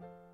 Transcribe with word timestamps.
you 0.00 0.33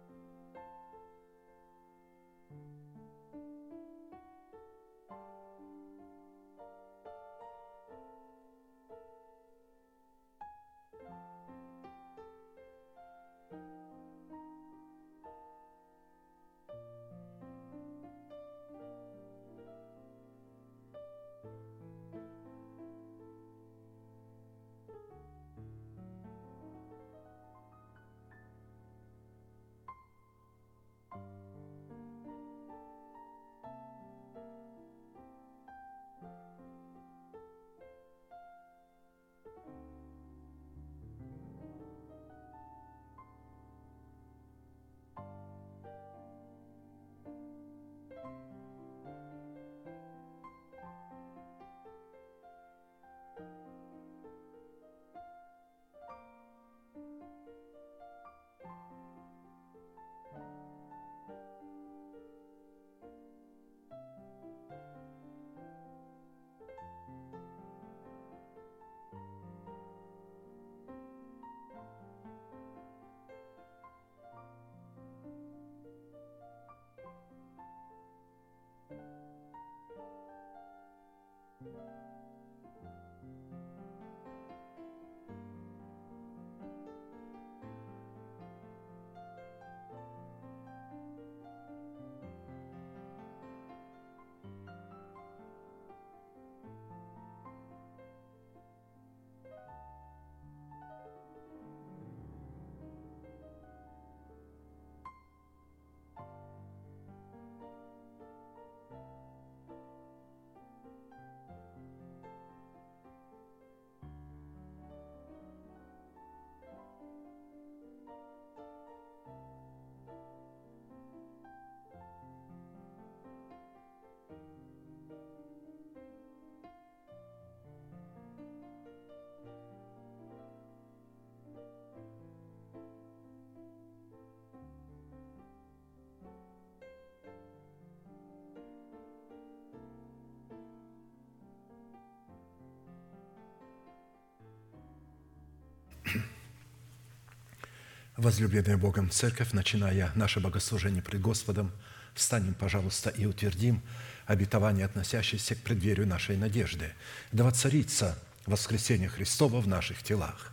Возлюбленная 148.21 148.77
Богом 148.77 149.09
Церковь, 149.09 149.53
начиная 149.53 150.13
наше 150.15 150.41
богослужение 150.41 151.03
пред 151.03 151.23
Господом, 151.23 151.73
встанем, 152.13 152.53
пожалуйста, 152.53 153.09
и 153.09 153.25
утвердим 153.25 153.81
обетование, 154.27 154.85
относящееся 154.85 155.55
к 155.55 155.63
преддверию 155.63 156.07
нашей 156.07 156.37
надежды. 156.37 156.93
Да 157.33 157.45
воцарится 157.45 158.19
воскресение 158.45 159.09
Христова 159.09 159.63
в 159.63 159.67
наших 159.67 160.03
телах. 160.03 160.53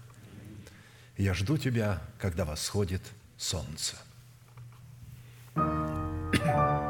Я 1.18 1.34
жду 1.34 1.58
Тебя, 1.58 2.02
когда 2.20 2.46
восходит 2.46 3.02
солнце. 3.38 3.98
Я 5.58 6.87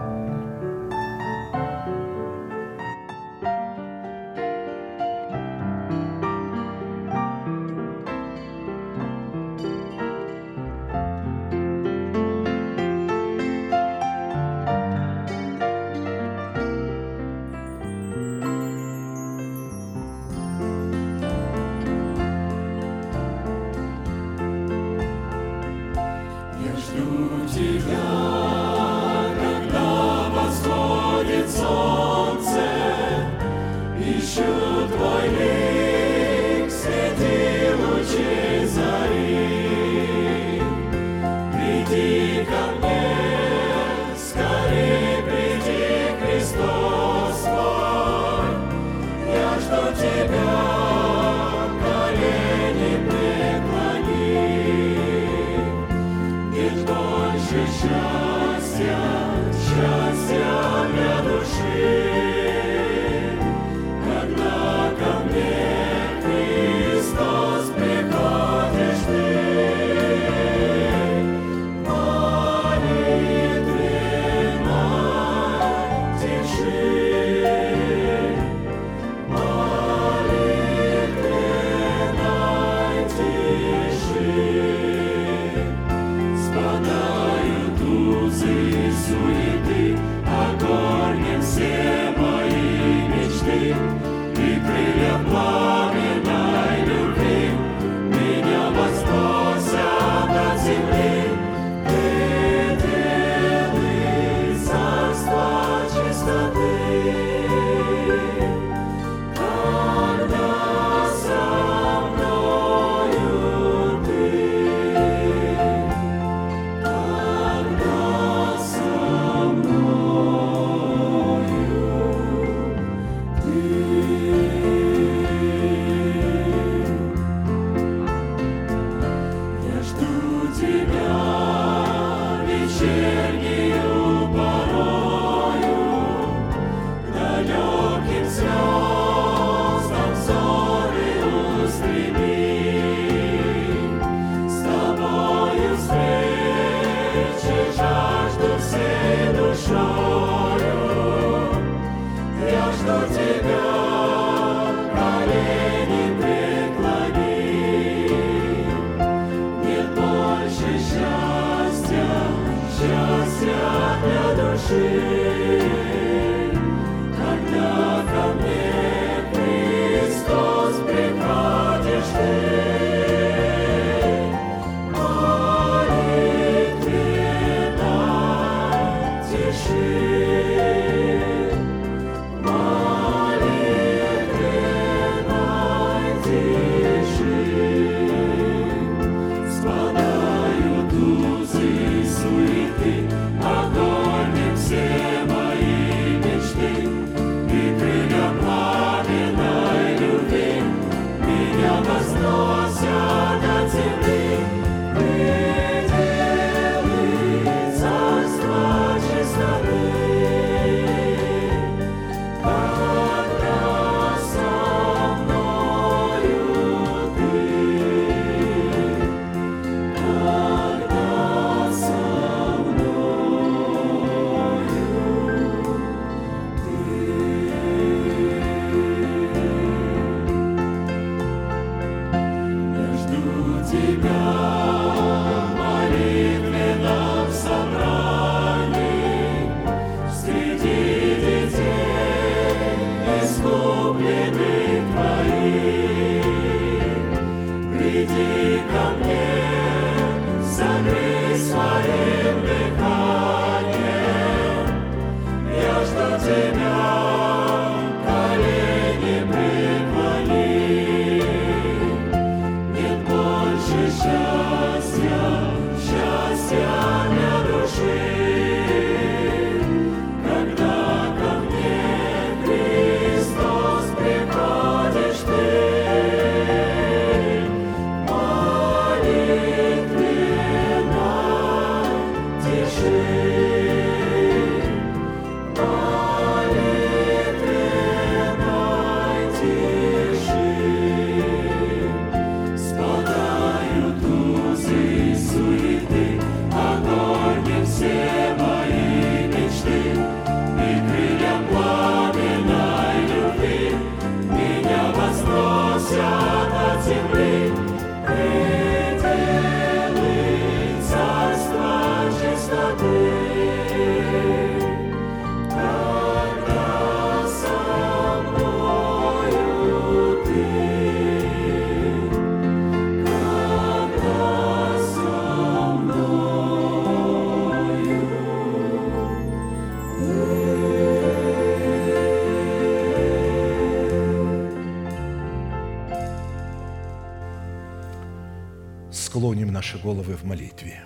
Склоним 339.27 339.51
наши 339.51 339.77
головы 339.77 340.15
в 340.15 340.23
молитве. 340.23 340.85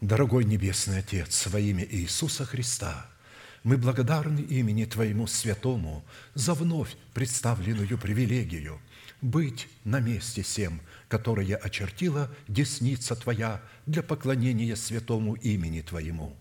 Дорогой 0.00 0.44
Небесный 0.44 1.00
Отец, 1.00 1.48
во 1.48 1.58
имя 1.58 1.84
Иисуса 1.84 2.44
Христа, 2.44 3.10
мы 3.64 3.76
благодарны 3.76 4.38
имени 4.38 4.84
Твоему 4.84 5.26
Святому 5.26 6.04
за 6.34 6.54
вновь 6.54 6.94
представленную 7.14 7.98
привилегию 7.98 8.80
быть 9.20 9.66
на 9.82 9.98
месте 9.98 10.42
всем, 10.42 10.80
которое 11.08 11.56
очертила 11.56 12.30
десница 12.46 13.16
Твоя 13.16 13.62
для 13.86 14.04
поклонения 14.04 14.76
святому 14.76 15.34
имени 15.34 15.80
Твоему. 15.80 16.36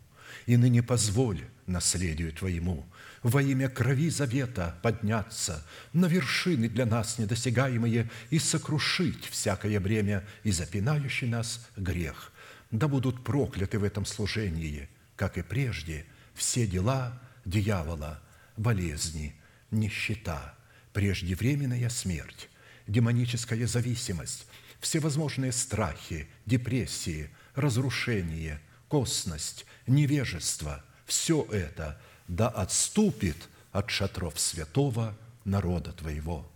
И 0.46 0.57
ныне 0.57 0.84
позволь 0.84 1.43
наследию 1.65 2.31
Твоему 2.31 2.86
во 3.24 3.41
имя 3.41 3.69
крови 3.69 4.09
завета 4.09 4.77
подняться 4.81 5.65
на 5.93 6.05
вершины 6.05 6.69
для 6.69 6.86
нас 6.86 7.17
недосягаемые 7.17 8.09
и 8.29 8.39
сокрушить 8.39 9.25
всякое 9.25 9.79
бремя 9.79 10.25
и 10.43 10.51
запинающий 10.51 11.27
нас 11.27 11.67
грех. 11.75 12.31
Да 12.71 12.88
будут 12.88 13.24
прокляты 13.24 13.79
в 13.79 13.83
этом 13.83 14.05
служении, 14.05 14.89
как 15.15 15.38
и 15.38 15.41
прежде, 15.41 16.05
все 16.33 16.67
дела 16.67 17.21
дьявола, 17.45 18.21
болезни, 18.57 19.36
нищета, 19.71 20.55
преждевременная 20.93 21.89
смерть, 21.89 22.50
демоническая 22.88 23.65
зависимость, 23.67 24.47
всевозможные 24.79 25.51
страхи, 25.51 26.27
депрессии, 26.45 27.29
разрушение, 27.55 28.62
косность, 28.88 29.65
невежество– 29.88 30.83
все 31.07 31.47
это 31.51 32.00
да 32.27 32.50
отступит 32.50 33.50
от 33.72 33.89
шатров 33.89 34.39
святого 34.39 35.17
народа 35.46 35.91
Твоего. 35.91 36.50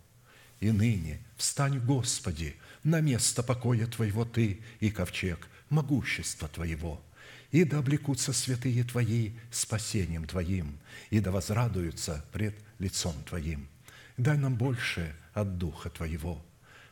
И 0.60 0.70
ныне 0.70 1.20
встань, 1.36 1.78
Господи, 1.80 2.56
на 2.84 3.00
место 3.00 3.42
покоя 3.42 3.86
Твоего 3.86 4.24
Ты 4.24 4.60
и 4.80 4.90
ковчег 4.90 5.48
могущества 5.70 6.48
Твоего, 6.48 7.02
и 7.50 7.64
да 7.64 7.78
облекутся 7.78 8.32
святые 8.32 8.84
Твои 8.84 9.32
спасением 9.50 10.26
Твоим, 10.26 10.78
и 11.10 11.20
да 11.20 11.30
возрадуются 11.30 12.24
пред 12.32 12.54
лицом 12.78 13.14
Твоим. 13.24 13.68
Дай 14.16 14.36
нам 14.36 14.56
больше 14.56 15.14
от 15.34 15.58
Духа 15.58 15.90
Твоего. 15.90 16.44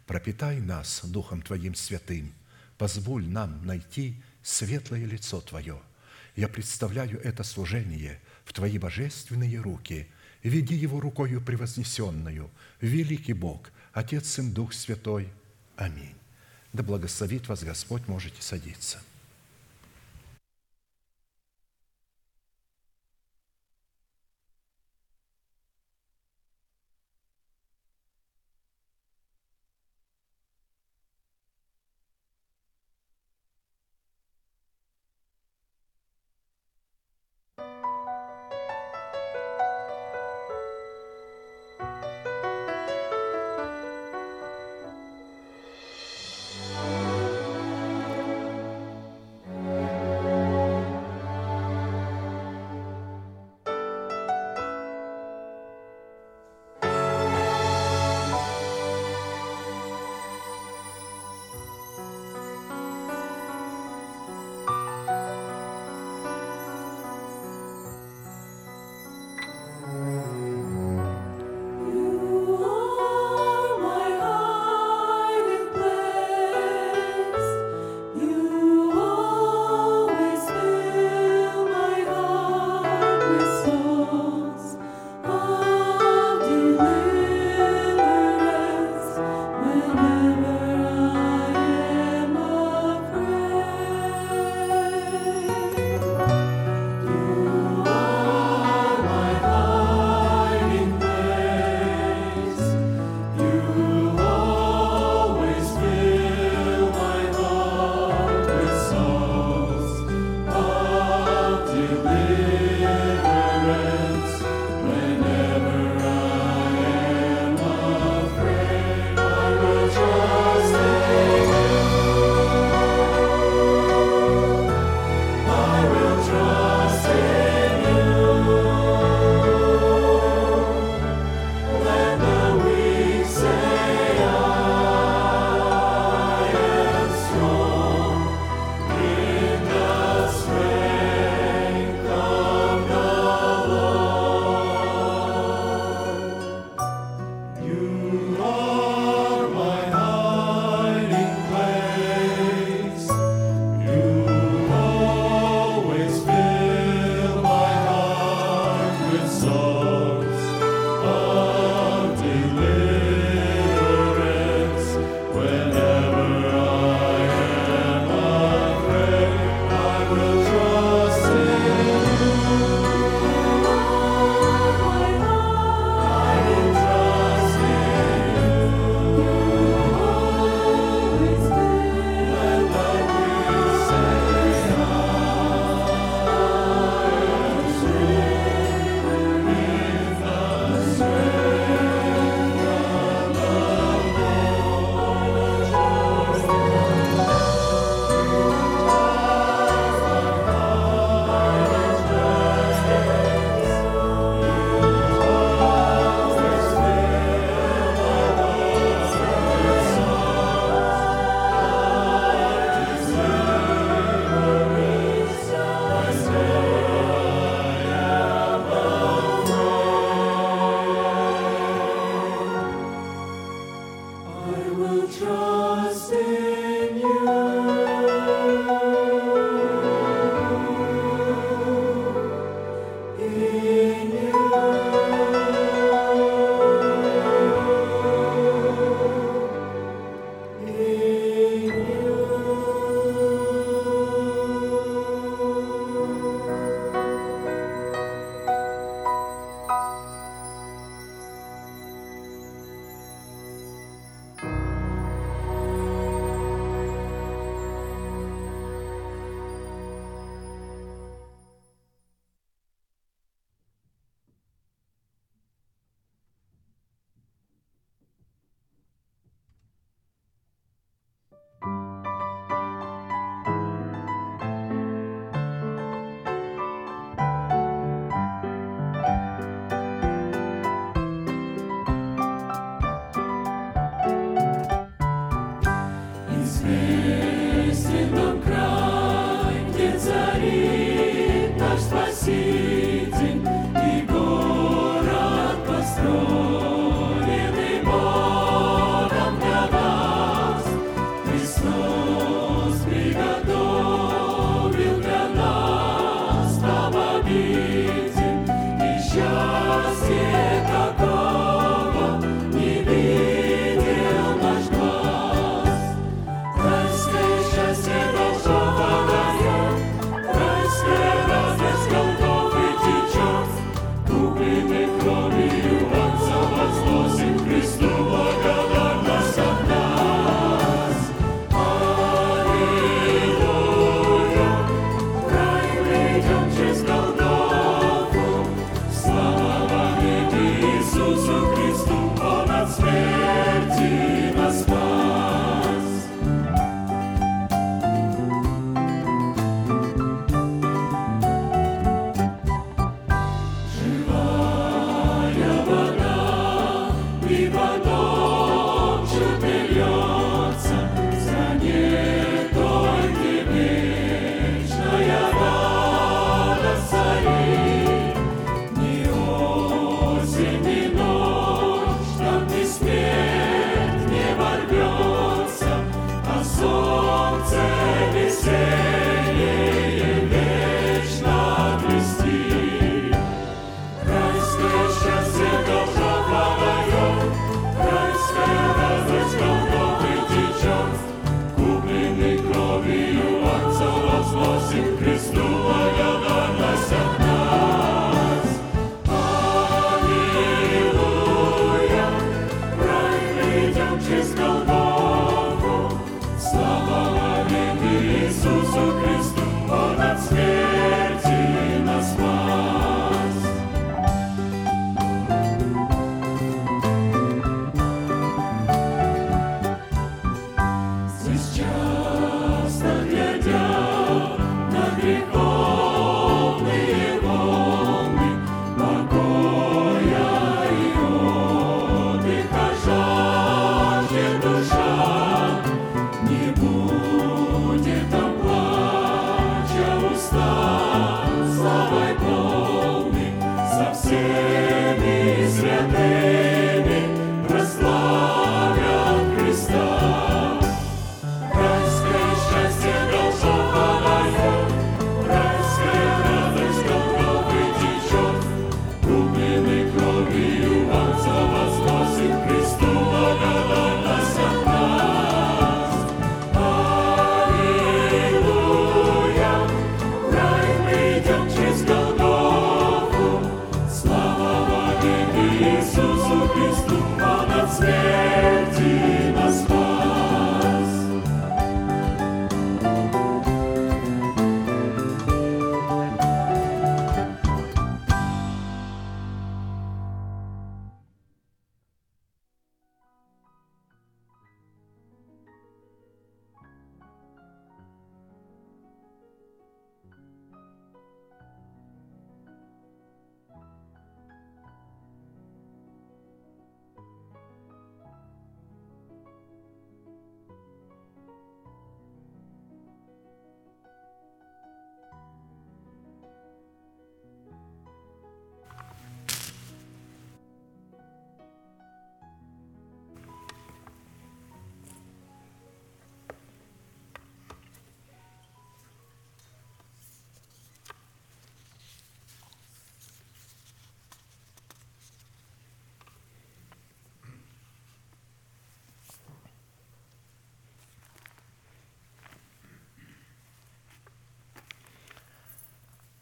Пропитай 0.06 0.60
нас 0.60 1.02
Духом 1.04 1.42
Твоим 1.42 1.74
святым. 1.74 2.32
Позволь 2.78 3.26
нам 3.26 3.64
найти 3.64 4.20
светлое 4.42 5.04
лицо 5.04 5.40
Твое. 5.40 5.80
Я 6.34 6.48
представляю 6.48 7.20
это 7.20 7.44
служение 7.44 8.20
в 8.50 8.52
Твои 8.52 8.78
божественные 8.78 9.60
руки. 9.60 10.08
Веди 10.42 10.74
его 10.74 10.98
рукою 10.98 11.40
превознесенную, 11.40 12.50
великий 12.80 13.32
Бог, 13.32 13.70
Отец, 13.92 14.28
Сын, 14.28 14.52
Дух 14.52 14.72
Святой. 14.72 15.28
Аминь. 15.76 16.16
Да 16.72 16.82
благословит 16.82 17.46
вас 17.46 17.62
Господь, 17.62 18.08
можете 18.08 18.42
садиться. 18.42 19.00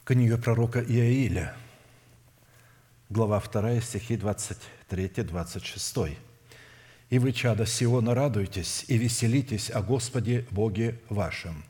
Книга 0.08 0.38
пророка 0.38 0.80
Иаиля, 0.80 1.54
глава 3.10 3.42
2, 3.42 3.82
стихи 3.82 4.16
23-26. 4.16 6.16
«И 7.10 7.18
вы, 7.18 7.32
чада 7.32 7.66
Сиона, 7.66 8.14
радуйтесь 8.14 8.86
и 8.88 8.96
веселитесь 8.96 9.70
о 9.70 9.82
Господе 9.82 10.46
Боге 10.50 10.98
вашем, 11.10 11.62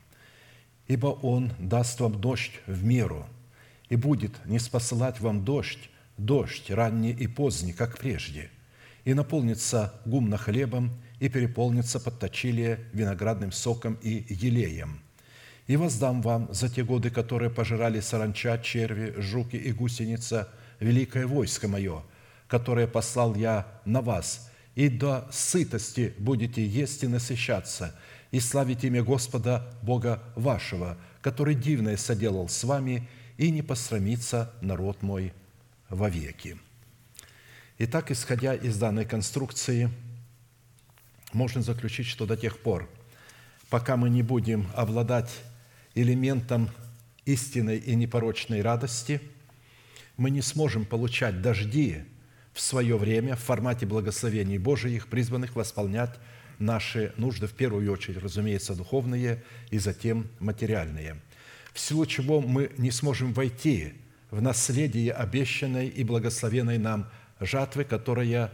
ибо 0.87 1.07
Он 1.07 1.51
даст 1.59 1.99
вам 1.99 2.21
дождь 2.21 2.53
в 2.65 2.81
меру, 2.81 3.27
и 3.89 3.97
будет 3.97 4.45
не 4.45 4.59
спосылать 4.59 5.19
вам 5.19 5.43
дождь, 5.43 5.89
дождь 6.15 6.71
ранний 6.71 7.11
и 7.11 7.27
поздний, 7.27 7.73
как 7.73 7.97
прежде, 7.97 8.49
и 9.03 9.13
наполнится 9.13 9.99
гумно 10.05 10.37
хлебом, 10.37 10.97
и 11.19 11.27
переполнится 11.27 11.99
подточилие 11.99 12.79
виноградным 12.93 13.51
соком 13.51 13.97
и 14.01 14.25
елеем. 14.29 15.01
И 15.69 15.75
воздам 15.77 16.23
вам 16.23 16.51
за 16.51 16.67
те 16.67 16.83
годы, 16.83 17.11
которые 17.11 17.51
пожирали 17.51 17.99
саранча, 17.99 18.57
черви, 18.57 19.13
жуки 19.21 19.55
и 19.55 19.71
гусеница, 19.71 20.49
великое 20.79 21.27
войско 21.27 21.67
мое, 21.67 22.01
которое 22.47 22.87
послал 22.87 23.35
я 23.35 23.67
на 23.85 24.01
вас, 24.01 24.49
и 24.73 24.89
до 24.89 25.29
сытости 25.31 26.15
будете 26.17 26.65
есть 26.65 27.03
и 27.03 27.07
насыщаться, 27.07 27.95
и 28.31 28.39
славить 28.39 28.83
имя 28.83 29.03
Господа 29.03 29.71
Бога 29.83 30.23
вашего, 30.35 30.97
который 31.21 31.53
дивное 31.53 31.97
соделал 31.97 32.49
с 32.49 32.63
вами, 32.63 33.07
и 33.37 33.51
не 33.51 33.61
посрамится 33.61 34.51
народ 34.61 35.03
мой 35.03 35.33
вовеки». 35.87 36.57
Итак, 37.77 38.09
исходя 38.09 38.55
из 38.55 38.75
данной 38.79 39.05
конструкции, 39.05 39.91
можно 41.31 41.61
заключить, 41.61 42.07
что 42.07 42.25
до 42.25 42.35
тех 42.35 42.57
пор, 42.57 42.89
пока 43.69 43.97
мы 43.97 44.09
не 44.09 44.23
будем 44.23 44.67
обладать 44.73 45.29
элементом 46.01 46.69
истинной 47.25 47.77
и 47.77 47.95
непорочной 47.95 48.61
радости, 48.61 49.21
мы 50.17 50.29
не 50.29 50.41
сможем 50.41 50.85
получать 50.85 51.41
дожди 51.41 52.03
в 52.53 52.61
свое 52.61 52.97
время 52.97 53.35
в 53.35 53.39
формате 53.41 53.85
благословений 53.85 54.57
Божиих, 54.57 55.07
призванных 55.07 55.55
восполнять 55.55 56.19
наши 56.57 57.13
нужды, 57.17 57.47
в 57.47 57.53
первую 57.53 57.91
очередь, 57.91 58.21
разумеется, 58.21 58.75
духовные 58.75 59.43
и 59.69 59.79
затем 59.79 60.27
материальные, 60.39 61.21
в 61.73 61.79
силу 61.79 62.05
чего 62.05 62.41
мы 62.41 62.71
не 62.77 62.91
сможем 62.91 63.33
войти 63.33 63.93
в 64.29 64.41
наследие 64.41 65.13
обещанной 65.13 65.87
и 65.87 66.03
благословенной 66.03 66.77
нам 66.77 67.09
жатвы, 67.39 67.83
которая 67.85 68.51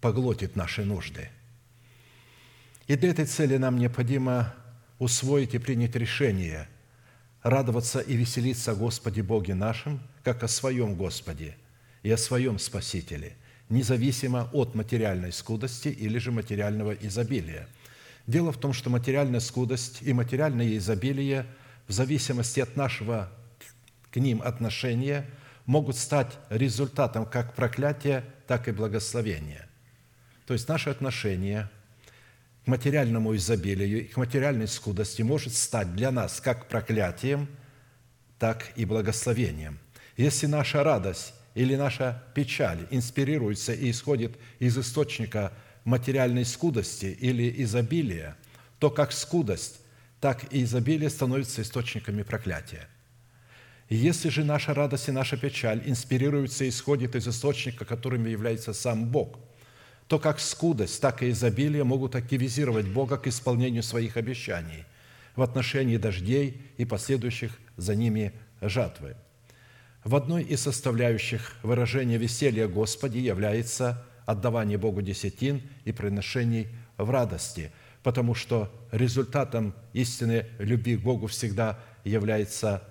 поглотит 0.00 0.56
наши 0.56 0.84
нужды. 0.84 1.28
И 2.86 2.96
для 2.96 3.10
этой 3.10 3.26
цели 3.26 3.56
нам 3.56 3.78
необходимо 3.78 4.54
усвоить 4.98 5.54
и 5.54 5.58
принять 5.58 5.96
решение 5.96 6.68
радоваться 7.42 8.00
и 8.00 8.16
веселиться 8.16 8.72
о 8.72 8.74
Господе 8.74 9.22
Боге 9.22 9.54
нашем, 9.54 10.00
как 10.24 10.42
о 10.42 10.48
своем 10.48 10.94
Господе 10.96 11.56
и 12.02 12.10
о 12.10 12.16
своем 12.16 12.58
Спасителе, 12.58 13.36
независимо 13.68 14.48
от 14.52 14.74
материальной 14.74 15.32
скудости 15.32 15.88
или 15.88 16.18
же 16.18 16.32
материального 16.32 16.92
изобилия. 16.92 17.68
Дело 18.26 18.50
в 18.50 18.58
том, 18.58 18.72
что 18.72 18.90
материальная 18.90 19.40
скудость 19.40 20.02
и 20.02 20.12
материальное 20.12 20.76
изобилие 20.76 21.46
в 21.86 21.92
зависимости 21.92 22.58
от 22.58 22.74
нашего 22.74 23.30
к 24.10 24.16
ним 24.16 24.42
отношения 24.42 25.24
могут 25.66 25.96
стать 25.96 26.32
результатом 26.48 27.26
как 27.26 27.54
проклятия, 27.54 28.24
так 28.46 28.66
и 28.66 28.72
благословения. 28.72 29.68
То 30.46 30.54
есть 30.54 30.68
наше 30.68 30.90
отношение 30.90 31.70
к 32.66 32.68
материальному 32.68 33.36
изобилию 33.36 34.00
и 34.00 34.08
к 34.08 34.16
материальной 34.16 34.66
скудости 34.66 35.22
может 35.22 35.54
стать 35.54 35.94
для 35.94 36.10
нас 36.10 36.40
как 36.40 36.66
проклятием, 36.66 37.48
так 38.40 38.72
и 38.74 38.84
благословением. 38.84 39.78
Если 40.16 40.46
наша 40.46 40.82
радость 40.82 41.32
или 41.54 41.76
наша 41.76 42.24
печаль 42.34 42.88
инспирируется 42.90 43.72
и 43.72 43.88
исходит 43.88 44.36
из 44.58 44.76
источника 44.76 45.52
материальной 45.84 46.44
скудости 46.44 47.06
или 47.06 47.62
изобилия, 47.62 48.36
то 48.80 48.90
как 48.90 49.12
скудость, 49.12 49.78
так 50.20 50.52
и 50.52 50.64
изобилие 50.64 51.08
становятся 51.08 51.62
источниками 51.62 52.24
проклятия. 52.24 52.88
Если 53.88 54.28
же 54.28 54.42
наша 54.42 54.74
радость 54.74 55.08
и 55.08 55.12
наша 55.12 55.36
печаль 55.36 55.84
инспирируются 55.86 56.64
и 56.64 56.70
исходят 56.70 57.14
из 57.14 57.28
источника, 57.28 57.84
которым 57.84 58.26
является 58.26 58.72
сам 58.72 59.06
Бог, 59.06 59.38
то 60.08 60.18
как 60.18 60.38
скудость, 60.38 61.00
так 61.00 61.22
и 61.22 61.30
изобилие 61.30 61.84
могут 61.84 62.14
активизировать 62.14 62.86
Бога 62.86 63.16
к 63.16 63.26
исполнению 63.26 63.82
своих 63.82 64.16
обещаний 64.16 64.84
в 65.34 65.42
отношении 65.42 65.96
дождей 65.96 66.62
и 66.78 66.84
последующих 66.84 67.58
за 67.76 67.94
ними 67.94 68.32
жатвы. 68.60 69.16
В 70.04 70.14
одной 70.14 70.44
из 70.44 70.62
составляющих 70.62 71.56
выражения 71.62 72.16
веселья 72.16 72.68
Господи 72.68 73.18
является 73.18 74.04
отдавание 74.24 74.78
Богу 74.78 75.02
десятин 75.02 75.62
и 75.84 75.92
приношений 75.92 76.68
в 76.96 77.10
радости, 77.10 77.72
потому 78.02 78.34
что 78.34 78.72
результатом 78.92 79.74
истинной 79.92 80.46
любви 80.58 80.96
к 80.96 81.00
Богу 81.00 81.26
всегда 81.26 81.78
является 82.04 82.84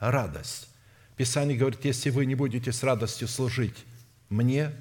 радость. 0.00 0.68
Писание 1.16 1.56
говорит, 1.56 1.84
если 1.84 2.10
вы 2.10 2.26
не 2.26 2.34
будете 2.34 2.72
с 2.72 2.82
радостью 2.82 3.28
служить 3.28 3.84
мне, 4.30 4.72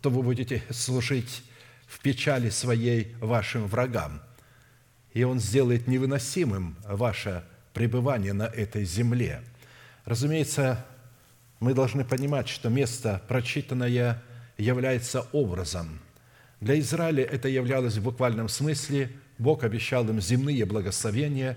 то 0.00 0.10
вы 0.10 0.22
будете 0.22 0.62
служить 0.70 1.42
в 1.86 2.00
печали 2.00 2.50
своей 2.50 3.14
вашим 3.20 3.66
врагам. 3.66 4.22
И 5.12 5.24
Он 5.24 5.40
сделает 5.40 5.88
невыносимым 5.88 6.76
ваше 6.84 7.44
пребывание 7.72 8.32
на 8.32 8.44
этой 8.44 8.84
земле. 8.84 9.42
Разумеется, 10.04 10.84
мы 11.60 11.74
должны 11.74 12.04
понимать, 12.04 12.48
что 12.48 12.68
место 12.68 13.22
прочитанное 13.26 14.22
является 14.56 15.22
образом. 15.32 16.00
Для 16.60 16.78
Израиля 16.80 17.24
это 17.24 17.48
являлось 17.48 17.96
в 17.96 18.02
буквальном 18.02 18.48
смысле. 18.48 19.10
Бог 19.38 19.64
обещал 19.64 20.08
им 20.08 20.20
земные 20.20 20.64
благословения, 20.64 21.56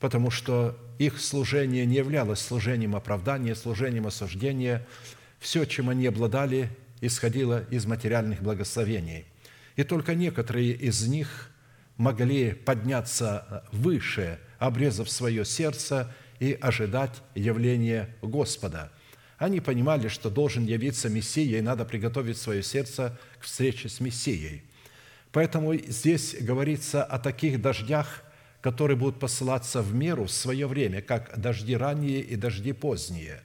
потому 0.00 0.30
что 0.30 0.76
их 0.98 1.20
служение 1.20 1.86
не 1.86 1.96
являлось 1.96 2.40
служением 2.40 2.96
оправдания, 2.96 3.54
служением 3.54 4.06
осуждения. 4.06 4.86
Все, 5.38 5.64
чем 5.64 5.88
они 5.88 6.06
обладали, 6.06 6.70
исходило 7.06 7.64
из 7.70 7.86
материальных 7.86 8.42
благословений. 8.42 9.26
И 9.76 9.84
только 9.84 10.14
некоторые 10.14 10.72
из 10.72 11.06
них 11.06 11.50
могли 11.96 12.52
подняться 12.52 13.64
выше, 13.72 14.38
обрезав 14.58 15.10
свое 15.10 15.44
сердце 15.44 16.12
и 16.40 16.56
ожидать 16.60 17.22
явления 17.34 18.14
Господа. 18.22 18.92
Они 19.38 19.60
понимали, 19.60 20.08
что 20.08 20.30
должен 20.30 20.64
явиться 20.64 21.08
Мессия, 21.08 21.58
и 21.58 21.62
надо 21.62 21.84
приготовить 21.84 22.38
свое 22.38 22.62
сердце 22.62 23.18
к 23.38 23.44
встрече 23.44 23.88
с 23.88 24.00
Мессией. 24.00 24.62
Поэтому 25.32 25.74
здесь 25.74 26.36
говорится 26.40 27.02
о 27.02 27.18
таких 27.18 27.60
дождях, 27.60 28.22
которые 28.60 28.96
будут 28.96 29.18
посылаться 29.18 29.82
в 29.82 29.92
меру 29.94 30.24
в 30.24 30.30
свое 30.30 30.66
время, 30.66 31.02
как 31.02 31.38
дожди 31.38 31.76
ранние 31.76 32.20
и 32.20 32.36
дожди 32.36 32.72
поздние. 32.72 33.42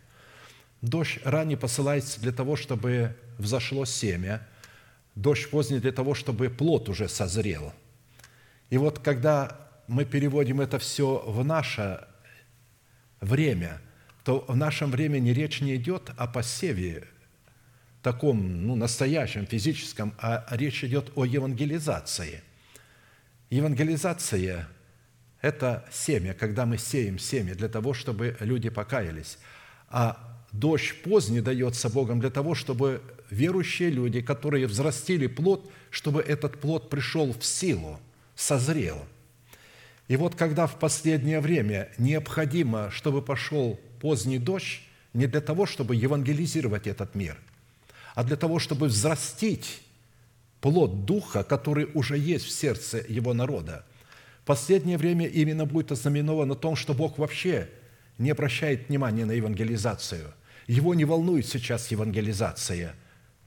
Дождь 0.81 1.19
ранний 1.25 1.57
посылается 1.57 2.21
для 2.21 2.31
того, 2.31 2.55
чтобы 2.55 3.15
взошло 3.39 3.85
семя, 3.85 4.45
дождь 5.15 5.49
поздний 5.49 5.79
для 5.79 5.91
того, 5.91 6.13
чтобы 6.13 6.49
плод 6.49 6.89
уже 6.89 7.09
созрел. 7.09 7.73
И 8.69 8.77
вот 8.77 8.99
когда 8.99 9.69
мы 9.87 10.05
переводим 10.05 10.61
это 10.61 10.77
все 10.77 11.23
в 11.25 11.43
наше 11.43 12.07
время, 13.19 13.81
то 14.23 14.45
в 14.47 14.55
нашем 14.55 14.91
времени 14.91 15.29
речь 15.29 15.61
не 15.61 15.75
идет 15.75 16.11
о 16.15 16.27
посеве 16.27 17.07
таком 18.03 18.67
ну, 18.67 18.75
настоящем, 18.75 19.45
физическом, 19.45 20.13
а 20.19 20.45
речь 20.51 20.83
идет 20.83 21.11
о 21.15 21.25
евангелизации. 21.25 22.43
Евангелизация– 23.49 24.67
это 25.41 25.85
семя, 25.91 26.33
когда 26.33 26.65
мы 26.65 26.77
сеем 26.77 27.17
семя 27.17 27.55
для 27.55 27.67
того, 27.67 27.93
чтобы 27.93 28.37
люди 28.39 28.69
покаялись. 28.69 29.39
А 29.89 30.45
дождь 30.51 31.01
поздний 31.01 31.41
дается 31.41 31.89
Богом 31.89 32.19
для 32.19 32.29
того, 32.29 32.55
чтобы 32.55 33.01
верующие 33.29 33.89
люди, 33.89 34.21
которые 34.21 34.67
взрастили 34.67 35.27
плод, 35.27 35.69
чтобы 35.89 36.21
этот 36.21 36.59
плод 36.59 36.89
пришел 36.89 37.33
в 37.33 37.43
силу, 37.45 37.99
созрел. 38.35 39.05
И 40.07 40.15
вот 40.15 40.35
когда 40.35 40.65
в 40.67 40.79
последнее 40.79 41.39
время 41.39 41.89
необходимо, 41.97 42.89
чтобы 42.91 43.21
пошел 43.21 43.79
поздний 44.01 44.39
дождь, 44.39 44.81
не 45.13 45.27
для 45.27 45.41
того, 45.41 45.65
чтобы 45.65 45.95
евангелизировать 45.95 46.87
этот 46.87 47.15
мир, 47.15 47.37
а 48.15 48.23
для 48.23 48.35
того, 48.35 48.59
чтобы 48.59 48.87
взрастить 48.87 49.81
плод 50.61 51.05
Духа, 51.05 51.43
который 51.43 51.89
уже 51.93 52.17
есть 52.17 52.45
в 52.45 52.51
сердце 52.51 53.03
его 53.07 53.33
народа. 53.33 53.85
Последнее 54.45 54.97
время 54.97 55.27
именно 55.27 55.65
будет 55.65 55.91
ознаменовано 55.91 56.55
том, 56.55 56.75
что 56.75 56.93
Бог 56.93 57.17
вообще 57.17 57.69
не 58.17 58.31
обращает 58.31 58.89
внимания 58.89 59.25
на 59.25 59.31
евангелизацию. 59.31 60.33
Его 60.67 60.93
не 60.95 61.05
волнует 61.05 61.47
сейчас 61.47 61.91
евангелизация 61.91 62.95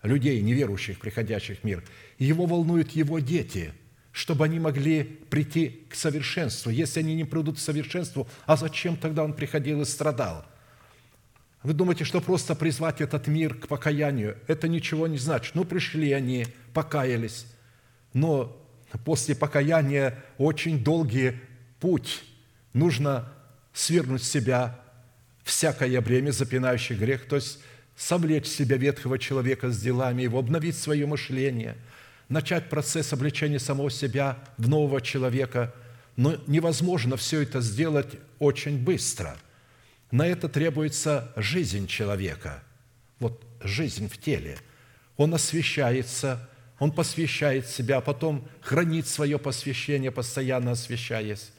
людей, 0.03 0.41
неверующих, 0.41 0.99
приходящих 0.99 1.61
в 1.61 1.65
мир. 1.65 1.83
Его 2.19 2.47
волнуют 2.47 2.91
его 2.93 3.19
дети, 3.19 3.73
чтобы 4.11 4.45
они 4.45 4.59
могли 4.59 5.05
прийти 5.05 5.85
к 5.89 5.95
совершенству. 5.95 6.71
Если 6.71 7.01
они 7.01 7.15
не 7.15 7.25
придут 7.25 7.57
к 7.57 7.61
совершенству, 7.61 8.29
а 8.47 8.57
зачем 8.57 8.97
тогда 8.97 9.25
он 9.25 9.33
приходил 9.33 9.81
и 9.81 9.85
страдал? 9.85 10.45
Вы 11.63 11.75
думаете, 11.75 12.05
что 12.05 12.21
просто 12.21 12.57
призвать 12.57 13.01
этот 13.01 13.29
мир 13.29 13.55
к 13.55 13.69
покаянию, 13.69 14.37
это 14.49 14.67
ничего 14.67 15.07
не 15.07 15.19
значит. 15.19 15.55
Ну, 15.55 15.65
пришли 15.65 16.11
они, 16.13 16.47
покаялись, 16.75 17.47
но 18.13 18.61
после 19.05 19.37
покаяния 19.37 20.19
очень 20.39 20.83
долгий 20.83 21.35
путь. 21.79 22.25
Нужно 22.73 23.33
свергнуть 23.73 24.25
с 24.25 24.29
себя 24.29 24.81
всякое 25.45 26.01
бремя, 26.01 26.33
запинающее 26.33 26.99
грех, 26.99 27.27
то 27.29 27.37
есть 27.37 27.61
совлечь 27.97 28.47
себя 28.47 28.77
ветхого 28.77 29.19
человека 29.19 29.71
с 29.71 29.81
делами 29.81 30.23
его, 30.23 30.39
обновить 30.39 30.77
свое 30.77 31.07
мышление, 31.07 31.77
начать 32.29 32.69
процесс 32.69 33.13
обличения 33.13 33.59
самого 33.59 33.91
себя 33.91 34.39
в 34.59 34.69
нового 34.69 35.01
человека. 35.01 35.75
Но 36.17 36.37
невозможно 36.47 37.17
все 37.17 37.43
это 37.43 37.61
сделать 37.61 38.15
очень 38.39 38.79
быстро. 38.79 39.37
На 40.11 40.27
это 40.27 40.49
требуется 40.49 41.33
жизнь 41.37 41.87
человека. 41.87 42.63
Вот 43.19 43.43
жизнь 43.63 44.09
в 44.09 44.19
теле. 44.19 44.59
Он 45.17 45.35
освещается, 45.35 46.49
он 46.79 46.93
посвящает 46.93 47.69
себя, 47.69 47.99
а 47.99 48.01
потом 48.01 48.49
хранит 48.61 49.07
свое 49.07 49.39
посвящение, 49.39 50.11
постоянно 50.11 50.73
освящаясь. 50.73 51.53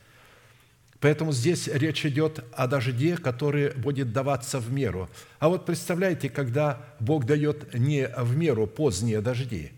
Поэтому 1.03 1.33
здесь 1.33 1.67
речь 1.67 2.05
идет 2.05 2.45
о 2.53 2.65
дожде, 2.65 3.17
который 3.17 3.71
будет 3.71 4.13
даваться 4.13 4.59
в 4.59 4.71
меру. 4.71 5.09
А 5.37 5.49
вот 5.49 5.65
представляете, 5.65 6.29
когда 6.29 6.81
Бог 7.01 7.25
дает 7.25 7.73
не 7.73 8.07
в 8.07 8.37
меру 8.37 8.67
поздние 8.67 9.19
дожди, 9.19 9.73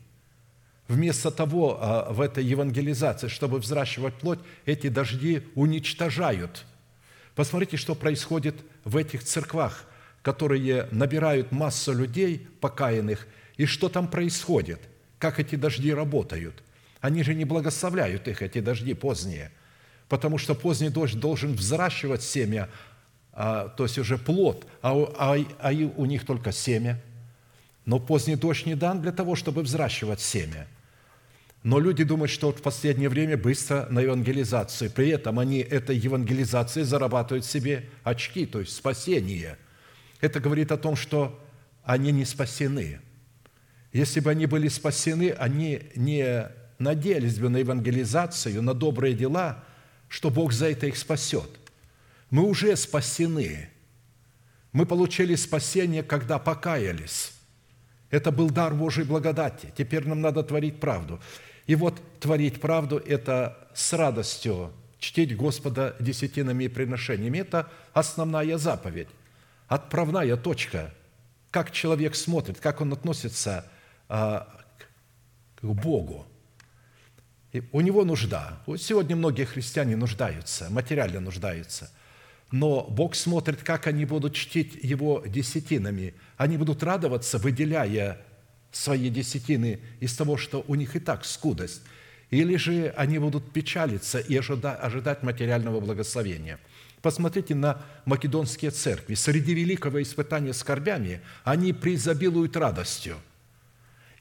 вместо 0.88 1.32
того 1.32 1.80
а, 1.82 2.14
в 2.14 2.22
этой 2.22 2.46
евангелизации, 2.46 3.28
чтобы 3.28 3.58
взращивать 3.58 4.14
плоть, 4.14 4.38
эти 4.68 4.88
дожди 4.88 5.42
уничтожают. 5.56 6.64
Посмотрите, 7.34 7.76
что 7.76 7.96
происходит 7.96 8.58
в 8.84 8.96
этих 8.96 9.24
церквах, 9.24 9.86
которые 10.22 10.88
набирают 10.92 11.52
массу 11.52 11.92
людей 11.92 12.48
покаянных, 12.62 13.26
и 13.58 13.66
что 13.66 13.90
там 13.90 14.10
происходит, 14.10 14.80
как 15.18 15.40
эти 15.40 15.56
дожди 15.56 15.92
работают. 15.92 16.62
Они 17.02 17.24
же 17.24 17.34
не 17.34 17.46
благословляют 17.46 18.28
их, 18.28 18.44
эти 18.44 18.60
дожди 18.60 18.94
поздние– 18.94 19.52
потому 20.16 20.38
что 20.38 20.56
поздний 20.56 20.88
дождь 20.88 21.20
должен 21.20 21.56
взращивать 21.56 22.24
семя, 22.24 22.70
а, 23.34 23.68
то 23.68 23.84
есть 23.84 23.98
уже 23.98 24.18
плод, 24.18 24.66
а, 24.82 24.94
а, 25.18 25.36
а 25.60 25.74
у 25.98 26.06
них 26.06 26.26
только 26.26 26.54
семя. 26.54 27.02
Но 27.86 28.00
поздний 28.00 28.38
дождь 28.38 28.66
не 28.66 28.76
дан 28.76 29.02
для 29.02 29.12
того, 29.12 29.36
чтобы 29.36 29.62
взращивать 29.62 30.22
семя. 30.22 30.68
Но 31.64 31.80
люди 31.80 32.06
думают, 32.06 32.32
что 32.32 32.54
в 32.54 32.62
последнее 32.62 33.10
время 33.10 33.38
быстро 33.38 33.88
на 33.90 34.00
евангелизацию. 34.00 34.90
При 34.90 35.10
этом 35.10 35.38
они 35.38 35.58
этой 35.58 35.98
евангелизацией 35.98 36.86
зарабатывают 36.86 37.44
себе 37.44 37.90
очки, 38.06 38.46
то 38.46 38.62
есть 38.62 38.74
спасение. 38.74 39.58
Это 40.22 40.40
говорит 40.40 40.72
о 40.72 40.78
том, 40.78 40.96
что 40.96 41.38
они 41.84 42.14
не 42.14 42.24
спасены. 42.24 43.02
Если 43.92 44.22
бы 44.22 44.32
они 44.32 44.46
были 44.46 44.70
спасены, 44.70 45.32
они 45.32 45.82
не 45.98 46.48
надеялись 46.80 47.38
бы 47.38 47.50
на 47.50 47.58
евангелизацию, 47.58 48.64
на 48.64 48.74
добрые 48.74 49.14
дела– 49.14 49.66
что 50.16 50.30
Бог 50.30 50.54
за 50.54 50.70
это 50.70 50.88
их 50.88 50.96
спасет. 50.96 51.50
Мы 52.30 52.44
уже 52.44 52.78
спасены. 52.78 53.70
Мы 54.72 54.86
получили 54.86 55.36
спасение, 55.36 56.04
когда 56.04 56.40
покаялись. 56.40 57.34
Это 58.12 58.32
был 58.32 58.50
дар 58.50 58.74
Божьей 58.74 59.04
благодати. 59.04 59.74
Теперь 59.78 60.08
нам 60.08 60.22
надо 60.22 60.42
творить 60.44 60.80
правду. 60.80 61.20
И 61.68 61.76
вот 61.76 62.02
творить 62.22 62.62
правду– 62.62 62.98
это 63.06 63.68
с 63.74 63.92
радостью 63.92 64.72
чтить 65.00 65.36
Господа 65.36 65.98
десятинами 66.00 66.64
и 66.64 66.70
приношениями. 66.70 67.40
Это 67.40 67.70
основная 67.92 68.58
заповедь, 68.58 69.10
отправная 69.68 70.38
точка, 70.38 70.94
как 71.52 71.72
человек 71.72 72.16
смотрит, 72.16 72.62
как 72.62 72.80
он 72.80 72.94
относится 72.94 73.70
а, 74.08 74.48
к 75.58 75.66
Богу. 75.66 76.26
У 77.72 77.82
него 77.82 78.04
нужда. 78.06 78.62
Вот 78.66 78.82
сегодня 78.82 79.16
многие 79.16 79.46
христиане 79.46 79.96
нуждаются, 79.96 80.70
материально 80.70 81.20
нуждаются. 81.20 81.90
Но 82.52 82.84
Бог 82.84 83.16
смотрит, 83.16 83.64
как 83.64 83.88
они 83.88 84.06
будут 84.06 84.36
чтить 84.36 84.78
Его 84.82 85.24
десятинами. 85.26 86.14
Они 86.38 86.58
будут 86.58 86.84
радоваться, 86.84 87.38
выделяя 87.38 88.22
свои 88.72 89.10
десятины 89.10 89.80
из 90.00 90.16
того, 90.16 90.38
что 90.38 90.64
у 90.68 90.76
них 90.76 90.96
и 90.96 91.00
так 91.00 91.26
скудость. 91.26 91.82
Или 92.30 92.56
же 92.56 92.94
они 92.98 93.20
будут 93.20 93.52
печалиться 93.52 94.20
и 94.20 94.36
ожидать 94.36 95.24
материального 95.24 95.80
благословения. 95.80 96.60
Посмотрите 97.02 97.56
на 97.56 97.82
македонские 98.06 98.72
церкви. 98.72 99.16
Среди 99.16 99.54
великого 99.54 100.02
испытания 100.02 100.54
скорбями 100.54 101.22
они 101.44 101.74
преизобилуют 101.74 102.58
радостью– 102.58 103.18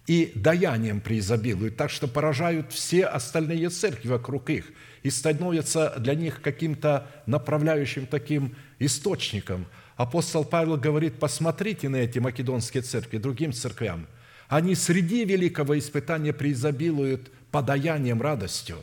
и 0.07 0.33
даянием 0.35 1.01
преизобилуют, 1.01 1.77
так 1.77 1.91
что 1.91 2.07
поражают 2.07 2.73
все 2.73 3.07
остальные 3.07 3.71
церкви 3.71 4.09
вокруг 4.09 4.51
их 4.51 4.71
и 5.03 5.11
становятся 5.11 5.95
для 5.99 6.15
них 6.15 6.43
каким-то 6.43 7.11
направляющим 7.27 8.07
таким 8.07 8.55
источником. 8.79 9.67
Апостол 9.97 10.45
Павел 10.45 10.77
говорит, 10.77 11.19
посмотрите 11.19 11.89
на 11.89 11.97
эти 11.97 12.19
македонские 12.19 12.83
церкви, 12.83 13.19
другим 13.19 13.53
церквям. 13.53 14.07
Они 14.49 14.75
среди 14.75 15.25
великого 15.25 15.79
испытания 15.79 16.33
преизобилуют 16.33 17.31
подаянием, 17.51 18.21
радостью. 18.21 18.79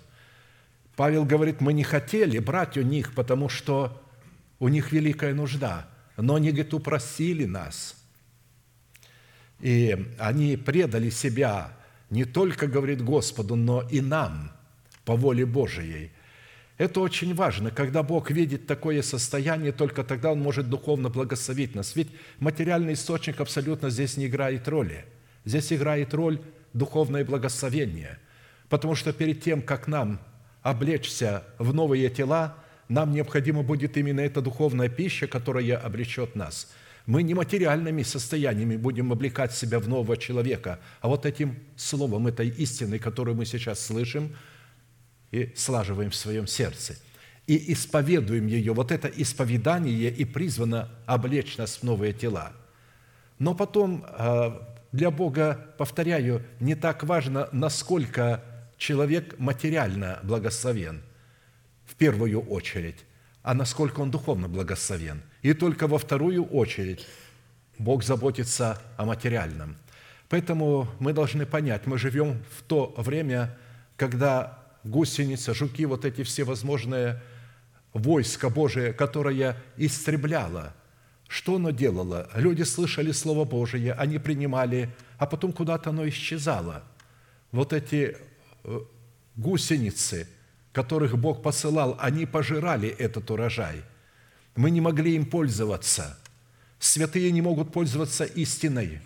Павел 0.96 1.26
говорит, 1.26 1.62
мы 1.62 1.74
не 1.74 1.84
хотели 1.84 2.40
брать 2.40 2.78
у 2.78 2.82
них, 2.82 3.14
потому 3.14 3.48
что 3.48 4.02
у 4.60 4.68
них 4.70 4.92
великая 4.92 5.34
нужда, 5.34 5.88
но 6.18 6.36
они, 6.36 6.50
говорит, 6.50 6.74
упросили 6.74 7.46
нас– 7.46 7.96
и 9.62 10.08
они 10.18 10.58
предали 10.58 11.10
себя 11.10 11.74
не 12.10 12.26
только, 12.26 12.68
говорит 12.68 13.02
Господу, 13.02 13.56
но 13.56 13.88
и 13.90 14.02
нам 14.02 14.52
по 15.06 15.16
воле 15.16 15.46
Божией. 15.46 16.12
Это 16.78 17.00
очень 17.00 17.36
важно. 17.36 17.70
Когда 17.70 18.02
Бог 18.02 18.32
видит 18.32 18.66
такое 18.66 19.04
состояние, 19.04 19.72
только 19.72 20.04
тогда 20.04 20.32
Он 20.32 20.40
может 20.40 20.68
духовно 20.68 21.10
благословить 21.10 21.76
нас. 21.76 21.96
Ведь 21.96 22.10
материальный 22.40 22.94
источник 22.94 23.40
абсолютно 23.40 23.92
здесь 23.92 24.18
не 24.18 24.26
играет 24.26 24.68
роли. 24.68 25.06
Здесь 25.46 25.72
играет 25.72 26.14
роль 26.14 26.42
духовное 26.74 27.24
благословение. 27.24 28.18
Потому 28.68 28.96
что 28.96 29.14
перед 29.14 29.44
тем, 29.44 29.62
как 29.62 29.88
нам 29.88 30.20
облечься 30.64 31.44
в 31.60 31.74
новые 31.74 32.10
тела, 32.10 32.58
нам 32.90 33.14
необходимо 33.14 33.62
будет 33.62 33.96
именно 33.96 34.22
эта 34.22 34.42
духовная 34.42 34.90
пища, 34.90 35.28
которая 35.28 35.78
облечет 35.78 36.36
нас– 36.36 36.74
мы 37.12 37.24
не 37.24 37.34
материальными 37.34 38.04
состояниями 38.04 38.78
будем 38.78 39.12
облекать 39.12 39.52
себя 39.52 39.80
в 39.80 39.90
нового 39.90 40.16
человека, 40.16 40.80
а 41.02 41.10
вот 41.10 41.26
этим 41.26 41.60
словом, 41.76 42.28
этой 42.28 42.48
истиной, 42.48 43.00
которую 43.00 43.36
мы 43.36 43.46
сейчас 43.46 43.86
слышим 43.86 44.34
и 45.30 45.52
слаживаем 45.54 46.12
в 46.12 46.16
своем 46.16 46.48
сердце. 46.48 46.96
И 47.48 47.74
исповедуем 47.74 48.48
ее. 48.48 48.72
Вот 48.72 48.94
это 48.94 49.10
исповедание 49.10 50.10
и 50.10 50.24
призвано 50.24 50.90
облечь 51.06 51.58
нас 51.58 51.80
в 51.80 51.84
новые 51.84 52.14
тела. 52.14 52.54
Но 53.40 53.56
потом 53.56 54.06
а, 54.08 54.74
для 54.94 55.12
Бога, 55.12 55.74
повторяю, 55.78 56.46
не 56.62 56.76
так 56.76 57.04
важно, 57.04 57.50
насколько 57.52 58.42
человек 58.78 59.38
материально 59.38 60.22
благословен, 60.24 61.02
в 61.86 61.96
первую 61.96 62.40
очередь, 62.40 63.04
а 63.44 63.54
насколько 63.54 64.02
он 64.02 64.12
духовно 64.12 64.48
благословен– 64.48 65.22
и 65.42 65.54
только 65.54 65.88
во 65.88 65.98
вторую 65.98 66.46
очередь 66.46 67.06
Бог 67.78 68.04
заботится 68.04 68.80
о 68.98 69.06
материальном. 69.06 69.76
Поэтому 70.30 70.88
мы 71.00 71.14
должны 71.14 71.46
понять, 71.46 71.88
мы 71.88 71.98
живем 71.98 72.42
в 72.58 72.62
то 72.64 72.94
время, 72.98 73.58
когда 73.98 74.60
гусеница, 74.84 75.54
жуки, 75.54 75.86
вот 75.86 76.06
эти 76.06 76.24
все 76.24 76.44
возможные 76.44 77.22
войска 77.94 78.50
Божие, 78.50 78.94
которое 78.94 79.58
истребляло, 79.78 80.74
что 81.28 81.56
оно 81.56 81.72
делало? 81.72 82.30
Люди 82.36 82.64
слышали 82.64 83.12
Слово 83.12 83.46
Божие, 83.46 83.94
они 83.94 84.20
принимали, 84.20 84.90
а 85.18 85.26
потом 85.26 85.54
куда-то 85.54 85.90
оно 85.90 86.08
исчезало. 86.08 86.84
Вот 87.52 87.74
эти 87.74 88.18
э, 88.64 88.80
гусеницы, 89.36 90.28
которых 90.72 91.18
Бог 91.18 91.42
посылал, 91.42 91.98
они 92.00 92.26
пожирали 92.26 92.90
этот 92.90 93.30
урожай– 93.32 93.84
мы 94.56 94.70
не 94.70 94.82
могли 94.82 95.16
им 95.16 95.26
пользоваться. 95.26 96.18
Святые 96.80 97.32
не 97.32 97.42
могут 97.42 97.72
пользоваться 97.72 98.26
истиной. 98.26 99.02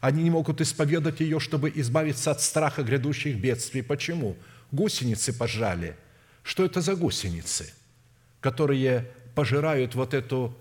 Они 0.00 0.22
не 0.22 0.30
могут 0.30 0.60
исповедать 0.60 1.20
ее, 1.20 1.40
чтобы 1.40 1.72
избавиться 1.74 2.30
от 2.30 2.40
страха 2.40 2.82
грядущих 2.82 3.36
бедствий. 3.36 3.82
Почему? 3.82 4.36
Гусеницы 4.70 5.32
пожали. 5.32 5.96
Что 6.42 6.64
это 6.64 6.80
за 6.80 6.94
гусеницы, 6.94 7.72
которые 8.40 9.10
пожирают 9.34 9.94
вот 9.94 10.14
эту 10.14 10.56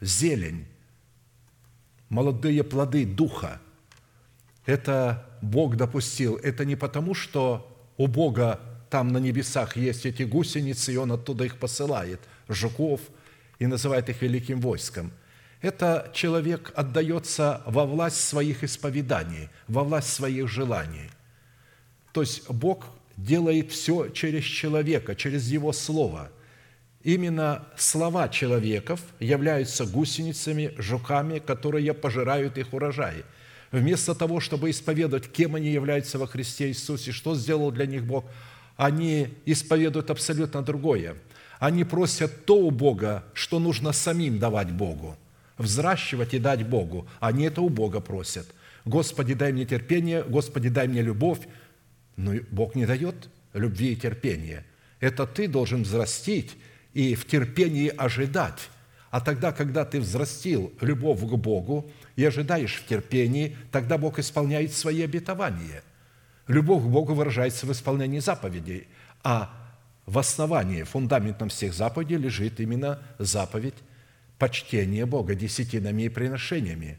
зелень, 0.00 0.66
молодые 2.08 2.64
плоды 2.64 3.06
духа? 3.06 3.60
Это 4.66 5.26
Бог 5.40 5.76
допустил. 5.76 6.36
Это 6.36 6.64
не 6.64 6.76
потому, 6.76 7.14
что 7.14 7.66
у 7.96 8.06
Бога 8.06 8.60
там 8.90 9.08
на 9.08 9.18
небесах 9.18 9.76
есть 9.76 10.04
эти 10.04 10.24
гусеницы, 10.24 10.92
и 10.92 10.96
Он 10.96 11.12
оттуда 11.12 11.44
их 11.44 11.56
посылает, 11.56 12.20
жуков– 12.48 13.00
и 13.60 13.66
называет 13.66 14.08
их 14.08 14.22
великим 14.22 14.60
войском. 14.60 15.12
Это 15.60 16.10
человек 16.14 16.72
отдается 16.74 17.62
во 17.66 17.84
власть 17.84 18.24
своих 18.24 18.64
исповеданий, 18.64 19.50
во 19.68 19.84
власть 19.84 20.12
своих 20.12 20.48
желаний. 20.48 21.10
То 22.12 22.22
есть 22.22 22.50
Бог 22.50 22.86
делает 23.16 23.70
все 23.70 24.08
через 24.08 24.44
человека, 24.44 25.14
через 25.14 25.48
его 25.48 25.72
слово. 25.72 26.30
Именно 27.04 27.66
слова 27.76 28.28
человеков 28.28 29.00
являются 29.20 29.84
гусеницами, 29.84 30.74
жуками, 30.78 31.38
которые 31.38 31.92
пожирают 31.92 32.56
их 32.56 32.72
урожай. 32.72 33.24
Вместо 33.70 34.14
того, 34.14 34.40
чтобы 34.40 34.70
исповедовать, 34.70 35.30
кем 35.30 35.54
они 35.54 35.70
являются 35.70 36.18
во 36.18 36.26
Христе 36.26 36.68
Иисусе, 36.68 37.12
что 37.12 37.36
сделал 37.36 37.70
для 37.70 37.86
них 37.86 38.04
Бог, 38.04 38.24
они 38.76 39.28
исповедуют 39.46 40.10
абсолютно 40.10 40.62
другое– 40.62 41.16
они 41.60 41.84
просят 41.84 42.46
то 42.46 42.56
у 42.56 42.70
Бога, 42.70 43.22
что 43.34 43.60
нужно 43.60 43.92
самим 43.92 44.38
давать 44.38 44.72
Богу, 44.72 45.16
взращивать 45.58 46.32
и 46.32 46.38
дать 46.38 46.66
Богу. 46.66 47.06
Они 47.20 47.44
это 47.44 47.60
у 47.60 47.68
Бога 47.68 48.00
просят. 48.00 48.46
Господи, 48.86 49.34
дай 49.34 49.52
мне 49.52 49.66
терпение, 49.66 50.22
Господи, 50.22 50.70
дай 50.70 50.88
мне 50.88 51.02
любовь. 51.02 51.40
Но 52.16 52.32
Бог 52.50 52.74
не 52.74 52.86
дает 52.86 53.28
любви 53.52 53.92
и 53.92 53.96
терпения. 53.96 54.64
Это 55.00 55.26
ты 55.26 55.48
должен 55.48 55.82
взрастить 55.82 56.56
и 56.94 57.14
в 57.14 57.26
терпении 57.26 57.88
ожидать. 57.88 58.70
А 59.10 59.20
тогда, 59.20 59.52
когда 59.52 59.84
ты 59.84 60.00
взрастил 60.00 60.72
любовь 60.80 61.20
к 61.20 61.34
Богу 61.36 61.90
и 62.16 62.24
ожидаешь 62.24 62.76
в 62.76 62.86
терпении, 62.86 63.54
тогда 63.70 63.98
Бог 63.98 64.18
исполняет 64.18 64.72
свои 64.72 65.02
обетования. 65.02 65.82
Любовь 66.50 66.82
к 66.82 66.86
Богу 66.86 67.14
выражается 67.14 67.64
в 67.64 67.70
исполнении 67.70 68.18
заповедей, 68.18 68.88
а 69.22 69.54
в 70.04 70.18
основании, 70.18 70.82
фундаментом 70.82 71.48
всех 71.48 71.72
заповедей 71.72 72.16
лежит 72.16 72.58
именно 72.58 73.00
заповедь 73.20 73.76
почтения 74.36 75.06
Бога 75.06 75.36
десятинами 75.36 76.02
и 76.02 76.08
приношениями. 76.08 76.98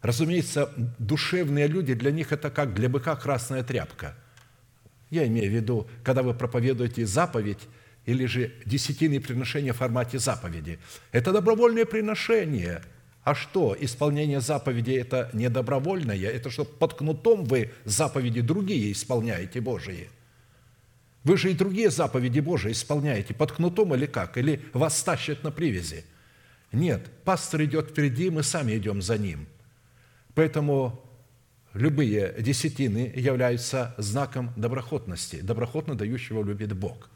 Разумеется, 0.00 0.72
душевные 0.98 1.66
люди, 1.66 1.92
для 1.92 2.10
них 2.10 2.32
это 2.32 2.48
как 2.48 2.72
для 2.72 2.88
быка 2.88 3.16
красная 3.16 3.62
тряпка. 3.62 4.14
Я 5.10 5.26
имею 5.26 5.50
в 5.50 5.54
виду, 5.54 5.86
когда 6.02 6.22
вы 6.22 6.32
проповедуете 6.32 7.04
заповедь 7.04 7.68
или 8.06 8.24
же 8.24 8.54
десятины 8.64 9.20
приношения 9.20 9.74
в 9.74 9.76
формате 9.76 10.18
заповеди. 10.18 10.78
Это 11.12 11.32
добровольное 11.32 11.84
приношение. 11.84 12.80
А 13.26 13.34
что, 13.34 13.76
исполнение 13.78 14.40
заповеди– 14.40 14.92
это 14.92 15.30
не 15.34 15.50
добровольное, 15.50 16.16
это 16.16 16.48
что 16.48 16.64
под 16.64 16.94
кнутом 16.94 17.44
вы 17.44 17.72
заповеди 17.84 18.40
другие 18.40 18.92
исполняете 18.92 19.60
Божии– 19.60 20.08
вы 21.26 21.36
же 21.36 21.50
и 21.50 21.54
другие 21.54 21.90
заповеди 21.90 22.38
Божии 22.38 22.70
исполняете 22.70 23.34
под 23.34 23.50
кнутом 23.50 23.92
или 23.96 24.06
как? 24.06 24.38
Или 24.38 24.62
вас 24.72 25.02
тащат 25.02 25.42
на 25.42 25.50
привязи? 25.50 26.04
Нет, 26.70 27.04
пастор 27.24 27.64
идет 27.64 27.90
впереди, 27.90 28.30
мы 28.30 28.44
сами 28.44 28.76
идем 28.76 29.02
за 29.02 29.18
ним. 29.18 29.48
Поэтому 30.36 31.04
любые 31.74 32.32
десятины 32.38 33.12
являются 33.16 33.92
знаком 33.98 34.52
доброхотности, 34.54 35.40
доброхотно 35.40 35.96
дающего 35.96 36.44
любит 36.44 36.76
Бог. 36.76 37.10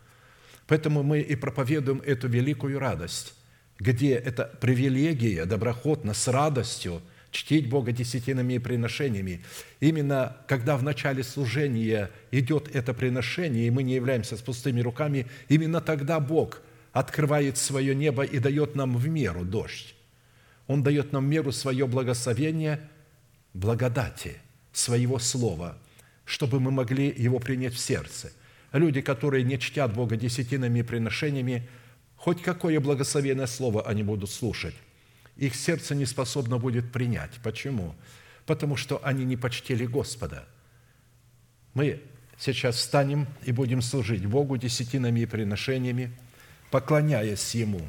Поэтому 0.66 1.05
мы 1.05 1.20
и 1.20 1.37
проповедуем 1.37 2.03
эту 2.05 2.27
великую 2.27 2.81
радость. 2.81 3.33
Где 3.81 4.14
это 4.14 4.45
привилегия, 4.61 5.47
доброхотно, 5.47 6.14
с 6.14 6.29
радостью 6.29 7.03
чтить 7.33 7.69
Бога 7.69 7.93
десятинами 7.93 8.55
и 8.55 8.59
приношениями. 8.59 9.43
Именно 9.81 10.37
когда 10.47 10.77
в 10.77 10.83
начале 10.83 11.25
служения 11.25 12.11
идет 12.31 12.75
это 12.75 12.93
приношение, 12.93 13.66
и 13.66 13.71
мы 13.71 13.83
не 13.83 13.95
являемся 13.95 14.37
с 14.37 14.43
пустыми 14.43 14.81
руками, 14.81 15.27
именно 15.49 15.81
тогда 15.81 16.21
Бог 16.21 16.61
открывает 16.93 17.57
свое 17.57 17.95
небо 17.95 18.23
и 18.23 18.38
дает 18.38 18.75
нам 18.75 18.97
в 18.97 19.09
меру 19.09 19.45
дождь. 19.45 19.95
Он 20.66 20.83
дает 20.83 21.12
нам 21.12 21.25
в 21.25 21.29
меру 21.29 21.51
свое 21.51 21.87
благословение, 21.87 22.81
благодати, 23.55 24.37
своего 24.73 25.19
слова, 25.19 25.79
чтобы 26.25 26.61
мы 26.61 26.71
могли 26.71 27.12
его 27.16 27.38
принять 27.38 27.75
в 27.75 27.79
сердце. 27.79 28.33
Люди, 28.73 29.01
которые 29.01 29.43
не 29.43 29.59
чтят 29.59 29.95
Бога 29.95 30.16
десятинами 30.16 30.81
и 30.81 30.85
приношениями, 30.85 31.69
хоть 32.21 32.43
какое 32.43 32.81
благословенное 32.81 33.47
слово 33.47 33.87
они 33.89 34.03
будут 34.03 34.31
слушать, 34.31 34.75
их 35.37 35.55
сердце 35.55 35.95
не 35.95 36.05
способно 36.05 36.59
будет 36.59 36.93
принять. 36.93 37.31
Почему? 37.43 37.95
Потому 38.45 38.77
что 38.77 39.01
они 39.03 39.25
не 39.25 39.39
почтили 39.39 39.87
Господа. 39.87 40.47
Мы 41.73 42.03
сейчас 42.39 42.77
встанем 42.77 43.27
и 43.45 43.53
будем 43.53 43.81
служить 43.81 44.27
Богу 44.27 44.59
десятинами 44.59 45.21
и 45.21 45.27
приношениями, 45.27 46.13
поклоняясь 46.71 47.55
Ему, 47.55 47.81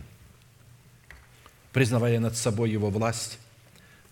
признавая 1.74 2.22
над 2.22 2.38
собой 2.38 2.72
Его 2.72 2.90
власть, 2.90 3.38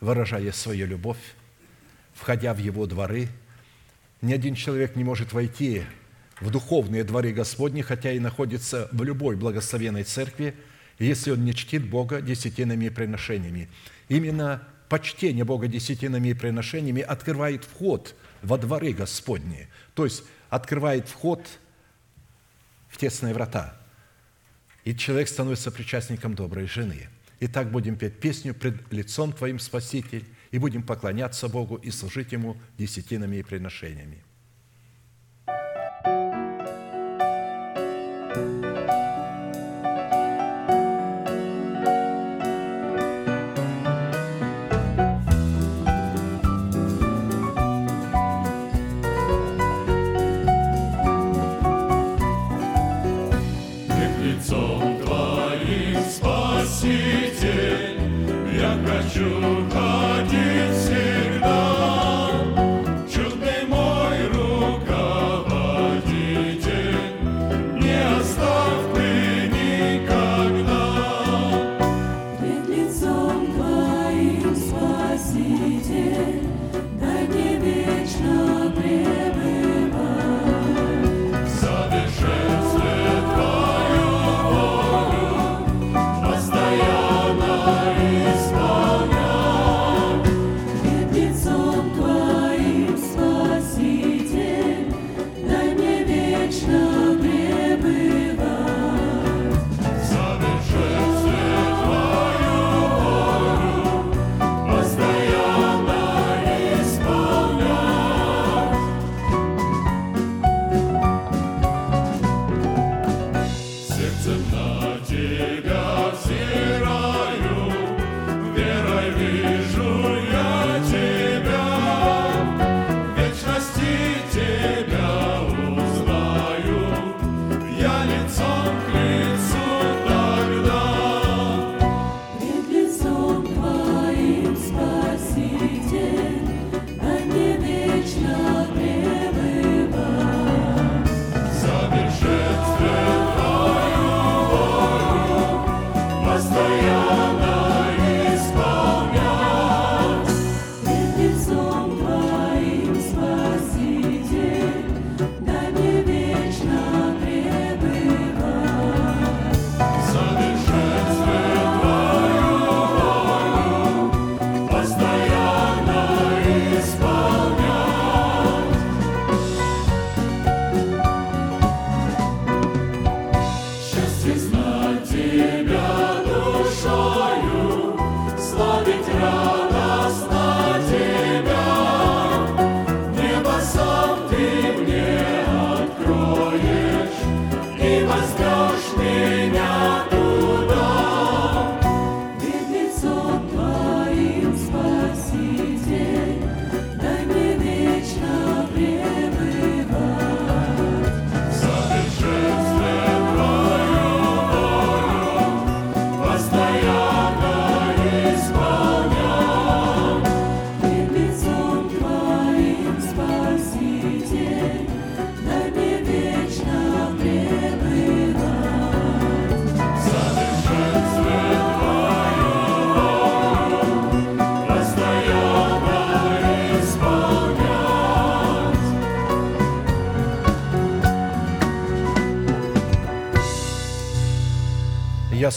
выражая 0.02 0.52
свою 0.52 0.86
любовь, 0.86 1.34
входя 2.14 2.54
в 2.54 2.58
Его 2.58 2.86
дворы. 2.88 3.30
Ни 4.22 4.34
один 4.34 4.56
человек 4.56 4.98
не 4.98 5.06
может 5.06 5.32
войти 5.32 5.84
в 6.40 6.50
духовные 6.50 7.04
дворы 7.04 7.32
Господни, 7.32 7.82
хотя 7.82 8.12
и 8.12 8.20
находится 8.20 8.88
в 8.92 9.04
любой 9.04 9.36
благословенной 9.36 10.04
церкви, 10.04 10.56
если 10.98 11.32
он 11.32 11.44
не 11.44 11.54
чтит 11.54 11.90
Бога 11.90 12.22
десятинами 12.22 12.86
и 12.86 12.90
приношениями. 12.90 13.70
Именно 14.08 14.68
почтение 14.90 15.46
Бога 15.46 15.68
десятинами 15.68 16.30
и 16.30 16.34
приношениями 16.34 17.02
открывает 17.02 17.64
вход 17.64 18.16
во 18.42 18.58
дворы 18.58 18.94
Господни, 18.94 19.68
то 19.94 20.06
есть 20.06 20.24
открывает 20.50 21.08
вход 21.08 21.46
в 22.90 22.98
тесные 22.98 23.34
врата. 23.34 23.78
И 24.86 24.96
человек 24.96 25.28
становится 25.28 25.72
причастником 25.72 26.36
доброй 26.36 26.68
жены. 26.68 27.10
Итак, 27.42 27.72
будем 27.72 27.96
петь 27.96 28.20
песню 28.20 28.54
«Пред 28.54 28.92
лицом 28.92 29.32
Твоим, 29.34 29.60
Спаситель», 29.60 30.26
и 30.52 30.58
будем 30.58 30.84
поклоняться 30.84 31.48
Богу 31.48 31.76
и 31.76 31.92
служить 31.92 32.32
Ему 32.32 32.58
десятинами 32.78 33.38
и 33.38 33.44
приношениями. 33.44 34.24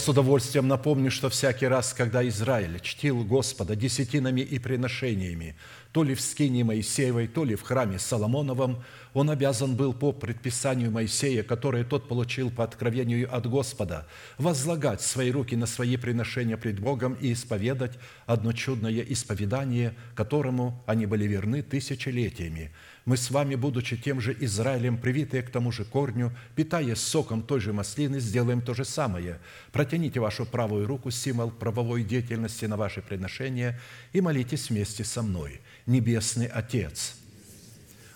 С 0.03 0.09
удовольствием 0.09 0.67
напомню, 0.67 1.09
что 1.09 1.29
всякий 1.29 1.65
раз, 1.65 1.93
когда 1.93 2.27
Израиль 2.27 2.81
чтил 2.81 3.23
Господа 3.23 3.75
десятинами 3.75 4.41
и 4.41 4.59
приношениями, 4.59 5.55
то 5.93 6.03
ли 6.03 6.15
в 6.15 6.21
скине 6.21 6.63
Моисеевой, 6.63 7.27
то 7.27 7.45
ли 7.45 7.55
в 7.55 7.61
храме 7.61 7.99
Соломоновом, 7.99 8.83
он 9.13 9.29
обязан 9.29 9.75
был 9.75 9.93
по 9.93 10.11
предписанию 10.11 10.89
Моисея, 10.89 11.43
которое 11.43 11.83
тот 11.83 12.07
получил 12.07 12.49
по 12.49 12.63
откровению 12.63 13.33
от 13.33 13.47
Господа, 13.47 14.07
возлагать 14.39 15.01
свои 15.01 15.31
руки 15.31 15.55
на 15.55 15.67
свои 15.67 15.95
приношения 15.97 16.57
пред 16.57 16.79
Богом 16.79 17.13
и 17.13 17.31
исповедать 17.31 17.99
одно 18.25 18.53
чудное 18.53 19.01
исповедание, 19.01 19.93
которому 20.15 20.83
они 20.87 21.05
были 21.05 21.25
верны 21.25 21.61
тысячелетиями– 21.61 22.71
мы 23.05 23.17
с 23.17 23.31
вами, 23.31 23.55
будучи 23.55 23.97
тем 23.97 24.21
же 24.21 24.35
Израилем, 24.39 24.97
привитые 24.97 25.43
к 25.43 25.49
тому 25.49 25.73
же 25.73 25.83
корню, 25.83 26.31
питаясь 26.55 26.99
соком 26.99 27.43
той 27.43 27.59
же 27.59 27.73
маслины, 27.73 28.21
сделаем 28.21 28.61
то 28.61 28.73
же 28.73 28.85
самое. 28.85 29.39
Протяните 29.73 30.21
вашу 30.21 30.45
правую 30.45 30.87
руку, 30.87 31.11
символ 31.11 31.51
правовой 31.51 32.03
деятельности 32.03 32.63
на 32.63 32.77
ваше 32.77 33.01
приношение, 33.01 33.77
и 34.13 34.21
молитесь 34.21 34.69
вместе 34.69 35.03
со 35.03 35.21
мной. 35.21 35.59
Небесный 35.85 36.47
Отец, 36.47 37.15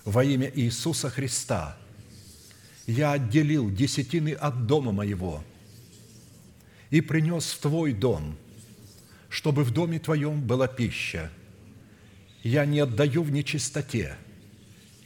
во 0.06 0.24
имя 0.24 0.52
Иисуса 0.54 1.10
Христа, 1.10 1.78
я 2.86 3.14
отделил 3.14 3.70
десятины 3.70 4.30
от 4.30 4.66
дома 4.66 4.92
моего 4.92 5.44
и 6.90 7.02
принес 7.02 7.52
в 7.52 7.60
Твой 7.60 7.94
дом, 7.94 8.38
чтобы 9.30 9.64
в 9.64 9.72
доме 9.72 10.00
Твоем 10.00 10.42
была 10.42 10.68
пища. 10.68 11.30
Я 12.44 12.66
не 12.66 12.80
отдаю 12.80 13.24
в 13.24 13.32
нечистоте– 13.32 14.16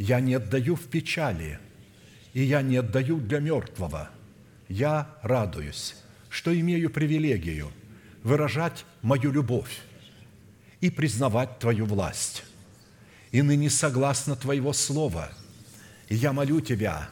я 0.01 0.19
не 0.19 0.33
отдаю 0.33 0.75
в 0.75 0.87
печали, 0.87 1.59
и 2.33 2.41
я 2.41 2.63
не 2.63 2.77
отдаю 2.77 3.17
для 3.17 3.39
мертвого. 3.39 4.09
Я 4.67 5.15
радуюсь, 5.21 5.95
что 6.27 6.59
имею 6.59 6.89
привилегию 6.89 7.71
выражать 8.23 8.83
мою 9.03 9.31
любовь 9.31 9.77
и 10.79 10.89
признавать 10.89 11.59
Твою 11.59 11.85
власть. 11.85 12.43
И 13.31 13.41
ныне 13.41 13.69
согласно 13.69 14.35
Твоего 14.35 14.73
Слова, 14.73 15.29
и 16.09 16.15
я 16.15 16.33
молю 16.33 16.59
Тебя 16.59 17.09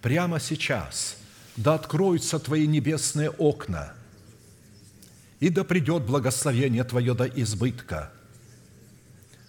прямо 0.00 0.38
сейчас, 0.38 1.16
да 1.56 1.74
откроются 1.74 2.38
Твои 2.38 2.66
небесные 2.66 3.30
окна, 3.30 3.94
и 5.40 5.48
да 5.48 5.64
придет 5.64 6.04
благословение 6.04 6.84
Твое 6.84 7.14
до 7.14 7.24
избытка 7.24 8.12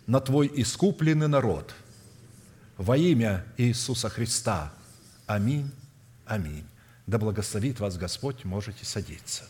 на 0.07 0.19
Твой 0.19 0.51
искупленный 0.53 1.27
народ– 1.27 1.73
во 2.77 2.97
имя 2.97 3.45
Иисуса 3.57 4.09
Христа. 4.09 4.73
Аминь. 5.27 5.71
Аминь. 6.25 6.65
Да 7.05 7.17
благословит 7.17 7.79
вас 7.79 7.97
Господь, 7.97 8.45
можете 8.45 8.85
садиться. 8.85 9.43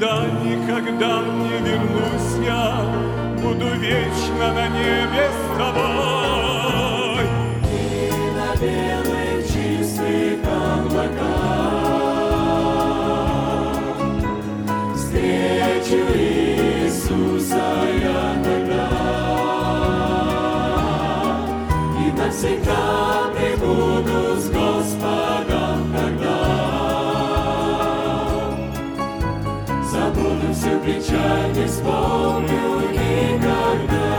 Никогда, 0.00 1.20
не 1.20 1.58
вернусь 1.58 2.46
я, 2.46 2.86
Буду 3.42 3.66
вечно 3.78 4.54
на 4.54 4.68
небе 4.68 4.99
печаль, 30.90 31.52
не 31.54 31.66
вспомню 31.66 32.80
никогда. 32.92 34.10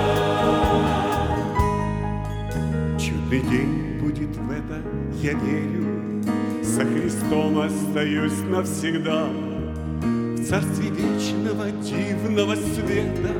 Чудный 2.97 3.41
день 3.41 3.99
будет 4.01 4.35
в 4.35 4.51
это, 4.51 4.81
я 5.21 5.33
верю, 5.33 6.23
Со 6.63 6.85
Христом 6.85 7.59
остаюсь 7.59 8.39
навсегда. 8.49 9.25
В 9.25 10.43
царстве 10.45 10.89
вечного 10.89 11.69
дивного 11.81 12.55
света, 12.55 13.33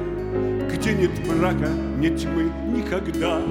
Где 0.73 0.93
нет 0.93 1.11
мрака, 1.27 1.69
нет 1.99 2.17
тьмы 2.19 2.51
никогда. 2.75 3.41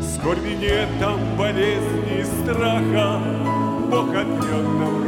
Скорби 0.00 0.54
нет 0.60 0.88
там 0.98 1.18
болезни 1.38 2.20
и 2.20 2.24
страха, 2.24 3.20
Бог 3.90 4.08
отнет 4.14 4.64
нам 4.78 4.99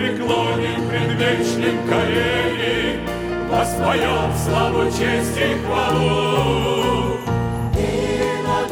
преклоним 0.00 0.88
пред 0.88 1.10
вечным 1.20 1.86
колени, 1.86 3.00
Воспоем 3.50 4.32
славу, 4.44 4.84
честь 4.84 5.36
и 5.36 5.58
хвалу. 5.62 7.18
И 7.76 7.78
на 8.46 8.66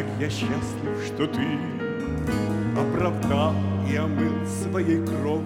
как 0.00 0.08
я 0.18 0.30
счастлив, 0.30 0.96
что 1.06 1.26
Ты 1.26 1.46
оправдал 2.74 3.54
и 3.86 3.96
омыл 3.96 4.46
своей 4.46 5.04
кровью 5.04 5.44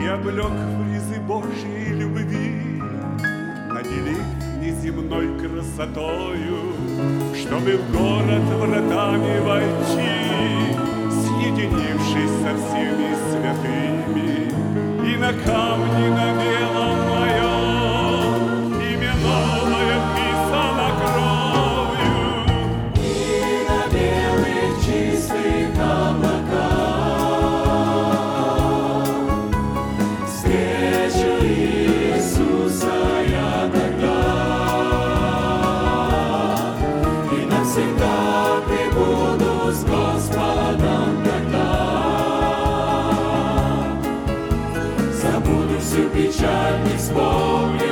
и 0.00 0.06
облег 0.06 0.46
в 0.46 0.92
ризы 0.92 1.20
Божьей 1.20 1.92
любви, 1.94 2.80
наделив 3.72 4.22
неземной 4.60 5.36
красотою, 5.40 6.58
Чтобы 7.34 7.76
в 7.76 7.92
город 7.92 8.44
вратами 8.60 9.40
войти, 9.40 10.12
Съединившись 11.10 12.36
со 12.42 12.54
всеми 12.54 13.10
святыми, 13.30 14.52
И 15.12 15.16
на 15.16 15.32
камне 15.32 16.09
всю 45.90 46.08
печаль, 46.10 46.84
не 46.84 46.96
вспомню 46.96 47.89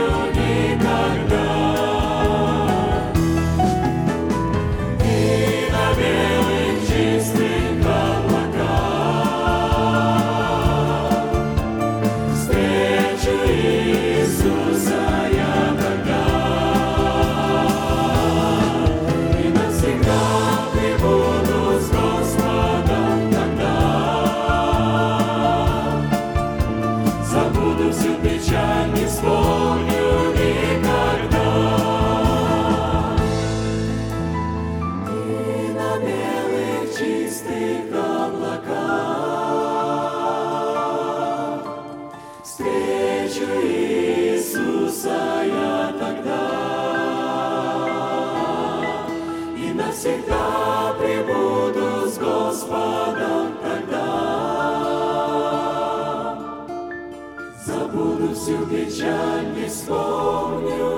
печаль, 58.68 59.46
не 59.56 59.66
вспомню 59.66 60.97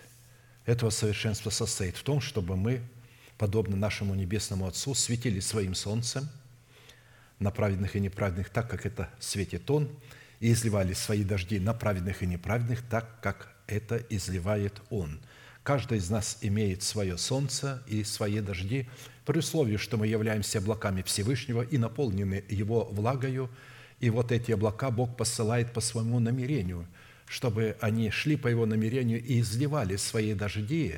этого 0.71 0.89
совершенства 0.89 1.49
состоит 1.49 1.97
в 1.97 2.03
том, 2.03 2.21
чтобы 2.21 2.55
мы, 2.55 2.81
подобно 3.37 3.75
нашему 3.75 4.15
Небесному 4.15 4.67
Отцу, 4.67 4.93
светили 4.93 5.39
своим 5.39 5.75
солнцем 5.75 6.29
на 7.39 7.51
праведных 7.51 7.95
и 7.95 7.99
неправедных 7.99 8.49
так, 8.49 8.69
как 8.69 8.85
это 8.85 9.09
светит 9.19 9.69
Он, 9.69 9.89
и 10.39 10.51
изливали 10.51 10.93
свои 10.93 11.23
дожди 11.23 11.59
на 11.59 11.73
праведных 11.73 12.23
и 12.23 12.27
неправедных 12.27 12.81
так, 12.87 13.21
как 13.21 13.53
это 13.67 13.97
изливает 14.09 14.81
Он. 14.89 15.19
Каждый 15.63 15.99
из 15.99 16.09
нас 16.09 16.39
имеет 16.41 16.81
свое 16.81 17.17
солнце 17.17 17.83
и 17.87 18.03
свои 18.03 18.39
дожди, 18.39 18.89
при 19.25 19.39
условии, 19.39 19.77
что 19.77 19.97
мы 19.97 20.07
являемся 20.07 20.57
облаками 20.57 21.03
Всевышнего 21.03 21.61
и 21.61 21.77
наполнены 21.77 22.43
Его 22.49 22.85
влагою, 22.85 23.49
и 23.99 24.09
вот 24.09 24.31
эти 24.31 24.51
облака 24.51 24.89
Бог 24.89 25.15
посылает 25.15 25.73
по 25.73 25.81
своему 25.81 26.19
намерению, 26.19 26.87
чтобы 27.31 27.77
они 27.79 28.11
шли 28.11 28.35
по 28.35 28.47
Его 28.47 28.65
намерению 28.65 29.23
и 29.23 29.39
изливали 29.39 29.95
свои 29.95 30.33
дожди 30.33 30.95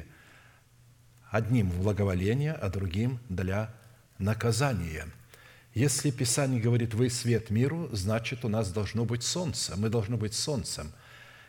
одним 1.30 1.70
в 1.70 1.82
благоволение, 1.82 2.54
а 2.54 2.70
другим 2.70 3.20
для 3.30 3.74
наказания. 4.18 5.06
Если 5.74 6.12
Писание 6.12 6.60
говорит 6.60 6.94
«Вы 6.94 7.10
свет 7.10 7.50
миру», 7.50 7.88
значит, 7.92 8.44
у 8.46 8.50
нас 8.50 8.72
должно 8.72 9.06
быть 9.06 9.24
солнце, 9.24 9.76
мы 9.78 9.90
должны 9.90 10.18
быть 10.18 10.34
солнцем. 10.34 10.92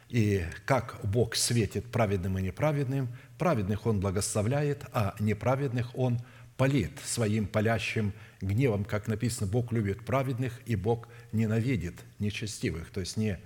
И 0.09 0.45
как 0.67 1.01
Бог 1.03 1.35
светит 1.35 1.91
праведным 1.91 2.39
и 2.39 2.43
неправедным, 2.43 3.09
праведных 3.39 3.87
Он 3.87 4.01
благословляет, 4.01 4.85
а 4.93 5.15
неправедных 5.19 5.97
Он– 5.97 6.21
палит 6.57 6.93
своим 7.05 7.47
палящим 7.47 8.13
гневом, 8.41 8.85
как 8.85 9.09
написано, 9.09 9.51
Бог 9.51 9.73
любит 9.73 10.05
праведных, 10.05 10.61
и 10.67 10.77
Бог 10.77 11.09
ненавидит 11.33 11.95
нечестивых, 12.19 12.91
то 12.91 13.01
есть 13.01 13.17
не 13.17 13.41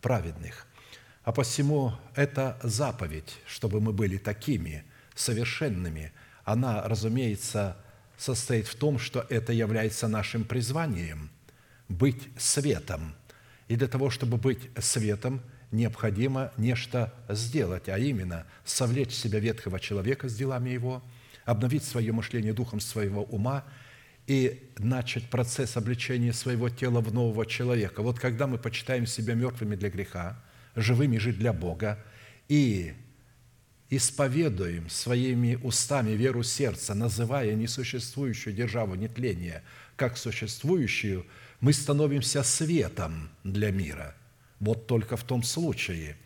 праведных. 0.00 0.66
А 1.28 1.32
посему 1.32 1.92
эта 2.14 2.58
заповедь, 2.62 3.36
чтобы 3.46 3.82
мы 3.82 3.92
были 3.92 4.16
такими 4.16 4.82
совершенными, 5.14 6.10
она, 6.42 6.88
разумеется, 6.88 7.76
состоит 8.16 8.66
в 8.66 8.74
том, 8.76 8.98
что 8.98 9.26
это 9.28 9.52
является 9.52 10.08
нашим 10.08 10.44
призванием– 10.44 11.28
быть 11.90 12.28
светом. 12.38 13.14
И 13.66 13.76
для 13.76 13.88
того, 13.88 14.08
чтобы 14.08 14.38
быть 14.38 14.70
светом, 14.78 15.42
необходимо 15.70 16.50
нечто 16.56 17.12
сделать, 17.28 17.90
а 17.90 17.98
именно 17.98 18.46
совлечь 18.64 19.12
себя 19.12 19.38
ветхого 19.38 19.78
человека 19.78 20.30
с 20.30 20.34
делами 20.34 20.70
его– 20.70 21.02
обновить 21.44 21.84
свое 21.84 22.10
мышление 22.10 22.54
духом 22.54 22.80
своего 22.80 23.24
ума 23.24 23.66
и 24.26 24.66
начать 24.78 25.28
процесс 25.28 25.76
обличения 25.76 26.32
своего 26.32 26.70
тела 26.70 27.02
в 27.02 27.12
нового 27.12 27.44
человека. 27.44 28.00
Вот 28.00 28.18
когда 28.18 28.46
мы 28.46 28.56
почитаем 28.56 29.04
себя 29.04 29.34
мертвыми 29.34 29.76
для 29.76 29.90
греха, 29.90 30.42
живыми 30.80 31.18
жить 31.18 31.38
для 31.38 31.52
Бога, 31.52 31.98
и 32.48 32.94
исповедуем 33.90 34.88
своими 34.90 35.58
устами 35.62 36.10
веру 36.10 36.42
сердца, 36.42 36.94
называя 36.94 37.54
несуществующую 37.54 38.54
державу 38.54 38.94
нетления 38.94 39.62
как 39.96 40.16
существующую, 40.16 41.26
мы 41.60 41.72
становимся 41.72 42.42
светом 42.42 43.30
для 43.42 43.72
мира. 43.72 44.14
Вот 44.60 44.86
только 44.86 45.16
в 45.16 45.24
том 45.24 45.42
случае. 45.42 46.16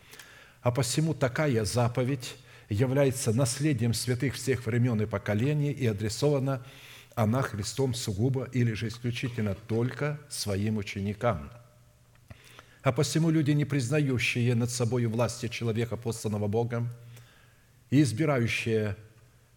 А 0.61 0.71
посему 0.71 1.15
такая 1.15 1.65
заповедь 1.65 2.37
является 2.69 3.33
наследием 3.33 3.95
святых 3.95 4.35
всех 4.35 4.67
времен 4.67 5.01
и 5.01 5.07
поколений 5.07 5.73
и 5.73 5.87
адресована 5.87 6.65
она 7.15 7.43
Христом 7.43 7.95
сугубо 7.95 8.49
или 8.53 8.73
же 8.73 8.89
исключительно 8.89 9.55
только 9.55 10.19
своим 10.29 10.79
ученикам. 10.79 11.51
А 12.83 12.91
посему 12.91 13.31
люди, 13.31 13.53
не 13.53 13.65
признающие 13.65 14.55
над 14.55 14.71
собой 14.71 15.07
власти 15.07 15.49
человека, 15.49 15.97
посланного 15.97 16.49
Богом, 16.49 16.89
и 17.91 18.03
избирающие 18.03 18.97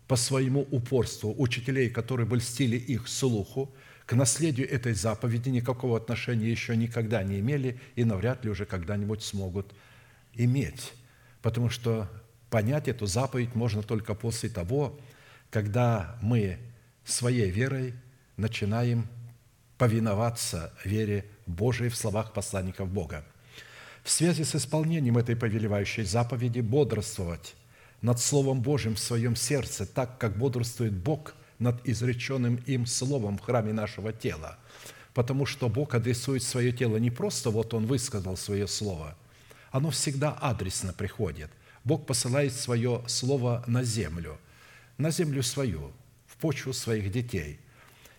по 0.08 0.16
своему 0.16 0.68
упорству 0.70 1.34
учителей, 1.38 1.90
которые 1.90 2.28
бы 2.28 2.38
льстили 2.38 2.78
их 2.78 3.08
слуху, 3.08 3.74
к 4.06 4.14
наследию 4.14 4.70
этой 4.70 4.94
заповеди 4.94 5.50
никакого 5.50 5.98
отношения 5.98 6.52
еще 6.52 6.78
никогда 6.78 7.24
не 7.24 7.40
имели 7.40 7.80
и 7.96 8.04
навряд 8.04 8.46
ли 8.46 8.52
уже 8.52 8.66
когда-нибудь 8.66 9.24
смогут 9.24 9.74
иметь. 10.36 10.94
Потому 11.42 11.70
что 11.70 12.08
понять 12.52 12.88
эту 12.88 13.08
заповедь 13.08 13.56
можно 13.56 13.82
только 13.82 14.14
после 14.14 14.50
того, 14.50 15.00
когда 15.50 16.20
мы 16.22 16.60
своей 17.04 17.50
верой 17.50 17.96
начинаем 18.38 19.08
повиноваться 19.80 20.72
вере 20.84 21.26
Божией 21.46 21.90
в 21.90 21.96
словах 21.96 22.34
посланников 22.34 22.90
Бога. 22.90 23.26
В 24.04 24.10
связи 24.10 24.44
с 24.44 24.56
исполнением 24.56 25.18
этой 25.18 25.36
повелевающей 25.36 26.04
заповеди 26.04 26.60
бодрствовать 26.60 27.56
над 28.02 28.20
Словом 28.20 28.62
Божьим 28.62 28.96
в 28.96 29.00
своем 29.00 29.36
сердце, 29.36 29.86
так 29.86 30.18
как 30.18 30.38
бодрствует 30.38 30.94
Бог 30.94 31.34
над 31.60 31.88
изреченным 31.88 32.58
им 32.66 32.86
Словом 32.86 33.38
в 33.38 33.42
храме 33.42 33.74
нашего 33.74 34.14
тела. 34.14 34.58
Потому 35.14 35.46
что 35.46 35.70
Бог 35.70 35.96
адресует 35.96 36.44
свое 36.44 36.72
тело 36.72 36.98
не 36.98 37.10
просто 37.10 37.50
вот 37.50 37.74
Он 37.74 37.86
высказал 37.86 38.38
свое 38.38 38.68
Слово, 38.68 39.16
оно 39.72 39.90
всегда 39.90 40.32
адресно 40.32 40.94
приходит– 40.94 41.50
Бог 41.86 42.08
посылает 42.08 42.54
свое 42.54 43.04
слово 43.06 43.64
на 43.68 43.84
землю, 43.84 44.40
на 44.98 45.12
землю 45.12 45.44
свою, 45.44 45.94
в 46.26 46.36
почву 46.38 46.74
своих 46.74 47.12
детей. 47.12 47.60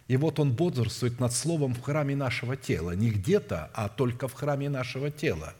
И 0.08 0.16
вот 0.16 0.38
Он 0.38 0.52
бодрствует 0.52 1.18
над 1.18 1.32
словом 1.32 1.74
в 1.74 1.82
храме 1.82 2.14
нашего 2.14 2.56
тела, 2.56 2.92
не 2.92 3.10
где-то, 3.10 3.70
а 3.74 3.88
только 3.88 4.28
в 4.28 4.34
храме 4.34 4.68
нашего 4.68 5.10
тела, 5.10 5.54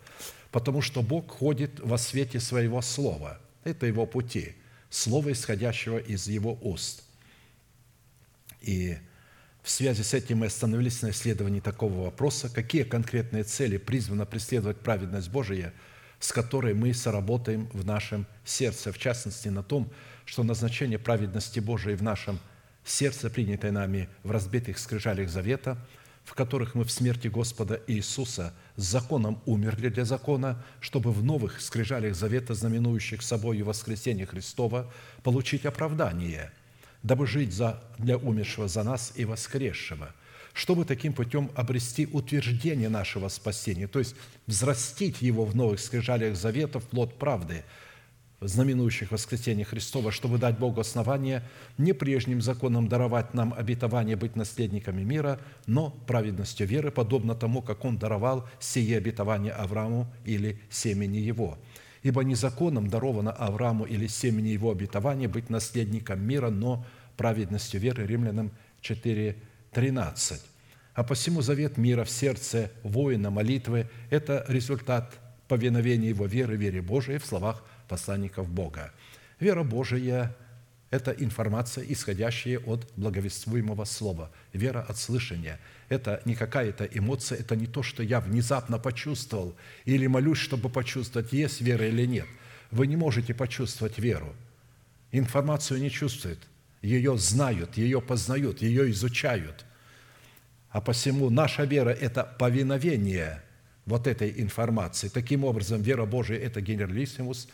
потому 0.52 0.82
что 0.82 1.02
Бог 1.02 1.30
ходит 1.30 1.80
во 1.80 1.98
свете 1.98 2.38
своего 2.38 2.80
слова. 2.82 3.40
Это 3.64 3.86
Его 3.86 4.06
пути, 4.06 4.54
слово, 4.88 5.32
исходящего 5.32 5.98
из 5.98 6.28
Его 6.28 6.56
уст. 6.60 7.02
И 8.60 8.96
в 9.62 9.70
связи 9.70 10.04
с 10.04 10.14
этим 10.14 10.38
мы 10.38 10.46
остановились 10.46 11.02
на 11.02 11.10
исследовании 11.10 11.60
такого 11.60 12.04
вопроса, 12.04 12.48
какие 12.48 12.84
конкретные 12.84 13.42
цели 13.42 13.78
призвана 13.78 14.26
преследовать 14.26 14.78
праведность 14.78 15.30
Божия– 15.30 15.72
с 16.18 16.32
которой 16.32 16.74
мы 16.74 16.94
соработаем 16.94 17.68
в 17.72 17.84
нашем 17.84 18.26
сердце, 18.44 18.92
в 18.92 18.98
частности 18.98 19.48
на 19.48 19.62
том, 19.62 19.90
что 20.24 20.42
назначение 20.42 20.98
праведности 20.98 21.60
Божией 21.60 21.96
в 21.96 22.02
нашем 22.02 22.36
сердце, 22.36 22.55
принятое 23.32 23.72
нами 23.72 24.08
в 24.22 24.30
разбитых 24.30 24.78
скрижалях 24.78 25.28
завета, 25.28 25.76
в 26.24 26.34
которых 26.34 26.74
мы 26.74 26.84
в 26.84 26.90
смерти 26.90 27.28
Господа 27.28 27.80
Иисуса 27.86 28.52
с 28.76 28.82
законом 28.82 29.40
умерли 29.46 29.88
для 29.88 30.04
закона, 30.04 30.64
чтобы 30.80 31.12
в 31.12 31.22
новых 31.22 31.60
скрижалях 31.60 32.14
завета, 32.14 32.54
знаменующих 32.54 33.22
собой 33.22 33.62
воскресение 33.62 34.26
Христова, 34.26 34.92
получить 35.22 35.66
оправдание, 35.66 36.52
дабы 37.02 37.26
жить 37.26 37.52
за, 37.52 37.82
для 37.98 38.16
умершего 38.16 38.68
за 38.68 38.82
нас 38.82 39.12
и 39.16 39.24
воскресшего– 39.24 40.14
чтобы 40.56 40.86
таким 40.86 41.12
путем 41.12 41.50
обрести 41.54 42.06
утверждение 42.06 42.88
нашего 42.88 43.28
спасения, 43.28 43.86
то 43.86 43.98
есть 43.98 44.16
взрастить 44.46 45.20
его 45.20 45.44
в 45.44 45.54
новых 45.54 45.78
скрижалях 45.78 46.34
заветов, 46.34 46.84
плод 46.84 47.18
правды, 47.18 47.62
знаменующих 48.40 49.10
воскресение 49.12 49.64
Христова, 49.64 50.12
чтобы 50.12 50.38
дать 50.38 50.58
Богу 50.58 50.80
основание 50.80 51.42
не 51.78 51.92
прежним 51.92 52.42
законом 52.42 52.88
даровать 52.88 53.34
нам 53.34 53.54
обетование 53.56 54.16
быть 54.16 54.36
наследниками 54.36 55.02
мира, 55.02 55.40
но 55.66 55.90
праведностью 56.06 56.66
веры, 56.66 56.90
подобно 56.90 57.34
тому, 57.34 57.62
как 57.62 57.84
Он 57.84 57.98
даровал 57.98 58.46
сие 58.60 58.98
обетование 58.98 59.52
Аврааму 59.52 60.06
или 60.24 60.60
семени 60.70 61.18
его. 61.18 61.58
Ибо 62.02 62.22
не 62.22 62.34
законом 62.34 62.88
даровано 62.88 63.32
Аврааму 63.32 63.84
или 63.84 64.06
семени 64.06 64.48
его 64.48 64.70
обетование 64.70 65.28
быть 65.28 65.50
наследником 65.50 66.22
мира, 66.22 66.50
но 66.50 66.84
праведностью 67.16 67.80
веры. 67.80 68.06
Римлянам 68.06 68.52
4, 68.82 69.36
13. 69.72 70.42
А 70.94 71.02
посему 71.04 71.42
завет 71.42 71.78
мира 71.78 72.04
в 72.04 72.10
сердце 72.10 72.70
воина 72.82 73.30
молитвы– 73.30 73.88
это 74.10 74.44
результат 74.48 75.14
повиновения 75.48 76.08
его 76.08 76.26
веры, 76.26 76.56
вере 76.56 76.80
Божией 76.80 77.18
в 77.18 77.26
словах 77.26 77.64
посланников 77.88 78.48
Бога. 78.48 78.92
Вера 79.40 79.62
Божия– 79.62 80.34
это 80.90 81.10
информация, 81.10 81.84
исходящая 81.88 82.58
от 82.58 82.90
благовествуемого 82.96 83.84
слова. 83.84 84.30
Вера 84.52 84.84
от 84.88 84.96
слышания– 84.96 85.60
это 85.88 86.22
не 86.24 86.34
какая-то 86.34 86.84
эмоция, 86.84 87.38
это 87.38 87.56
не 87.56 87.66
то, 87.66 87.82
что 87.82 88.02
я 88.02 88.20
внезапно 88.20 88.78
почувствовал 88.78 89.54
или 89.84 90.06
молюсь, 90.06 90.38
чтобы 90.38 90.68
почувствовать, 90.68 91.32
есть 91.32 91.60
вера 91.60 91.86
или 91.86 92.06
нет. 92.06 92.26
Вы 92.70 92.86
не 92.86 92.96
можете 92.96 93.34
почувствовать 93.34 93.98
веру– 93.98 94.34
информацию 95.18 95.80
не 95.80 95.90
чувствуют, 95.90 96.40
ее 96.82 97.16
знают, 97.18 97.76
ее 97.76 98.00
познают, 98.00 98.62
ее 98.62 98.90
изучают. 98.90 99.64
А 100.70 100.80
посему 100.80 101.30
наша 101.30 101.64
вера– 101.64 101.90
это 102.00 102.24
повиновение 102.38 103.42
вот 103.86 104.06
этой 104.06 104.40
информации. 104.40 105.08
Таким 105.08 105.44
образом, 105.44 105.80
вера 105.80 106.04
Божия– 106.04 106.38
это 106.40 106.60
генералиссимус, 106.60 107.48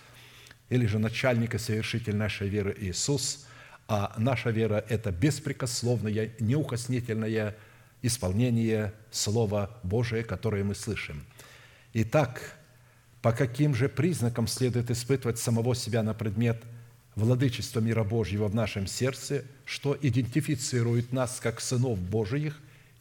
или 0.73 0.87
же 0.87 0.99
начальник 0.99 1.55
и 1.55 1.59
совершитель 1.59 2.16
нашей 2.16 2.49
веры 2.49 2.75
Иисус, 2.81 3.47
а 3.89 4.14
наша 4.16 4.49
вера– 4.49 4.83
это 4.89 5.12
беспрекословное, 5.12 6.31
неукоснительное 6.41 7.55
исполнение 8.01 8.95
Слова 9.11 9.79
Божия, 9.83 10.23
которое 10.23 10.64
мы 10.64 10.75
слышим. 10.75 11.27
Итак, 11.93 12.57
по 13.20 13.33
каким 13.33 13.75
же 13.75 13.91
признакам 13.91 14.47
следует 14.47 14.91
испытывать 14.91 15.39
самого 15.39 15.75
себя 15.75 16.03
на 16.03 16.14
предмет 16.14 16.62
владычества 17.16 17.81
мира 17.81 18.03
Божьего 18.03 18.49
в 18.49 18.55
нашем 18.55 18.87
сердце, 18.87 19.45
что 19.66 19.95
идентифицирует 20.01 21.12
нас 21.12 21.39
как 21.39 21.61
сынов 21.61 21.99
Божиих 21.99 22.59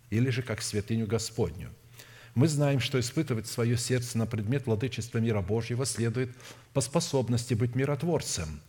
или 0.09 0.29
же 0.29 0.41
как 0.41 0.61
святыню 0.61 1.07
Господню? 1.07 1.69
Мы 2.35 2.47
знаем, 2.47 2.79
что 2.79 2.99
испытывать 2.99 3.47
свое 3.47 3.77
сердце 3.77 4.17
на 4.17 4.25
предмет 4.25 4.65
владычества 4.65 5.19
мира 5.19 5.41
Божьего 5.41 5.85
следует 5.85 6.31
по 6.73 6.81
способности 6.81 7.53
быть 7.53 7.75
миротворцем, 7.75 8.61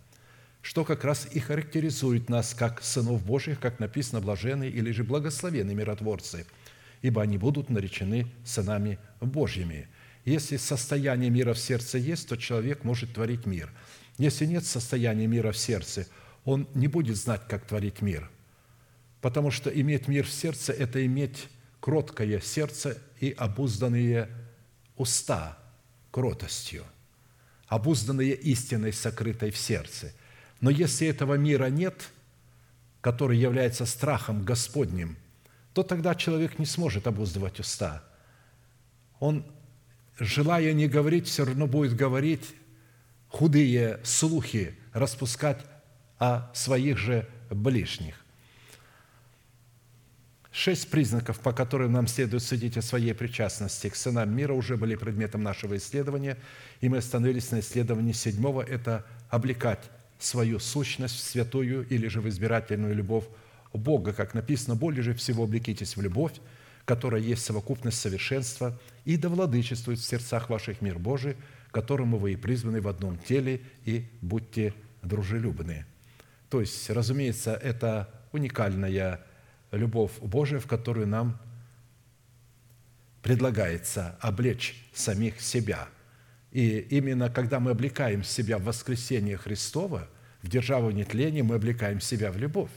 что 0.62 0.84
как 0.84 1.04
раз 1.04 1.28
и 1.30 1.38
характеризует 1.38 2.28
нас 2.28 2.54
как 2.54 2.82
сынов 2.82 3.24
Божьих, 3.24 3.60
как 3.60 3.78
написано 3.78 4.20
блаженные 4.20 4.70
или 4.70 4.90
же 4.90 5.04
благословенные 5.04 5.76
миротворцы, 5.76 6.46
ибо 7.02 7.22
они 7.22 7.38
будут 7.38 7.70
наречены 7.70 8.26
сынами 8.44 8.98
Божьими– 9.20 9.88
если 10.24 10.56
состояние 10.56 11.30
мира 11.30 11.52
в 11.52 11.58
сердце 11.58 11.98
есть, 11.98 12.28
то 12.28 12.36
человек 12.36 12.84
может 12.84 13.14
творить 13.14 13.44
мир. 13.44 13.70
Если 14.18 14.46
нет 14.46 14.64
состояния 14.64 15.26
мира 15.26 15.50
в 15.50 15.58
сердце, 15.58 16.06
он 16.44 16.68
не 16.74 16.86
будет 16.86 17.16
знать, 17.16 17.42
как 17.48 17.66
творить 17.66 18.02
мир. 18.02 18.30
Потому 19.20 19.50
что 19.50 19.68
иметь 19.70 20.06
мир 20.06 20.24
в 20.24 20.30
сердце– 20.30 20.72
это 20.78 21.04
иметь 21.06 21.48
кроткое 21.80 22.40
сердце 22.40 22.98
и 23.22 23.30
обузданные 23.30 24.28
уста 24.96 25.56
кротостью, 26.10 26.84
обузданные 27.68 28.34
истиной, 28.34 28.92
сокрытой 28.92 29.52
в 29.52 29.56
сердце. 29.56 30.12
Но 30.60 30.70
если 30.70 31.06
этого 31.06 31.34
мира 31.34 31.66
нет, 31.66 32.10
который 33.00 33.38
является 33.38 33.86
страхом 33.86 34.44
Господним, 34.44 35.16
то 35.72 35.84
тогда 35.84 36.16
человек 36.16 36.58
не 36.58 36.66
сможет 36.66 37.06
обуздывать 37.06 37.60
уста. 37.60 38.02
Он 39.20 39.46
желая 40.18 40.72
не 40.72 40.88
говорить, 40.88 41.28
все 41.28 41.44
равно 41.44 41.68
будет 41.68 41.94
говорить 41.94 42.56
худые 43.28 44.00
слухи, 44.02 44.74
распускать 44.92 45.64
о 46.18 46.50
своих 46.54 46.98
же 46.98 47.28
ближних. 47.50 48.21
Шесть 50.54 50.90
признаков, 50.90 51.40
по 51.40 51.52
которым 51.52 51.92
нам 51.92 52.06
следует 52.06 52.42
судить 52.42 52.76
о 52.76 52.82
своей 52.82 53.14
причастности 53.14 53.88
к 53.88 53.96
сынам 53.96 54.36
мира, 54.36 54.52
уже 54.52 54.76
были 54.76 54.96
предметом 54.96 55.42
нашего 55.42 55.78
исследования, 55.78 56.36
и 56.82 56.90
мы 56.90 56.98
остановились 56.98 57.50
на 57.52 57.60
исследовании 57.60 58.12
седьмого– 58.12 58.62
это 58.68 59.06
облекать 59.30 59.80
свою 60.18 60.58
сущность 60.58 61.16
в 61.16 61.20
святую 61.20 61.88
или 61.88 62.06
же 62.06 62.20
в 62.20 62.28
избирательную 62.28 62.94
любовь 62.94 63.24
Бога. 63.72 64.12
Как 64.12 64.34
написано, 64.34 64.76
более 64.76 65.02
же 65.02 65.14
всего 65.14 65.44
облекитесь 65.44 65.96
в 65.96 66.02
любовь, 66.02 66.34
которая 66.84 67.22
есть 67.22 67.44
совокупность 67.46 67.98
совершенства, 67.98 68.78
и 69.06 69.16
да 69.16 69.30
владычествует 69.30 70.00
в 70.00 70.04
сердцах 70.04 70.50
ваших 70.50 70.82
мир 70.82 70.98
Божий, 70.98 71.36
которому 71.70 72.18
вы 72.18 72.34
и 72.34 72.36
призваны 72.36 72.82
в 72.82 72.88
одном 72.88 73.16
теле, 73.16 73.62
и 73.86 74.04
будьте 74.20 74.74
дружелюбны». 75.00 75.86
То 76.50 76.60
есть, 76.60 76.90
разумеется, 76.90 77.54
это 77.54 78.10
уникальная 78.32 79.24
любовь 79.72 80.12
Божия, 80.20 80.60
в 80.60 80.66
которую 80.66 81.06
нам 81.08 81.40
предлагается 83.22 84.16
облечь 84.20 84.88
самих 84.92 85.40
себя. 85.40 85.88
И 86.50 86.78
именно 86.90 87.30
когда 87.30 87.60
мы 87.60 87.70
облекаем 87.70 88.22
себя 88.22 88.58
в 88.58 88.64
воскресение 88.64 89.36
Христова, 89.36 90.08
в 90.42 90.48
державу 90.48 90.90
нетления, 90.90 91.42
мы 91.42 91.54
облекаем 91.54 92.00
себя 92.00 92.30
в 92.30 92.36
любовь. 92.36 92.70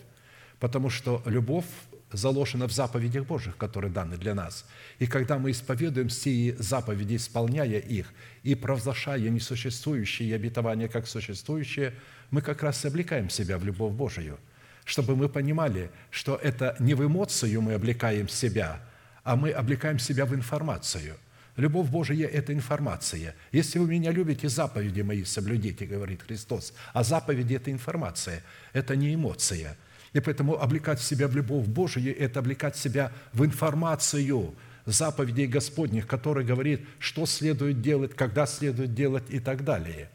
Потому 0.60 0.90
что 0.90 1.22
любовь 1.26 1.66
заложено 2.12 2.68
в 2.68 2.72
заповедях 2.72 3.26
Божьих, 3.26 3.58
которые 3.58 3.92
даны 3.92 4.18
для 4.18 4.34
нас. 4.34 4.66
И 5.00 5.08
когда 5.08 5.38
мы 5.38 5.52
исповедуем 5.52 6.10
сии 6.10 6.56
заповеди, 6.58 7.16
исполняя 7.18 7.80
их 7.80 8.14
и 8.44 8.56
провозглашая 8.56 9.30
несуществующие 9.30 10.36
обетования 10.36 10.88
как 10.88 11.08
существующие, 11.08 11.94
мы 12.32 12.42
как 12.42 12.64
раз 12.64 12.86
и 12.86 12.88
облекаем 12.88 13.30
себя 13.30 13.58
в 13.58 13.66
любовь 13.66 13.94
Божию, 13.94 14.40
чтобы 14.86 15.18
мы 15.18 15.28
понимали, 15.28 15.92
что 16.10 16.40
это 16.42 16.76
не 16.80 16.94
в 16.94 17.06
эмоцию 17.06 17.62
мы 17.62 17.74
облекаем 17.74 18.30
себя, 18.30 18.80
а 19.24 19.36
мы 19.36 19.52
облекаем 19.52 20.00
себя 20.00 20.26
в 20.26 20.34
информацию– 20.34 21.18
Любовь 21.58 21.88
Божия– 21.90 22.28
это 22.34 22.54
информация. 22.54 23.34
Если 23.54 23.80
вы 23.80 23.88
меня 23.88 24.12
любите, 24.12 24.50
заповеди 24.50 25.02
мои 25.02 25.24
соблюдите, 25.24 25.86
говорит 25.86 26.22
Христос. 26.22 26.74
А 26.92 27.04
заповеди– 27.04 27.54
это 27.56 27.72
информация, 27.72 28.44
это 28.74 28.96
не 28.96 29.16
эмоция. 29.16 29.78
И 30.12 30.20
поэтому 30.20 30.62
облекать 30.62 31.02
себя 31.02 31.28
в 31.30 31.36
любовь 31.36 31.66
Божию– 31.66 32.18
это 32.20 32.40
облекать 32.40 32.76
себя 32.76 33.12
в 33.32 33.46
информацию 33.46 34.54
заповедей 34.86 35.48
Господних, 35.48 36.08
который 36.08 36.44
говорит, 36.44 36.86
что 37.00 37.26
следует 37.26 37.82
делать, 37.82 38.16
когда 38.16 38.46
следует 38.46 38.94
делать 38.94 39.24
и 39.30 39.40
так 39.40 39.64
далее. 39.64 40.10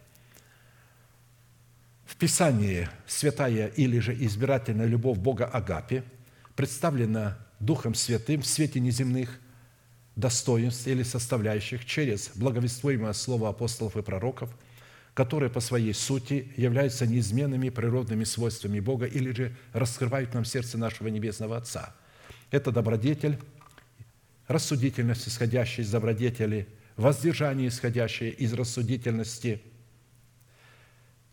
В 2.10 2.16
Писании 2.16 2.88
святая 3.06 3.68
или 3.68 4.00
же 4.00 4.12
избирательная 4.12 4.86
любовь 4.86 5.18
Бога 5.18 5.46
Агапи 5.46 6.02
представлена 6.56 7.38
Духом 7.60 7.94
Святым 7.94 8.42
в 8.42 8.46
свете 8.46 8.80
неземных 8.80 9.38
достоинств 10.16 10.88
или 10.88 11.04
составляющих 11.04 11.86
через 11.86 12.32
благовествуемое 12.34 13.12
слово 13.12 13.50
апостолов 13.50 13.96
и 13.96 14.02
пророков– 14.02 14.50
которые 15.14 15.50
по 15.50 15.60
своей 15.60 15.92
сути 15.92 16.52
являются 16.56 17.06
неизменными 17.06 17.68
природными 17.68 18.24
свойствами 18.24 18.80
Бога 18.80 19.06
или 19.06 19.32
же 19.32 19.54
раскрывают 19.72 20.34
нам 20.34 20.44
сердце 20.44 20.78
нашего 20.78 21.08
Небесного 21.08 21.56
Отца. 21.56 21.94
Это 22.50 22.70
добродетель, 22.70 23.38
рассудительность, 24.46 25.28
исходящая 25.28 25.84
из 25.84 25.90
добродетели, 25.90 26.68
воздержание, 26.96 27.68
исходящее 27.68 28.30
из 28.30 28.52
рассудительности, 28.52 29.62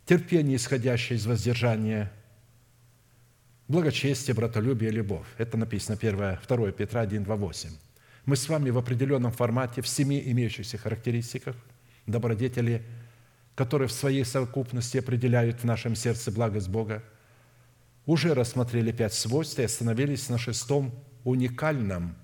терпение, 0.07 0.55
исходящее 0.55 1.17
из 1.17 1.27
воздержания, 1.27 2.11
благочестие, 3.67 4.33
братолюбие, 4.33 4.89
любовь. 4.89 5.27
Это 5.37 5.57
написано 5.57 5.99
1, 6.01 6.39
2 6.47 6.71
Петра 6.71 7.01
1, 7.01 7.23
2, 7.23 7.35
8. 7.35 7.69
Мы 8.25 8.35
с 8.35 8.49
вами 8.49 8.71
в 8.71 8.79
определенном 8.79 9.31
формате, 9.31 9.83
в 9.83 9.87
семи 9.87 10.19
имеющихся 10.25 10.79
характеристиках 10.79 11.55
добродетели– 12.07 12.81
которые 13.57 13.87
в 13.87 13.91
своей 13.91 14.23
совокупности 14.23 14.99
определяют 14.99 15.61
в 15.61 15.63
нашем 15.63 15.95
сердце 15.95 16.31
благость 16.31 16.69
Бога, 16.69 17.03
уже 18.05 18.35
рассмотрели 18.35 18.91
пять 18.91 19.15
свойств 19.15 19.57
и 19.57 19.63
остановились 19.63 20.29
на 20.29 20.37
шестом 20.37 20.93
уникальном 21.23 22.15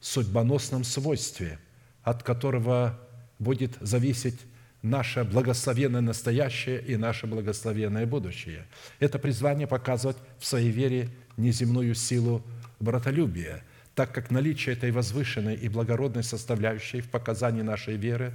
судьбоносном 0.00 0.82
свойстве, 0.82 1.60
от 2.02 2.24
которого 2.24 2.98
будет 3.38 3.76
зависеть 3.80 4.40
наше 4.86 5.24
благословенное 5.24 6.00
настоящее 6.00 6.80
и 6.80 6.96
наше 6.96 7.26
благословенное 7.26 8.06
будущее. 8.06 8.66
Это 9.00 9.18
призвание 9.18 9.66
показывать 9.66 10.16
в 10.38 10.46
своей 10.46 10.70
вере 10.70 11.10
неземную 11.36 11.94
силу 11.94 12.42
братолюбия, 12.78 13.62
так 13.94 14.12
как 14.12 14.30
наличие 14.30 14.74
этой 14.74 14.92
возвышенной 14.92 15.56
и 15.56 15.68
благородной 15.68 16.22
составляющей 16.22 17.00
в 17.00 17.10
показании 17.10 17.62
нашей 17.62 17.96
веры, 17.96 18.32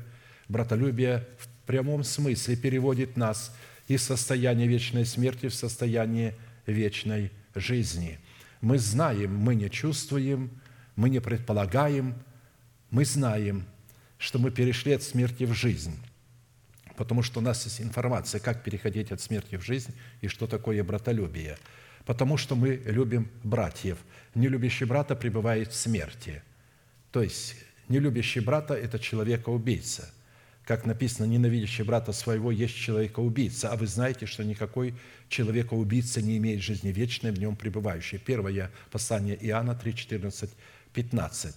братолюбия 0.49 1.27
в 1.37 1.47
прямом 1.65 2.03
смысле 2.03 2.55
переводит 2.55 3.15
нас 3.15 3.55
из 3.87 4.03
состояния 4.03 4.67
вечной 4.67 5.05
смерти 5.05 5.47
в 5.47 5.55
состояние 5.55 6.35
вечной 6.65 7.31
жизни. 7.55 8.19
Мы 8.59 8.77
знаем, 8.77 9.35
мы 9.35 9.55
не 9.55 9.69
чувствуем, 9.69 10.51
мы 10.95 11.09
не 11.09 11.21
предполагаем, 11.21 12.15
мы 12.89 13.05
знаем, 13.05 13.65
что 14.17 14.37
мы 14.37 14.51
перешли 14.51 14.93
от 14.93 15.03
смерти 15.03 15.45
в 15.45 15.53
жизнь, 15.53 15.95
потому 17.01 17.23
что 17.23 17.39
у 17.39 17.41
нас 17.41 17.65
есть 17.65 17.81
информация, 17.81 18.39
как 18.39 18.63
переходить 18.63 19.11
от 19.11 19.19
смерти 19.19 19.55
в 19.55 19.63
жизнь 19.63 19.91
и 20.21 20.27
что 20.27 20.45
такое 20.45 20.83
братолюбие. 20.83 21.57
Потому 22.05 22.37
что 22.37 22.55
мы 22.55 22.79
любим 22.85 23.27
братьев. 23.43 23.97
Нелюбящий 24.35 24.85
брата 24.85 25.15
пребывает 25.15 25.71
в 25.71 25.75
смерти. 25.75 26.43
То 27.11 27.23
есть, 27.23 27.55
нелюбящий 27.87 28.41
брата– 28.41 28.73
это 28.75 28.99
человека-убийца– 28.99 30.13
как 30.63 30.85
написано, 30.85 31.25
ненавидящий 31.25 31.83
брата 31.83 32.13
своего 32.13 32.51
есть 32.51 32.75
человека-убийца, 32.75 33.71
а 33.71 33.77
вы 33.77 33.87
знаете, 33.87 34.27
что 34.27 34.43
никакой 34.43 34.93
человека-убийца 35.27 36.21
не 36.21 36.37
имеет 36.37 36.61
жизни 36.61 36.89
вечной 36.89 37.31
в 37.31 37.39
нем 37.39 37.55
пребывающей. 37.55 38.19
Первое 38.19 38.69
послание 38.91 39.35
Иоанна 39.47 39.73
3, 39.73 39.95
14, 39.95 40.51
15. 40.93 41.55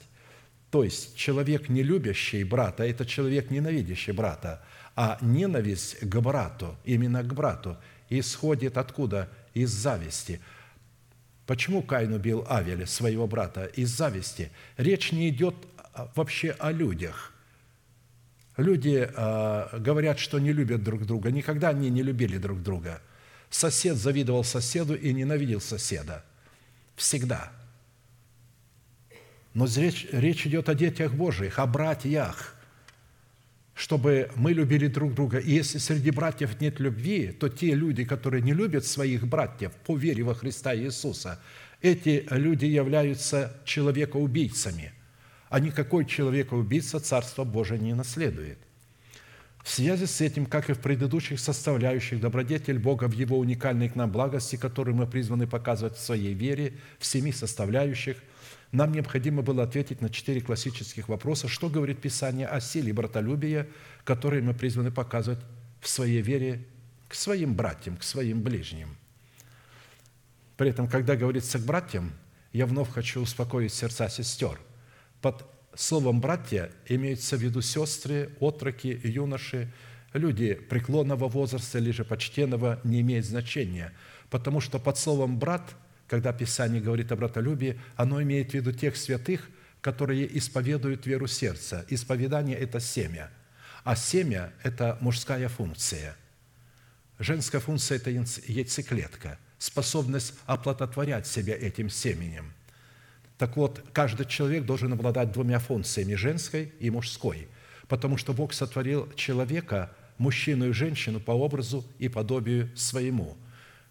То 0.70 0.82
есть 0.82 1.16
человек, 1.16 1.68
не 1.68 1.82
любящий 1.82 2.42
брата, 2.44 2.82
это 2.82 3.04
человек, 3.04 3.50
ненавидящий 3.50 4.12
брата, 4.12 4.64
а 4.96 5.18
ненависть 5.20 6.00
к 6.00 6.20
брату, 6.20 6.76
именно 6.84 7.22
к 7.22 7.32
брату, 7.34 7.76
исходит 8.08 8.76
откуда? 8.78 9.28
Из 9.54 9.70
зависти. 9.70 10.40
Почему 11.46 11.82
Каин 11.82 12.12
убил 12.12 12.44
Авеля, 12.48 12.86
своего 12.86 13.26
брата? 13.28 13.66
Из 13.66 13.88
зависти. 13.90 14.50
Речь 14.76 15.12
не 15.12 15.28
идет 15.28 15.54
вообще 16.16 16.56
о 16.58 16.72
людях. 16.72 17.32
Люди 18.56 19.08
э, 19.08 19.78
говорят, 19.78 20.18
что 20.18 20.38
не 20.38 20.52
любят 20.52 20.82
друг 20.82 21.06
друга. 21.06 21.30
Никогда 21.30 21.70
они 21.70 21.90
не 21.90 22.02
любили 22.02 22.38
друг 22.38 22.62
друга. 22.62 23.00
Сосед 23.50 23.96
завидовал 23.96 24.44
соседу 24.44 24.94
и 24.94 25.12
ненавидел 25.12 25.60
соседа. 25.60 26.24
Всегда. 26.96 27.52
Но 29.54 29.66
речь, 29.76 30.08
речь 30.10 30.46
идет 30.46 30.68
о 30.68 30.74
детях 30.74 31.12
Божьих, 31.12 31.58
о 31.58 31.66
братьях, 31.66 32.53
чтобы 33.74 34.30
мы 34.36 34.52
любили 34.52 34.86
друг 34.86 35.14
друга. 35.14 35.38
И 35.38 35.52
если 35.52 35.78
среди 35.78 36.10
братьев 36.10 36.60
нет 36.60 36.80
любви, 36.80 37.32
то 37.32 37.48
те 37.48 37.74
люди, 37.74 38.04
которые 38.04 38.42
не 38.42 38.52
любят 38.52 38.86
своих 38.86 39.26
братьев 39.26 39.72
по 39.86 39.96
вере 39.96 40.22
во 40.22 40.34
Христа 40.34 40.74
Иисуса, 40.76 41.40
эти 41.82 42.26
люди 42.30 42.66
являются 42.66 43.60
человекоубийцами– 43.64 44.92
а 45.54 45.60
никакой 45.60 46.04
человека-убийца 46.04 46.98
Царство 46.98 47.44
Божие 47.44 47.78
не 47.78 47.94
наследует. 47.94 48.58
В 49.62 49.70
связи 49.70 50.04
с 50.04 50.20
этим, 50.20 50.46
как 50.46 50.68
и 50.68 50.72
в 50.72 50.80
предыдущих 50.80 51.38
составляющих, 51.38 52.18
добродетель 52.20 52.80
Бога 52.80 53.04
в 53.04 53.12
Его 53.12 53.38
уникальной 53.38 53.88
к 53.88 53.94
нам 53.94 54.10
благости, 54.10 54.56
которую 54.56 54.96
мы 54.96 55.06
призваны 55.06 55.46
показывать 55.46 55.96
в 55.96 56.00
своей 56.00 56.34
вере, 56.34 56.74
в 56.98 57.06
семи 57.06 57.30
составляющих, 57.30 58.16
нам 58.74 58.92
необходимо 58.92 59.42
было 59.42 59.62
ответить 59.62 60.00
на 60.00 60.10
четыре 60.10 60.40
классических 60.40 61.08
вопроса, 61.08 61.48
что 61.48 61.68
говорит 61.68 62.00
Писание 62.00 62.46
о 62.46 62.60
силе 62.60 62.92
братолюбия, 62.92 63.68
которые 64.04 64.42
мы 64.42 64.52
призваны 64.52 64.90
показывать 64.90 65.40
в 65.80 65.88
своей 65.88 66.20
вере 66.20 66.66
к 67.08 67.14
своим 67.14 67.54
братьям, 67.54 67.96
к 67.96 68.02
своим 68.02 68.42
ближним. 68.42 68.96
При 70.56 70.70
этом, 70.70 70.88
когда 70.88 71.16
говорится 71.16 71.58
к 71.58 71.62
братьям, 71.62 72.12
я 72.52 72.66
вновь 72.66 72.90
хочу 72.90 73.20
успокоить 73.20 73.72
сердца 73.72 74.08
сестер– 74.08 74.60
под 75.24 75.42
словом 75.74 76.20
«братья» 76.20 76.70
имеются 76.86 77.38
в 77.38 77.40
виду 77.40 77.62
сестры, 77.62 78.36
отроки, 78.40 79.00
юноши, 79.02 79.72
люди 80.12 80.52
преклонного 80.52 81.28
возраста 81.28 81.78
или 81.78 81.92
же 81.92 82.04
почтенного 82.04 82.78
не 82.84 83.00
имеет 83.00 83.24
значения, 83.24 83.94
потому 84.28 84.60
что 84.60 84.78
под 84.78 84.98
словом 84.98 85.38
«брат», 85.38 85.62
когда 86.14 86.32
Писание 86.32 86.80
говорит 86.80 87.10
о 87.10 87.16
братолюбии, 87.16 87.80
оно 87.96 88.22
имеет 88.22 88.52
в 88.52 88.54
виду 88.54 88.70
тех 88.70 88.96
святых, 88.96 89.50
которые 89.80 90.38
исповедуют 90.38 91.06
веру 91.06 91.26
сердца. 91.26 91.84
Исповедание– 91.88 92.56
это 92.58 92.78
семя, 92.78 93.30
а 93.82 93.96
семя– 93.96 94.52
это 94.62 94.96
мужская 95.00 95.48
функция. 95.48 96.14
Женская 97.18 97.58
функция– 97.58 97.96
это 97.98 98.10
яйцеклетка, 98.10 99.40
способность 99.58 100.34
оплодотворять 100.46 101.26
себя 101.26 101.56
этим 101.56 101.90
семенем– 101.90 102.52
так 103.36 103.56
вот, 103.56 103.84
каждый 103.92 104.26
человек 104.26 104.64
должен 104.64 104.92
обладать 104.92 105.32
двумя 105.32 105.58
функциями– 105.58 106.14
женской 106.14 106.72
и 106.78 106.90
мужской, 106.90 107.48
потому 107.88 108.16
что 108.16 108.32
Бог 108.32 108.52
сотворил 108.52 109.12
человека, 109.16 109.90
мужчину 110.18 110.68
и 110.68 110.72
женщину 110.72 111.18
по 111.18 111.32
образу 111.32 111.84
и 111.98 112.08
подобию 112.08 112.70
своему. 112.76 113.36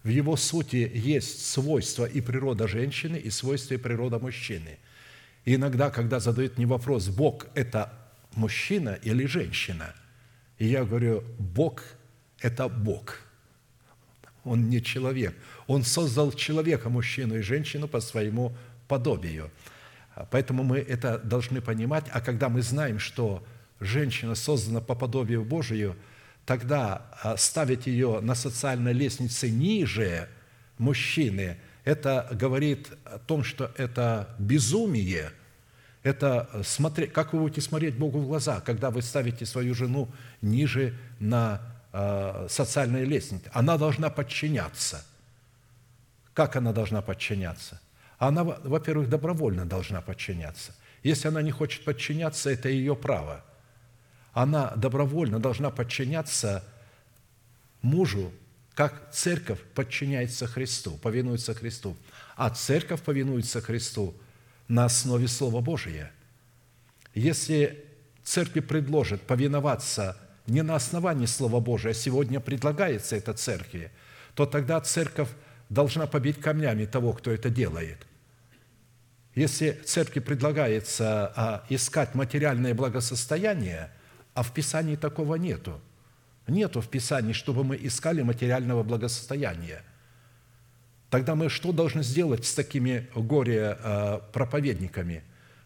В 0.04 0.08
его 0.08 0.36
сути 0.36 0.90
есть 0.94 1.46
свойства 1.46 2.04
и 2.04 2.20
природа 2.20 2.68
женщины, 2.68 3.16
и 3.16 3.30
свойства 3.30 3.74
и 3.74 3.78
природа 3.78 4.18
мужчины. 4.18 4.78
И 5.46 5.54
иногда, 5.54 5.90
когда 5.90 6.20
задают 6.20 6.58
мне 6.58 6.66
вопрос, 6.66 7.08
Бог– 7.08 7.46
это 7.54 7.90
мужчина 8.34 8.98
или 9.02 9.24
женщина? 9.24 9.94
И 10.58 10.66
я 10.66 10.84
говорю, 10.84 11.24
Бог– 11.38 11.82
это 12.40 12.68
Бог. 12.68 13.20
Он 14.44 14.68
не 14.68 14.82
человек. 14.82 15.34
Он 15.66 15.82
создал 15.82 16.32
человека, 16.32 16.90
мужчину 16.90 17.38
и 17.38 17.40
женщину 17.40 17.88
по 17.88 18.00
своему 18.00 18.54
подобию. 18.88 19.50
Поэтому 20.30 20.64
мы 20.64 20.78
это 20.78 21.18
должны 21.18 21.62
понимать. 21.62 22.04
А 22.12 22.20
когда 22.20 22.50
мы 22.50 22.60
знаем, 22.60 22.98
что 22.98 23.42
женщина 23.80 24.34
создана 24.34 24.82
по 24.82 24.94
подобию 24.94 25.44
Божию, 25.44 25.96
тогда 26.46 27.06
а, 27.22 27.36
ставить 27.36 27.86
ее 27.86 28.20
на 28.20 28.34
социальной 28.34 28.92
лестнице 28.92 29.50
ниже 29.50 30.28
мужчины, 30.78 31.58
это 31.84 32.28
говорит 32.32 32.90
о 33.04 33.18
том, 33.18 33.44
что 33.44 33.70
это 33.76 34.34
безумие. 34.38 35.30
Это 36.02 36.48
смотреть, 36.64 37.12
как 37.12 37.32
вы 37.32 37.40
будете 37.40 37.60
смотреть 37.60 37.96
Богу 37.96 38.20
в 38.20 38.26
глаза, 38.26 38.60
когда 38.60 38.90
вы 38.90 39.00
ставите 39.02 39.46
свою 39.46 39.74
жену 39.74 40.08
ниже 40.42 40.96
на 41.20 41.60
а, 41.92 42.46
социальной 42.48 43.04
лестнице. 43.04 43.50
Она 43.52 43.78
должна 43.78 44.10
подчиняться. 44.10 45.04
Как 46.34 46.56
она 46.56 46.72
должна 46.72 47.00
подчиняться? 47.00 47.80
она, 48.18 48.44
во-первых, 48.44 49.08
добровольно 49.08 49.64
должна 49.64 50.00
подчиняться. 50.00 50.72
Если 51.02 51.28
она 51.28 51.42
не 51.42 51.50
хочет 51.50 51.84
подчиняться, 51.84 52.50
это 52.50 52.68
ее 52.68 52.96
право. 52.96 53.44
Она 54.34 54.72
добровольно 54.72 55.38
должна 55.38 55.70
подчиняться 55.70 56.64
мужу, 57.82 58.32
как 58.74 59.12
церковь 59.12 59.60
подчиняется 59.74 60.48
Христу, 60.48 60.98
повинуется 60.98 61.54
Христу. 61.54 61.96
А 62.36 62.50
церковь 62.50 63.00
повинуется 63.00 63.60
Христу 63.60 64.12
на 64.66 64.86
основе 64.86 65.28
Слова 65.28 65.60
Божия. 65.60 66.10
Если 67.14 67.84
церкви 68.24 68.58
предложат 68.58 69.22
повиноваться 69.22 70.16
не 70.48 70.62
на 70.62 70.74
основании 70.74 71.26
Слова 71.26 71.60
Божия, 71.60 71.92
а 71.92 71.94
сегодня 71.94 72.40
предлагается 72.40 73.14
это 73.14 73.34
церкви, 73.34 73.92
то 74.34 74.46
тогда 74.46 74.80
церковь 74.80 75.28
должна 75.68 76.08
побить 76.08 76.40
камнями 76.40 76.86
того, 76.86 77.12
кто 77.12 77.30
это 77.30 77.50
делает. 77.50 77.98
Если 79.36 79.70
церкви 79.84 80.18
предлагается 80.18 81.32
а, 81.36 81.64
искать 81.68 82.16
материальное 82.16 82.74
благосостояние, 82.74 83.90
а 84.34 84.42
в 84.42 84.52
Писании 84.52 84.96
такого 84.96 85.36
нету, 85.36 85.80
нету 86.46 86.80
в 86.80 86.88
Писании, 86.88 87.32
чтобы 87.32 87.64
мы 87.64 87.78
искали 87.80 88.22
материального 88.22 88.82
благосостояния, 88.82 89.82
тогда 91.10 91.34
мы 91.34 91.48
что 91.48 91.72
должны 91.72 92.02
сделать 92.02 92.44
с 92.44 92.54
такими 92.54 93.08
горе-проповедниками? 93.14 95.22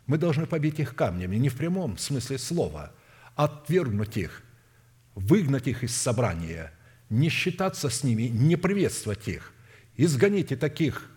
Мы 0.06 0.18
должны 0.18 0.46
побить 0.46 0.78
их 0.78 0.94
камнями, 0.94 1.36
не 1.36 1.48
в 1.48 1.56
прямом 1.56 1.98
смысле 1.98 2.38
слова, 2.38 2.92
а 3.34 3.44
отвергнуть 3.44 4.16
их, 4.16 4.42
выгнать 5.14 5.66
их 5.66 5.84
из 5.84 5.96
собрания, 5.96 6.72
не 7.10 7.28
считаться 7.28 7.88
с 7.88 8.04
ними, 8.04 8.22
не 8.22 8.56
приветствовать 8.56 9.28
их– 9.28 9.52
Изгоните 9.98 10.56
таких 10.56 11.10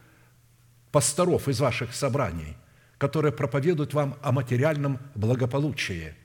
пасторов 0.91 1.47
из 1.47 1.60
ваших 1.60 1.93
собраний, 1.93 2.58
которые 2.97 3.32
проповедуют 3.32 3.93
вам 3.93 4.18
о 4.24 4.32
материальном 4.32 4.97
благополучии. 5.14 6.16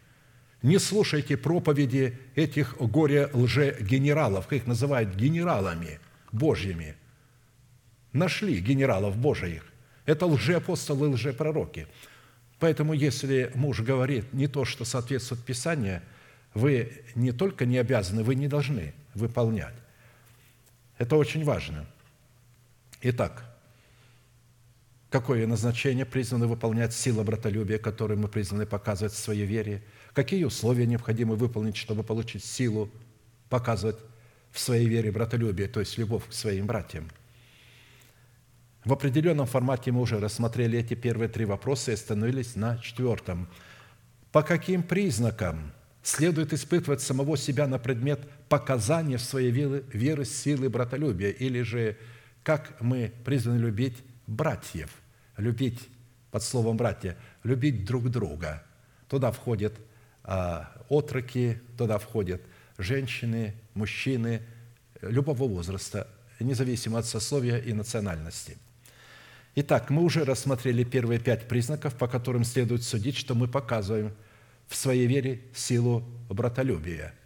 Не 0.66 0.78
слушайте 0.78 1.36
проповеди 1.36 2.18
этих 2.34 2.76
горе-лже-генералов, 2.78 4.52
их 4.52 4.66
называют 4.66 5.14
генералами 5.14 6.00
Божьими. 6.32 6.96
Нашли 8.12 8.58
генералов 8.60 9.16
Божьих. 9.16 9.64
Это 10.06 10.26
лжеапостолы, 10.26 11.08
лжепророки. 11.10 11.86
Поэтому, 12.58 12.94
если 12.94 13.52
муж 13.54 13.80
говорит 13.80 14.32
не 14.32 14.48
то, 14.48 14.64
что 14.64 14.84
соответствует 14.84 15.44
Писанию, 15.44 16.02
вы 16.52 17.04
не 17.14 17.30
только 17.30 17.64
не 17.64 17.78
обязаны, 17.78 18.24
вы 18.24 18.34
не 18.34 18.48
должны 18.48 18.92
выполнять. 19.14 19.74
Это 20.98 21.16
очень 21.16 21.44
важно– 21.44 21.86
Итак, 23.02 23.44
какое 25.10 25.46
назначение 25.46 26.04
призваны 26.04 26.46
выполнять 26.46 26.92
сила 26.94 27.22
братолюбия, 27.22 27.78
которую 27.78 28.18
мы 28.18 28.26
призваны 28.26 28.66
показывать 28.66 29.12
в 29.12 29.18
своей 29.18 29.44
вере? 29.44 29.82
Какие 30.16 30.44
условия 30.44 30.86
необходимо 30.86 31.34
выполнить, 31.34 31.76
чтобы 31.76 32.02
получить 32.02 32.42
силу 32.42 32.90
показывать 33.50 33.98
в 34.50 34.58
своей 34.58 34.88
вере 34.88 35.12
братолюбие, 35.12 35.68
то 35.68 35.80
есть 35.80 35.98
любовь 35.98 36.26
к 36.26 36.32
своим 36.32 36.66
братьям? 36.66 37.10
В 38.86 38.94
определенном 38.94 39.46
формате 39.46 39.92
мы 39.92 40.00
уже 40.00 40.18
рассмотрели 40.18 40.78
эти 40.78 40.94
первые 40.94 41.28
три 41.28 41.44
вопроса 41.44 41.90
и 41.90 41.94
остановились 41.94 42.56
на 42.56 42.78
четвертом. 42.78 43.46
По 44.32 44.42
каким 44.42 44.82
признакам 44.82 45.70
следует 46.02 46.54
испытывать 46.54 47.02
самого 47.02 47.36
себя 47.36 47.66
на 47.66 47.78
предмет 47.78 48.26
показания 48.48 49.18
в 49.18 49.22
своей 49.22 49.50
веры, 49.50 49.84
веры 49.92 50.24
силы 50.24 50.70
братолюбия 50.70 51.28
или 51.28 51.60
же 51.60 51.98
как 52.42 52.80
мы 52.80 53.12
призваны 53.26 53.58
любить 53.58 53.98
братьев, 54.26 54.88
любить, 55.36 55.90
под 56.30 56.42
словом 56.42 56.78
«братья», 56.78 57.18
любить 57.42 57.84
друг 57.84 58.08
друга. 58.08 58.62
Туда 59.08 59.30
входят 59.30 59.74
а, 59.74 59.95
отроки, 60.88 61.60
туда 61.78 61.98
входят 61.98 62.42
женщины, 62.78 63.54
мужчины 63.74 64.42
любого 65.00 65.46
возраста, 65.46 66.08
независимо 66.40 66.98
от 66.98 67.06
сословия 67.06 67.58
и 67.58 67.72
национальности. 67.72 68.58
Итак, 69.54 69.88
мы 69.90 70.02
уже 70.02 70.24
рассмотрели 70.24 70.84
первые 70.84 71.18
пять 71.18 71.48
признаков, 71.48 71.94
по 71.94 72.08
которым 72.08 72.44
следует 72.44 72.82
судить, 72.82 73.16
что 73.16 73.34
мы 73.34 73.48
показываем 73.48 74.14
в 74.68 74.76
своей 74.76 75.06
вере 75.06 75.40
силу 75.54 76.04
братолюбия– 76.28 77.14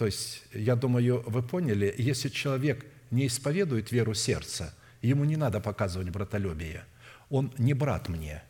То 0.00 0.06
есть, 0.06 0.44
я 0.54 0.76
думаю, 0.76 1.22
вы 1.26 1.42
поняли, 1.42 1.94
если 1.98 2.30
человек 2.30 2.86
не 3.10 3.26
исповедует 3.26 3.92
веру 3.92 4.14
сердца, 4.14 4.74
ему 5.02 5.26
не 5.26 5.36
надо 5.36 5.60
показывать 5.60 6.08
братолюбие. 6.08 6.86
Он 7.28 7.52
не 7.58 7.74
брат 7.74 8.08
мне. 8.08 8.42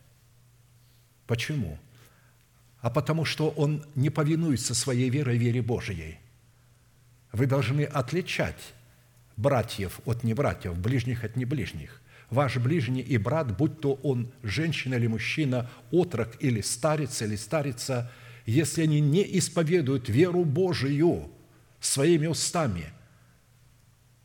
Почему? 1.27 1.77
А 2.81 2.91
потому 2.91 3.25
что 3.25 3.51
он 3.51 3.85
не 3.95 4.11
повинуется 4.11 4.75
своей 4.75 5.11
верой 5.11 5.37
вере 5.37 5.63
Божией. 5.63 6.19
Вы 7.33 7.47
должны 7.47 7.83
отличать 7.83 8.75
братьев 9.37 10.01
от 10.05 10.25
небратьев, 10.25 10.79
ближних 10.79 11.25
от 11.25 11.37
неближних. 11.37 12.01
Ваш 12.31 12.59
ближний 12.59 13.01
и 13.01 13.19
брат, 13.19 13.57
будь 13.57 13.81
то 13.81 13.95
он 14.03 14.33
женщина 14.43 14.95
или 14.95 15.09
мужчина, 15.09 15.69
отрок 15.91 16.37
или 16.41 16.61
старец 16.61 17.23
или 17.23 17.37
старица, 17.37 18.11
если 18.47 18.83
они 18.83 19.01
не 19.01 19.39
исповедуют 19.39 20.09
веру 20.09 20.45
Божию 20.45 21.31
своими 21.81 22.27
устами, 22.27 22.93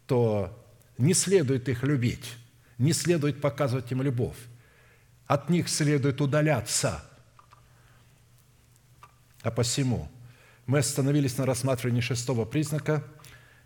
то 0.07 0.65
не 0.97 1.13
следует 1.13 1.67
их 1.67 1.83
любить, 1.83 2.33
не 2.77 2.93
следует 2.93 3.41
показывать 3.41 3.91
им 3.91 4.01
любовь. 4.01 4.37
От 5.25 5.49
них 5.49 5.67
следует 5.67 6.21
удаляться. 6.21 7.03
А 9.45 9.51
посему 9.51 10.09
мы 10.65 10.79
остановились 10.79 11.37
на 11.37 11.45
рассматривании 11.45 12.01
шестого 12.01 12.45
признака. 12.45 13.03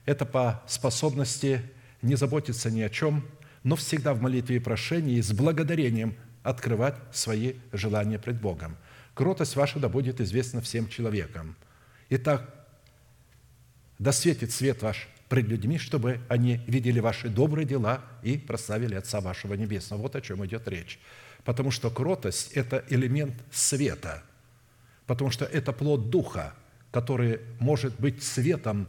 Это 0.05 0.25
по 0.25 0.61
способности 0.67 1.61
не 2.01 2.15
заботиться 2.15 2.69
ни 2.69 2.82
о 2.82 2.89
чем, 2.89 3.25
но 3.63 3.77
всегда 3.77 4.13
в 4.13 4.21
молитве 4.21 4.57
и 4.57 4.59
прошении 4.59 5.21
с 5.21 5.32
благодарением 5.32 6.17
открывать 6.43 6.95
свои 7.13 7.53
желания 7.71 8.19
пред 8.19 8.41
Богом. 8.41 8.75
Кротость 9.13 9.55
ваша 9.55 9.80
да 9.80 9.88
будет 9.88 10.19
известна 10.19 10.59
всем 10.59 10.89
человекам. 10.89 11.55
Итак, 12.09 12.53
да 13.99 14.11
светит 14.11 14.51
свет 14.51 14.82
ваш 14.82 15.07
пред 15.30 15.47
людьми, 15.47 15.77
чтобы 15.77 16.19
они 16.27 16.59
видели 16.67 16.99
ваши 16.99 17.30
добрые 17.30 17.65
дела 17.65 18.01
и 18.21 18.38
прославили 18.38 18.95
Отца 18.95 19.21
вашего 19.21 19.53
Небесного. 19.53 20.01
Вот 20.01 20.17
о 20.17 20.21
чем 20.21 20.45
идет 20.45 20.67
речь. 20.67 20.99
Потому 21.45 21.71
что 21.71 21.89
кротость– 21.89 22.51
это 22.53 22.84
элемент 22.89 23.36
света, 23.49 24.23
потому 25.10 25.32
что 25.32 25.45
это 25.45 25.74
плод 25.74 26.12
Духа, 26.12 26.53
который 26.91 27.39
может 27.57 27.99
быть 27.99 28.22
светом 28.22 28.88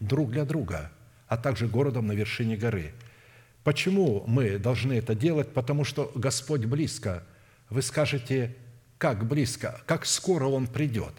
друг 0.00 0.32
для 0.32 0.44
друга, 0.44 0.90
а 1.28 1.36
также 1.36 1.68
городом 1.68 2.08
на 2.08 2.12
вершине 2.12 2.56
горы. 2.56 2.90
Почему 3.62 4.24
мы 4.26 4.58
должны 4.58 4.94
это 4.94 5.14
делать? 5.14 5.54
Потому 5.54 5.84
что 5.84 6.10
Господь 6.16 6.64
близко. 6.64 7.22
Вы 7.70 7.82
скажете, 7.82 8.56
как 8.98 9.28
близко, 9.28 9.80
как 9.86 10.06
скоро 10.06 10.46
Он 10.46 10.66
придет. 10.66 11.12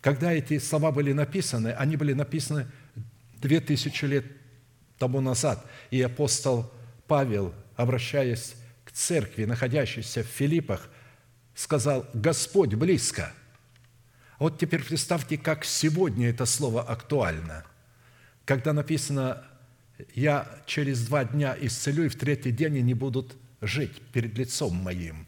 Когда 0.00 0.32
эти 0.32 0.58
слова 0.58 0.90
были 0.90 1.12
написаны, 1.12 1.68
они 1.68 1.96
были 1.96 2.12
написаны 2.12 2.66
две 3.36 3.60
тысячи 3.60 4.04
лет 4.04 4.24
тому 4.98 5.20
назад. 5.20 5.64
И 5.92 6.02
апостол 6.02 6.68
Павел, 7.06 7.54
обращаясь 7.76 8.56
к 8.84 8.90
церкви, 8.90 9.44
находящейся 9.44 10.24
в 10.24 10.26
Филиппах, 10.26 10.90
сказал, 11.54 12.04
«Господь 12.14 12.74
близко». 12.74 13.32
Вот 14.38 14.58
теперь 14.58 14.84
представьте, 14.84 15.38
как 15.38 15.64
сегодня 15.64 16.30
это 16.30 16.46
слово 16.46 16.82
актуально. 16.82 17.64
Когда 18.44 18.72
написано 18.72 19.44
«Я 20.14 20.46
через 20.66 21.06
два 21.06 21.24
дня 21.24 21.56
исцелю, 21.60 22.04
и 22.04 22.08
в 22.08 22.16
третий 22.16 22.52
день 22.52 22.78
они 22.78 22.94
будут 22.94 23.36
жить 23.60 24.00
перед 24.12 24.36
лицом 24.36 24.74
моим». 24.76 25.26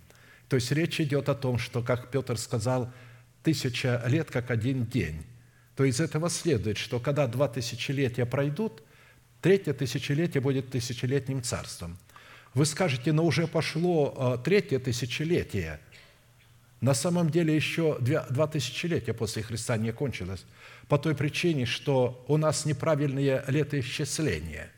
То 0.49 0.57
есть 0.57 0.73
речь 0.73 1.01
идет 1.01 1.29
о 1.29 1.35
том, 1.35 1.59
что, 1.59 1.83
как 1.83 2.11
Петр 2.11 2.39
сказал, 2.39 2.93
тысяча 3.43 4.03
лет, 4.07 4.31
как 4.31 4.51
один 4.51 4.87
день– 4.87 5.25
то 5.79 5.85
из 5.85 6.01
этого 6.01 6.29
следует, 6.29 6.77
что 6.77 6.99
когда 6.99 7.29
два 7.29 7.47
тысячелетия 7.47 8.27
пройдут, 8.27 8.83
третье 9.41 9.73
тысячелетие 9.73 10.41
будет 10.41 10.71
тысячелетним 10.71 11.41
царством. 11.41 11.97
Вы 12.53 12.67
скажете, 12.67 13.13
но 13.13 13.25
уже 13.25 13.47
пошло 13.47 14.13
а, 14.19 14.39
третье 14.39 14.81
тысячелетие. 14.81 15.79
На 16.81 16.95
самом 16.95 17.31
деле 17.31 17.55
еще 17.55 17.99
два 17.99 18.47
тысячелетия 18.47 19.13
после 19.13 19.43
Христа 19.43 19.77
не 19.77 19.93
кончилось, 19.93 20.45
по 20.87 20.99
той 20.99 21.15
причине, 21.15 21.67
что 21.67 22.25
у 22.29 22.37
нас 22.37 22.65
неправильные 22.65 23.45
летоисчисления. 23.49 24.71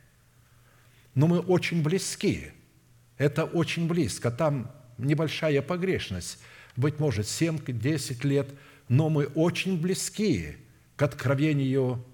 Но 1.15 1.27
мы 1.27 1.41
очень 1.41 1.83
близки. 1.83 2.53
Это 3.19 3.45
очень 3.45 3.87
близко. 3.87 4.31
Там 4.31 4.71
небольшая 4.97 5.61
погрешность. 5.61 6.39
Быть 6.77 6.99
может, 6.99 7.27
7-10 7.27 8.27
лет, 8.27 8.49
но 8.89 9.11
мы 9.11 9.27
очень 9.27 9.79
близки 9.79 10.57
к 10.97 11.03
откровению 11.03 12.05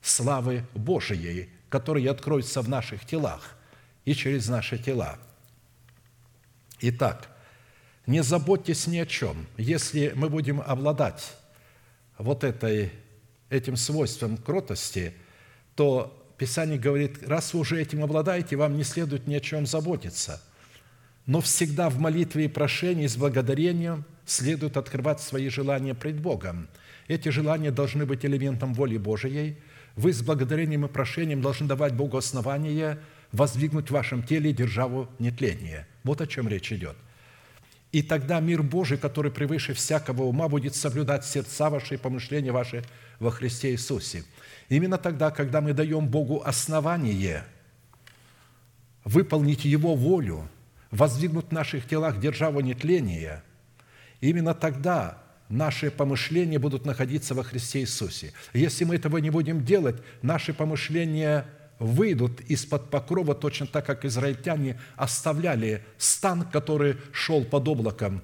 славы 0.00 0.64
Божией, 0.74 1.50
которая 1.68 2.10
откроется 2.10 2.62
в 2.62 2.68
наших 2.68 3.04
телах 3.04 3.56
и 4.04 4.14
через 4.14 4.48
наши 4.48 4.78
тела. 4.78 5.18
Итак, 6.80 7.33
не 8.06 8.22
заботьтесь 8.22 8.86
ни 8.86 8.98
о 8.98 9.06
чем. 9.06 9.46
Если 9.56 10.12
мы 10.14 10.28
будем 10.28 10.60
обладать 10.60 11.34
вот 12.18 12.44
этой, 12.44 12.92
этим 13.50 13.76
свойством 13.76 14.36
кротости, 14.36 15.14
то 15.74 16.20
Писание 16.38 16.78
говорит, 16.78 17.26
раз 17.26 17.54
вы 17.54 17.60
уже 17.60 17.80
этим 17.80 18.02
обладаете, 18.02 18.56
вам 18.56 18.76
не 18.76 18.84
следует 18.84 19.26
ни 19.26 19.34
о 19.34 19.40
чем 19.40 19.66
заботиться. 19.66 20.42
Но 21.26 21.40
всегда 21.40 21.88
в 21.88 21.98
молитве 21.98 22.46
и 22.46 22.48
прошении 22.48 23.06
с 23.06 23.16
благодарением 23.16 24.04
следует 24.26 24.76
открывать 24.76 25.20
свои 25.20 25.48
желания 25.48 25.94
пред 25.94 26.20
Богом– 26.20 26.68
эти 27.08 27.28
желания 27.28 27.70
должны 27.70 28.06
быть 28.06 28.24
элементом 28.24 28.72
воли 28.74 28.96
Божией. 28.96 29.58
Вы 29.96 30.12
с 30.12 30.22
благодарением 30.22 30.86
и 30.86 30.88
прошением 30.88 31.42
должны 31.42 31.66
давать 31.66 31.94
Богу 31.94 32.16
основания 32.16 32.98
воздвигнуть 33.32 33.88
в 33.88 33.92
вашем 33.92 34.22
теле 34.22 34.52
державу 34.52 35.08
нетления. 35.18 35.86
Вот 36.02 36.20
о 36.20 36.26
чем 36.26 36.48
речь 36.48 36.72
идет. 36.72 36.96
И 37.94 38.02
тогда 38.02 38.40
мир 38.40 38.64
Божий, 38.64 38.98
который 38.98 39.30
превыше 39.30 39.72
всякого 39.72 40.24
ума, 40.24 40.48
будет 40.48 40.74
соблюдать 40.74 41.24
сердца 41.24 41.70
ваши 41.70 41.94
и 41.94 41.96
помышления 41.96 42.50
ваши 42.50 42.82
во 43.20 43.30
Христе 43.30 43.70
Иисусе. 43.70 44.24
Именно 44.68 44.98
тогда, 44.98 45.30
когда 45.30 45.60
мы 45.60 45.74
даем 45.74 46.08
Богу 46.08 46.42
основание 46.44 47.44
выполнить 49.04 49.64
Его 49.64 49.94
волю, 49.94 50.48
воздвигнуть 50.90 51.50
в 51.50 51.52
наших 51.52 51.86
телах 51.86 52.18
державу 52.18 52.58
нетления, 52.62 53.44
именно 54.20 54.54
тогда 54.54 55.22
наши 55.48 55.92
помышления 55.92 56.58
будут 56.58 56.84
находиться 56.86 57.32
во 57.32 57.44
Христе 57.44 57.82
Иисусе. 57.82 58.32
Если 58.54 58.82
мы 58.82 58.96
этого 58.96 59.18
не 59.18 59.30
будем 59.30 59.64
делать, 59.64 60.02
наши 60.20 60.52
помышления 60.52 61.46
выйдут 61.84 62.40
из-под 62.42 62.90
покрова 62.90 63.34
точно 63.34 63.66
так, 63.66 63.86
как 63.86 64.04
израильтяне 64.04 64.80
оставляли 64.96 65.84
стан, 65.98 66.48
который 66.50 66.96
шел 67.12 67.44
под 67.44 67.68
облаком. 67.68 68.22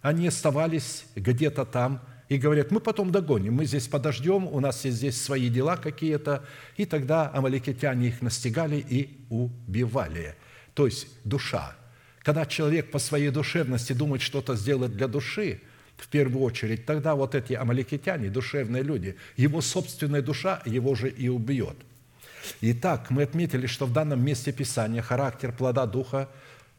Они 0.00 0.26
оставались 0.26 1.04
где-то 1.14 1.64
там 1.64 2.00
и 2.28 2.38
говорят, 2.38 2.70
мы 2.70 2.80
потом 2.80 3.12
догоним, 3.12 3.54
мы 3.54 3.66
здесь 3.66 3.86
подождем, 3.86 4.46
у 4.46 4.58
нас 4.60 4.84
есть 4.84 4.96
здесь 4.96 5.20
свои 5.20 5.48
дела 5.48 5.76
какие-то. 5.76 6.44
И 6.76 6.86
тогда 6.86 7.30
амаликитяне 7.32 8.08
их 8.08 8.22
настигали 8.22 8.76
и 8.76 9.24
убивали. 9.28 10.34
То 10.74 10.86
есть 10.86 11.06
душа. 11.24 11.76
Когда 12.22 12.46
человек 12.46 12.90
по 12.90 12.98
своей 12.98 13.30
душевности 13.30 13.92
думает 13.92 14.22
что-то 14.22 14.56
сделать 14.56 14.96
для 14.96 15.08
души– 15.08 15.60
в 16.02 16.08
первую 16.08 16.42
очередь, 16.42 16.84
тогда 16.84 17.14
вот 17.14 17.34
эти 17.36 17.52
амаликитяне, 17.52 18.28
душевные 18.28 18.82
люди, 18.82 19.14
его 19.36 19.60
собственная 19.60 20.22
душа 20.22 20.60
его 20.64 20.96
же 20.96 21.08
и 21.08 21.28
убьет. 21.28 21.76
Итак, 22.60 23.10
мы 23.10 23.22
отметили, 23.22 23.66
что 23.66 23.86
в 23.86 23.92
данном 23.92 24.24
месте 24.24 24.52
Писания 24.52 25.02
характер 25.02 25.52
плода 25.52 25.86
Духа 25.86 26.28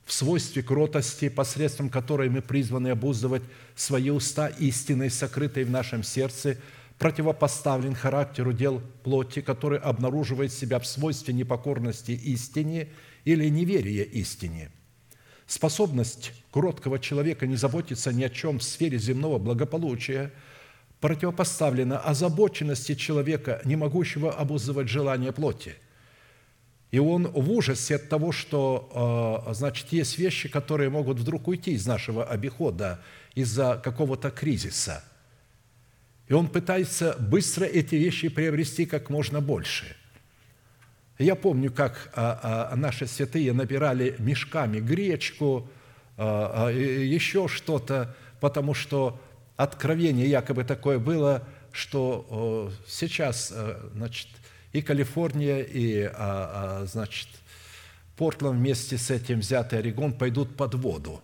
в 0.05 0.11
свойстве 0.11 0.63
кротости, 0.63 1.29
посредством 1.29 1.89
которой 1.89 2.29
мы 2.29 2.41
призваны 2.41 2.89
обуздывать 2.89 3.43
свои 3.75 4.09
уста 4.09 4.47
истиной, 4.47 5.09
сокрытой 5.09 5.63
в 5.63 5.71
нашем 5.71 6.03
сердце, 6.03 6.57
противопоставлен 6.99 7.95
характеру 7.95 8.53
дел 8.53 8.81
плоти, 9.03 9.41
который 9.41 9.79
обнаруживает 9.79 10.51
себя 10.51 10.79
в 10.79 10.85
свойстве 10.85 11.33
непокорности 11.33 12.11
истине 12.11 12.89
или 13.25 13.47
неверия 13.49 14.03
истине– 14.03 14.71
Способность 15.45 16.31
кроткого 16.51 16.99
человека 16.99 17.45
не 17.45 17.55
заботиться 17.55 18.13
ни 18.13 18.23
о 18.23 18.29
чем 18.29 18.59
в 18.59 18.63
сфере 18.63 18.97
земного 18.97 19.39
благополучия 19.39 20.31
противопоставлена 21.03 21.99
озабоченности 21.99 22.95
человека, 22.95 23.59
не 23.65 23.75
могущего 23.75 24.31
обуздывать 24.31 24.87
желание 24.87 25.33
плоти. 25.33 25.75
И 26.91 26.99
он 26.99 27.27
в 27.27 27.51
ужасе 27.51 27.97
от 27.97 28.07
того, 28.07 28.31
что, 28.31 29.43
а, 29.45 29.53
значит, 29.53 29.91
есть 29.91 30.17
вещи, 30.17 30.47
которые 30.47 30.89
могут 30.89 31.19
вдруг 31.19 31.49
уйти 31.49 31.73
из 31.73 31.85
нашего 31.85 32.23
обихода 32.23 33.01
из-за 33.35 33.81
какого-то 33.83 34.31
кризиса. 34.31 35.03
И 36.29 36.33
он 36.33 36.47
пытается 36.47 37.17
быстро 37.19 37.65
эти 37.65 37.95
вещи 37.95 38.29
приобрести 38.29 38.85
как 38.85 39.09
можно 39.09 39.41
больше– 39.41 39.97
я 41.19 41.35
помню, 41.35 41.71
как 41.71 42.11
а, 42.15 42.69
а, 42.71 42.75
наши 42.75 43.05
святые 43.05 43.53
набирали 43.53 44.15
мешками 44.17 44.79
гречку, 44.79 45.69
еще 46.17 47.47
что-то, 47.47 48.15
потому 48.39 48.73
что 48.73 49.19
откровение 49.63 50.29
якобы 50.29 50.63
такое 50.63 50.99
было, 50.99 51.47
что 51.71 52.71
сейчас, 52.87 53.53
значит, 53.93 54.27
и 54.73 54.81
Калифорния, 54.81 55.61
и, 55.61 56.01
а, 56.01 56.11
а, 56.81 56.85
значит, 56.85 57.27
Портленд 58.17 58.57
вместе 58.57 58.97
с 58.97 59.11
этим 59.11 59.39
взятый 59.39 59.79
Орегон 59.79 60.13
пойдут 60.13 60.55
под 60.57 60.73
воду. 60.75 61.21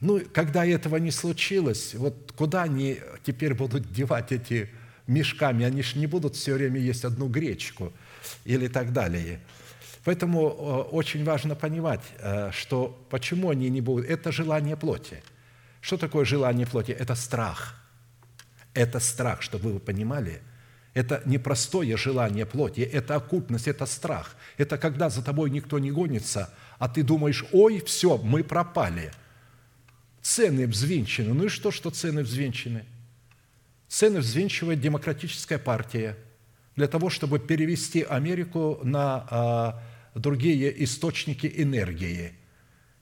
Ну, 0.00 0.20
когда 0.32 0.64
этого 0.64 0.96
не 0.96 1.10
случилось, 1.10 1.94
вот 1.94 2.32
куда 2.36 2.64
они 2.64 2.98
теперь 3.24 3.54
будут 3.54 3.90
девать 3.90 4.30
эти 4.30 4.68
мешками? 5.06 5.64
Они 5.64 5.82
же 5.82 5.98
не 5.98 6.06
будут 6.06 6.36
все 6.36 6.54
время 6.54 6.78
есть 6.78 7.04
одну 7.04 7.28
гречку 7.28 7.92
или 8.44 8.68
так 8.68 8.92
далее. 8.92 9.40
Поэтому 10.04 10.48
очень 10.48 11.24
важно 11.24 11.54
понимать, 11.54 12.02
э, 12.18 12.50
что 12.52 12.96
почему 13.10 13.50
они 13.50 13.70
не 13.70 13.80
будут. 13.80 14.08
Это 14.08 14.30
желание 14.32 14.76
плоти. 14.76 15.22
Что 15.86 15.96
такое 15.96 16.24
желание 16.24 16.66
плоти? 16.66 16.90
Это 16.90 17.14
страх. 17.14 17.74
Это 18.74 18.98
страх, 19.00 19.40
чтобы 19.42 19.72
вы 19.72 19.78
понимали– 19.78 20.42
это 20.96 21.20
непростое 21.26 21.94
желание 21.98 22.46
плоти, 22.46 22.80
это 22.80 23.16
оккультность, 23.16 23.68
это 23.68 23.84
страх. 23.84 24.34
Это 24.56 24.78
когда 24.78 25.10
за 25.10 25.22
тобой 25.22 25.50
никто 25.50 25.78
не 25.78 25.90
гонится, 25.90 26.54
а 26.78 26.88
ты 26.88 27.02
думаешь, 27.02 27.44
ой, 27.52 27.82
все, 27.84 28.16
мы 28.16 28.42
пропали. 28.42 29.12
Цены 30.22 30.66
взвинчены. 30.66 31.34
Ну 31.34 31.44
и 31.44 31.48
что, 31.48 31.70
что 31.70 31.90
цены 31.90 32.22
взвинчены? 32.22 32.86
Цены 33.88 34.20
взвинчивает 34.20 34.80
демократическая 34.80 35.58
партия 35.58 36.16
для 36.76 36.88
того, 36.88 37.10
чтобы 37.10 37.40
перевести 37.40 38.00
Америку 38.00 38.80
на 38.82 39.26
а, 39.28 39.82
другие 40.14 40.82
источники 40.82 41.52
энергии. 41.58 42.32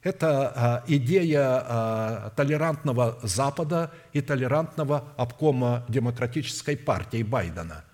Это 0.04 0.52
а, 0.54 0.84
идея 0.86 1.64
а, 1.64 2.30
толерантного 2.36 3.18
Запада 3.22 3.90
и 4.12 4.20
толерантного 4.20 5.08
обкома 5.16 5.86
демократической 5.88 6.76
партии 6.76 7.22
Байдена. 7.22 7.84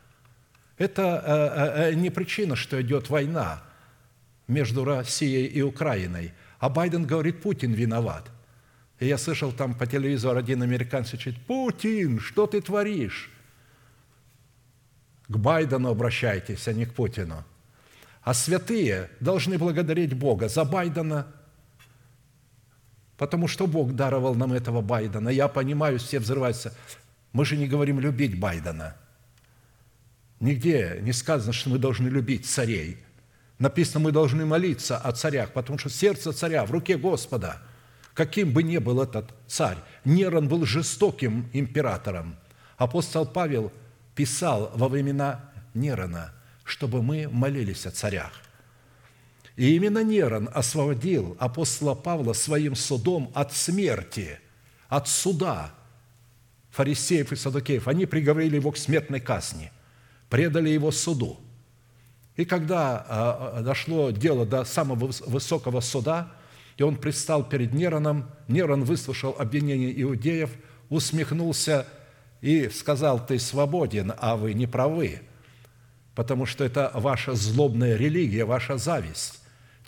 Это 0.76 1.22
а, 1.24 1.92
не 1.92 2.10
причина, 2.10 2.56
что 2.56 2.82
идет 2.82 3.10
война 3.10 3.62
между 4.48 4.84
Россией 4.84 5.46
и 5.46 5.62
Украиной. 5.62 6.32
А 6.58 6.68
Байден 6.68 7.06
говорит, 7.06 7.42
Путин 7.42 7.72
виноват. 7.74 8.28
И 8.98 9.06
я 9.06 9.16
слышал 9.16 9.52
там 9.52 9.74
по 9.74 9.86
телевизору 9.86 10.36
один 10.36 10.62
американец 10.62 11.10
кричит, 11.10 11.40
Путин, 11.46 12.18
что 12.18 12.48
ты 12.48 12.60
творишь? 12.60 13.30
К 15.28 15.36
Байдену 15.36 15.90
обращайтесь, 15.90 16.66
а 16.66 16.72
не 16.72 16.86
к 16.86 16.92
Путину. 16.92 17.44
А 18.22 18.34
святые 18.34 19.10
должны 19.20 19.58
благодарить 19.58 20.12
Бога 20.12 20.48
за 20.48 20.64
Байдена– 20.64 21.28
Потому 23.20 23.48
что 23.48 23.66
Бог 23.66 23.92
даровал 23.92 24.34
нам 24.34 24.54
этого 24.54 24.80
Байдена. 24.80 25.28
Я 25.28 25.48
понимаю, 25.48 25.98
все 25.98 26.20
взрываются. 26.20 26.74
Мы 27.34 27.44
же 27.44 27.58
не 27.58 27.68
говорим 27.68 28.00
любить 28.00 28.40
Байдена. 28.40 28.96
Нигде 30.40 31.00
не 31.02 31.12
сказано, 31.12 31.52
что 31.52 31.68
мы 31.68 31.76
должны 31.76 32.08
любить 32.08 32.46
царей. 32.46 32.96
Написано, 33.58 34.04
мы 34.04 34.10
должны 34.10 34.46
молиться 34.46 34.96
о 34.96 35.12
царях, 35.12 35.52
потому 35.52 35.78
что 35.78 35.90
сердце 35.90 36.32
царя 36.32 36.64
в 36.64 36.70
руке 36.70 36.96
Господа. 36.96 37.58
Каким 38.14 38.54
бы 38.54 38.62
ни 38.62 38.78
был 38.78 39.02
этот 39.02 39.34
царь, 39.46 39.76
Нерон 40.06 40.48
был 40.48 40.64
жестоким 40.64 41.50
императором. 41.52 42.36
Апостол 42.78 43.26
Павел 43.26 43.70
писал 44.14 44.72
во 44.74 44.88
времена 44.88 45.44
Нерона, 45.74 46.32
чтобы 46.64 47.02
мы 47.02 47.28
молились 47.30 47.84
о 47.84 47.90
царях– 47.90 48.32
и 49.60 49.76
именно 49.76 50.02
Нерон 50.02 50.48
освободил 50.54 51.36
апостола 51.38 51.94
Павла 51.94 52.32
своим 52.32 52.74
судом 52.74 53.30
от 53.34 53.52
смерти, 53.52 54.40
от 54.88 55.06
суда 55.06 55.74
фарисеев 56.70 57.30
и 57.30 57.36
садукеев. 57.36 57.86
Они 57.86 58.06
приговорили 58.06 58.56
его 58.56 58.72
к 58.72 58.78
смертной 58.78 59.20
казни, 59.20 59.70
предали 60.30 60.70
его 60.70 60.90
суду. 60.90 61.38
И 62.36 62.46
когда 62.46 63.04
а, 63.06 63.52
а, 63.58 63.62
дошло 63.62 64.12
дело 64.12 64.46
до 64.46 64.64
самого 64.64 65.10
высокого 65.26 65.80
суда, 65.80 66.32
и 66.78 66.82
он 66.82 66.96
предстал 66.96 67.46
перед 67.46 67.74
Нероном, 67.74 68.30
Нерон 68.48 68.84
выслушал 68.84 69.36
обвинение 69.38 69.92
иудеев, 70.00 70.52
усмехнулся 70.88 71.86
и 72.40 72.70
сказал, 72.70 73.26
ты 73.26 73.38
свободен, 73.38 74.14
а 74.16 74.36
вы 74.38 74.54
не 74.54 74.66
правы, 74.66 75.20
потому 76.14 76.46
что 76.46 76.64
это 76.64 76.90
ваша 76.94 77.34
злобная 77.34 77.96
религия, 77.96 78.46
ваша 78.46 78.78
зависть. 78.78 79.39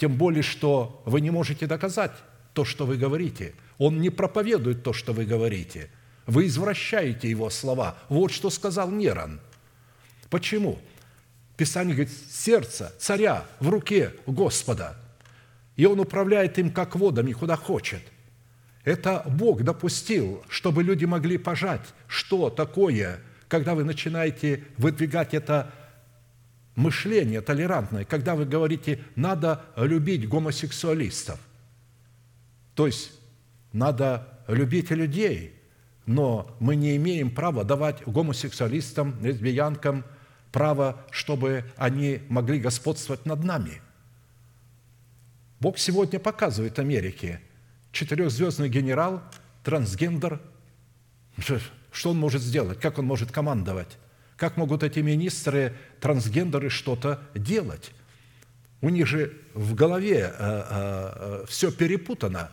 Тем 0.02 0.16
более, 0.16 0.42
что 0.42 1.00
вы 1.04 1.20
не 1.20 1.30
можете 1.30 1.68
доказать 1.68 2.10
то, 2.54 2.64
что 2.64 2.86
вы 2.86 2.96
говорите. 2.96 3.54
Он 3.78 4.00
не 4.00 4.10
проповедует 4.10 4.82
то, 4.82 4.92
что 4.92 5.12
вы 5.12 5.24
говорите. 5.24 5.90
Вы 6.26 6.48
извращаете 6.48 7.30
его 7.30 7.50
слова. 7.50 7.96
Вот 8.08 8.32
что 8.32 8.50
сказал 8.50 8.90
Нерон. 8.90 9.38
Почему? 10.28 10.80
Писание 11.56 11.94
говорит, 11.94 12.12
сердце 12.32 12.92
царя 12.98 13.44
в 13.60 13.68
руке 13.68 14.12
Господа, 14.26 14.96
и 15.76 15.86
он 15.86 16.00
управляет 16.00 16.58
им 16.58 16.72
как 16.72 16.96
водами, 16.96 17.30
куда 17.30 17.54
хочет. 17.54 18.02
Это 18.82 19.22
Бог 19.28 19.62
допустил, 19.62 20.42
чтобы 20.48 20.82
люди 20.82 21.04
могли 21.04 21.38
пожать, 21.38 21.94
что 22.08 22.50
такое, 22.50 23.20
когда 23.46 23.76
вы 23.76 23.84
начинаете 23.84 24.64
выдвигать 24.78 25.32
это 25.32 25.72
мышление 26.74 27.40
толерантное, 27.40 28.04
когда 28.04 28.34
вы 28.34 28.44
говорите, 28.44 29.00
надо 29.14 29.64
любить 29.76 30.28
гомосексуалистов. 30.28 31.38
То 32.74 32.86
есть 32.86 33.12
надо 33.72 34.28
любить 34.48 34.90
людей, 34.90 35.60
но 36.06 36.54
мы 36.60 36.76
не 36.76 36.96
имеем 36.96 37.30
права 37.30 37.64
давать 37.64 38.02
гомосексуалистам, 38.06 39.22
лесбиянкам 39.22 40.04
право, 40.50 41.04
чтобы 41.10 41.64
они 41.76 42.20
могли 42.28 42.60
господствовать 42.60 43.24
над 43.26 43.44
нами. 43.44 43.80
Бог 45.60 45.78
сегодня 45.78 46.18
показывает 46.18 46.78
Америке 46.78 47.40
четырехзвездный 47.92 48.68
генерал, 48.68 49.22
трансгендер, 49.62 50.40
что 51.92 52.10
он 52.10 52.18
может 52.18 52.42
сделать, 52.42 52.80
как 52.80 52.98
он 52.98 53.06
может 53.06 53.30
командовать. 53.30 53.98
Как 54.42 54.56
могут 54.56 54.82
эти 54.82 54.98
министры, 54.98 55.72
трансгендеры 56.00 56.68
что-то 56.68 57.22
делать? 57.32 57.92
У 58.80 58.88
них 58.88 59.06
же 59.06 59.38
в 59.54 59.76
голове 59.76 60.18
э, 60.18 60.26
э, 60.26 60.32
э, 60.34 61.44
все 61.46 61.70
перепутано. 61.70 62.50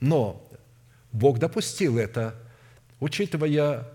Но 0.00 0.46
Бог 1.10 1.38
допустил 1.38 1.96
это, 1.96 2.34
учитывая 3.00 3.88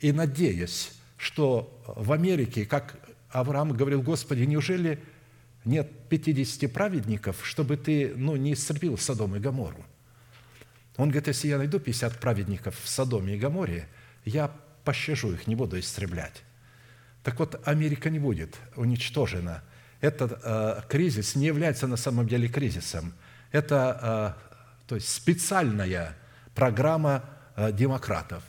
и 0.00 0.10
надеясь, 0.10 0.90
что 1.16 1.80
в 1.86 2.10
Америке, 2.10 2.66
как 2.66 2.98
Авраам 3.30 3.70
говорил, 3.70 4.02
Господи, 4.02 4.42
неужели 4.42 5.00
нет 5.64 6.08
50 6.08 6.72
праведников, 6.72 7.46
чтобы 7.46 7.76
ты 7.76 8.14
ну, 8.16 8.34
не 8.34 8.54
истребил 8.54 8.98
Содом 8.98 9.36
и 9.36 9.38
Гамору? 9.38 9.84
Он 10.96 11.10
говорит, 11.10 11.28
если 11.28 11.46
я 11.46 11.58
найду 11.58 11.78
50 11.78 12.18
праведников 12.18 12.80
в 12.82 12.88
Содоме 12.88 13.36
и 13.36 13.38
Гаморе, 13.38 13.86
я 14.24 14.50
пощажу 14.84 15.32
их, 15.32 15.46
не 15.46 15.54
буду 15.54 15.78
истреблять. 15.78 16.42
Так 17.22 17.38
вот, 17.38 17.60
Америка 17.66 18.10
не 18.10 18.18
будет 18.18 18.56
уничтожена. 18.76 19.62
Этот 20.00 20.38
э, 20.42 20.82
кризис 20.88 21.34
не 21.34 21.46
является 21.46 21.86
на 21.86 21.96
самом 21.96 22.28
деле 22.28 22.48
кризисом. 22.48 23.14
Это 23.50 24.36
э, 24.38 24.54
то 24.86 24.94
есть 24.96 25.08
специальная 25.08 26.16
программа 26.54 27.24
э, 27.56 27.72
демократов. 27.72 28.42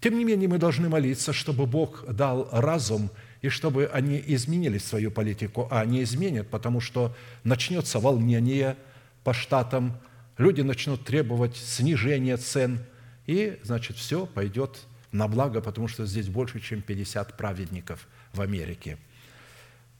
Тем 0.00 0.18
не 0.18 0.24
менее, 0.24 0.48
мы 0.48 0.58
должны 0.58 0.90
молиться, 0.90 1.32
чтобы 1.32 1.64
Бог 1.64 2.04
дал 2.12 2.48
разум 2.52 3.10
и 3.40 3.48
чтобы 3.48 3.90
они 3.92 4.22
изменили 4.26 4.76
свою 4.76 5.10
политику, 5.10 5.66
а 5.70 5.80
они 5.80 6.02
изменят, 6.02 6.48
потому 6.48 6.80
что 6.80 7.14
начнется 7.42 7.98
волнение 7.98 8.76
по 9.22 9.32
штатам, 9.32 9.98
люди 10.36 10.60
начнут 10.60 11.04
требовать 11.04 11.56
снижения 11.56 12.36
цен, 12.36 12.84
и, 13.26 13.58
значит, 13.62 13.96
все 13.96 14.26
пойдет 14.26 14.80
на 15.14 15.28
благо, 15.28 15.60
потому 15.60 15.86
что 15.88 16.04
здесь 16.06 16.28
больше, 16.28 16.60
чем 16.60 16.82
50 16.82 17.36
праведников 17.36 18.08
в 18.32 18.40
Америке. 18.40 18.98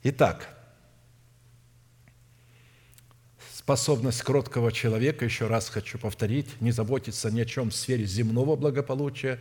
Итак, 0.03 0.49
способность 3.53 4.23
кроткого 4.23 4.73
человека, 4.73 5.25
еще 5.25 5.47
раз 5.47 5.69
хочу 5.69 5.99
повторить, 5.99 6.61
не 6.61 6.73
заботиться 6.73 7.31
ни 7.31 7.41
о 7.41 7.45
чем 7.45 7.71
в 7.71 7.75
сфере 7.77 8.05
земного 8.05 8.57
благополучия, 8.57 9.39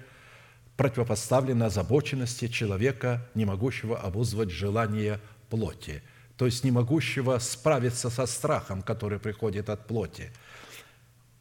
противопоставлена 0.77 1.65
озабоченности 1.65 2.47
человека, 2.47 3.27
не 3.33 3.45
могущего 3.45 3.99
обуздывать 3.99 4.51
желание 4.51 5.19
плоти, 5.49 6.03
то 6.37 6.45
есть 6.45 6.63
не 6.63 6.71
могущего 6.71 7.39
справиться 7.39 8.11
со 8.11 8.27
страхом, 8.27 8.83
который 8.83 9.19
приходит 9.19 9.69
от 9.69 9.87
плоти. 9.87 10.31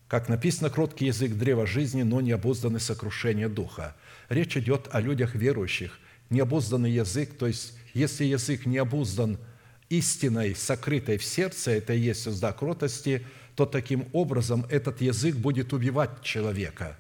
Как 0.09 0.29
написано, 0.29 0.69
кроткий 0.71 1.07
язык 1.07 1.33
древа 1.33 1.67
жизни, 1.67 2.03
но 2.03 2.21
не 2.21 2.33
обузданный 2.33 2.81
сокрушение 2.81 3.49
духа. 3.49 3.95
Речь 4.33 4.57
идет 4.57 4.89
о 4.93 5.01
людях 5.01 5.35
верующих. 5.35 6.01
Необузданный 6.31 6.91
язык, 6.91 7.37
то 7.37 7.47
есть 7.47 7.75
если 7.93 8.25
язык 8.25 8.65
не 8.65 8.79
обуздан 8.79 9.39
истиной, 9.91 10.55
сокрытой 10.55 11.19
в 11.19 11.25
сердце, 11.25 11.73
это 11.73 11.93
и 11.93 12.01
есть 12.01 12.27
узда 12.27 12.55
кротости, 12.55 13.27
то 13.57 13.67
таким 13.67 14.09
образом 14.15 14.65
этот 14.71 15.03
язык 15.03 15.37
будет 15.37 15.75
убивать 15.75 16.23
человека. 16.23 16.97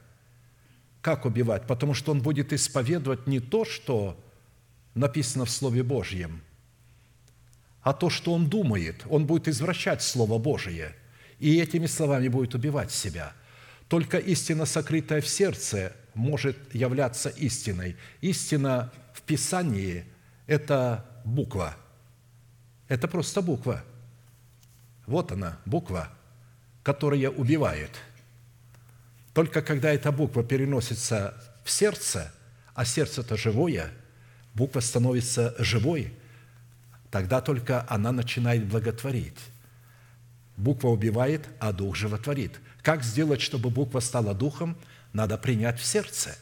Как 1.00 1.24
убивать? 1.24 1.66
Потому 1.66 1.94
что 1.94 2.12
он 2.12 2.20
будет 2.20 2.52
исповедовать 2.52 3.26
не 3.26 3.40
то, 3.40 3.64
что 3.64 4.22
написано 4.94 5.46
в 5.46 5.50
Слове 5.50 5.82
Божьем, 5.82 6.42
а 7.80 7.94
то, 7.94 8.10
что 8.10 8.34
он 8.34 8.50
думает. 8.50 9.04
Он 9.08 9.24
будет 9.24 9.48
извращать 9.48 10.02
Слово 10.02 10.36
Божие, 10.36 10.94
и 11.38 11.58
этими 11.58 11.86
словами 11.86 12.28
будет 12.28 12.54
убивать 12.54 12.92
себя. 12.92 13.32
Только 13.88 14.18
истина, 14.18 14.66
сокрытая 14.66 15.22
в 15.22 15.26
сердце, 15.26 15.96
может 16.14 16.74
являться 16.74 17.28
истиной. 17.28 17.96
Истина 18.20 18.92
в 19.12 19.22
Писании– 19.22 20.04
это 20.46 21.04
буква. 21.24 21.76
Это 22.88 23.08
просто 23.08 23.42
буква. 23.42 23.82
Вот 25.06 25.32
она, 25.32 25.58
буква, 25.64 26.08
которая 26.82 27.30
убивает. 27.30 27.90
Только 29.34 29.62
когда 29.62 29.90
эта 29.92 30.12
буква 30.12 30.44
переносится 30.44 31.34
в 31.64 31.70
сердце, 31.70 32.32
а 32.74 32.84
сердце-то 32.84 33.36
живое, 33.36 33.90
буква 34.54 34.80
становится 34.80 35.54
живой, 35.58 36.12
тогда 37.10 37.40
только 37.40 37.86
она 37.88 38.12
начинает 38.12 38.66
благотворить. 38.66 39.38
Буква 40.56 40.88
убивает, 40.88 41.48
а 41.60 41.72
дух 41.72 41.96
животворит. 41.96 42.60
Как 42.82 43.02
сделать, 43.02 43.40
чтобы 43.40 43.70
буква 43.70 44.00
стала 44.00 44.34
духом? 44.34 44.76
Надо 45.12 45.36
принять 45.36 45.78
в 45.78 45.84
сердце. 45.84 46.36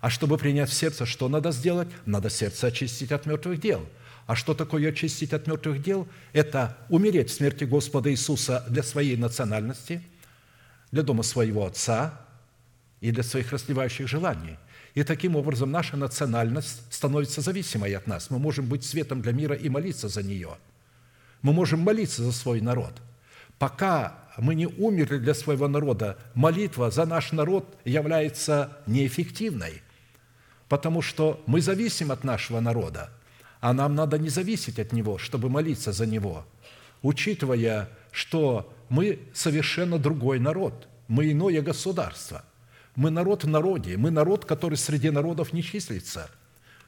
А 0.00 0.10
чтобы 0.10 0.38
принять 0.38 0.70
в 0.70 0.74
сердце, 0.74 1.06
что 1.06 1.28
надо 1.28 1.50
сделать? 1.50 1.88
Надо 2.06 2.30
сердце 2.30 2.68
очистить 2.68 3.10
от 3.10 3.26
мертвых 3.26 3.60
дел. 3.60 3.84
А 4.26 4.36
что 4.36 4.54
такое 4.54 4.90
очистить 4.90 5.32
от 5.32 5.46
мертвых 5.46 5.82
дел? 5.82 6.06
Это 6.32 6.76
умереть 6.88 7.30
в 7.30 7.34
смерти 7.34 7.64
Господа 7.64 8.10
Иисуса 8.10 8.64
для 8.68 8.82
своей 8.82 9.16
национальности, 9.16 10.02
для 10.92 11.02
дома 11.02 11.22
своего 11.22 11.66
Отца 11.66 12.20
и 13.00 13.10
для 13.10 13.22
своих 13.22 13.50
расливающих 13.52 14.06
желаний. 14.06 14.56
И 14.94 15.02
таким 15.02 15.34
образом 15.34 15.70
наша 15.70 15.96
национальность 15.96 16.82
становится 16.90 17.40
зависимой 17.40 17.94
от 17.94 18.06
нас. 18.06 18.30
Мы 18.30 18.38
можем 18.38 18.66
быть 18.66 18.84
светом 18.84 19.22
для 19.22 19.32
мира 19.32 19.54
и 19.54 19.68
молиться 19.68 20.08
за 20.08 20.22
нее. 20.22 20.58
Мы 21.42 21.52
можем 21.52 21.80
молиться 21.80 22.22
за 22.22 22.32
свой 22.32 22.60
народ. 22.60 22.92
Пока 23.58 24.27
мы 24.38 24.54
не 24.54 24.66
умерли 24.66 25.18
для 25.18 25.34
своего 25.34 25.68
народа, 25.68 26.16
молитва 26.34 26.90
за 26.90 27.04
наш 27.04 27.32
народ 27.32 27.76
является 27.84 28.78
неэффективной, 28.86 29.82
потому 30.68 31.02
что 31.02 31.42
мы 31.46 31.60
зависим 31.60 32.12
от 32.12 32.24
нашего 32.24 32.60
народа, 32.60 33.10
а 33.60 33.72
нам 33.72 33.94
надо 33.94 34.18
не 34.18 34.28
зависеть 34.28 34.78
от 34.78 34.92
него, 34.92 35.18
чтобы 35.18 35.50
молиться 35.50 35.92
за 35.92 36.06
него, 36.06 36.46
учитывая, 37.02 37.88
что 38.12 38.72
мы 38.88 39.18
совершенно 39.34 39.98
другой 39.98 40.38
народ, 40.38 40.88
мы 41.08 41.32
иное 41.32 41.60
государство. 41.60 42.44
Мы 42.94 43.10
народ 43.10 43.44
в 43.44 43.48
народе, 43.48 43.96
мы 43.96 44.10
народ, 44.10 44.44
который 44.44 44.76
среди 44.76 45.10
народов 45.10 45.52
не 45.52 45.62
числится. 45.62 46.30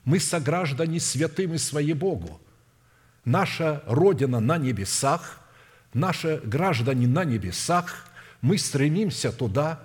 Мы 0.05 0.18
сограждане 0.18 0.98
святым 0.98 1.55
и 1.55 1.59
свои 1.59 1.93
Богу. 1.93 2.40
Наша 3.24 3.82
Родина 3.86 4.40
на 4.40 4.59
небесах, 4.59 5.40
наши 5.95 6.41
граждане 6.45 7.07
на 7.07 7.25
небесах, 7.25 8.07
мы 8.41 8.59
стремимся 8.59 9.33
туда, 9.33 9.81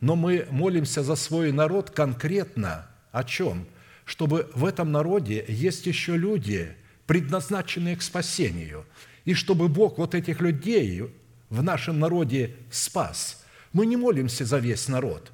но 0.00 0.16
мы 0.16 0.46
молимся 0.50 1.02
за 1.02 1.16
свой 1.16 1.52
народ 1.52 1.90
конкретно 1.90 2.86
о 3.12 3.24
чем? 3.24 3.66
Чтобы 4.04 4.50
в 4.54 4.64
этом 4.64 4.90
народе 4.90 5.44
есть 5.48 5.86
еще 5.86 6.16
люди, 6.16 6.74
предназначенные 7.06 7.96
к 7.96 8.02
спасению, 8.02 8.86
и 9.24 9.34
чтобы 9.34 9.68
Бог 9.68 9.98
вот 9.98 10.14
этих 10.14 10.40
людей 10.40 11.10
в 11.50 11.62
нашем 11.62 11.98
народе 11.98 12.56
спас. 12.70 13.44
Мы 13.72 13.86
не 13.86 13.96
молимся 13.96 14.44
за 14.44 14.58
весь 14.58 14.88
народ. 14.88 15.32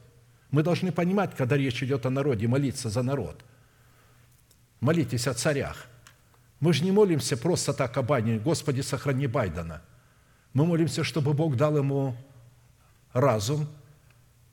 Мы 0.50 0.62
должны 0.62 0.92
понимать, 0.92 1.36
когда 1.36 1.56
речь 1.56 1.82
идет 1.82 2.06
о 2.06 2.10
народе, 2.10 2.48
молиться 2.48 2.88
за 2.88 3.02
народ. 3.02 3.44
Молитесь 4.80 5.26
о 5.26 5.34
царях– 5.34 5.86
мы 6.64 6.72
же 6.72 6.82
не 6.82 6.92
молимся 6.92 7.36
просто 7.36 7.74
так 7.74 7.94
о 7.98 8.02
Байдене, 8.02 8.38
«Господи, 8.38 8.80
сохрани 8.80 9.26
Байдена». 9.26 9.82
Мы 10.54 10.64
молимся, 10.64 11.04
чтобы 11.04 11.34
Бог 11.34 11.56
дал 11.56 11.76
ему 11.76 12.16
разум. 13.12 13.68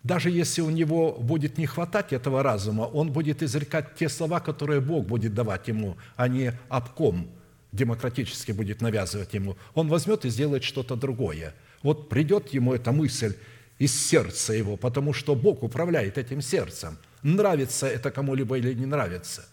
Даже 0.03 0.29
если 0.29 0.61
у 0.61 0.69
него 0.69 1.13
будет 1.13 1.57
не 1.57 1.67
хватать 1.67 2.11
этого 2.11 2.43
разума, 2.43 2.81
он 2.81 3.13
будет 3.13 3.41
изрекать 3.41 3.95
те 3.95 4.09
слова, 4.09 4.41
которые 4.41 4.81
Бог 4.81 5.05
будет 5.05 5.33
давать 5.33 5.69
ему, 5.69 5.95
а 6.17 6.27
не 6.27 6.51
обком 6.67 7.29
демократически 7.71 8.51
будет 8.51 8.81
навязывать 8.81 9.33
ему. 9.33 9.55
Он 9.73 9.87
возьмет 9.87 10.25
и 10.25 10.29
сделает 10.29 10.65
что-то 10.65 10.97
другое. 10.97 11.53
Вот 11.81 12.09
придет 12.09 12.49
ему 12.49 12.73
эта 12.73 12.91
мысль 12.91 13.37
из 13.79 13.95
сердца 13.95 14.51
его, 14.51 14.75
потому 14.75 15.13
что 15.13 15.33
Бог 15.33 15.63
управляет 15.63 16.17
этим 16.17 16.41
сердцем. 16.41 16.97
Нравится 17.23 17.87
это 17.87 18.11
кому-либо 18.11 18.57
или 18.57 18.73
не 18.73 18.85
нравится. 18.85 19.45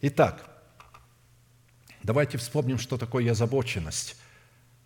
Итак, 0.00 0.51
Давайте 2.02 2.36
вспомним, 2.36 2.78
что 2.78 2.98
такое 2.98 3.30
озабоченность, 3.30 4.16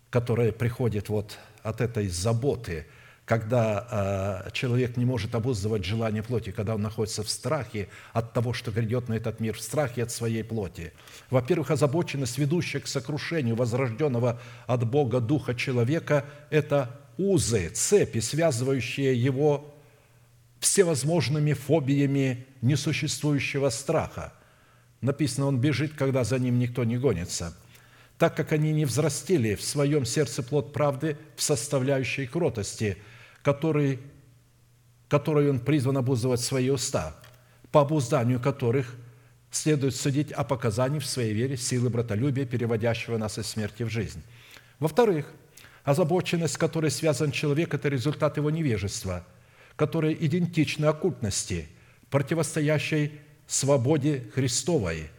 которая 0.09 0.51
приходит 0.51 1.09
вот 1.09 1.37
от 1.63 1.81
этой 1.81 2.07
заботы, 2.09 2.85
когда 3.25 4.45
э, 4.45 4.51
человек 4.51 4.95
не 4.97 5.03
может 5.03 5.35
обуздывать 5.35 5.83
желание 5.83 6.23
плоти, 6.23 6.51
когда 6.51 6.75
он 6.75 6.81
находится 6.81 7.23
в 7.23 7.29
страхе 7.29 7.89
от 8.13 8.33
того, 8.33 8.53
что 8.53 8.71
грядет 8.71 9.09
на 9.09 9.15
этот 9.15 9.39
мир, 9.39 9.57
в 9.57 9.61
страхе 9.61 10.03
от 10.03 10.11
своей 10.11 10.43
плоти. 10.43 10.93
Во-первых, 11.29 11.71
озабоченность, 11.71 12.37
ведущая 12.37 12.79
к 12.79 12.87
сокрушению 12.87 13.55
возрожденного 13.55 14.39
от 14.65 14.87
Бога 14.87 15.19
духа 15.19 15.55
человека, 15.55 16.23
это 16.51 17.01
узы, 17.17 17.69
цепи, 17.69 18.19
связывающие 18.19 19.19
его 19.21 19.75
всевозможными 20.59 21.53
фобиями 21.53 22.45
несуществующего 22.61 23.69
страха. 23.69 24.33
Написано, 25.01 25.47
он 25.47 25.59
бежит, 25.59 25.93
когда 25.93 26.23
за 26.23 26.39
ним 26.39 26.57
никто 26.59 26.83
не 26.83 26.97
гонится, 26.97 27.55
так 28.17 28.35
как 28.35 28.51
они 28.51 28.73
не 28.73 28.85
взрастили 28.85 29.55
в 29.55 29.63
своем 29.63 30.05
сердце 30.05 30.41
плод 30.41 30.73
правды 30.73 31.17
в 31.35 31.41
составляющей 31.41 32.25
кротости, 32.25 32.97
который, 33.43 33.99
которой 35.07 35.49
он 35.49 35.59
призван 35.59 35.97
обуздывать 35.97 36.41
свои 36.41 36.69
уста, 36.69 37.15
по 37.71 37.81
обузданию 37.81 38.39
которых 38.39 38.95
следует 39.51 39.95
судить 39.95 40.31
о 40.31 40.43
показании 40.43 40.99
в 40.99 41.05
своей 41.05 41.33
вере 41.33 41.57
силы 41.57 41.89
братолюбия, 41.89 42.45
переводящего 42.45 43.17
нас 43.17 43.37
из 43.37 43.47
смерти 43.47 43.83
в 43.83 43.89
жизнь. 43.89 44.21
Во-вторых, 44.79 45.31
озабоченность, 45.83 46.55
с 46.55 46.57
которой 46.57 46.91
связан 46.91 47.31
человек, 47.31 47.73
это 47.73 47.87
результат 47.87 48.37
его 48.37 48.49
невежества, 48.49 49.25
которая 49.75 50.13
идентична 50.13 50.89
оккультности, 50.89 51.67
противостоящей 52.09 53.11
свободе 53.47 54.29
Христовой, 54.35 55.09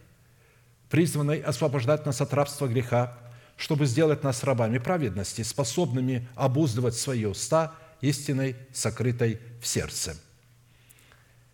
призванной 0.89 1.41
освобождать 1.41 2.05
нас 2.05 2.21
от 2.21 2.33
рабства 2.33 2.67
греха, 2.67 3.17
чтобы 3.57 3.85
сделать 3.85 4.23
нас 4.23 4.43
рабами 4.43 4.77
праведности, 4.77 5.41
способными 5.41 6.27
обуздывать 6.35 6.95
свои 6.95 7.25
уста 7.25 7.75
истиной, 8.01 8.55
сокрытой 8.71 9.39
в 9.61 9.67
сердце. 9.67 10.15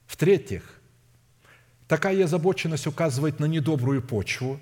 В-третьих, 0.05 0.63
такая 1.87 2.23
озабоченность 2.23 2.85
указывает 2.85 3.39
на 3.39 3.45
недобрую 3.45 4.03
почву 4.03 4.59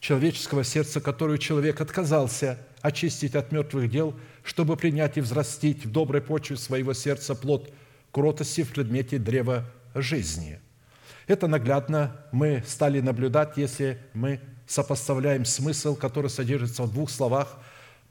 человеческого 0.00 0.64
сердца, 0.64 1.00
которую 1.00 1.38
человек 1.38 1.80
отказался 1.80 2.58
очистить 2.80 3.34
от 3.34 3.52
мертвых 3.52 3.90
дел, 3.90 4.14
чтобы 4.44 4.76
принять 4.76 5.18
и 5.18 5.20
взрастить 5.20 5.84
в 5.84 5.90
доброй 5.90 6.22
почве 6.22 6.56
своего 6.56 6.94
сердца 6.94 7.34
плод 7.34 7.70
кротости 8.12 8.62
в 8.62 8.70
предмете 8.70 9.18
древа 9.18 9.64
жизни– 9.94 10.60
это 11.26 11.48
наглядно 11.48 12.16
мы 12.32 12.62
стали 12.66 13.00
наблюдать, 13.00 13.56
если 13.56 13.98
мы 14.14 14.40
сопоставляем 14.66 15.44
смысл, 15.44 15.96
который 15.96 16.30
содержится 16.30 16.84
в 16.84 16.92
двух 16.92 17.10
словах, 17.10 17.58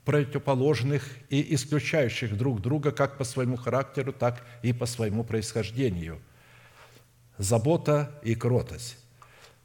противоположных 0.04 1.04
и 1.30 1.56
исключающих 1.56 2.38
друг 2.38 2.62
друга 2.62 2.92
как 2.92 3.18
по 3.18 3.24
своему 3.24 3.58
характеру, 3.58 4.14
так 4.14 4.46
и 4.62 4.72
по 4.72 4.86
своему 4.86 5.24
происхождению. 5.24 6.22
Забота 7.38 8.20
и 8.24 8.36
кротость. 8.36 8.98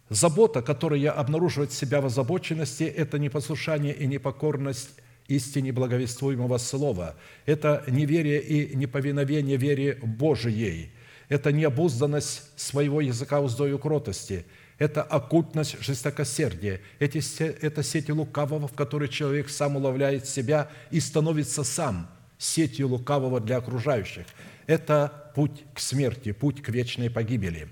Забота, 0.09 0.62
которая 0.62 1.10
обнаруживает 1.10 1.72
себя 1.72 2.01
в 2.01 2.06
озабоченности, 2.06 2.85
это 2.85 3.18
непослушание 3.18 3.94
и 3.94 4.06
непокорность 4.06 4.90
истине 5.28 5.72
благовествуемого 5.72 6.59
слова. 6.59 7.16
Это 7.47 7.85
неверие 7.86 8.40
и 8.40 8.74
неповиновение 8.74 9.56
вере 9.56 9.98
Божией– 10.02 10.93
это 11.31 11.51
необузданность 11.51 12.43
своего 12.57 13.01
языка 13.01 13.40
уздою 13.40 13.78
кротости, 13.78 14.44
это 14.77 15.02
оккультность 15.02 15.81
жестокосердия, 15.81 16.82
эти, 16.98 17.23
это 17.43 17.82
сети 17.82 18.11
лукавого, 18.11 18.69
в 18.69 18.74
которые 18.74 19.09
человек 19.09 19.48
сам 19.48 19.77
уловляет 19.77 20.28
себя 20.28 20.69
и 20.90 21.01
становится 21.01 21.65
сам 21.65 22.11
сетью 22.36 22.89
лукавого 22.89 23.40
для 23.40 23.57
окружающих. 23.57 24.27
Это 24.66 25.32
путь 25.35 25.65
к 25.73 25.81
смерти, 25.81 26.32
путь 26.32 26.62
к 26.62 26.69
вечной 26.69 27.09
погибели. 27.09 27.69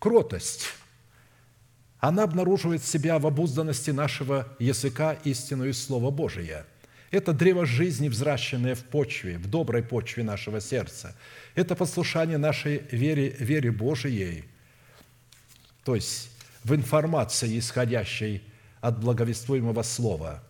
Кротость– 0.00 0.66
она 2.00 2.22
обнаруживает 2.22 2.82
себя 2.82 3.18
в 3.18 3.26
обузданности 3.26 3.90
нашего 3.90 4.48
языка 4.58 5.18
истину 5.24 5.66
и 5.66 5.72
Слова 5.72 6.10
Божия. 6.10 6.64
Это 7.10 7.32
древо 7.32 7.66
жизни, 7.66 8.08
взращенное 8.08 8.76
в 8.76 8.84
почве, 8.84 9.38
в 9.38 9.48
доброй 9.48 9.82
почве 9.82 10.22
нашего 10.22 10.60
сердца. 10.60 11.16
Это 11.56 11.74
послушание 11.74 12.38
нашей 12.38 12.82
вере, 12.92 13.30
вере 13.38 13.72
Божией, 13.72 14.44
то 15.84 15.96
есть 15.96 16.30
в 16.62 16.74
информации, 16.74 17.58
исходящей 17.58 18.44
от 18.80 19.00
благовествуемого 19.00 19.82
слова. 19.82 20.42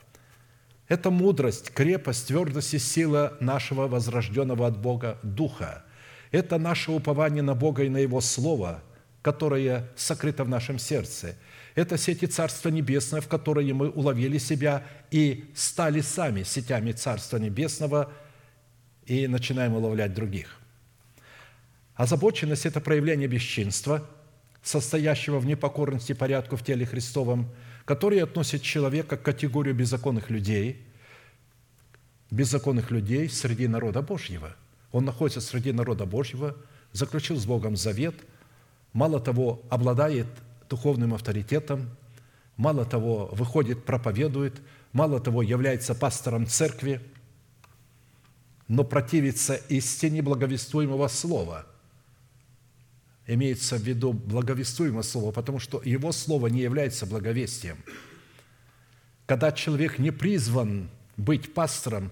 Это 0.86 1.10
мудрость, 1.10 1.70
крепость, 1.70 2.26
твердость 2.26 2.74
и 2.74 2.78
сила 2.78 3.36
нашего 3.40 3.86
возрожденного 3.86 4.66
от 4.66 4.76
Бога 4.76 5.18
Духа. 5.22 5.84
Это 6.30 6.58
наше 6.58 6.90
упование 6.90 7.42
на 7.42 7.54
Бога 7.54 7.84
и 7.84 7.88
на 7.88 7.98
Его 7.98 8.20
Слово, 8.20 8.82
которое 9.22 9.88
сокрыто 9.96 10.44
в 10.44 10.48
нашем 10.50 10.78
сердце– 10.78 11.36
это 11.74 11.96
сети 11.96 12.26
Царства 12.26 12.68
Небесного, 12.68 13.22
в 13.22 13.28
которые 13.28 13.72
мы 13.74 13.90
уловили 13.90 14.38
себя 14.38 14.84
и 15.10 15.50
стали 15.54 16.00
сами 16.00 16.42
сетями 16.42 16.92
Царства 16.92 17.38
Небесного 17.38 18.12
и 19.06 19.26
начинаем 19.26 19.74
уловлять 19.74 20.14
других. 20.14 20.58
Озабоченность– 21.94 22.64
это 22.66 22.80
проявление 22.80 23.28
бесчинства, 23.28 24.08
состоящего 24.62 25.38
в 25.38 25.46
непокорности 25.46 26.12
порядку 26.12 26.56
в 26.56 26.64
теле 26.64 26.86
Христовом, 26.86 27.50
который 27.84 28.22
относит 28.22 28.62
человека 28.62 29.16
к 29.16 29.22
категорию 29.22 29.74
беззаконных 29.74 30.30
людей, 30.30 30.82
беззаконных 32.30 32.90
людей 32.90 33.28
среди 33.28 33.68
народа 33.68 34.02
Божьего. 34.02 34.54
Он 34.92 35.04
находится 35.04 35.40
среди 35.40 35.72
народа 35.72 36.04
Божьего, 36.04 36.56
заключил 36.92 37.36
с 37.36 37.46
Богом 37.46 37.76
завет, 37.76 38.14
мало 38.92 39.20
того, 39.20 39.62
обладает 39.70 40.26
духовным 40.70 41.12
авторитетом, 41.12 41.90
мало 42.56 42.86
того, 42.86 43.26
выходит, 43.32 43.84
проповедует, 43.84 44.62
мало 44.92 45.20
того, 45.20 45.42
является 45.42 45.94
пастором 45.94 46.46
церкви, 46.46 47.00
но 48.68 48.84
противится 48.84 49.56
истине 49.68 50.22
благовествуемого 50.22 51.08
слова. 51.08 51.66
Имеется 53.26 53.76
в 53.76 53.82
виду 53.82 54.12
благовествуемое 54.12 55.02
слово, 55.02 55.32
потому 55.32 55.58
что 55.58 55.82
его 55.84 56.12
слово 56.12 56.46
не 56.46 56.60
является 56.60 57.04
благовестием. 57.04 57.78
Когда 59.26 59.52
человек 59.52 59.98
не 59.98 60.10
призван 60.10 60.88
быть 61.16 61.52
пастором, 61.52 62.10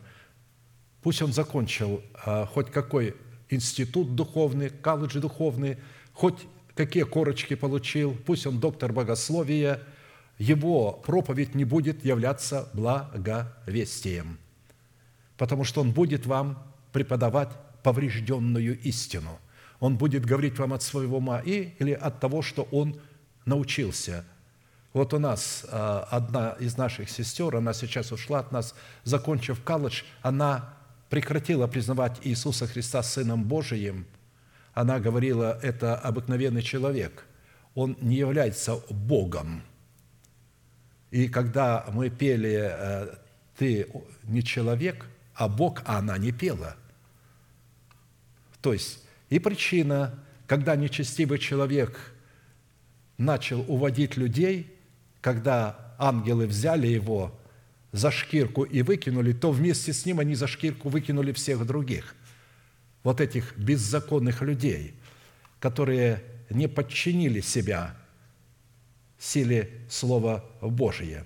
пусть 1.03 1.23
он 1.23 1.33
закончил 1.33 2.03
а, 2.15 2.47
хоть 2.47 2.71
какой 2.71 3.17
институт 3.51 4.15
духовный, 4.15 4.71
колледж 4.71 5.19
духовный, 5.19 5.79
хоть 6.13 6.47
какие 6.79 7.03
корочки 7.03 7.57
получил, 7.57 8.17
пусть 8.25 8.47
он 8.47 8.61
доктор 8.61 8.93
богословия, 8.93 9.81
его 10.39 10.93
проповедь 10.93 11.57
не 11.57 11.65
будет 11.65 12.05
являться 12.05 12.69
благовестием, 12.73 14.39
потому 15.37 15.65
что 15.65 15.81
он 15.81 15.91
будет 15.91 16.25
вам 16.27 16.63
преподавать 16.93 17.49
поврежденную 17.83 18.79
истину. 18.83 19.41
Он 19.81 19.97
будет 19.97 20.25
говорить 20.25 20.57
вам 20.61 20.73
от 20.73 20.85
своего 20.85 21.17
ума 21.17 21.41
и, 21.41 21.75
или 21.81 21.91
от 21.91 22.21
того, 22.21 22.43
что 22.43 22.69
он 22.71 23.01
научился. 23.45 24.25
Вот 24.93 25.13
у 25.15 25.19
нас 25.19 25.67
а, 25.69 26.07
одна 26.13 26.51
из 26.61 26.77
наших 26.77 27.11
сестер, 27.11 27.57
она 27.57 27.73
сейчас 27.73 28.13
ушла 28.13 28.39
от 28.39 28.53
нас, 28.53 28.73
закончив 29.03 29.61
колледж, 29.65 30.03
она 30.23 30.77
прекратила 31.11 31.67
признавать 31.67 32.21
Иисуса 32.23 32.69
Христа 32.69 33.03
Сыном 33.03 33.43
Божиим– 33.43 34.07
она 34.79 35.01
говорила, 35.01 35.59
это 35.61 35.97
обыкновенный 35.97 36.63
человек, 36.63 37.25
он 37.75 37.97
не 38.01 38.15
является 38.15 38.77
Богом. 38.89 39.63
И 41.11 41.27
когда 41.27 41.85
мы 41.93 42.11
пели 42.11 42.71
э, 42.71 43.09
«Ты 43.57 43.89
не 44.23 44.45
человек», 44.45 45.07
а 45.35 45.49
Бог, 45.49 45.83
а 45.85 45.99
она 45.99 46.17
не 46.17 46.31
пела. 46.31 46.77
То 48.61 48.73
есть, 48.73 49.03
и 49.31 49.41
причина, 49.41 50.23
когда 50.47 50.77
нечестивый 50.77 51.41
человек 51.41 52.15
начал 53.17 53.65
уводить 53.67 54.17
людей, 54.17 54.79
когда 55.21 55.97
ангелы 55.99 56.47
взяли 56.47 56.87
его 56.87 57.37
за 57.91 58.13
шкирку 58.13 58.63
и 58.63 58.83
выкинули, 58.83 59.33
то 59.33 59.51
вместе 59.51 59.93
с 59.93 60.07
ним 60.07 60.21
они 60.21 60.37
за 60.37 60.47
шкирку 60.47 60.89
выкинули 60.89 61.33
всех 61.33 61.67
других 61.67 62.15
вот 63.03 63.21
этих 63.21 63.57
беззаконных 63.57 64.43
людей, 64.43 64.95
которые 65.61 66.23
не 66.51 66.69
подчинили 66.69 67.41
себя 67.41 67.95
силе 69.19 69.71
Слова 69.89 70.45
Божия. 70.61 71.25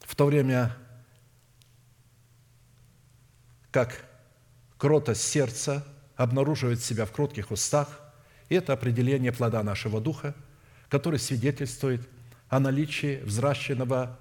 В 0.00 0.14
то 0.14 0.26
время, 0.26 0.76
как 3.70 4.04
кротость 4.78 5.22
сердца 5.22 5.86
обнаруживает 6.16 6.82
себя 6.82 7.04
в 7.04 7.12
кротких 7.12 7.50
устах, 7.50 8.00
это 8.48 8.72
определение 8.72 9.32
плода 9.32 9.62
нашего 9.62 10.00
духа, 10.00 10.34
который 10.88 11.18
свидетельствует 11.18 12.08
о 12.48 12.60
наличии 12.60 13.20
взращенного 13.24 14.18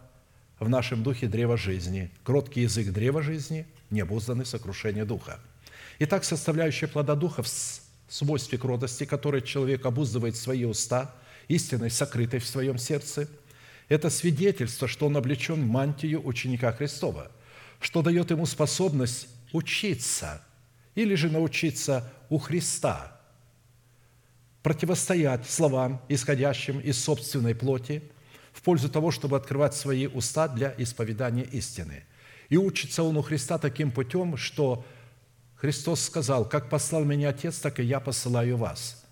в 0.59 0.67
нашем 0.67 1.03
духе 1.03 1.27
древа 1.27 1.57
жизни. 1.57 2.11
Кроткий 2.23 2.61
язык 2.61 2.91
древа 2.91 3.21
жизни– 3.21 3.67
необузданное 3.89 4.45
сокрушение 4.45 5.05
духа. 5.05 5.39
Итак, 5.99 6.23
составляющая 6.23 6.87
плода 6.87 7.15
духа 7.15 7.43
в 7.43 7.49
свойстве 8.09 8.57
кротости, 8.57 9.05
которой 9.05 9.41
человек 9.41 9.85
обуздывает 9.85 10.35
свои 10.35 10.65
уста, 10.65 11.13
истиной, 11.47 11.89
сокрытой 11.89 12.39
в 12.39 12.47
своем 12.47 12.77
сердце, 12.77 13.29
это 13.87 14.09
свидетельство, 14.09 14.87
что 14.87 15.07
он 15.07 15.15
облечен 15.15 15.63
в 15.63 15.67
мантию 15.67 16.25
ученика 16.25 16.71
Христова, 16.71 17.31
что 17.79 18.01
дает 18.01 18.31
ему 18.31 18.45
способность 18.45 19.27
учиться 19.53 20.41
или 20.95 21.15
же 21.15 21.29
научиться 21.29 22.11
у 22.29 22.39
Христа, 22.39 23.19
противостоять 24.63 25.47
словам, 25.47 26.01
исходящим 26.09 26.79
из 26.79 27.01
собственной 27.01 27.53
плоти, 27.53 28.01
в 28.51 28.61
пользу 28.61 28.89
того, 28.89 29.11
чтобы 29.11 29.37
открывать 29.37 29.75
свои 29.75 30.07
уста 30.07 30.47
для 30.47 30.73
исповедания 30.77 31.43
истины– 31.43 32.03
и 32.49 32.57
учится 32.57 33.03
он 33.03 33.17
у 33.17 33.21
Христа 33.21 33.57
таким 33.57 33.91
путем, 33.91 34.37
что 34.37 34.85
Христос 35.55 36.01
сказал, 36.01 36.47
«Как 36.47 36.69
послал 36.69 37.03
меня 37.03 37.29
Отец, 37.29 37.57
так 37.57 37.79
и 37.79 37.83
я 37.83 37.99
посылаю 37.99 38.57
вас». 38.57 39.03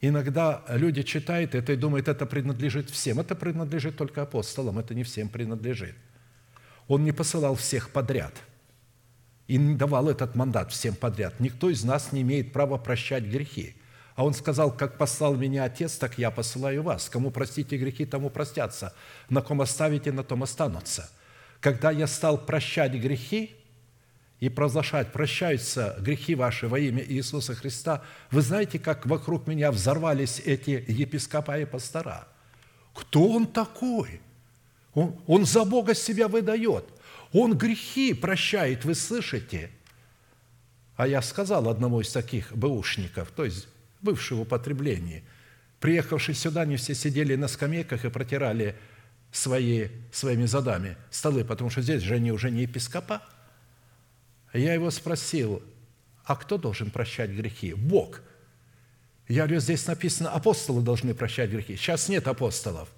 Иногда 0.00 0.62
люди 0.68 1.02
читают 1.02 1.54
это 1.54 1.74
и 1.74 1.76
думают, 1.76 2.08
это 2.08 2.24
принадлежит 2.24 2.88
всем. 2.88 3.20
Это 3.20 3.34
принадлежит 3.34 3.98
только 3.98 4.22
апостолам, 4.22 4.78
это 4.78 4.94
не 4.94 5.04
всем 5.04 5.28
принадлежит. 5.28 5.94
Он 6.88 7.04
не 7.04 7.12
посылал 7.12 7.54
всех 7.54 7.90
подряд 7.90 8.32
и 9.46 9.58
не 9.58 9.74
давал 9.74 10.08
этот 10.08 10.34
мандат 10.34 10.72
всем 10.72 10.94
подряд. 10.94 11.38
Никто 11.38 11.68
из 11.68 11.84
нас 11.84 12.12
не 12.12 12.22
имеет 12.22 12.52
права 12.52 12.78
прощать 12.78 13.24
грехи. 13.24 13.76
А 14.14 14.24
он 14.24 14.32
сказал, 14.32 14.74
как 14.74 14.96
послал 14.96 15.34
меня 15.34 15.64
Отец, 15.64 15.96
так 15.96 16.16
я 16.18 16.30
посылаю 16.30 16.82
вас. 16.82 17.10
Кому 17.10 17.30
простите 17.30 17.76
грехи, 17.76 18.06
тому 18.06 18.30
простятся. 18.30 18.94
На 19.28 19.42
ком 19.42 19.60
оставите, 19.60 20.12
на 20.12 20.24
том 20.24 20.42
останутся– 20.42 21.10
когда 21.60 21.90
я 21.90 22.06
стал 22.06 22.38
прощать 22.38 22.92
грехи 22.92 23.54
и 24.40 24.48
провозглашать, 24.48 25.12
прощаются 25.12 25.96
грехи 26.00 26.34
ваши 26.34 26.66
во 26.66 26.78
имя 26.78 27.04
Иисуса 27.04 27.54
Христа, 27.54 28.02
вы 28.30 28.40
знаете, 28.40 28.78
как 28.78 29.06
вокруг 29.06 29.46
меня 29.46 29.70
взорвались 29.70 30.40
эти 30.40 30.84
епископа 30.88 31.58
и 31.58 31.66
пастора? 31.66 32.26
Кто 32.94 33.28
он 33.28 33.46
такой? 33.46 34.20
Он, 34.94 35.16
он 35.26 35.44
за 35.44 35.64
Бога 35.64 35.94
себя 35.94 36.26
выдает. 36.28 36.84
Он 37.32 37.56
грехи 37.56 38.14
прощает, 38.14 38.84
вы 38.84 38.94
слышите? 38.94 39.70
А 40.96 41.06
я 41.06 41.22
сказал 41.22 41.68
одному 41.68 42.00
из 42.00 42.10
таких 42.10 42.54
бэушников, 42.56 43.30
то 43.30 43.44
есть 43.44 43.68
бывшего 44.02 44.38
в 44.38 44.42
употреблении, 44.42 45.22
сюда, 46.34 46.64
не 46.64 46.76
все 46.76 46.94
сидели 46.94 47.36
на 47.36 47.48
скамейках 47.48 48.04
и 48.04 48.10
протирали 48.10 48.76
свои, 49.32 49.88
своими 50.12 50.46
задами 50.46 50.96
столы, 51.10 51.44
потому 51.44 51.70
что 51.70 51.82
здесь 51.82 52.02
же 52.02 52.14
они 52.14 52.32
уже 52.32 52.50
не 52.50 52.62
епископа. 52.62 53.22
Я 54.52 54.74
его 54.74 54.90
спросил, 54.90 55.62
а 56.24 56.36
кто 56.36 56.58
должен 56.58 56.90
прощать 56.90 57.30
грехи? 57.30 57.74
Бог. 57.74 58.20
Я 59.28 59.44
говорю, 59.44 59.60
здесь 59.60 59.86
написано, 59.86 60.30
апостолы 60.30 60.82
должны 60.82 61.14
прощать 61.14 61.50
грехи. 61.50 61.76
Сейчас 61.76 62.08
нет 62.08 62.26
апостолов. 62.26 62.88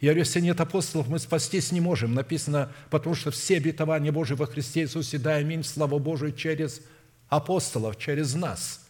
Я 0.00 0.08
говорю, 0.08 0.20
если 0.20 0.40
нет 0.40 0.60
апостолов, 0.60 1.08
мы 1.08 1.18
спастись 1.18 1.72
не 1.72 1.80
можем. 1.80 2.14
Написано, 2.14 2.70
потому 2.90 3.14
что 3.14 3.30
все 3.30 3.56
обетования 3.56 4.12
Божьи 4.12 4.34
во 4.34 4.46
Христе 4.46 4.82
Иисусе, 4.82 5.18
да, 5.18 5.36
аминь, 5.36 5.64
слава 5.64 5.98
Божию, 5.98 6.32
через 6.32 6.82
апостолов, 7.28 7.98
через 7.98 8.34
нас. 8.34 8.86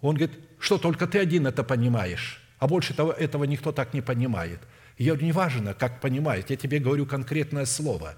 Он 0.00 0.16
говорит, 0.16 0.38
что 0.58 0.78
только 0.78 1.06
ты 1.06 1.18
один 1.18 1.46
это 1.46 1.62
понимаешь, 1.62 2.42
а 2.58 2.66
больше 2.66 2.94
того, 2.94 3.12
этого 3.12 3.44
никто 3.44 3.72
так 3.72 3.92
не 3.92 4.00
понимает– 4.00 4.60
я 4.98 5.14
не 5.16 5.32
важно, 5.32 5.74
как 5.74 6.00
понимает, 6.00 6.50
я 6.50 6.56
тебе 6.56 6.78
говорю 6.78 7.06
конкретное 7.06 7.66
слово. 7.66 8.14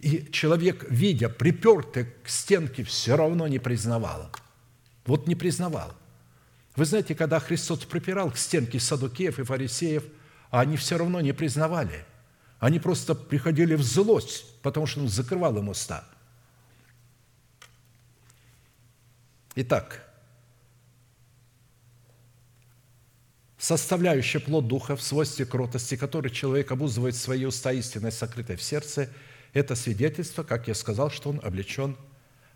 И 0.00 0.28
человек, 0.32 0.84
видя, 0.90 1.28
припертый 1.28 2.06
к 2.24 2.28
стенке, 2.28 2.82
все 2.82 3.16
равно 3.16 3.46
не 3.46 3.58
признавал. 3.58 4.30
Вот 5.06 5.26
не 5.26 5.34
признавал. 5.34 5.94
Вы 6.76 6.84
знаете, 6.84 7.14
когда 7.14 7.38
Христос 7.38 7.84
припирал 7.84 8.30
к 8.30 8.36
стенке 8.36 8.80
садукеев 8.80 9.38
и 9.38 9.44
фарисеев, 9.44 10.04
а 10.50 10.60
они 10.60 10.76
все 10.76 10.98
равно 10.98 11.20
не 11.20 11.32
признавали. 11.32 12.04
Они 12.58 12.78
просто 12.78 13.14
приходили 13.14 13.74
в 13.74 13.82
злость, 13.82 14.60
потому 14.60 14.86
что 14.86 15.00
он 15.00 15.08
закрывал 15.08 15.56
им 15.58 15.68
уста. 15.68 16.04
Итак, 19.54 20.11
составляющая 23.62 24.40
плод 24.40 24.66
Духа 24.66 24.96
в 24.96 25.02
свойстве 25.02 25.46
кротости, 25.46 25.96
который 25.96 26.32
человек 26.32 26.72
обузывает 26.72 27.14
свои 27.14 27.44
уста 27.44 27.72
истинной, 27.72 28.10
сокрытой 28.10 28.56
в 28.56 28.62
сердце, 28.62 29.08
это 29.52 29.76
свидетельство, 29.76 30.42
как 30.42 30.66
я 30.66 30.74
сказал, 30.74 31.10
что 31.10 31.30
он 31.30 31.40
облечен 31.42 31.96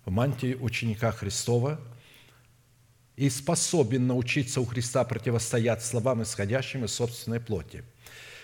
в 0.05 0.11
мантии 0.11 0.55
ученика 0.55 1.13
Христова 1.13 1.81
и 3.15 3.31
способен 3.31 4.09
научиться 4.09 4.61
у 4.61 4.65
Христа 4.65 5.05
противостоять 5.05 5.85
словам, 5.85 6.25
исходящим 6.25 6.85
из 6.85 6.93
собственной 6.93 7.41
плоти– 7.41 7.85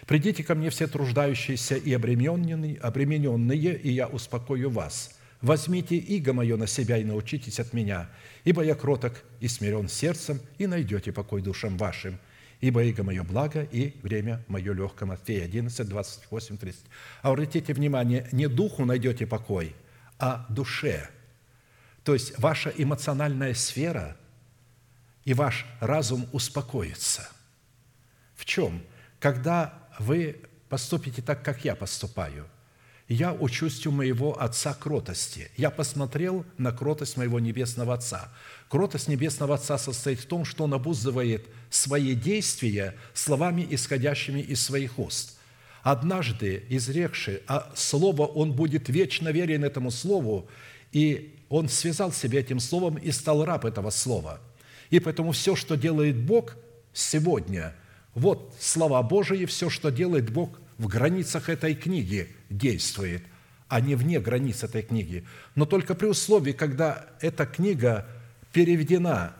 Придите 0.06 0.42
ко 0.42 0.56
мне 0.56 0.68
все 0.70 0.88
труждающиеся 0.88 1.76
и 1.76 1.92
обремененные, 1.92 2.76
обремененные, 2.78 3.78
и 3.78 3.92
я 3.92 4.08
успокою 4.08 4.68
вас. 4.68 5.16
Возьмите 5.40 5.96
иго 5.96 6.32
мое 6.32 6.56
на 6.56 6.66
себя 6.66 6.98
и 6.98 7.04
научитесь 7.04 7.60
от 7.60 7.72
меня, 7.72 8.10
ибо 8.44 8.64
я 8.64 8.74
кроток 8.74 9.22
и 9.40 9.46
смирен 9.46 9.88
сердцем, 9.88 10.40
и 10.58 10.66
найдете 10.66 11.12
покой 11.12 11.40
душам 11.40 11.76
вашим. 11.76 12.18
Ибо 12.62 12.84
иго 12.84 13.02
мое 13.02 13.24
благо, 13.24 13.64
и 13.64 13.98
время 14.02 14.40
мое 14.46 14.72
легко. 14.72 15.04
Матфея 15.04 15.44
11, 15.46 15.88
28, 15.88 16.56
30. 16.56 16.84
Обратите 17.20 17.74
внимание, 17.74 18.28
не 18.30 18.48
духу 18.48 18.84
найдете 18.84 19.26
покой, 19.26 19.74
а 20.20 20.46
душе. 20.48 21.10
То 22.04 22.14
есть 22.14 22.38
ваша 22.38 22.70
эмоциональная 22.70 23.54
сфера 23.54 24.16
и 25.24 25.34
ваш 25.34 25.66
разум 25.80 26.28
успокоится. 26.30 27.28
В 28.36 28.44
чем? 28.44 28.80
Когда 29.18 29.88
вы 29.98 30.36
поступите 30.68 31.20
так, 31.20 31.44
как 31.44 31.64
я 31.64 31.74
поступаю. 31.74 32.46
Я 33.08 33.32
учусь 33.32 33.86
у 33.86 33.90
моего 33.90 34.40
Отца 34.40 34.74
кротости. 34.74 35.50
Я 35.56 35.70
посмотрел 35.70 36.44
на 36.56 36.72
кротость 36.72 37.16
моего 37.16 37.40
Небесного 37.40 37.94
Отца. 37.94 38.32
Кротость 38.68 39.08
Небесного 39.08 39.56
Отца 39.56 39.76
состоит 39.76 40.20
в 40.20 40.26
том, 40.26 40.44
что 40.44 40.64
Он 40.64 40.74
обуздывает 40.74 41.46
свои 41.68 42.14
действия 42.14 42.94
словами, 43.12 43.66
исходящими 43.68 44.40
из 44.40 44.62
своих 44.62 44.98
уст. 44.98 45.38
Однажды, 45.82 46.64
изрекши, 46.68 47.42
а 47.48 47.72
Слово, 47.74 48.26
Он 48.26 48.52
будет 48.52 48.88
вечно 48.88 49.30
верен 49.30 49.64
этому 49.64 49.90
Слову, 49.90 50.48
и 50.92 51.34
Он 51.48 51.68
связал 51.68 52.12
себя 52.12 52.40
этим 52.40 52.60
Словом 52.60 52.96
и 52.96 53.10
стал 53.10 53.44
раб 53.44 53.64
этого 53.64 53.90
Слова. 53.90 54.40
И 54.90 55.00
поэтому 55.00 55.32
все, 55.32 55.56
что 55.56 55.76
делает 55.76 56.16
Бог 56.16 56.56
сегодня– 56.92 57.74
вот 58.14 58.54
слова 58.60 59.02
Божии, 59.02 59.46
все, 59.46 59.70
что 59.70 59.90
делает 59.90 60.30
Бог 60.30 60.60
в 60.82 60.88
границах 60.88 61.48
этой 61.48 61.76
книги, 61.76 62.28
действует, 62.50 63.22
а 63.68 63.80
не 63.80 63.94
вне 63.94 64.18
границ 64.18 64.64
этой 64.64 64.82
книги. 64.82 65.24
Но 65.54 65.64
только 65.64 65.94
при 65.94 66.06
условии, 66.06 66.50
когда 66.50 67.06
эта 67.20 67.46
книга 67.46 68.04
переведена 68.52 69.32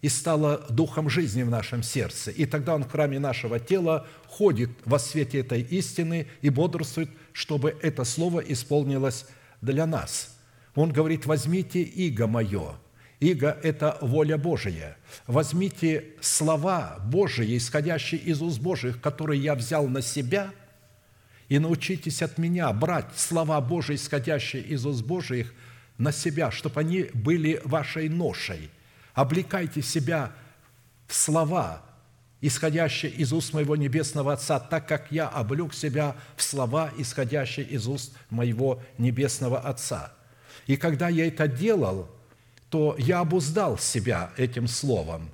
и 0.00 0.08
стала 0.08 0.64
духом 0.70 1.10
жизни 1.10 1.42
в 1.42 1.50
нашем 1.50 1.82
сердце. 1.82 2.30
И 2.30 2.46
тогда 2.46 2.74
он 2.74 2.84
в 2.84 2.90
храме 2.90 3.18
нашего 3.18 3.60
тела 3.60 4.06
ходит 4.26 4.70
во 4.86 4.98
свете 4.98 5.40
этой 5.40 5.60
истины 5.60 6.26
и 6.40 6.48
бодрствует, 6.48 7.10
чтобы 7.34 7.76
это 7.82 8.04
слово 8.04 8.40
исполнилось 8.40 9.26
для 9.60 9.84
нас. 9.84 10.38
Он 10.74 10.90
говорит, 10.90 11.26
возьмите 11.26 11.82
иго 11.82 12.26
мое– 12.26 12.76
Иго– 13.20 13.58
это 13.62 13.98
воля 14.00 14.38
Божия. 14.38 14.96
Возьмите 15.26 16.04
слова 16.20 16.98
Божии, 17.04 17.56
исходящие 17.56 18.20
из 18.20 18.40
уст 18.40 18.60
Божьих, 18.60 19.00
которые 19.00 19.42
я 19.42 19.56
взял 19.56 19.88
на 19.88 20.02
себя, 20.02 20.52
и 21.48 21.58
научитесь 21.58 22.22
от 22.22 22.38
меня 22.38 22.72
брать 22.72 23.06
слова 23.16 23.60
Божии, 23.60 23.96
исходящие 23.96 24.62
из 24.62 24.84
уст 24.86 25.02
Божьих, 25.02 25.52
на 25.96 26.12
себя, 26.12 26.50
чтобы 26.50 26.80
они 26.80 27.10
были 27.12 27.60
вашей 27.64 28.08
ношей. 28.08 28.70
Облекайте 29.14 29.82
себя 29.82 30.32
в 31.06 31.14
слова, 31.14 31.82
исходящие 32.40 33.10
из 33.12 33.32
уст 33.32 33.52
моего 33.52 33.74
Небесного 33.74 34.34
Отца, 34.34 34.60
так 34.60 34.86
как 34.86 35.10
я 35.10 35.28
облек 35.28 35.74
себя 35.74 36.14
в 36.36 36.42
слова, 36.42 36.92
исходящие 36.96 37.66
из 37.66 37.88
уст 37.88 38.12
моего 38.30 38.80
Небесного 38.98 39.58
Отца. 39.58 40.12
И 40.66 40.76
когда 40.76 41.08
я 41.08 41.26
это 41.26 41.48
делал– 41.48 42.10
то 42.70 42.94
я 42.98 43.20
обуздал 43.20 43.78
себя 43.78 44.30
этим 44.36 44.66
словом. 44.66 45.30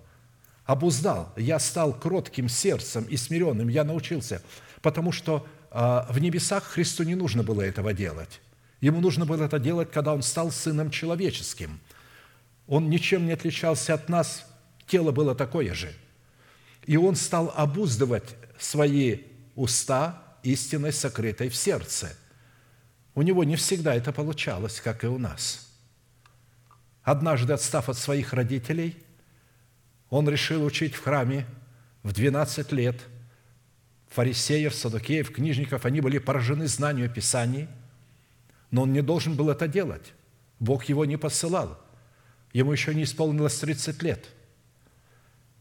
Обуздал. 0.65 1.33
Я 1.37 1.59
стал 1.59 1.93
кротким 1.93 2.49
сердцем 2.49 3.05
и 3.05 3.17
смиренным. 3.17 3.69
Я 3.69 3.85
научился. 3.85 4.41
Потому 4.81 5.13
что 5.13 5.47
в 5.75 6.19
небесах 6.19 6.65
Христу 6.65 7.03
не 7.03 7.15
нужно 7.15 7.43
было 7.43 7.63
этого 7.63 7.93
делать. 7.93 8.41
Ему 8.81 9.01
нужно 9.01 9.27
было 9.27 9.45
это 9.45 9.59
делать, 9.59 9.91
когда 9.91 10.15
Он 10.15 10.23
стал 10.23 10.51
Сыном 10.51 10.91
Человеческим. 10.91 11.81
Он 12.67 12.89
ничем 12.89 13.27
не 13.27 13.33
отличался 13.33 13.95
от 13.95 14.09
нас, 14.09 14.47
тело 14.87 15.11
было 15.11 15.35
такое 15.35 15.75
же. 15.75 15.93
И 16.87 16.97
Он 16.97 17.17
стал 17.17 17.53
обуздывать 17.57 18.37
свои 18.59 19.21
уста 19.55 20.23
истиной, 20.43 20.93
сокрытой 20.93 21.49
в 21.49 21.57
сердце. 21.57 22.17
У 23.15 23.23
Него 23.23 23.45
не 23.45 23.57
всегда 23.57 23.95
это 23.95 24.13
получалось, 24.13 24.81
как 24.81 25.05
и 25.05 25.09
у 25.09 25.19
нас– 25.19 25.61
Однажды, 27.05 27.53
отстав 27.53 27.91
от 27.91 27.99
своих 27.99 28.33
родителей, 28.33 28.97
он 30.09 30.27
решил 30.27 30.65
учить 30.65 30.95
в 30.95 31.03
храме 31.03 31.47
в 32.03 32.13
12 32.13 32.73
лет. 32.73 32.99
Фарисеев, 34.15 34.75
садокеев, 34.75 35.31
книжников, 35.33 35.85
они 35.85 36.01
были 36.01 36.19
поражены 36.19 36.67
знанию 36.67 37.11
Писаний, 37.11 37.69
но 38.71 38.83
он 38.83 38.93
не 38.93 39.03
должен 39.03 39.35
был 39.35 39.51
это 39.51 39.69
делать. 39.69 40.13
Бог 40.61 40.85
его 40.85 41.05
не 41.05 41.17
посылал. 41.17 41.81
Ему 42.53 42.73
еще 42.73 42.95
не 42.95 43.03
исполнилось 43.03 43.59
30 43.59 44.03
лет. 44.03 44.27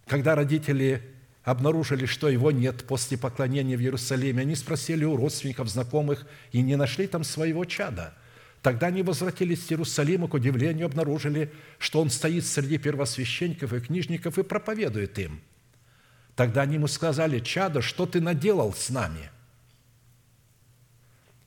Когда 0.08 0.36
родители 0.36 1.02
обнаружили, 1.44 2.06
что 2.06 2.30
его 2.30 2.52
нет 2.52 2.86
после 2.86 3.18
поклонения 3.18 3.76
в 3.76 3.82
Иерусалиме, 3.82 4.42
они 4.42 4.56
спросили 4.56 5.04
у 5.04 5.18
родственников, 5.18 5.70
знакомых 5.70 6.26
и 6.52 6.62
не 6.62 6.76
нашли 6.76 7.08
там 7.08 7.24
своего 7.24 7.66
чада– 7.66 8.14
Тогда 8.64 8.88
они 8.88 9.04
возвратились 9.04 9.60
в 9.60 9.72
Иерусалим 9.72 10.24
и, 10.24 10.28
к 10.30 10.34
удивлению, 10.34 10.86
обнаружили, 10.86 11.52
что 11.80 12.02
он 12.02 12.10
стоит 12.10 12.46
среди 12.46 12.78
первосвященников 12.78 13.74
и 13.74 13.82
книжников 13.82 14.40
и 14.40 14.44
проповедует 14.44 15.20
им. 15.20 15.42
Тогда 16.36 16.64
они 16.64 16.76
ему 16.76 16.88
сказали, 16.88 17.40
«Чадо, 17.40 17.82
что 17.82 18.06
ты 18.06 18.20
наделал 18.20 18.74
с 18.74 18.90
нами?» 18.90 19.30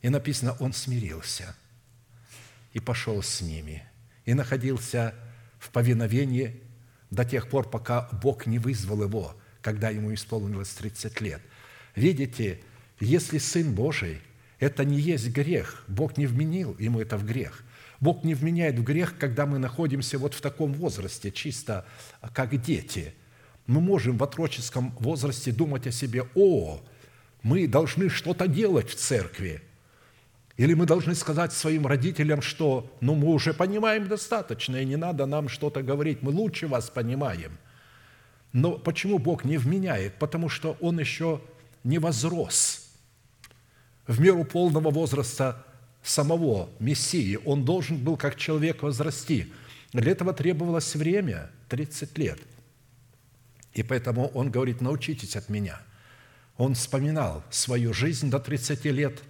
И 0.03 0.09
написано, 0.09 0.57
он 0.61 0.73
смирился 0.73 1.57
и 2.73 2.81
пошел 2.81 3.23
с 3.23 3.41
ними, 3.41 3.85
и 4.25 4.35
находился 4.35 5.15
в 5.59 5.71
повиновении 5.71 6.63
до 7.11 7.25
тех 7.25 7.49
пор, 7.49 7.69
пока 7.69 8.09
Бог 8.23 8.47
не 8.47 8.59
вызвал 8.59 9.03
его, 9.03 9.37
когда 9.63 9.91
ему 9.91 10.15
исполнилось 10.15 10.69
30 10.71 11.21
лет. 11.21 11.41
Видите, 11.95 12.61
если 13.01 13.39
Сын 13.39 13.75
Божий– 13.75 14.21
это 14.59 14.85
не 14.85 14.99
есть 14.99 15.29
грех. 15.29 15.85
Бог 15.87 16.17
не 16.17 16.27
вменил 16.27 16.77
ему 16.79 17.01
это 17.01 17.17
в 17.17 17.25
грех. 17.25 17.63
Бог 18.01 18.25
не 18.25 18.35
вменяет 18.35 18.79
в 18.79 18.83
грех, 18.83 19.19
когда 19.19 19.47
мы 19.47 19.59
находимся 19.59 20.19
вот 20.19 20.35
в 20.35 20.41
таком 20.41 20.73
возрасте, 20.73 21.31
чисто 21.31 21.87
как 22.33 22.61
дети. 22.61 23.15
Мы 23.67 23.81
можем 23.81 24.17
в 24.17 24.23
отроческом 24.23 24.95
возрасте 24.99 25.53
думать 25.53 25.87
о 25.87 25.93
себе, 25.93 26.25
о, 26.35 26.81
мы 27.43 27.67
должны 27.67 28.09
что-то 28.09 28.47
делать 28.47 28.91
в 28.91 28.95
церкви. 28.95 29.63
Или 30.57 30.75
мы 30.75 30.87
должны 30.87 31.15
сказать 31.15 31.53
своим 31.53 31.87
родителям, 31.87 32.41
что 32.41 32.91
ну, 33.01 33.15
мы 33.15 33.29
уже 33.29 33.53
понимаем 33.53 34.09
достаточно, 34.09 34.77
и 34.77 34.85
не 34.85 34.97
надо 34.97 35.27
нам 35.27 35.49
что-то 35.49 35.83
говорить, 35.83 36.23
мы 36.23 36.31
лучше 36.31 36.67
вас 36.67 36.89
понимаем. 36.91 37.59
Но 38.53 38.73
почему 38.73 39.19
Бог 39.19 39.45
не 39.45 39.59
вменяет? 39.59 40.15
Потому 40.15 40.49
что 40.49 40.77
Он 40.81 40.99
еще 40.99 41.41
не 41.85 41.99
возрос– 41.99 42.83
в 44.07 44.21
меру 44.21 44.45
полного 44.45 44.91
возраста 44.91 45.65
самого 46.03 46.69
Мессии. 46.79 47.39
Он 47.45 47.65
должен 47.65 47.99
был 47.99 48.17
как 48.17 48.37
человек 48.37 48.83
возрасти. 48.83 49.53
Для 49.93 50.13
этого 50.13 50.33
требовалось 50.33 50.95
время, 50.95 51.51
30 51.69 52.19
лет. 52.19 52.39
И 53.77 53.83
поэтому 53.83 54.27
он 54.29 54.51
говорит, 54.51 54.81
научитесь 54.81 55.37
от 55.37 55.49
меня. 55.49 55.81
Он 56.57 56.75
вспоминал 56.75 57.45
свою 57.51 57.93
жизнь 57.93 58.31
до 58.31 58.41
30 58.41 58.85
лет. 58.87 59.23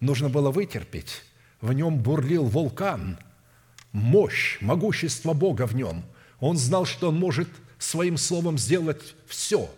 Нужно 0.00 0.28
было 0.28 0.50
вытерпеть. 0.50 1.22
В 1.60 1.72
нем 1.72 1.98
бурлил 1.98 2.44
вулкан, 2.44 3.18
мощь, 3.92 4.58
могущество 4.60 5.34
Бога 5.34 5.66
в 5.66 5.76
нем. 5.76 6.04
Он 6.40 6.56
знал, 6.56 6.84
что 6.84 7.10
он 7.10 7.18
может 7.18 7.48
своим 7.78 8.16
словом 8.16 8.58
сделать 8.58 9.14
все, 9.26 9.70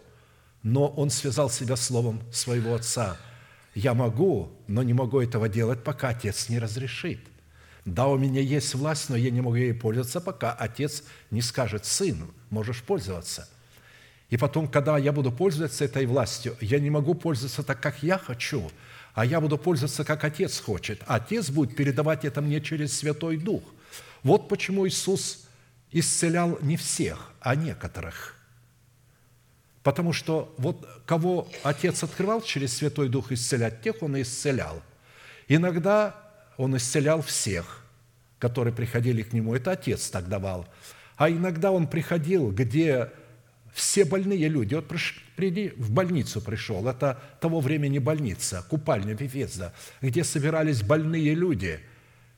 но 0.63 0.89
он 0.89 1.11
связал 1.11 1.51
себя 1.51 1.77
словом 1.77 2.23
своего 2.33 2.75
Отца– 2.75 3.19
я 3.77 3.93
могу, 3.93 4.51
но 4.69 4.83
не 4.83 4.95
могу 4.95 5.21
этого 5.21 5.51
делать, 5.51 5.85
пока 5.85 6.09
Отец 6.09 6.49
не 6.49 6.59
разрешит. 6.59 7.21
Да, 7.85 8.07
у 8.07 8.17
меня 8.17 8.41
есть 8.41 8.75
власть, 8.75 9.11
но 9.11 9.17
я 9.17 9.31
не 9.31 9.43
могу 9.43 9.57
ей 9.57 9.75
пользоваться, 9.75 10.23
пока 10.23 10.51
Отец 10.51 11.05
не 11.31 11.43
скажет, 11.43 11.85
сын, 11.85 12.17
можешь 12.49 12.83
пользоваться. 12.83 13.47
И 14.29 14.37
потом, 14.37 14.67
когда 14.67 14.99
я 14.99 15.13
буду 15.13 15.31
пользоваться 15.31 15.85
этой 15.85 16.07
властью, 16.07 16.57
я 16.61 16.81
не 16.81 16.91
могу 16.91 17.15
пользоваться 17.15 17.63
так, 17.63 17.81
как 17.81 18.03
я 18.03 18.19
хочу, 18.19 18.71
а 19.15 19.25
я 19.25 19.41
буду 19.41 19.57
пользоваться, 19.57 20.05
как 20.05 20.25
Отец 20.25 20.61
хочет. 20.61 21.01
Отец 21.07 21.51
будет 21.51 21.77
передавать 21.77 22.25
это 22.25 22.41
мне 22.41 22.61
через 22.61 22.97
Святой 22.99 23.37
Дух. 23.37 23.63
Вот 24.23 24.49
почему 24.49 24.87
Иисус 24.87 25.47
исцелял 25.93 26.59
не 26.61 26.77
всех, 26.77 27.31
а 27.41 27.55
некоторых. 27.55 28.35
Потому 29.83 30.13
что 30.13 30.53
вот 30.59 30.85
кого 31.07 31.49
Отец 31.63 32.03
открывал 32.03 32.43
через 32.43 32.77
Святой 32.77 33.09
Дух 33.09 33.31
исцелять, 33.31 33.83
тех 33.83 34.03
Он 34.03 34.17
и 34.17 34.23
исцелял. 34.23 34.83
Иногда 35.47 36.17
Он 36.57 36.77
исцелял 36.77 37.23
всех, 37.23 37.85
которые 38.41 38.75
приходили 38.75 39.23
к 39.23 39.33
Нему. 39.33 39.55
Это 39.55 39.71
Отец 39.71 40.11
так 40.11 40.29
давал. 40.29 40.67
А 41.17 41.31
иногда 41.31 41.71
Он 41.71 41.87
приходил, 41.87 42.51
где 42.51 43.13
все 43.77 44.07
больные 44.07 44.49
люди. 44.49 44.75
Вот 44.75 44.91
приди, 45.37 45.75
в 45.77 45.91
больницу 45.91 46.41
пришел, 46.41 46.89
это 46.89 47.23
того 47.43 47.61
времени 47.61 47.99
больница, 47.99 48.65
купальня 48.71 49.13
Вифезда, 49.13 49.75
где 50.01 50.25
собирались 50.25 50.83
больные 50.83 51.35
люди, 51.35 51.81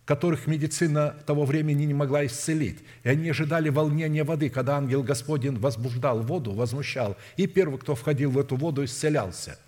которых 0.05 0.49
медицина 0.49 1.15
того 1.27 1.45
времени 1.45 1.85
не 1.85 1.95
могла 1.95 2.27
исцелить. 2.27 2.81
И 3.05 3.09
они 3.09 3.31
ожидали 3.31 3.69
волнения 3.69 4.25
воды, 4.25 4.51
когда 4.51 4.79
ангел 4.79 5.05
Господень 5.05 5.57
возбуждал 5.61 6.23
воду, 6.23 6.55
возмущал. 6.55 7.17
И 7.37 7.47
первый, 7.47 7.79
кто 7.79 7.95
входил 7.95 8.33
в 8.33 8.39
эту 8.39 8.57
воду, 8.57 8.85
исцелялся. 8.85 9.61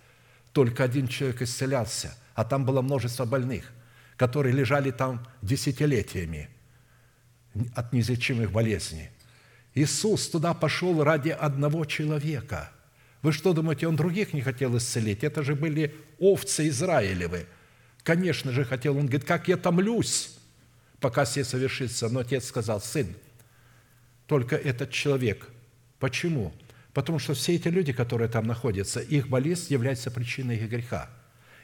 Только 0.51 0.83
один 0.83 1.07
человек 1.07 1.41
исцелялся, 1.41 2.13
а 2.35 2.43
там 2.43 2.65
было 2.65 2.81
множество 2.81 3.23
больных, 3.23 3.71
которые 4.17 4.53
лежали 4.53 4.91
там 4.91 5.25
десятилетиями 5.41 6.49
от 7.75 7.93
неизлечимых 7.93 8.51
болезней– 8.51 9.09
Иисус 9.73 10.27
туда 10.27 10.53
пошел 10.53 11.03
ради 11.03 11.29
одного 11.29 11.85
человека. 11.85 12.71
Вы 13.21 13.31
что 13.31 13.53
думаете, 13.53 13.87
Он 13.87 13.95
других 13.95 14.33
не 14.33 14.41
хотел 14.41 14.75
исцелить? 14.77 15.23
Это 15.23 15.43
же 15.43 15.55
были 15.55 15.95
овцы 16.19 16.67
Израилевы. 16.67 17.45
Конечно 18.03 18.51
же, 18.51 18.65
хотел. 18.65 18.97
Он 18.97 19.05
говорит, 19.05 19.25
как 19.25 19.47
я 19.47 19.57
томлюсь, 19.57 20.35
пока 20.99 21.23
все 21.23 21.43
совершится. 21.43 22.09
Но 22.09 22.21
отец 22.21 22.45
сказал, 22.45 22.81
сын, 22.81 23.15
только 24.25 24.55
этот 24.55 24.91
человек. 24.91 25.47
Почему? 25.99 26.51
Потому 26.93 27.19
что 27.19 27.33
все 27.33 27.55
эти 27.55 27.67
люди, 27.67 27.93
которые 27.93 28.27
там 28.27 28.47
находятся, 28.47 28.99
их 28.99 29.29
болезнь 29.29 29.71
является 29.71 30.11
причиной 30.11 30.57
их 30.57 30.69
греха. 30.69 31.09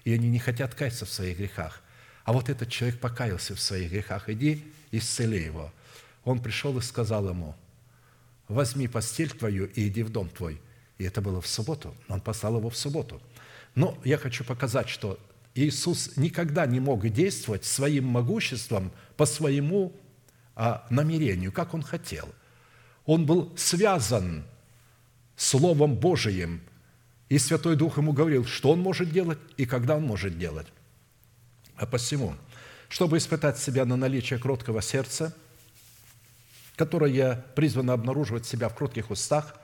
И 0.05 0.13
они 0.13 0.29
не 0.29 0.39
хотят 0.39 0.75
каяться 0.75 1.05
в 1.05 1.09
своих 1.09 1.39
грехах. 1.39 1.81
А 2.23 2.33
вот 2.33 2.49
этот 2.49 2.69
человек 2.69 2.99
покаялся 2.99 3.55
в 3.55 3.59
своих 3.59 3.91
грехах. 3.91 4.29
Иди, 4.29 4.63
исцели 4.91 5.43
его. 5.43 5.73
Он 6.23 6.41
пришел 6.41 6.77
и 6.77 6.81
сказал 6.81 7.27
ему– 7.27 7.53
возьми 8.47 8.87
постель 8.87 9.31
твою 9.31 9.65
и 9.65 9.87
иди 9.87 10.03
в 10.03 10.09
дом 10.09 10.29
твой. 10.29 10.61
И 10.97 11.03
это 11.03 11.21
было 11.21 11.41
в 11.41 11.47
субботу. 11.47 11.95
Он 12.07 12.21
послал 12.21 12.57
его 12.57 12.69
в 12.69 12.77
субботу. 12.77 13.21
Но 13.75 13.97
я 14.03 14.17
хочу 14.17 14.43
показать, 14.43 14.89
что 14.89 15.19
Иисус 15.53 16.17
никогда 16.17 16.65
не 16.65 16.79
мог 16.79 17.07
действовать 17.09 17.65
своим 17.65 18.05
могуществом 18.05 18.91
по 19.15 19.25
своему 19.25 19.93
а, 20.55 20.85
намерению, 20.89 21.51
как 21.51 21.73
он 21.73 21.83
хотел. 21.83 22.29
Он 23.05 23.25
был 23.25 23.53
связан 23.57 24.43
Словом 25.35 25.95
Божиим, 25.95 26.61
и 27.29 27.37
Святой 27.37 27.75
Дух 27.75 27.97
ему 27.97 28.13
говорил, 28.13 28.45
что 28.45 28.71
он 28.71 28.79
может 28.79 29.11
делать 29.11 29.39
и 29.57 29.65
когда 29.65 29.97
он 29.97 30.03
может 30.03 30.37
делать. 30.39 30.67
А 31.75 31.85
посему, 31.85 32.35
чтобы 32.89 33.17
испытать 33.17 33.59
себя 33.59 33.85
на 33.85 33.97
наличие 33.97 34.39
кроткого 34.39 34.81
сердца– 34.81 35.35
которое 36.77 37.43
призвано 37.55 37.91
обнаруживать 37.93 38.45
себя 38.45 38.69
в 38.69 38.75
кротких 38.75 39.09
устах, 39.09 39.55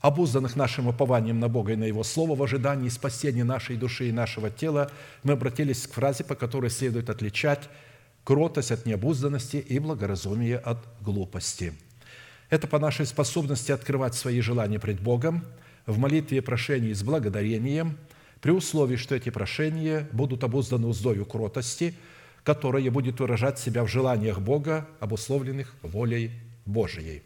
обузданных 0.00 0.56
нашим 0.56 0.86
упованием 0.86 1.40
на 1.40 1.48
Бога 1.48 1.72
и 1.72 1.76
на 1.76 1.84
Его 1.84 2.04
Слово 2.04 2.34
в 2.36 2.42
ожидании 2.42 2.88
спасения 2.88 3.44
нашей 3.44 3.76
души 3.76 4.08
и 4.08 4.12
нашего 4.12 4.48
тела, 4.48 4.90
мы 5.24 5.34
обратились 5.34 5.86
к 5.86 5.92
фразе, 5.92 6.24
по 6.24 6.36
которой 6.36 6.70
следует 6.70 7.10
отличать 7.10 7.68
кротость 8.24 8.70
от 8.70 8.86
необузданности 8.86 9.56
и 9.56 9.78
благоразумие 9.80 10.56
от 10.56 10.78
глупости. 11.02 11.74
Это 12.48 12.66
по 12.66 12.78
нашей 12.78 13.06
способности 13.06 13.72
открывать 13.72 14.14
свои 14.14 14.40
желания 14.40 14.78
пред 14.78 15.00
Богом 15.00 15.44
в 15.84 15.98
молитве 15.98 16.38
и 16.38 16.40
прошении 16.40 16.92
с 16.92 17.02
благодарением, 17.02 17.98
при 18.40 18.52
условии, 18.52 18.96
что 18.96 19.14
эти 19.14 19.30
прошения 19.30 20.08
будут 20.12 20.44
обузданы 20.44 20.86
уздою 20.86 21.26
кротости– 21.26 21.94
которое 22.44 22.90
будет 22.90 23.20
выражать 23.20 23.58
себя 23.58 23.84
в 23.84 23.88
желаниях 23.88 24.40
Бога, 24.40 24.88
обусловленных 25.00 25.74
волей 25.82 26.30
Божией. 26.64 27.22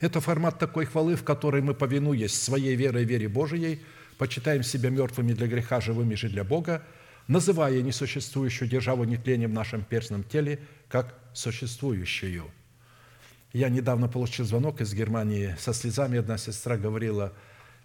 Это 0.00 0.20
формат 0.20 0.58
такой 0.58 0.84
хвалы, 0.84 1.14
в 1.14 1.22
которой 1.22 1.62
мы, 1.62 1.74
повинуясь 1.74 2.34
своей 2.34 2.74
верой 2.74 3.02
и 3.02 3.06
вере 3.06 3.28
Божией, 3.28 3.80
почитаем 4.18 4.62
себя 4.62 4.90
мертвыми 4.90 5.32
для 5.32 5.46
греха, 5.46 5.80
живыми 5.80 6.14
же 6.16 6.28
для 6.28 6.44
Бога, 6.44 6.82
называя 7.28 7.80
несуществующую 7.82 8.68
державу 8.68 9.04
нетления 9.04 9.46
в 9.46 9.52
нашем 9.52 9.84
перстном 9.84 10.24
теле 10.24 10.58
как 10.88 11.14
существующую. 11.32 12.50
Я 13.52 13.68
недавно 13.68 14.08
получил 14.08 14.44
звонок 14.44 14.80
из 14.80 14.92
Германии 14.92 15.54
со 15.58 15.72
слезами. 15.72 16.18
Одна 16.18 16.36
сестра 16.36 16.76
говорила, 16.76 17.32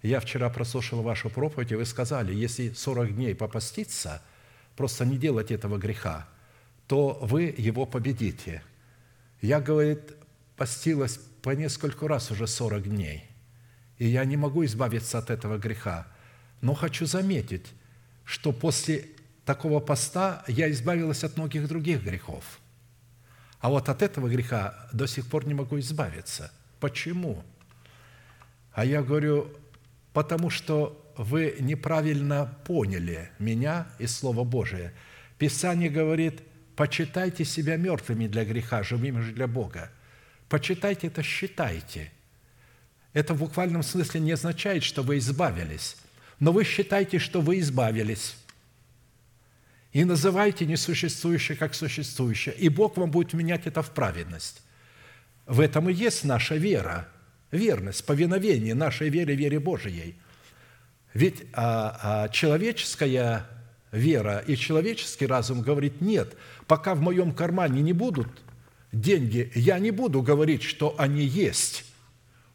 я 0.02 0.20
вчера 0.20 0.50
прослушала 0.50 1.02
вашу 1.02 1.30
проповедь, 1.30 1.72
и 1.72 1.76
вы 1.76 1.86
сказали, 1.86 2.34
если 2.34 2.72
40 2.72 3.16
дней 3.16 3.36
попаститься– 3.36 4.22
просто 4.78 5.06
не 5.06 5.18
делать 5.18 5.52
этого 5.52 5.78
греха, 5.78 6.30
то 6.88 7.18
вы 7.22 7.54
его 7.58 7.86
победите. 7.86 8.62
Я, 9.42 9.60
говорит, 9.60 10.16
постилась 10.56 11.18
по 11.42 11.50
несколько 11.50 12.08
раз 12.08 12.32
уже 12.32 12.48
40 12.48 12.84
дней, 12.84 13.30
и 13.98 14.08
я 14.08 14.24
не 14.24 14.38
могу 14.38 14.64
избавиться 14.64 15.18
от 15.18 15.30
этого 15.30 15.58
греха. 15.58 16.08
Но 16.62 16.74
хочу 16.76 17.06
заметить, 17.06 17.66
что 18.24 18.54
после 18.54 19.08
такого 19.46 19.80
поста 19.80 20.44
я 20.48 20.70
избавилась 20.72 21.24
от 21.24 21.38
многих 21.38 21.68
других 21.68 22.04
грехов. 22.04 22.60
А 23.60 23.70
вот 23.70 23.90
от 23.90 24.02
этого 24.02 24.30
греха 24.30 24.88
до 24.94 25.08
сих 25.08 25.28
пор 25.28 25.48
не 25.48 25.54
могу 25.56 25.80
избавиться. 25.80 26.52
Почему? 26.80 27.44
А 28.74 28.86
я 28.86 29.02
говорю, 29.02 29.50
потому 30.14 30.52
что 30.52 31.07
вы 31.18 31.56
неправильно 31.60 32.58
поняли 32.66 33.32
меня 33.40 33.88
и 33.98 34.06
Слово 34.06 34.44
Божие. 34.44 34.94
Писание 35.40 35.90
говорит, 35.90 36.42
почитайте 36.76 37.44
себя 37.44 37.76
мертвыми 37.76 38.28
для 38.28 38.46
греха, 38.46 38.84
живыми 38.84 39.22
же 39.22 39.32
для 39.34 39.48
Бога. 39.48 39.92
Почитайте 40.48 41.08
это, 41.08 41.24
считайте. 41.24 42.12
Это 43.14 43.34
в 43.34 43.40
буквальном 43.40 43.82
смысле 43.82 44.22
не 44.22 44.32
означает, 44.32 44.84
что 44.84 45.02
вы 45.02 45.18
избавились, 45.18 45.98
но 46.40 46.52
вы 46.52 46.64
считайте, 46.64 47.18
что 47.18 47.42
вы 47.42 47.60
избавились. 47.60 48.36
И 49.92 50.04
называйте 50.06 50.68
несуществующее 50.68 51.58
как 51.58 51.74
существующее, 51.74 52.54
и 52.54 52.70
Бог 52.70 52.96
вам 52.98 53.10
будет 53.10 53.34
менять 53.34 53.66
это 53.66 53.82
в 53.82 53.92
праведность. 53.92 54.62
В 55.48 55.62
этом 55.62 55.90
и 55.90 55.94
есть 55.94 56.26
наша 56.26 56.56
вера, 56.56 57.08
верность, 57.50 58.06
повиновение 58.06 58.76
нашей 58.76 59.10
вере, 59.10 59.36
вере 59.36 59.60
Божией– 59.60 60.20
ведь 61.14 61.46
а, 61.54 62.00
а 62.02 62.30
человеческая 62.30 63.48
вера 63.92 64.40
и 64.40 64.56
человеческий 64.56 65.26
разум 65.26 65.62
говорит, 65.62 66.02
нет, 66.02 66.36
пока 66.68 66.96
в 66.96 67.02
моем 67.02 67.34
кармане 67.34 67.82
не 67.82 67.94
будут 67.94 68.28
деньги, 68.92 69.52
я 69.56 69.80
не 69.80 69.92
буду 69.92 70.22
говорить, 70.22 70.64
что 70.64 70.96
они 70.98 71.24
есть. 71.24 71.86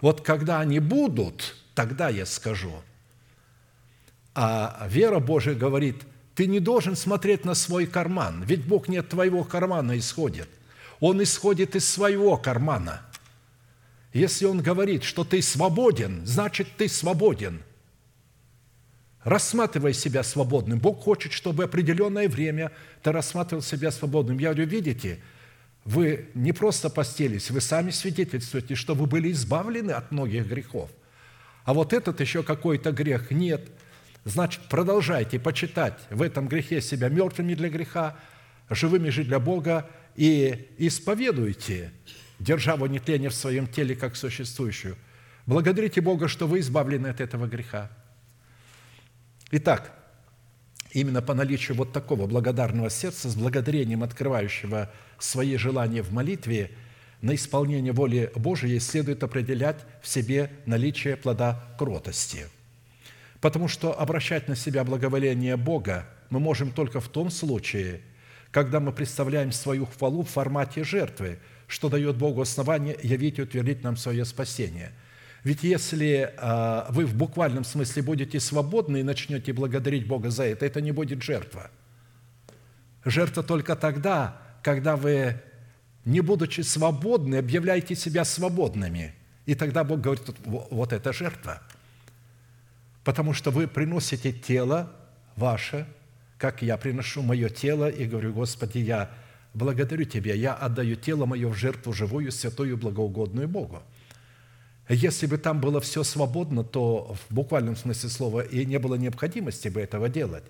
Вот 0.00 0.20
когда 0.20 0.60
они 0.60 0.78
будут, 0.78 1.56
тогда 1.74 2.08
я 2.08 2.26
скажу. 2.26 2.72
А 4.34 4.86
вера 4.90 5.18
Божия 5.18 5.54
говорит, 5.54 6.02
ты 6.34 6.46
не 6.46 6.60
должен 6.60 6.96
смотреть 6.96 7.44
на 7.44 7.54
свой 7.54 7.86
карман, 7.86 8.42
ведь 8.44 8.64
Бог 8.64 8.88
не 8.88 8.98
от 8.98 9.08
твоего 9.08 9.44
кармана 9.44 9.98
исходит. 9.98 10.48
Он 11.00 11.22
исходит 11.22 11.76
из 11.76 11.88
своего 11.88 12.36
кармана. 12.36 13.02
Если 14.12 14.44
Он 14.44 14.60
говорит, 14.60 15.02
что 15.04 15.24
ты 15.24 15.42
свободен, 15.42 16.24
значит, 16.26 16.68
ты 16.76 16.88
свободен– 16.88 17.62
Рассматривай 19.24 19.94
себя 19.94 20.22
свободным. 20.22 20.78
Бог 20.78 21.02
хочет, 21.02 21.32
чтобы 21.32 21.64
определенное 21.64 22.28
время 22.28 22.72
ты 23.02 23.12
рассматривал 23.12 23.62
себя 23.62 23.90
свободным. 23.90 24.38
Я 24.38 24.50
говорю, 24.50 24.68
видите, 24.68 25.20
вы 25.84 26.28
не 26.34 26.52
просто 26.52 26.90
постелись, 26.90 27.50
вы 27.50 27.60
сами 27.60 27.90
свидетельствуете, 27.90 28.74
что 28.74 28.94
вы 28.94 29.06
были 29.06 29.30
избавлены 29.30 29.92
от 29.92 30.10
многих 30.10 30.46
грехов. 30.46 30.90
А 31.64 31.74
вот 31.74 31.92
этот 31.92 32.20
еще 32.20 32.42
какой-то 32.42 32.92
грех 32.92 33.30
нет. 33.30 33.68
Значит, 34.24 34.62
продолжайте 34.68 35.38
почитать 35.38 35.98
в 36.10 36.22
этом 36.22 36.48
грехе 36.48 36.80
себя 36.80 37.08
мертвыми 37.08 37.54
для 37.54 37.68
греха, 37.68 38.16
живыми 38.70 39.10
же 39.10 39.24
для 39.24 39.38
Бога, 39.38 39.88
и 40.16 40.68
исповедуйте 40.78 41.92
державу 42.38 42.86
нетления 42.86 43.28
в 43.28 43.34
своем 43.34 43.66
теле 43.66 43.96
как 43.96 44.16
существующую. 44.16 44.96
Благодарите 45.46 46.00
Бога, 46.00 46.28
что 46.28 46.46
вы 46.46 46.60
избавлены 46.60 47.08
от 47.08 47.20
этого 47.20 47.46
греха. 47.46 47.90
Итак, 49.54 49.92
именно 50.92 51.20
по 51.20 51.34
наличию 51.34 51.76
вот 51.76 51.92
такого 51.92 52.26
благодарного 52.26 52.88
сердца, 52.88 53.28
с 53.28 53.36
благодарением 53.36 54.02
открывающего 54.02 54.90
свои 55.18 55.58
желания 55.58 56.02
в 56.02 56.10
молитве, 56.10 56.70
на 57.20 57.34
исполнение 57.34 57.92
воли 57.92 58.32
Божией 58.34 58.80
следует 58.80 59.22
определять 59.22 59.84
в 60.00 60.08
себе 60.08 60.50
наличие 60.64 61.18
плода 61.18 61.62
кротости. 61.78 62.46
Потому 63.42 63.68
что 63.68 63.92
обращать 63.92 64.48
на 64.48 64.56
себя 64.56 64.84
благоволение 64.84 65.58
Бога 65.58 66.08
мы 66.30 66.40
можем 66.40 66.72
только 66.72 67.00
в 67.00 67.08
том 67.08 67.28
случае, 67.30 68.00
когда 68.52 68.80
мы 68.80 68.90
представляем 68.90 69.52
свою 69.52 69.84
хвалу 69.84 70.22
в 70.22 70.30
формате 70.30 70.82
жертвы, 70.82 71.38
что 71.66 71.90
дает 71.90 72.16
Богу 72.16 72.40
основание 72.40 72.96
явить 73.02 73.38
и 73.38 73.42
утвердить 73.42 73.82
нам 73.82 73.98
свое 73.98 74.24
спасение. 74.24 74.92
Ведь 75.44 75.64
если 75.64 76.32
а, 76.36 76.86
вы 76.90 77.05
в 77.05 77.14
буквальном 77.14 77.64
смысле 77.64 78.02
будете 78.02 78.39
свободны 78.39 79.01
и 79.01 79.02
начнете 79.02 79.52
благодарить 79.52 80.06
Бога 80.06 80.31
за 80.31 80.44
это, 80.44 80.64
это 80.64 80.81
не 80.81 80.93
будет 80.93 81.23
жертва. 81.23 81.70
Жертва 83.05 83.43
только 83.43 83.74
тогда, 83.74 84.40
когда 84.62 84.97
вы 84.97 85.40
не 86.05 86.20
будучи 86.20 86.60
свободны, 86.60 87.36
объявляйте 87.36 87.97
себя 87.97 88.24
свободными. 88.24 89.14
И 89.47 89.55
тогда 89.55 89.82
Бог 89.82 90.01
говорит, 90.01 90.24
вот 90.44 90.93
это 90.93 91.12
жертва. 91.12 91.60
Потому 93.02 93.32
что 93.32 93.51
вы 93.51 93.66
приносите 93.66 94.32
тело 94.32 94.93
ваше, 95.35 95.86
как 96.39 96.62
я 96.62 96.77
приношу 96.77 97.23
мое 97.23 97.48
тело, 97.48 97.89
и 97.89 98.06
говорю, 98.06 98.32
Господи, 98.32 98.78
я 98.78 99.10
благодарю 99.55 100.05
Тебя, 100.05 100.35
я 100.35 100.55
отдаю 100.55 100.94
тело 100.97 101.27
мое 101.27 101.48
в 101.48 101.55
жертву 101.55 101.93
живую, 101.93 102.31
святую, 102.31 102.77
благоугодную 102.77 103.48
Богу. 103.48 103.82
Если 104.88 105.26
бы 105.26 105.38
там 105.38 105.60
было 105.60 105.80
все 105.80 106.02
свободно, 106.02 106.64
то 106.64 107.16
в 107.28 107.34
буквальном 107.34 107.76
смысле 107.76 108.09
слова 108.09 108.40
и 108.40 108.66
не 108.66 108.78
было 108.78 108.96
необходимости 108.96 109.68
бы 109.68 109.80
этого 109.80 110.09
делать. 110.09 110.44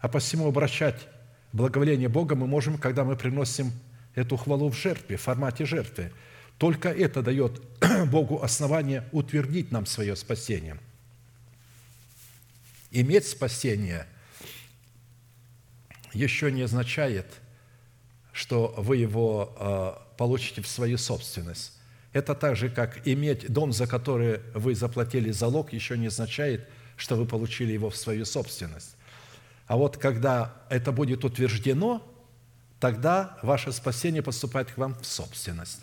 А 0.00 0.08
посему 0.08 0.48
обращать 0.48 1.06
благоволение 1.52 2.08
Бога 2.08 2.34
мы 2.34 2.46
можем, 2.46 2.78
когда 2.78 3.04
мы 3.04 3.16
приносим 3.16 3.72
эту 4.14 4.36
хвалу 4.36 4.68
в 4.68 4.76
жертве, 4.76 5.16
в 5.16 5.20
формате 5.22 5.64
жертвы. 5.64 6.12
Только 6.58 6.90
это 6.90 7.22
дает 7.22 7.62
Богу 8.10 8.42
основание 8.42 9.08
утвердить 9.12 9.70
нам 9.70 9.86
свое 9.86 10.16
спасение. 10.16 10.78
Иметь 12.90 13.26
спасение 13.26 14.06
еще 16.12 16.52
не 16.52 16.62
означает, 16.62 17.26
что 18.32 18.74
вы 18.76 18.98
его 18.98 19.54
э, 19.58 20.16
получите 20.18 20.60
в 20.60 20.68
свою 20.68 20.98
собственность. 20.98 21.72
Это 22.12 22.34
так 22.34 22.56
же, 22.56 22.68
как 22.68 23.06
иметь 23.06 23.50
дом, 23.50 23.72
за 23.72 23.86
который 23.86 24.40
вы 24.54 24.74
заплатили 24.74 25.30
залог, 25.30 25.72
еще 25.72 25.96
не 25.96 26.08
означает, 26.08 26.68
что 26.96 27.16
вы 27.16 27.24
получили 27.24 27.72
его 27.72 27.88
в 27.88 27.96
свою 27.96 28.26
собственность. 28.26 28.96
А 29.66 29.76
вот 29.76 29.96
когда 29.96 30.54
это 30.68 30.92
будет 30.92 31.24
утверждено, 31.24 32.06
тогда 32.80 33.38
ваше 33.42 33.72
спасение 33.72 34.22
поступает 34.22 34.70
к 34.70 34.76
вам 34.76 34.94
в 35.00 35.06
собственность. 35.06 35.80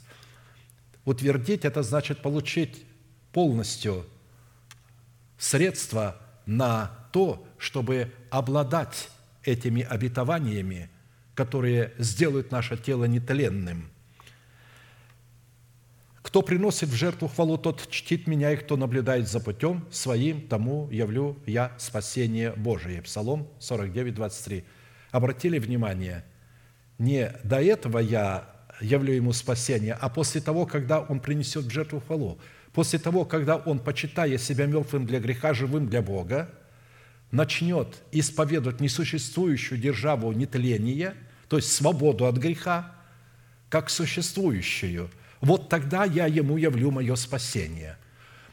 Утвердить– 1.05 1.61
это 1.65 1.81
значит 1.81 2.21
получить 2.21 2.85
полностью 3.31 4.05
средства 5.39 6.17
на 6.45 6.91
то, 7.11 7.43
чтобы 7.57 8.13
обладать 8.29 9.09
этими 9.43 9.81
обетованиями, 9.81 10.91
которые 11.33 11.93
сделают 11.97 12.51
наше 12.51 12.77
тело 12.77 13.05
нетленным– 13.05 13.89
кто 16.29 16.43
приносит 16.43 16.89
в 16.89 16.93
жертву 16.93 17.27
хвалу, 17.27 17.57
тот 17.57 17.89
чтит 17.89 18.27
меня, 18.27 18.51
и 18.51 18.55
кто 18.55 18.77
наблюдает 18.77 19.27
за 19.27 19.39
путем 19.39 19.87
своим, 19.89 20.47
тому 20.47 20.87
явлю 20.91 21.39
я 21.47 21.71
спасение 21.79 22.51
Божие». 22.51 23.01
Псалом 23.01 23.47
49, 23.57 24.13
23. 24.13 24.63
Обратили 25.09 25.57
внимание, 25.57 26.23
не 26.99 27.33
до 27.43 27.59
этого 27.59 27.97
я 27.97 28.47
явлю 28.79 29.11
ему 29.11 29.33
спасение, 29.33 29.97
а 29.99 30.07
после 30.07 30.39
того, 30.39 30.67
когда 30.67 30.99
он 30.99 31.19
принесет 31.19 31.65
в 31.65 31.71
жертву 31.71 31.99
хвалу, 31.99 32.37
после 32.73 32.99
того, 32.99 33.25
когда 33.25 33.55
он, 33.55 33.79
почитая 33.79 34.37
себя 34.37 34.67
мертвым 34.67 35.07
для 35.07 35.19
греха, 35.19 35.55
живым 35.55 35.89
для 35.89 36.03
Бога, 36.03 36.51
начнет 37.31 38.03
исповедовать 38.11 38.81
несуществующую 38.81 39.81
державу 39.81 40.31
нетления, 40.33 41.15
то 41.47 41.57
есть 41.57 41.71
свободу 41.71 42.27
от 42.27 42.37
греха, 42.37 42.93
как 43.69 43.89
существующую– 43.89 45.09
вот 45.41 45.69
тогда 45.69 46.03
я 46.05 46.25
ему 46.25 46.57
явлю 46.57 46.91
мое 46.91 47.15
спасение. 47.15 47.97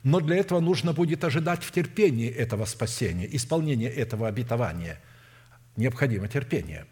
Но 0.02 0.20
для 0.20 0.36
этого 0.36 0.60
нужно 0.60 0.92
будет 0.92 1.24
ожидать 1.24 1.64
в 1.64 1.72
терпении 1.72 2.30
этого 2.30 2.64
спасения, 2.64 3.28
исполнения 3.34 3.88
этого 3.88 4.28
обетования. 4.28 5.00
Необходимо 5.76 6.28
терпение. 6.28 6.86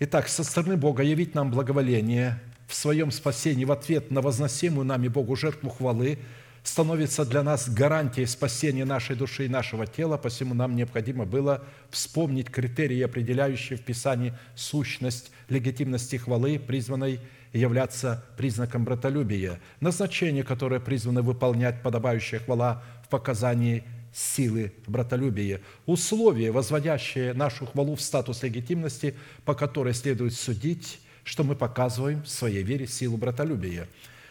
Итак, 0.00 0.28
со 0.28 0.42
стороны 0.42 0.76
Бога 0.76 1.02
явить 1.02 1.34
нам 1.34 1.50
благоволение 1.50 2.40
в 2.66 2.74
своем 2.74 3.10
спасении 3.10 3.64
в 3.64 3.72
ответ 3.72 4.10
на 4.10 4.20
возносимую 4.20 4.86
нами 4.86 5.08
Богу 5.08 5.36
жертву 5.36 5.70
хвалы 5.70 6.18
становится 6.62 7.24
для 7.24 7.42
нас 7.42 7.68
гарантией 7.68 8.26
спасения 8.26 8.84
нашей 8.84 9.16
души 9.16 9.46
и 9.46 9.48
нашего 9.48 9.86
тела, 9.86 10.16
посему 10.16 10.54
нам 10.54 10.76
необходимо 10.76 11.24
было 11.24 11.64
вспомнить 11.90 12.50
критерии, 12.50 13.00
определяющие 13.00 13.78
в 13.78 13.82
Писании 13.82 14.34
сущность 14.54 15.30
легитимности 15.48 16.16
хвалы, 16.16 16.58
призванной 16.58 17.20
являться 17.52 18.24
признаком 18.36 18.84
братолюбия, 18.84 19.60
назначение, 19.80 20.44
которое 20.44 20.80
призвано 20.80 21.22
выполнять 21.22 21.82
подобающая 21.82 22.40
хвала 22.40 22.82
в 23.04 23.08
показании 23.08 23.84
силы 24.12 24.72
братолюбия, 24.86 25.60
условия, 25.86 26.50
возводящие 26.50 27.34
нашу 27.34 27.66
хвалу 27.66 27.94
в 27.94 28.00
статус 28.00 28.42
легитимности, 28.42 29.14
по 29.44 29.54
которой 29.54 29.94
следует 29.94 30.34
судить, 30.34 31.00
что 31.24 31.44
мы 31.44 31.54
показываем 31.54 32.22
в 32.22 32.28
своей 32.28 32.62
вере 32.62 32.86
силу 32.86 33.16
братолюбия. 33.16 33.86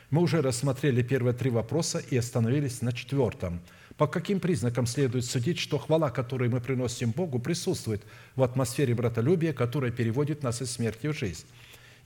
Мы 0.10 0.22
уже 0.22 0.42
рассмотрели 0.42 1.02
первые 1.02 1.34
три 1.34 1.50
вопроса 1.50 2.02
и 2.10 2.18
остановились 2.18 2.82
на 2.82 2.94
четвертом. 2.94 3.60
По 3.98 4.08
каким 4.08 4.40
признакам 4.40 4.86
следует 4.86 5.26
судить, 5.26 5.60
что 5.60 5.80
хвала, 5.80 6.12
которую 6.12 6.52
мы 6.52 6.62
приносим 6.62 7.12
Богу, 7.12 7.40
присутствует 7.40 8.04
в 8.36 8.44
атмосфере 8.44 8.94
братолюбия, 8.94 9.54
которая 9.54 9.92
переводит 9.92 10.44
нас 10.44 10.62
из 10.62 10.72
смерти 10.72 11.08
в 11.08 11.18
жизнь? 11.18 11.46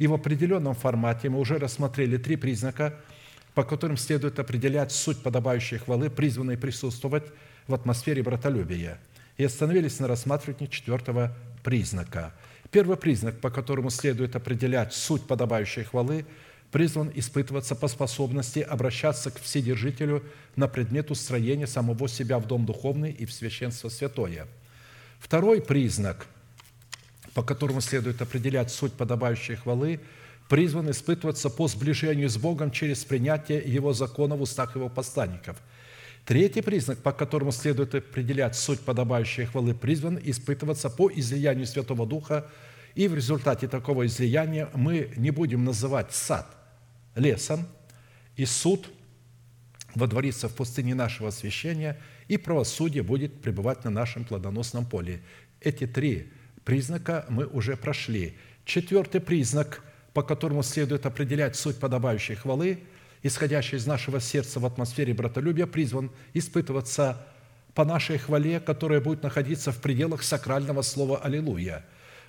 И 0.01 0.07
в 0.07 0.15
определенном 0.15 0.73
формате 0.73 1.29
мы 1.29 1.39
уже 1.39 1.59
рассмотрели 1.59 2.17
три 2.17 2.35
признака, 2.35 2.95
по 3.53 3.63
которым 3.63 3.97
следует 3.97 4.39
определять 4.39 4.91
суть 4.91 5.21
подобающей 5.21 5.77
хвалы, 5.77 6.09
призванной 6.09 6.57
присутствовать 6.57 7.25
в 7.67 7.75
атмосфере 7.75 8.23
братолюбия. 8.23 8.99
И 9.37 9.43
остановились 9.43 9.99
на 9.99 10.07
рассматривании 10.07 10.65
четвертого 10.65 11.37
признака. 11.63 12.33
Первый 12.71 12.97
признак, 12.97 13.39
по 13.41 13.51
которому 13.51 13.91
следует 13.91 14.35
определять 14.35 14.91
суть 14.91 15.27
подобающей 15.27 15.83
хвалы, 15.83 16.25
призван 16.71 17.11
испытываться 17.13 17.75
по 17.75 17.87
способности 17.87 18.57
обращаться 18.57 19.29
к 19.29 19.39
Вседержителю 19.39 20.23
на 20.55 20.67
предмет 20.67 21.11
устроения 21.11 21.67
самого 21.67 22.09
себя 22.09 22.39
в 22.39 22.47
дом 22.47 22.65
духовный 22.65 23.11
и 23.11 23.27
в 23.27 23.31
священство 23.31 23.89
святое. 23.89 24.47
Второй 25.19 25.61
признак– 25.61 26.25
по 27.33 27.43
которому 27.43 27.81
следует 27.81 28.21
определять 28.21 28.71
суть 28.71 28.93
подобающей 28.93 29.55
хвалы, 29.55 29.99
призван 30.49 30.91
испытываться 30.91 31.49
по 31.49 31.67
сближению 31.67 32.29
с 32.29 32.37
Богом 32.37 32.71
через 32.71 33.05
принятие 33.05 33.59
Его 33.59 33.93
закона 33.93 34.35
в 34.35 34.41
устах 34.41 34.75
Его 34.75 34.89
посланников. 34.89 35.57
Третий 36.25 36.61
признак, 36.61 36.99
по 36.99 37.13
которому 37.13 37.51
следует 37.51 37.95
определять 37.95 38.55
суть 38.55 38.81
подобающей 38.81 39.45
хвалы, 39.45 39.73
призван 39.73 40.19
испытываться 40.21 40.89
по 40.89 41.09
излиянию 41.09 41.65
Святого 41.65 42.05
Духа, 42.05 42.49
и 42.95 43.07
в 43.07 43.15
результате 43.15 43.67
такого 43.67 44.05
излияния 44.05 44.69
мы 44.73 45.13
не 45.15 45.31
будем 45.31 45.63
называть 45.63 46.13
сад 46.13 46.45
лесом, 47.15 47.65
и 48.35 48.45
суд 48.45 48.89
водворится 49.95 50.49
в 50.49 50.53
пустыне 50.53 50.95
нашего 50.95 51.29
освящения, 51.29 51.99
и 52.27 52.37
правосудие 52.37 53.03
будет 53.03 53.41
пребывать 53.41 53.83
на 53.83 53.89
нашем 53.89 54.25
плодоносном 54.25 54.85
поле. 54.85 55.21
Эти 55.59 55.87
три 55.87 56.31
признака 56.65 57.25
мы 57.29 57.45
уже 57.45 57.75
прошли. 57.75 58.37
Четвертый 58.65 59.21
признак, 59.21 59.83
по 60.13 60.21
которому 60.23 60.63
следует 60.63 61.05
определять 61.05 61.55
суть 61.55 61.79
подобающей 61.79 62.35
хвалы, 62.35 62.79
исходящей 63.23 63.77
из 63.77 63.85
нашего 63.85 64.19
сердца 64.19 64.59
в 64.59 64.65
атмосфере 64.65 65.13
братолюбия, 65.13 65.67
призван 65.67 66.11
испытываться 66.33 67.25
по 67.73 67.85
нашей 67.85 68.17
хвале, 68.17 68.59
которая 68.59 69.01
будет 69.01 69.23
находиться 69.23 69.71
в 69.71 69.81
пределах 69.81 70.23
сакрального 70.23 70.81
слова 70.81 71.17
«Аллилуйя», 71.19 71.85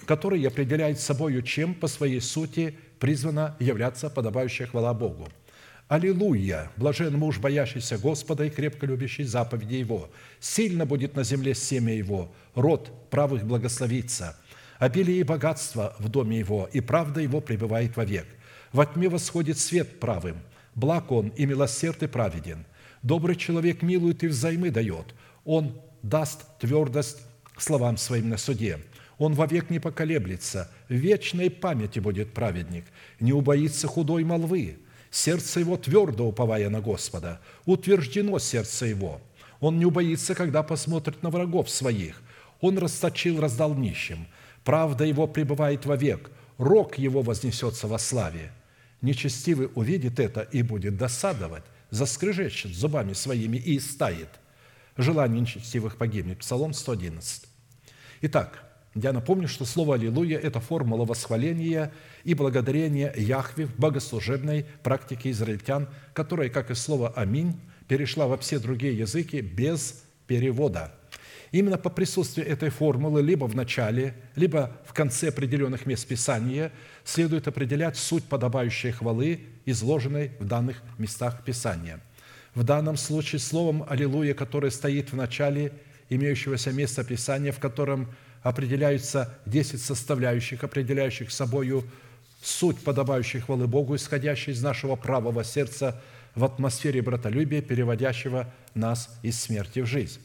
который 0.06 0.42
определяет 0.46 1.00
собою, 1.00 1.42
чем 1.42 1.74
по 1.74 1.88
своей 1.88 2.20
сути 2.20 2.78
призвана 2.98 3.56
являться 3.58 4.10
подобающая 4.10 4.66
хвала 4.66 4.94
Богу. 4.94 5.28
Аллилуйя! 5.92 6.70
Блажен 6.78 7.18
муж, 7.18 7.38
боящийся 7.38 7.98
Господа 7.98 8.46
и 8.46 8.48
крепко 8.48 8.86
любящий 8.86 9.24
заповеди 9.24 9.74
Его. 9.74 10.08
Сильно 10.40 10.86
будет 10.86 11.16
на 11.16 11.22
земле 11.22 11.54
семя 11.54 11.94
Его, 11.94 12.32
род 12.54 13.10
правых 13.10 13.44
благословится. 13.44 14.34
Обилие 14.78 15.20
и 15.20 15.22
богатство 15.22 15.94
в 15.98 16.08
доме 16.08 16.38
Его, 16.38 16.66
и 16.72 16.80
правда 16.80 17.20
Его 17.20 17.42
пребывает 17.42 17.94
вовек. 17.94 18.26
Во 18.72 18.86
тьме 18.86 19.10
восходит 19.10 19.58
свет 19.58 20.00
правым, 20.00 20.38
благ 20.74 21.12
Он 21.12 21.28
и 21.28 21.44
милосерд 21.44 22.02
и 22.02 22.06
праведен. 22.06 22.64
Добрый 23.02 23.36
человек 23.36 23.82
милует 23.82 24.24
и 24.24 24.28
взаймы 24.28 24.70
дает. 24.70 25.14
Он 25.44 25.78
даст 26.02 26.58
твердость 26.58 27.18
словам 27.58 27.98
своим 27.98 28.30
на 28.30 28.38
суде. 28.38 28.78
Он 29.18 29.34
вовек 29.34 29.68
не 29.68 29.78
поколеблется, 29.78 30.70
в 30.88 30.94
вечной 30.94 31.50
памяти 31.50 31.98
будет 31.98 32.32
праведник, 32.32 32.86
не 33.20 33.34
убоится 33.34 33.88
худой 33.88 34.24
молвы. 34.24 34.78
Сердце 35.12 35.60
его 35.60 35.76
твердо 35.76 36.26
уповая 36.26 36.70
на 36.70 36.80
Господа, 36.80 37.38
утверждено 37.66 38.38
сердце 38.38 38.86
его. 38.86 39.20
Он 39.60 39.78
не 39.78 39.84
убоится, 39.84 40.34
когда 40.34 40.62
посмотрит 40.62 41.22
на 41.22 41.28
врагов 41.28 41.68
своих. 41.68 42.22
Он 42.62 42.78
расточил, 42.78 43.38
раздал 43.38 43.74
нищим. 43.74 44.26
Правда 44.64 45.04
его 45.04 45.26
пребывает 45.26 45.84
вовек, 45.84 46.30
рок 46.56 46.96
его 46.98 47.20
вознесется 47.20 47.86
во 47.86 47.98
славе. 47.98 48.52
Нечестивый 49.02 49.68
увидит 49.74 50.18
это 50.18 50.40
и 50.40 50.62
будет 50.62 50.96
досадовать, 50.96 51.64
заскрежещет 51.90 52.74
зубами 52.74 53.12
своими 53.12 53.58
и 53.58 53.76
истает. 53.76 54.30
Желание 54.96 55.42
нечестивых 55.42 55.98
погибнет. 55.98 56.38
Псалом 56.38 56.72
111. 56.72 57.44
Итак, 58.22 58.71
я 58.94 59.12
напомню, 59.12 59.48
что 59.48 59.64
слово 59.64 59.94
«Аллилуйя»– 59.94 60.38
это 60.42 60.60
формула 60.60 61.06
восхваления 61.06 61.92
и 62.24 62.34
благодарения 62.34 63.12
Яхве 63.16 63.66
в 63.66 63.76
богослужебной 63.76 64.66
практике 64.82 65.30
израильтян, 65.30 65.88
которая, 66.12 66.50
как 66.50 66.70
и 66.70 66.74
слово 66.74 67.08
«Аминь», 67.08 67.58
перешла 67.88 68.26
во 68.26 68.36
все 68.36 68.58
другие 68.58 68.96
языки 68.96 69.40
без 69.40 70.04
перевода. 70.26 70.92
Именно 71.52 71.78
по 71.78 71.88
присутствию 71.90 72.46
этой 72.46 72.68
формулы 72.68 73.22
либо 73.22 73.46
в 73.46 73.54
начале, 73.54 74.14
либо 74.36 74.76
в 74.86 74.92
конце 74.92 75.28
определенных 75.28 75.86
мест 75.86 76.06
Писания 76.06 76.70
следует 77.04 77.48
определять 77.48 77.96
суть 77.96 78.24
подобающей 78.24 78.90
хвалы, 78.90 79.40
изложенной 79.64 80.32
в 80.38 80.44
данных 80.44 80.82
местах 80.98 81.44
Писания. 81.44 82.00
В 82.54 82.62
данном 82.62 82.98
случае 82.98 83.38
словом 83.38 83.86
«Аллилуйя», 83.88 84.34
которое 84.34 84.70
стоит 84.70 85.12
в 85.12 85.16
начале 85.16 85.72
имеющегося 86.10 86.72
места 86.72 87.04
Писания, 87.04 87.52
в 87.52 87.58
котором– 87.58 88.08
определяются 88.42 89.34
10 89.46 89.80
составляющих, 89.80 90.64
определяющих 90.64 91.30
собою 91.30 91.84
суть 92.42 92.82
подобающей 92.82 93.40
хвалы 93.40 93.66
Богу, 93.66 93.94
исходящей 93.94 94.52
из 94.52 94.62
нашего 94.62 94.96
правого 94.96 95.44
сердца 95.44 96.00
в 96.34 96.44
атмосфере 96.44 97.02
братолюбия, 97.02 97.62
переводящего 97.62 98.52
нас 98.74 99.16
из 99.22 99.40
смерти 99.40 99.80
в 99.80 99.86
жизнь. 99.86 100.20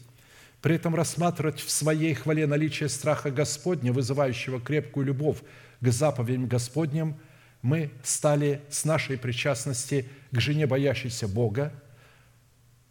При 0.60 0.74
этом 0.74 0.96
рассматривать 0.96 1.60
в 1.60 1.70
своей 1.70 2.14
хвале 2.14 2.46
наличие 2.48 2.88
страха 2.88 3.30
Господня, 3.30 3.92
вызывающего 3.92 4.60
крепкую 4.60 5.06
любовь 5.06 5.38
к 5.80 5.88
заповедям 5.88 6.48
Господним, 6.48 7.16
мы 7.62 7.90
стали 8.02 8.62
с 8.68 8.84
нашей 8.84 9.16
причастности 9.16 10.08
к 10.32 10.40
жене, 10.40 10.66
боящейся 10.66 11.28
Бога, 11.28 11.72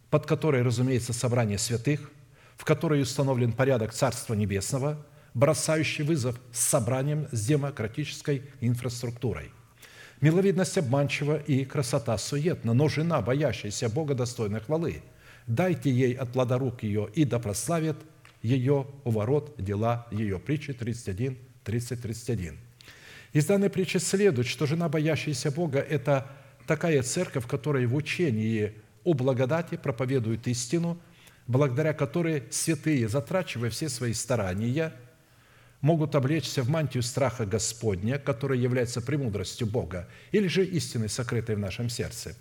под 0.10 0.26
которой, 0.26 0.62
разумеется, 0.62 1.12
собрание 1.12 1.58
святых, 1.58 2.12
в 2.56 2.64
которой 2.64 3.02
установлен 3.02 3.52
порядок 3.52 3.92
Царства 3.92 4.34
Небесного– 4.34 5.06
бросающий 5.38 6.04
вызов 6.04 6.42
собранием 6.52 7.28
с 7.32 7.46
демократической 7.46 8.42
инфраструктурой. 8.60 9.52
Миловидность 10.20 10.80
обманчива 10.80 11.38
и 11.38 11.64
красота 11.64 12.18
суетна, 12.18 12.74
но 12.74 12.88
жена, 12.88 13.22
боящаяся 13.22 13.88
Бога, 13.88 14.16
достойна 14.16 14.60
хвалы. 14.60 15.04
Дайте 15.46 15.92
ей 15.92 16.14
от 16.14 16.34
плода 16.34 16.58
рук 16.58 16.82
ее, 16.82 17.08
и 17.14 17.24
да 17.24 17.38
прославит 17.38 17.98
ее 18.42 18.88
у 19.04 19.12
ворот 19.12 19.54
дела 19.60 20.08
ее». 20.10 20.40
Притчи 20.40 20.74
31, 20.74 21.38
30, 21.64 22.02
31. 22.02 22.58
Из 23.34 23.46
данной 23.46 23.70
притчи 23.70 23.98
следует, 23.98 24.48
что 24.48 24.66
жена, 24.66 24.90
боящаяся 24.90 25.52
Бога,– 25.52 25.80
это 25.90 26.26
такая 26.66 27.04
церковь, 27.04 27.44
в 27.44 27.48
которой 27.48 27.86
в 27.86 27.94
учении 27.96 28.74
о 29.04 29.14
благодати 29.14 29.78
проповедует 29.78 30.48
истину, 30.48 31.00
благодаря 31.46 31.94
которой 31.94 32.46
святые, 32.50 33.08
затрачивая 33.08 33.70
все 33.70 33.88
свои 33.88 34.14
старания– 34.14 34.94
могут 35.82 36.16
облечься 36.16 36.64
в 36.64 36.70
мантию 36.70 37.04
страха 37.04 37.46
Господня, 37.46 38.18
которая 38.18 38.58
является 38.58 39.02
премудростью 39.02 39.68
Бога, 39.68 40.08
или 40.32 40.48
же 40.48 40.66
истиной, 40.66 41.10
сокрытой 41.10 41.56
в 41.56 41.60
нашем 41.60 41.90
сердце, 41.90 42.36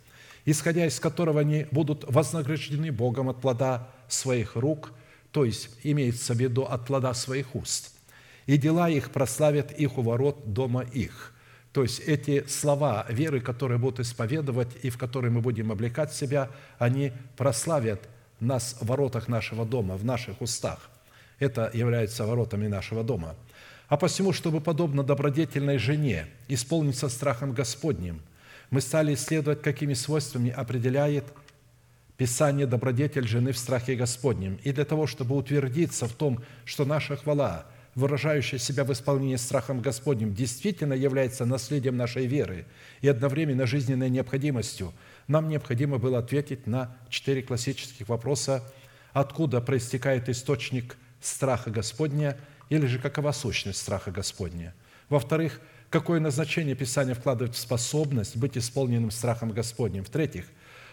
исходя 0.45 0.87
из 0.87 0.99
которого 1.01 1.41
они 1.41 1.67
будут 1.71 2.05
вознаграждены 2.05 2.93
Богом 2.93 3.29
от 3.29 3.41
плода 3.41 3.89
своих 4.09 4.57
рук, 4.57 4.93
то 5.33 5.45
есть 5.45 5.71
имеется 5.83 6.35
в 6.35 6.41
виду 6.41 6.63
от 6.63 6.87
плода 6.87 7.13
своих 7.15 7.55
уст, 7.55 7.93
и 8.47 8.57
дела 8.57 8.89
их 8.89 9.11
прославят 9.11 9.73
их 9.73 9.99
у 9.99 10.03
ворот 10.03 10.53
дома 10.53 10.83
их». 10.83 11.33
То 11.77 11.83
есть 11.83 12.01
эти 12.01 12.43
слова 12.49 13.05
веры, 13.11 13.43
которые 13.43 13.77
будут 13.77 14.01
исповедовать 14.01 14.71
и 14.83 14.89
в 14.89 14.97
которые 14.97 15.31
мы 15.31 15.43
будем 15.43 15.71
облекать 15.71 16.11
себя, 16.11 16.49
они 16.79 17.13
прославят 17.37 18.09
нас 18.41 18.79
в 18.81 18.87
воротах 18.87 19.29
нашего 19.29 19.67
дома, 19.67 19.99
в 19.99 20.03
наших 20.03 20.41
устах. 20.41 20.89
Это 21.39 21.71
является 21.73 22.25
воротами 22.25 22.67
нашего 22.67 23.05
дома. 23.05 23.35
А 23.89 23.97
посему, 23.97 24.33
чтобы, 24.33 24.61
подобно 24.61 25.03
добродетельной 25.03 25.79
жене, 25.79 26.27
исполниться 26.49 27.09
страхом 27.09 27.53
Господним, 27.53 28.21
мы 28.71 28.81
стали 28.81 29.15
исследовать, 29.15 29.63
какими 29.63 29.95
свойствами 29.95 30.51
определяет 30.51 31.25
Писание 32.17 32.67
добродетель 32.67 33.29
жены 33.29 33.53
в 33.53 33.59
страхе 33.59 33.95
Господнем. 33.95 34.59
И 34.65 34.73
для 34.73 34.87
того, 34.87 35.07
чтобы 35.07 35.37
утвердиться 35.37 36.07
в 36.07 36.13
том, 36.15 36.43
что 36.65 36.87
наша 36.87 37.17
хвала, 37.17 37.67
выражающая 37.95 38.59
себя 38.59 38.85
в 38.85 38.93
исполнении 38.93 39.37
страхом 39.37 39.81
Господним, 39.81 40.35
действительно 40.35 40.95
является 40.95 41.45
наследием 41.45 41.97
нашей 41.97 42.27
веры 42.27 42.65
и 43.03 43.09
одновременно 43.09 43.67
жизненной 43.67 44.09
необходимостью, 44.09 44.95
нам 45.29 45.49
необходимо 45.49 45.99
было 45.99 46.19
ответить 46.19 46.67
на 46.67 46.97
четыре 47.11 47.43
классических 47.43 48.09
вопроса, 48.09 48.65
откуда 49.13 49.61
проистекает 49.61 50.29
источник 50.31 50.97
страха 51.27 51.71
Господня 51.71 52.37
или 52.69 52.87
же 52.87 52.99
какова 52.99 53.33
сущность 53.33 53.81
страха 53.81 54.11
Господня. 54.11 54.75
Во-вторых, 55.09 55.61
какое 55.91 56.21
назначение 56.21 56.75
Писание 56.75 57.15
вкладывает 57.15 57.55
в 57.55 57.59
способность 57.59 58.37
быть 58.37 58.59
исполненным 58.59 59.11
страхом 59.11 59.51
Господним. 59.51 60.05
В-третьих, 60.05 60.47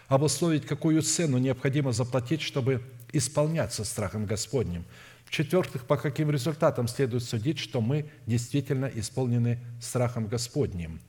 обусловить, 0.08 0.66
какую 0.66 1.02
цену 1.02 1.38
необходимо 1.38 1.92
заплатить, 1.92 2.42
чтобы 2.42 2.82
исполняться 3.12 3.84
страхом 3.84 4.26
Господним. 4.26 4.84
В-четвертых, 5.24 5.86
по 5.86 5.96
каким 5.96 6.30
результатам 6.30 6.86
следует 6.86 7.24
судить, 7.24 7.58
что 7.58 7.80
мы 7.80 8.10
действительно 8.26 8.86
исполнены 8.94 9.58
страхом 9.80 10.28
Господним. 10.28 11.00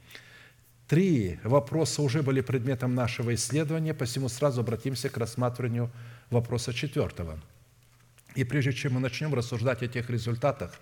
Три 0.88 1.40
вопроса 1.44 2.02
уже 2.02 2.22
были 2.22 2.42
предметом 2.42 2.96
нашего 2.96 3.34
исследования, 3.34 3.94
посему 3.94 4.30
сразу 4.30 4.62
обратимся 4.62 5.10
к 5.10 5.18
рассматриванию 5.18 5.92
вопроса 6.30 6.74
четвертого– 6.74 7.40
и 8.36 8.44
прежде 8.44 8.74
чем 8.74 8.94
мы 8.94 9.00
начнем 9.00 9.34
рассуждать 9.34 9.82
о 9.82 9.88
тех 9.88 10.10
результатах, 10.10 10.80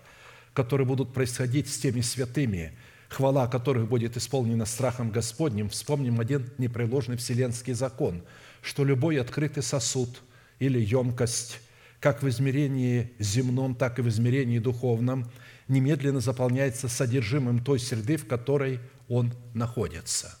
которые 0.52 0.86
будут 0.86 1.12
происходить 1.12 1.68
с 1.68 1.78
теми 1.78 2.00
святыми, 2.00 2.76
хвала 3.08 3.46
которых 3.46 3.88
будет 3.88 4.16
исполнена 4.16 4.66
страхом 4.66 5.10
Господним, 5.10 5.68
вспомним 5.68 6.20
один 6.20 6.50
непреложный 6.58 7.16
вселенский 7.16 7.72
закон, 7.72 8.22
что 8.60 8.84
любой 8.84 9.20
открытый 9.20 9.62
сосуд 9.62 10.22
или 10.58 10.80
емкость, 10.80 11.60
как 12.00 12.22
в 12.22 12.28
измерении 12.28 13.12
земном, 13.18 13.74
так 13.74 13.98
и 13.98 14.02
в 14.02 14.08
измерении 14.08 14.58
духовном, 14.58 15.30
немедленно 15.68 16.20
заполняется 16.20 16.88
содержимым 16.88 17.62
той 17.62 17.78
среды, 17.78 18.16
в 18.16 18.26
которой 18.26 18.80
он 19.08 19.32
находится. 19.54 20.38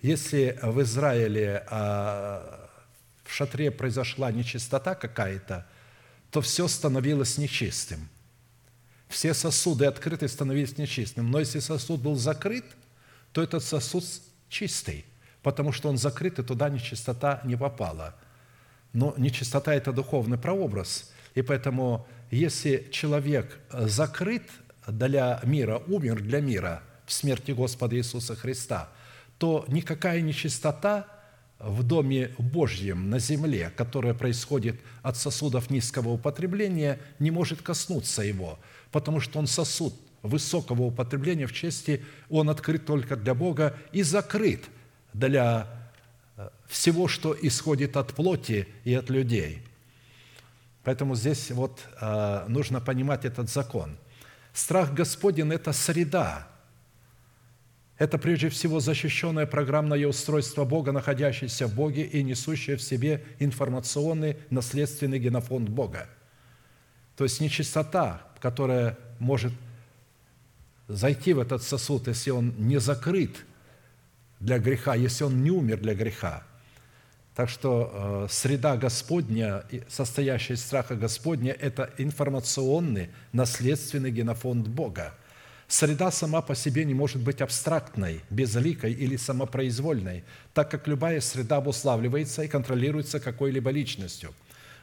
Если 0.00 0.58
в 0.62 0.80
Израиле 0.82 1.64
а, 1.68 2.70
в 3.24 3.32
шатре 3.32 3.70
произошла 3.70 4.32
нечистота 4.32 4.94
какая-то, 4.94 5.66
то 6.32 6.40
все 6.40 6.66
становилось 6.66 7.36
нечистым. 7.36 8.08
Все 9.08 9.34
сосуды 9.34 9.84
открыты 9.84 10.26
становились 10.26 10.78
нечистым. 10.78 11.30
Но 11.30 11.38
если 11.38 11.58
сосуд 11.60 12.00
был 12.00 12.16
закрыт, 12.16 12.64
то 13.32 13.42
этот 13.42 13.62
сосуд 13.62 14.04
чистый, 14.48 15.04
потому 15.42 15.72
что 15.72 15.90
он 15.90 15.98
закрыт, 15.98 16.38
и 16.38 16.42
туда 16.42 16.70
нечистота 16.70 17.42
не 17.44 17.54
попала. 17.54 18.14
Но 18.94 19.14
нечистота– 19.18 19.74
это 19.74 19.92
духовный 19.92 20.38
прообраз. 20.38 21.12
И 21.34 21.42
поэтому, 21.42 22.06
если 22.30 22.88
человек 22.90 23.60
закрыт 23.70 24.50
для 24.86 25.38
мира, 25.44 25.82
умер 25.86 26.22
для 26.22 26.40
мира 26.40 26.82
в 27.04 27.12
смерти 27.12 27.50
Господа 27.50 27.94
Иисуса 27.96 28.36
Христа, 28.36 28.88
то 29.36 29.66
никакая 29.68 30.22
нечистота– 30.22 31.06
в 31.62 31.82
Доме 31.84 32.30
Божьем 32.38 33.08
на 33.08 33.18
земле, 33.18 33.72
которое 33.76 34.14
происходит 34.14 34.80
от 35.02 35.16
сосудов 35.16 35.70
низкого 35.70 36.08
употребления, 36.08 36.98
не 37.18 37.30
может 37.30 37.62
коснуться 37.62 38.22
его, 38.22 38.58
потому 38.90 39.20
что 39.20 39.38
он 39.38 39.46
сосуд 39.46 39.94
высокого 40.22 40.82
употребления 40.82 41.46
в 41.46 41.52
чести, 41.52 42.04
он 42.28 42.50
открыт 42.50 42.84
только 42.84 43.16
для 43.16 43.34
Бога 43.34 43.76
и 43.92 44.02
закрыт 44.02 44.64
для 45.12 45.68
э, 46.36 46.48
всего, 46.66 47.08
что 47.08 47.36
исходит 47.40 47.96
от 47.96 48.14
плоти 48.14 48.66
и 48.84 48.94
от 48.94 49.08
людей. 49.10 49.62
Поэтому 50.84 51.14
здесь 51.14 51.50
вот 51.52 51.80
э, 52.00 52.44
нужно 52.48 52.80
понимать 52.80 53.24
этот 53.24 53.48
закон. 53.48 53.96
Страх 54.52 54.92
Господень– 54.92 55.52
это 55.54 55.72
среда, 55.72 56.48
это 57.98 58.18
прежде 58.18 58.48
всего 58.48 58.80
защищенное 58.80 59.46
программное 59.46 60.06
устройство 60.06 60.64
Бога, 60.64 60.92
находящееся 60.92 61.66
в 61.66 61.74
Боге 61.74 62.04
и 62.04 62.22
несущее 62.22 62.76
в 62.76 62.82
себе 62.82 63.22
информационный 63.38 64.36
наследственный 64.50 65.18
генофонд 65.18 65.68
Бога. 65.68 66.08
То 67.16 67.24
есть 67.24 67.40
нечистота, 67.40 68.22
которая 68.40 68.98
может 69.18 69.52
зайти 70.88 71.32
в 71.32 71.38
этот 71.38 71.62
сосуд, 71.62 72.08
если 72.08 72.30
он 72.30 72.54
не 72.58 72.78
закрыт 72.80 73.44
для 74.40 74.58
греха, 74.58 74.94
если 74.94 75.24
он 75.24 75.42
не 75.42 75.50
умер 75.50 75.78
для 75.78 75.94
греха. 75.94 76.42
Так 77.34 77.48
что 77.48 77.90
э, 77.92 78.26
среда 78.30 78.76
Господня, 78.76 79.64
состоящая 79.88 80.54
из 80.54 80.62
страха 80.62 80.96
Господня, 80.96 81.52
это 81.52 81.90
информационный, 81.96 83.10
наследственный 83.32 84.10
генофонд 84.10 84.68
Бога. 84.68 85.14
Среда 85.72 86.10
сама 86.10 86.42
по 86.42 86.54
себе 86.54 86.84
не 86.84 86.92
может 86.92 87.22
быть 87.22 87.40
абстрактной, 87.40 88.20
безликой 88.28 88.92
или 88.92 89.16
самопроизвольной, 89.16 90.22
так 90.52 90.70
как 90.70 90.86
любая 90.86 91.18
среда 91.22 91.56
обуславливается 91.56 92.42
и 92.42 92.48
контролируется 92.48 93.20
какой-либо 93.20 93.70
личностью. 93.70 94.34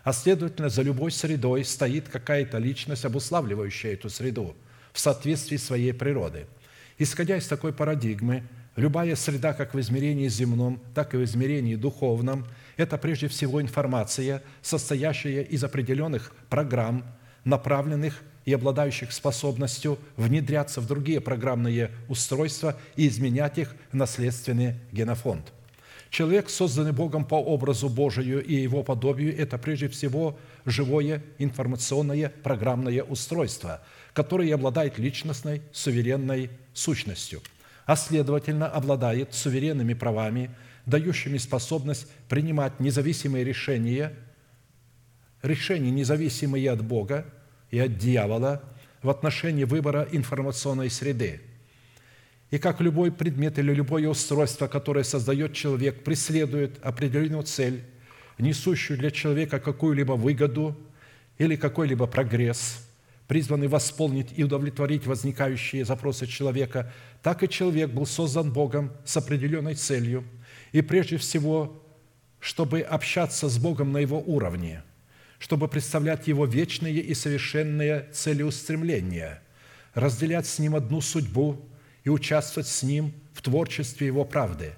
А 0.04 0.14
следовательно, 0.14 0.70
за 0.70 0.82
любой 0.82 1.12
средой 1.12 1.64
стоит 1.64 2.10
какая-то 2.10 2.58
личность, 2.58 3.06
обуславливающая 3.06 3.94
эту 3.94 4.10
среду 4.10 4.56
в 4.92 5.00
соответствии 5.00 5.58
своей 5.58 5.94
природы. 5.94 6.48
Исходя 6.98 7.38
из 7.38 7.46
такой 7.46 7.72
парадигмы, 7.72 8.42
любая 8.76 9.16
среда 9.16 9.54
как 9.54 9.76
в 9.76 9.80
измерении 9.80 10.28
земном, 10.28 10.82
так 10.96 11.14
и 11.14 11.18
в 11.18 11.24
измерении 11.24 11.76
духовном– 11.76 12.48
это 12.78 12.98
прежде 12.98 13.28
всего 13.28 13.62
информация, 13.62 14.42
состоящая 14.64 15.44
из 15.44 15.64
определенных 15.64 16.34
программ, 16.50 17.06
направленных 17.44 18.24
и 18.46 18.54
обладающих 18.54 19.12
способностью 19.12 20.00
внедряться 20.18 20.82
в 20.82 20.88
другие 20.88 21.22
программные 21.22 21.92
устройства 22.08 22.78
и 22.96 23.08
изменять 23.08 23.58
их 23.58 23.76
наследственный 23.92 24.76
генофонд. 24.92 25.52
Человек, 26.10 26.50
созданный 26.50 26.92
Богом 26.92 27.24
по 27.24 27.36
образу 27.36 27.88
Божию 27.88 28.44
и 28.44 28.56
его 28.56 28.84
подобию, 28.84 29.38
это 29.38 29.58
прежде 29.60 29.88
всего 29.90 30.38
живое 30.66 31.22
информационное 31.38 32.34
программное 32.42 33.04
устройство, 33.04 33.82
которое 34.14 34.54
обладает 34.54 34.98
личностной 34.98 35.62
суверенной 35.72 36.50
сущностью, 36.74 37.42
а 37.86 37.96
следовательно 37.96 38.68
обладает 38.68 39.36
суверенными 39.36 39.94
правами, 39.94 40.50
дающими 40.88 41.38
способность 41.38 42.08
принимать 42.28 42.80
независимые 42.80 43.44
решения, 43.44 44.14
решения, 45.44 45.92
независимые 45.92 46.72
от 46.72 46.84
Бога, 46.84 47.26
и 47.72 47.80
от 47.80 47.98
дьявола 47.98 48.62
в 49.02 49.10
отношении 49.10 49.64
выбора 49.64 50.08
информационной 50.12 50.90
среды. 50.90 51.42
И 52.52 52.58
как 52.58 52.82
любой 52.82 53.12
предмет 53.12 53.60
или 53.60 53.74
любое 53.74 54.08
устройство, 54.08 54.68
которое 54.68 55.04
создает 55.04 55.54
человек, 55.54 56.04
преследует 56.04 56.80
определенную 56.84 57.44
цель, 57.44 57.84
несущую 58.40 58.98
для 58.98 59.12
человека 59.12 59.60
какую-либо 59.60 60.14
выгоду 60.14 60.76
или 61.38 61.56
какой-либо 61.56 62.08
прогресс, 62.08 62.84
призванный 63.28 63.68
восполнить 63.68 64.30
и 64.36 64.44
удовлетворить 64.44 65.06
возникающие 65.06 65.86
запросы 65.86 66.26
человека, 66.26 66.92
так 67.22 67.44
и 67.44 67.50
человек 67.50 67.92
был 67.92 68.08
создан 68.08 68.52
Богом 68.52 68.92
с 69.06 69.16
определенной 69.18 69.76
целью, 69.76 70.24
и 70.72 70.82
прежде 70.82 71.18
всего, 71.18 71.84
чтобы 72.40 72.82
общаться 72.82 73.48
с 73.48 73.58
Богом 73.60 73.92
на 73.92 74.00
его 74.00 74.20
уровне– 74.20 74.84
чтобы 75.40 75.70
представлять 75.70 76.28
Его 76.28 76.46
вечные 76.46 77.00
и 77.00 77.14
совершенные 77.14 78.10
целеустремления, 78.12 79.42
разделять 79.94 80.46
с 80.46 80.60
Ним 80.60 80.76
одну 80.76 81.02
судьбу 81.02 81.66
и 82.04 82.10
участвовать 82.10 82.68
с 82.68 82.84
Ним 82.84 83.14
в 83.34 83.42
творчестве 83.42 84.08
Его 84.08 84.26
правды. 84.26 84.74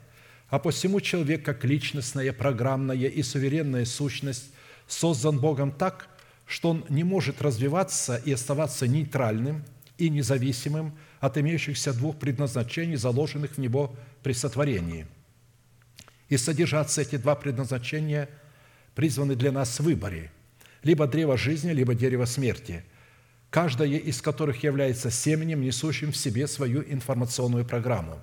А 0.49 0.59
посему 0.59 1.01
человек, 1.01 1.43
как 1.43 1.65
личностная, 1.65 2.31
программная 2.31 2.95
и 2.95 3.23
суверенная 3.23 3.85
сущность, 3.85 4.51
создан 4.87 5.39
Богом 5.39 5.71
так, 5.71 6.07
что 6.45 6.69
он 6.69 6.85
не 6.89 7.03
может 7.03 7.41
развиваться 7.41 8.17
и 8.17 8.33
оставаться 8.33 8.87
нейтральным 8.87 9.63
и 9.97 10.09
независимым 10.09 10.97
от 11.19 11.37
имеющихся 11.37 11.93
двух 11.93 12.19
предназначений, 12.19 12.97
заложенных 12.97 13.53
в 13.53 13.57
него 13.57 13.95
при 14.21 14.33
сотворении. 14.33 15.07
И 16.27 16.37
содержаться 16.37 17.01
эти 17.01 17.17
два 17.17 17.35
предназначения 17.35 18.29
призваны 18.93 19.35
для 19.35 19.51
нас 19.51 19.79
в 19.79 19.83
выборе– 19.83 20.31
либо 20.83 21.07
древо 21.07 21.37
жизни, 21.37 21.71
либо 21.71 21.93
дерево 21.93 22.25
смерти, 22.25 22.83
каждое 23.49 23.97
из 23.97 24.21
которых 24.21 24.63
является 24.63 25.11
семенем, 25.11 25.61
несущим 25.61 26.11
в 26.11 26.17
себе 26.17 26.47
свою 26.47 26.83
информационную 26.83 27.65
программу. 27.65 28.19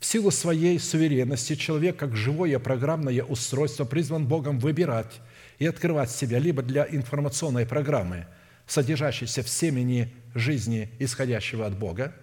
В 0.00 0.04
силу 0.06 0.30
своей 0.30 0.78
суверенности 0.78 1.54
человек, 1.54 1.96
как 1.96 2.14
живое 2.14 2.58
программное 2.58 3.22
устройство, 3.22 3.84
призван 3.84 4.26
Богом 4.26 4.58
выбирать 4.58 5.20
и 5.58 5.66
открывать 5.66 6.10
себя 6.10 6.38
либо 6.38 6.62
для 6.62 6.86
информационной 6.86 7.64
программы, 7.64 8.26
содержащейся 8.66 9.42
в 9.42 9.48
семени 9.48 10.12
жизни, 10.34 10.90
исходящего 10.98 11.64
от 11.64 11.78
Бога, 11.78 12.14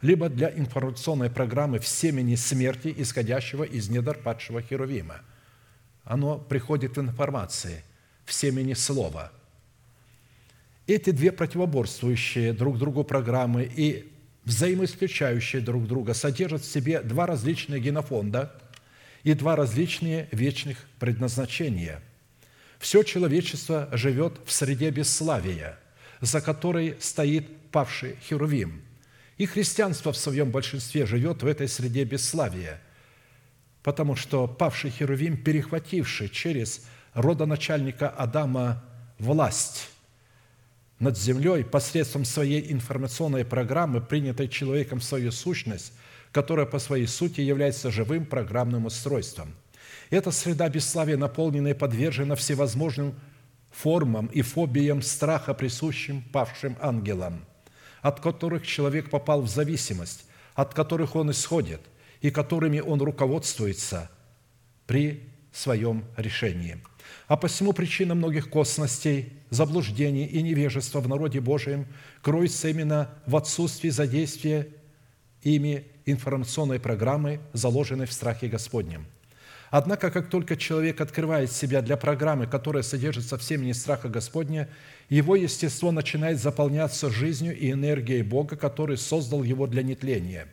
либо 0.00 0.28
для 0.28 0.48
информационной 0.48 1.28
программы 1.28 1.80
в 1.80 1.88
семени 1.88 2.36
смерти, 2.36 2.94
исходящего 2.96 3.64
из 3.64 3.88
недр 3.88 4.16
падшего 4.16 4.62
Херувима. 4.62 5.22
Оно 6.04 6.38
приходит 6.38 6.96
в 6.96 7.00
информации– 7.00 7.82
в 8.28 8.32
семени 8.34 8.74
слова. 8.74 9.32
Эти 10.86 11.10
две 11.10 11.32
противоборствующие 11.32 12.52
друг 12.52 12.78
другу 12.78 13.02
программы 13.02 13.64
и 13.64 14.12
взаимоисключающие 14.44 15.62
друг 15.62 15.86
друга 15.86 16.12
содержат 16.12 16.62
в 16.62 16.70
себе 16.70 17.00
два 17.00 17.26
различных 17.26 17.82
генофонда 17.82 18.54
и 19.24 19.32
два 19.32 19.56
различные 19.56 20.28
вечных 20.30 20.78
предназначения. 20.98 22.02
Все 22.78 23.02
человечество 23.02 23.88
живет 23.92 24.40
в 24.44 24.52
среде 24.52 24.90
бесславия, 24.90 25.78
за 26.20 26.40
которой 26.40 26.96
стоит 27.00 27.46
павший 27.70 28.16
Херувим. 28.28 28.82
И 29.38 29.46
христианство 29.46 30.12
в 30.12 30.18
своем 30.18 30.50
большинстве 30.50 31.06
живет 31.06 31.42
в 31.42 31.46
этой 31.46 31.68
среде 31.68 32.04
бесславия, 32.04 32.80
потому 33.82 34.16
что 34.16 34.46
павший 34.46 34.90
Херувим, 34.90 35.36
перехвативший 35.36 36.28
через 36.28 36.86
родоначальника 37.18 38.08
Адама 38.08 38.82
власть 39.18 39.88
над 41.00 41.18
землей 41.18 41.64
посредством 41.64 42.24
своей 42.24 42.72
информационной 42.72 43.44
программы, 43.44 44.00
принятой 44.00 44.48
человеком 44.48 45.00
в 45.00 45.04
свою 45.04 45.32
сущность, 45.32 45.92
которая 46.30 46.66
по 46.66 46.78
своей 46.78 47.06
сути 47.06 47.40
является 47.40 47.90
живым 47.90 48.24
программным 48.24 48.86
устройством. 48.86 49.54
Эта 50.10 50.30
среда 50.30 50.68
бесславия 50.68 51.16
наполнена 51.16 51.68
и 51.68 51.74
подвержена 51.74 52.36
всевозможным 52.36 53.14
формам 53.70 54.26
и 54.26 54.42
фобиям 54.42 55.02
страха, 55.02 55.54
присущим 55.54 56.22
павшим 56.32 56.76
ангелам, 56.80 57.44
от 58.00 58.20
которых 58.20 58.66
человек 58.66 59.10
попал 59.10 59.42
в 59.42 59.48
зависимость, 59.48 60.24
от 60.54 60.72
которых 60.72 61.16
он 61.16 61.32
исходит 61.32 61.80
и 62.20 62.30
которыми 62.30 62.80
он 62.80 63.00
руководствуется 63.02 64.10
при 64.86 65.28
своем 65.52 66.04
решении– 66.16 66.78
а 67.28 67.36
посему 67.36 67.72
причина 67.72 68.14
многих 68.14 68.48
косностей, 68.48 69.32
заблуждений 69.50 70.24
и 70.24 70.42
невежества 70.42 71.00
в 71.00 71.08
народе 71.08 71.40
Божьем 71.40 71.86
кроется 72.22 72.68
именно 72.68 73.10
в 73.26 73.36
отсутствии 73.36 73.90
задействия 73.90 74.68
ими 75.42 75.86
информационной 76.06 76.80
программы, 76.80 77.40
заложенной 77.52 78.06
в 78.06 78.12
страхе 78.12 78.48
Господнем. 78.48 79.06
Однако, 79.70 80.10
как 80.10 80.30
только 80.30 80.56
человек 80.56 81.02
открывает 81.02 81.52
себя 81.52 81.82
для 81.82 81.98
программы, 81.98 82.46
которая 82.46 82.82
содержится 82.82 83.36
в 83.36 83.42
семени 83.42 83.72
страха 83.72 84.08
Господня, 84.08 84.70
его 85.10 85.36
естество 85.36 85.92
начинает 85.92 86.40
заполняться 86.40 87.10
жизнью 87.10 87.54
и 87.54 87.70
энергией 87.70 88.22
Бога, 88.22 88.56
который 88.56 88.96
создал 88.96 89.42
его 89.42 89.66
для 89.66 89.82
нетления. 89.82 90.48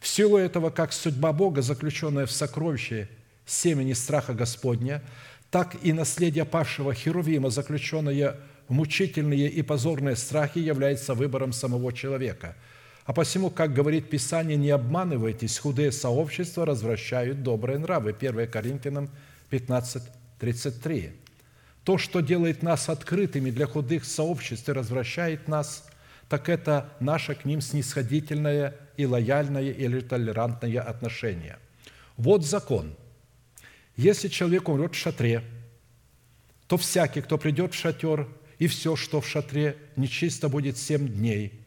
В 0.00 0.08
силу 0.08 0.36
этого, 0.36 0.70
как 0.70 0.92
судьба 0.92 1.32
Бога, 1.32 1.62
заключенная 1.62 2.26
в 2.26 2.32
сокровище 2.32 3.08
семени 3.46 3.92
страха 3.92 4.34
Господня– 4.34 5.02
так 5.54 5.76
и 5.84 5.92
наследие 5.92 6.44
павшего 6.44 6.92
Херувима, 6.92 7.48
заключенное 7.48 8.40
в 8.66 8.72
мучительные 8.72 9.48
и 9.48 9.62
позорные 9.62 10.16
страхи, 10.16 10.58
является 10.58 11.14
выбором 11.14 11.52
самого 11.52 11.92
человека. 11.92 12.56
А 13.04 13.12
посему, 13.12 13.50
как 13.50 13.72
говорит 13.72 14.10
Писание, 14.10 14.56
не 14.56 14.70
обманывайтесь, 14.70 15.56
худые 15.60 15.92
сообщества 15.92 16.66
развращают 16.66 17.44
добрые 17.44 17.78
нравы. 17.78 18.16
1 18.18 18.50
Коринфянам 18.50 19.10
15, 19.50 20.02
33. 20.40 21.12
То, 21.84 21.98
что 21.98 22.18
делает 22.18 22.64
нас 22.64 22.88
открытыми 22.88 23.52
для 23.52 23.66
худых 23.66 24.06
сообществ 24.06 24.68
и 24.68 24.72
развращает 24.72 25.46
нас, 25.46 25.86
так 26.28 26.48
это 26.48 26.90
наше 26.98 27.36
к 27.36 27.44
ним 27.44 27.60
снисходительное 27.60 28.74
и 28.96 29.06
лояльное 29.06 29.70
или 29.70 30.00
толерантное 30.00 30.80
отношение. 30.80 31.58
Вот 32.16 32.44
закон– 32.44 32.96
если 33.96 34.28
человек 34.28 34.68
умрет 34.68 34.94
в 34.94 34.98
шатре, 34.98 35.42
то 36.66 36.76
всякий, 36.76 37.20
кто 37.20 37.38
придет 37.38 37.74
в 37.74 37.76
шатер, 37.76 38.28
и 38.58 38.66
все, 38.66 38.96
что 38.96 39.20
в 39.20 39.28
шатре, 39.28 39.76
нечисто 39.96 40.48
будет 40.48 40.78
семь 40.78 41.08
дней. 41.08 41.60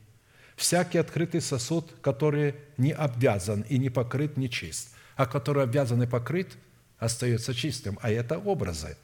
Всякий 0.56 0.98
открытый 0.98 1.42
сосуд, 1.42 1.94
который 2.02 2.56
не 2.78 2.92
обвязан 2.92 3.62
и 3.70 3.78
не 3.78 3.90
покрыт, 3.90 4.38
нечист, 4.38 4.90
а 5.16 5.26
который 5.26 5.64
обвязан 5.64 6.02
и 6.02 6.08
покрыт, 6.08 6.58
остается 6.98 7.54
чистым. 7.54 8.00
А 8.02 8.10
это 8.10 8.40
образы. 8.40 8.98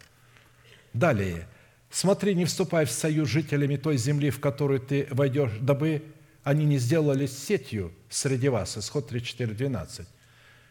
Далее. 0.93 1.47
Смотри, 1.91 2.33
не 2.33 2.45
вступай 2.45 2.85
в 2.85 2.91
союз 2.91 3.29
с 3.29 3.31
жителями 3.31 3.75
той 3.77 3.97
земли, 3.97 4.31
в 4.31 4.39
которую 4.39 4.79
ты 4.79 5.07
войдешь, 5.11 5.51
дабы 5.59 6.03
они 6.43 6.65
не 6.65 6.79
сделались 6.79 7.37
сетью 7.37 7.93
среди 8.09 8.49
вас». 8.49 8.77
Исход 8.77 9.07
34, 9.07 9.53
12. 9.53 10.07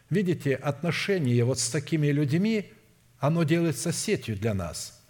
Видите, 0.09 0.55
отношение 0.55 1.43
вот 1.43 1.59
с 1.59 1.69
такими 1.69 2.07
людьми, 2.07 2.71
оно 3.19 3.43
делается 3.43 3.91
сетью 3.91 4.37
для 4.37 4.53
нас. 4.53 5.01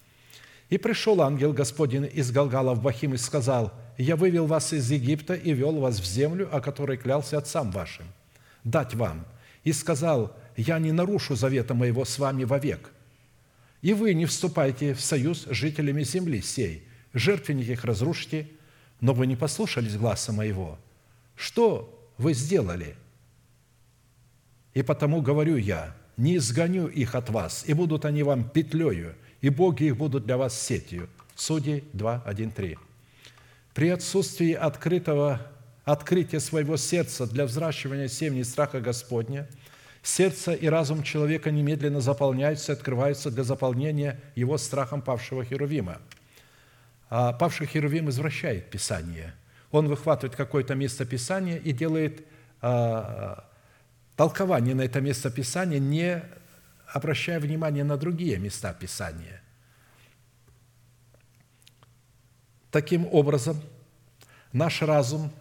«И 0.70 0.78
пришел 0.78 1.22
ангел 1.22 1.54
Господень 1.54 2.10
из 2.12 2.32
Галгала 2.32 2.74
в 2.74 2.82
Бахим 2.82 3.14
и 3.14 3.18
сказал, 3.18 3.74
«Я 3.98 4.16
вывел 4.16 4.48
вас 4.48 4.74
из 4.74 4.90
Египта 4.90 5.34
и 5.34 5.54
вел 5.54 5.80
вас 5.80 6.00
в 6.00 6.06
землю, 6.06 6.50
о 6.52 6.62
которой 6.62 6.98
клялся 6.98 7.38
отцам 7.38 7.72
вашим, 7.72 8.06
дать 8.64 8.96
вам. 8.96 9.26
И 9.64 9.72
сказал, 9.72 10.36
я 10.56 10.80
не 10.80 10.92
нарушу 10.92 11.36
завета 11.36 11.74
моего 11.74 12.06
с 12.06 12.20
вами 12.20 12.44
вовек. 12.44 12.92
И 13.82 13.94
вы 13.94 14.14
не 14.14 14.26
вступайте 14.26 14.94
в 14.94 15.02
союз 15.02 15.46
с 15.46 15.52
жителями 15.52 16.04
земли 16.04 16.42
сей, 16.42 16.88
жертвенник 17.14 17.70
их 17.70 17.84
разрушите, 17.84 18.50
но 19.02 19.14
вы 19.14 19.28
не 19.28 19.36
послушались 19.36 19.98
гласа 19.98 20.32
моего. 20.32 20.80
Что 21.36 22.12
вы 22.18 22.34
сделали? 22.34 22.96
И 24.74 24.82
потому 24.82 25.22
говорю 25.22 25.56
я, 25.56 25.96
не 26.18 26.38
изгоню 26.38 26.88
их 26.88 27.16
от 27.16 27.30
вас, 27.30 27.64
и 27.68 27.74
будут 27.74 28.06
они 28.06 28.24
вам 28.24 28.50
петлею, 28.50 29.16
и 29.42 29.50
боги 29.50 29.86
их 29.86 29.98
будут 29.98 30.26
для 30.26 30.38
вас 30.38 30.60
сетью». 30.60 31.10
Судей 31.36 31.84
2, 31.94 32.24
1, 32.26 32.52
3. 32.52 32.78
При 33.74 33.90
отсутствии 33.90 34.54
открытого, 34.54 35.42
открытия 35.84 36.40
своего 36.40 36.78
сердца 36.78 37.26
для 37.26 37.46
взращивания 37.46 38.08
семени 38.08 38.44
страха 38.44 38.80
Господня– 38.80 39.48
Сердце 40.04 40.52
и 40.52 40.68
разум 40.68 41.02
человека 41.02 41.50
немедленно 41.50 42.02
заполняются 42.02 42.74
и 42.74 42.76
открываются 42.76 43.32
для 43.32 43.44
заполнения 43.44 44.20
его 44.36 44.58
страхом 44.58 45.02
павшего 45.02 45.46
Херувима. 45.46 46.00
А 47.10 47.32
павший 47.32 47.68
Херувим 47.68 48.10
извращает 48.10 48.70
Писание. 48.70 49.34
Он 49.72 49.88
выхватывает 49.88 50.36
какое-то 50.36 50.76
место 50.76 51.06
Писания 51.06 51.56
и 51.56 51.72
делает 51.72 52.28
а, 52.62 53.50
толкование 54.16 54.76
на 54.76 54.82
это 54.82 55.02
место 55.02 55.30
Писания, 55.30 55.80
не 55.80 56.24
обращая 56.88 57.40
внимания 57.40 57.84
на 57.84 57.98
другие 57.98 58.38
места 58.38 58.74
Писания. 58.74 59.42
Таким 62.72 63.08
образом, 63.12 63.62
наш 64.52 64.82
разум 64.82 65.32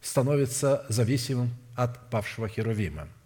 становится 0.00 0.84
зависимым 0.88 1.54
от 1.76 2.10
павшего 2.10 2.48
Херувима– 2.48 3.08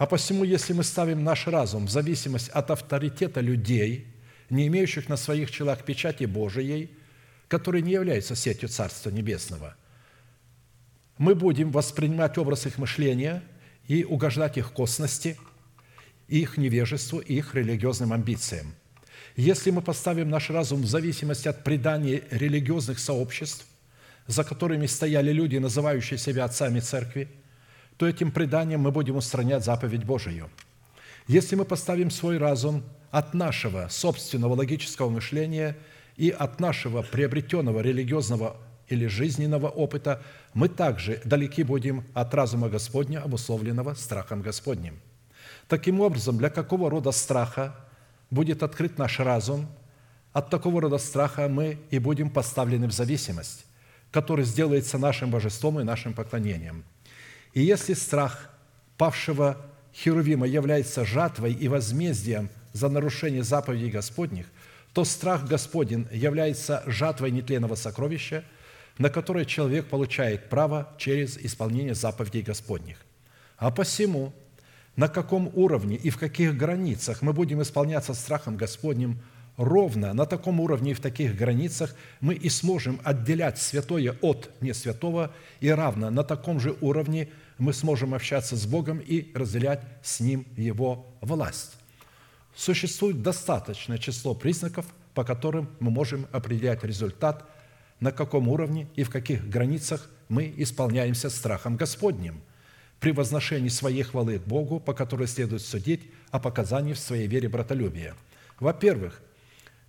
а 0.00 0.06
посему, 0.06 0.44
если 0.44 0.72
мы 0.72 0.82
ставим 0.82 1.24
наш 1.24 1.46
разум 1.46 1.84
в 1.84 1.90
зависимость 1.90 2.48
от 2.48 2.70
авторитета 2.70 3.42
людей, 3.42 4.06
не 4.48 4.66
имеющих 4.66 5.10
на 5.10 5.18
своих 5.18 5.50
челах 5.50 5.84
печати 5.84 6.24
Божией, 6.24 6.88
которые 7.48 7.82
не 7.82 7.92
являются 7.92 8.34
сетью 8.34 8.70
Царства 8.70 9.10
Небесного, 9.10 9.76
мы 11.18 11.34
будем 11.34 11.70
воспринимать 11.70 12.38
образ 12.38 12.64
их 12.64 12.78
мышления 12.78 13.42
и 13.90 14.04
угождать 14.04 14.56
их 14.56 14.72
косности, 14.72 15.36
их 16.28 16.56
невежеству 16.56 17.18
и 17.18 17.34
их 17.34 17.54
религиозным 17.54 18.12
амбициям. 18.12 18.74
Если 19.36 19.70
мы 19.70 19.82
поставим 19.82 20.30
наш 20.30 20.50
разум 20.50 20.82
в 20.82 20.86
зависимости 20.86 21.48
от 21.48 21.64
преданий 21.64 22.22
религиозных 22.30 22.98
сообществ, 22.98 23.66
за 24.26 24.44
которыми 24.44 24.86
стояли 24.86 25.32
люди, 25.32 25.58
называющие 25.58 26.18
себя 26.18 26.44
отцами 26.44 26.80
церкви– 26.80 27.28
то 28.00 28.08
этим 28.08 28.32
преданием 28.32 28.80
мы 28.80 28.92
будем 28.92 29.16
устранять 29.16 29.62
заповедь 29.62 30.04
Божию. 30.04 30.48
Если 31.26 31.54
мы 31.54 31.66
поставим 31.66 32.10
свой 32.10 32.38
разум 32.38 32.82
от 33.10 33.34
нашего 33.34 33.88
собственного 33.90 34.54
логического 34.54 35.10
мышления 35.10 35.76
и 36.16 36.30
от 36.30 36.60
нашего 36.60 37.02
приобретенного 37.02 37.80
религиозного 37.80 38.56
или 38.90 39.06
жизненного 39.06 39.68
опыта, 39.68 40.22
мы 40.52 40.68
также 40.68 41.20
далеки 41.24 41.62
будем 41.62 42.04
от 42.12 42.34
разума 42.34 42.68
Господня, 42.68 43.22
обусловленного 43.22 43.94
страхом 43.94 44.42
Господним. 44.42 45.00
Таким 45.68 46.00
образом, 46.00 46.36
для 46.36 46.50
какого 46.50 46.90
рода 46.90 47.12
страха 47.12 47.74
будет 48.30 48.62
открыт 48.62 48.98
наш 48.98 49.18
разум, 49.20 49.66
от 50.32 50.50
такого 50.50 50.80
рода 50.80 50.98
страха 50.98 51.48
мы 51.48 51.78
и 51.90 51.98
будем 51.98 52.30
поставлены 52.30 52.86
в 52.88 52.92
зависимость, 52.92 53.64
который 54.10 54.44
сделается 54.44 54.98
нашим 54.98 55.30
божеством 55.30 55.80
и 55.80 55.84
нашим 55.84 56.12
поклонением– 56.12 56.84
и 57.52 57.62
если 57.62 57.94
страх 57.94 58.50
павшего 58.96 59.56
Херувима 59.92 60.46
является 60.46 61.04
жатвой 61.04 61.52
и 61.52 61.68
возмездием 61.68 62.48
за 62.72 62.88
нарушение 62.88 63.42
заповедей 63.42 63.90
Господних, 63.90 64.46
то 64.94 65.04
страх 65.04 65.46
Господень 65.46 66.06
является 66.12 66.82
жатвой 66.86 67.30
нетленного 67.30 67.74
сокровища, 67.74 68.44
на 68.98 69.08
которое 69.08 69.44
человек 69.44 69.86
получает 69.86 70.48
право 70.48 70.94
через 70.98 71.36
исполнение 71.38 71.94
заповедей 71.94 72.42
Господних. 72.42 72.98
А 73.56 73.70
посему, 73.70 74.32
на 74.96 75.08
каком 75.08 75.50
уровне 75.54 75.96
и 75.96 76.10
в 76.10 76.18
каких 76.18 76.56
границах 76.56 77.22
мы 77.22 77.32
будем 77.32 77.62
исполняться 77.62 78.14
страхом 78.14 78.56
Господним– 78.56 79.20
ровно 79.60 80.14
на 80.14 80.24
таком 80.24 80.58
уровне 80.58 80.92
и 80.92 80.94
в 80.94 81.00
таких 81.00 81.36
границах 81.36 81.94
мы 82.20 82.34
и 82.34 82.48
сможем 82.48 82.98
отделять 83.04 83.58
святое 83.58 84.16
от 84.22 84.50
несвятого, 84.62 85.32
и 85.60 85.68
равно 85.68 86.10
на 86.10 86.24
таком 86.24 86.60
же 86.60 86.76
уровне 86.80 87.28
мы 87.58 87.74
сможем 87.74 88.14
общаться 88.14 88.56
с 88.56 88.64
Богом 88.64 88.98
и 88.98 89.30
разделять 89.34 89.82
с 90.02 90.20
Ним 90.20 90.46
Его 90.56 91.06
власть. 91.20 91.76
Существует 92.56 93.22
достаточное 93.22 93.98
число 93.98 94.34
признаков, 94.34 94.86
по 95.14 95.24
которым 95.24 95.68
мы 95.78 95.90
можем 95.90 96.26
определять 96.32 96.82
результат, 96.82 97.46
на 98.00 98.12
каком 98.12 98.48
уровне 98.48 98.88
и 98.96 99.04
в 99.04 99.10
каких 99.10 99.48
границах 99.48 100.10
мы 100.28 100.52
исполняемся 100.56 101.30
страхом 101.30 101.76
Господним 101.76 102.40
при 102.98 103.12
возношении 103.12 103.68
своей 103.68 104.02
хвалы 104.02 104.38
к 104.38 104.46
Богу, 104.46 104.80
по 104.80 104.92
которой 104.92 105.26
следует 105.26 105.62
судить 105.62 106.10
о 106.30 106.38
показании 106.38 106.92
в 106.92 106.98
своей 106.98 107.26
вере 107.26 107.48
братолюбия. 107.48 108.14
Во-первых, 108.58 109.22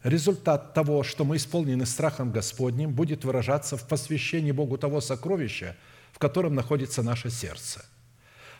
Результат 0.03 0.73
того, 0.73 1.03
что 1.03 1.25
мы 1.25 1.35
исполнены 1.35 1.85
страхом 1.85 2.31
Господним, 2.31 2.91
будет 2.91 3.23
выражаться 3.23 3.77
в 3.77 3.87
посвящении 3.87 4.51
Богу 4.51 4.77
того 4.77 4.99
сокровища, 4.99 5.75
в 6.11 6.17
котором 6.17 6.55
находится 6.55 7.03
наше 7.03 7.29
сердце. 7.29 7.85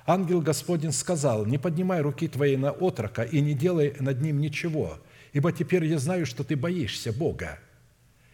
Ангел 0.06 0.42
Господень 0.42 0.92
сказал, 0.92 1.46
«Не 1.46 1.58
поднимай 1.58 2.02
руки 2.02 2.28
твоей 2.28 2.58
на 2.58 2.72
отрока 2.72 3.24
и 3.24 3.42
не 3.42 3.54
делай 3.54 3.96
над 4.00 4.22
ним 4.22 4.40
ничего, 4.40 5.00
ибо 5.34 5.52
теперь 5.52 5.86
я 5.86 5.98
знаю, 5.98 6.28
что 6.28 6.44
ты 6.44 6.56
боишься 6.56 7.12
Бога, 7.12 7.58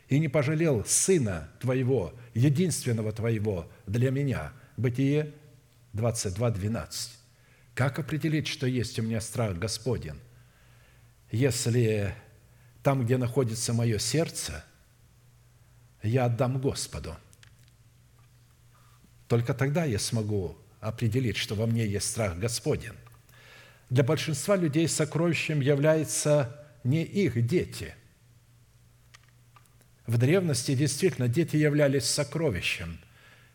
и 0.10 0.20
не 0.20 0.28
пожалел 0.28 0.86
сына 0.86 1.50
твоего, 1.60 2.14
единственного 2.34 3.12
твоего 3.12 3.70
для 3.86 4.12
меня». 4.12 4.54
Бытие 4.78 5.34
22, 5.94 6.52
12. 6.52 7.12
Как 7.74 8.00
определить, 8.00 8.48
что 8.48 8.68
есть 8.68 9.00
у 9.00 9.02
меня 9.02 9.22
страх 9.22 9.58
Господень? 9.58 10.20
Если 11.32 12.16
там, 12.84 13.04
где 13.04 13.18
находится 13.18 13.74
мое 13.74 13.98
сердце, 13.98 14.64
я 16.04 16.26
отдам 16.26 16.62
Господу. 16.62 17.16
Только 19.28 19.54
тогда 19.54 19.84
я 19.84 20.00
смогу 20.00 20.58
определить, 20.80 21.38
что 21.38 21.56
во 21.56 21.66
мне 21.66 21.86
есть 21.86 22.10
страх 22.10 22.38
Господен. 22.38 22.96
Для 23.90 24.04
большинства 24.04 24.56
людей 24.56 24.88
сокровищем 24.88 25.60
являются 25.60 26.66
не 26.84 27.04
их 27.04 27.46
дети. 27.46 27.94
В 30.08 30.18
древности 30.18 30.74
действительно 30.74 31.28
дети 31.28 31.56
являлись 31.56 32.06
сокровищем. 32.06 32.98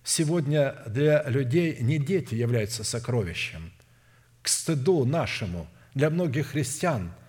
Сегодня 0.04 0.76
для 0.86 1.22
людей 1.24 1.78
не 1.80 1.98
дети 1.98 2.34
являются 2.34 2.84
сокровищем. 2.84 3.72
К 4.42 4.48
стыду 4.48 5.04
нашему, 5.04 5.66
для 5.94 6.10
многих 6.10 6.48
христиан– 6.48 7.12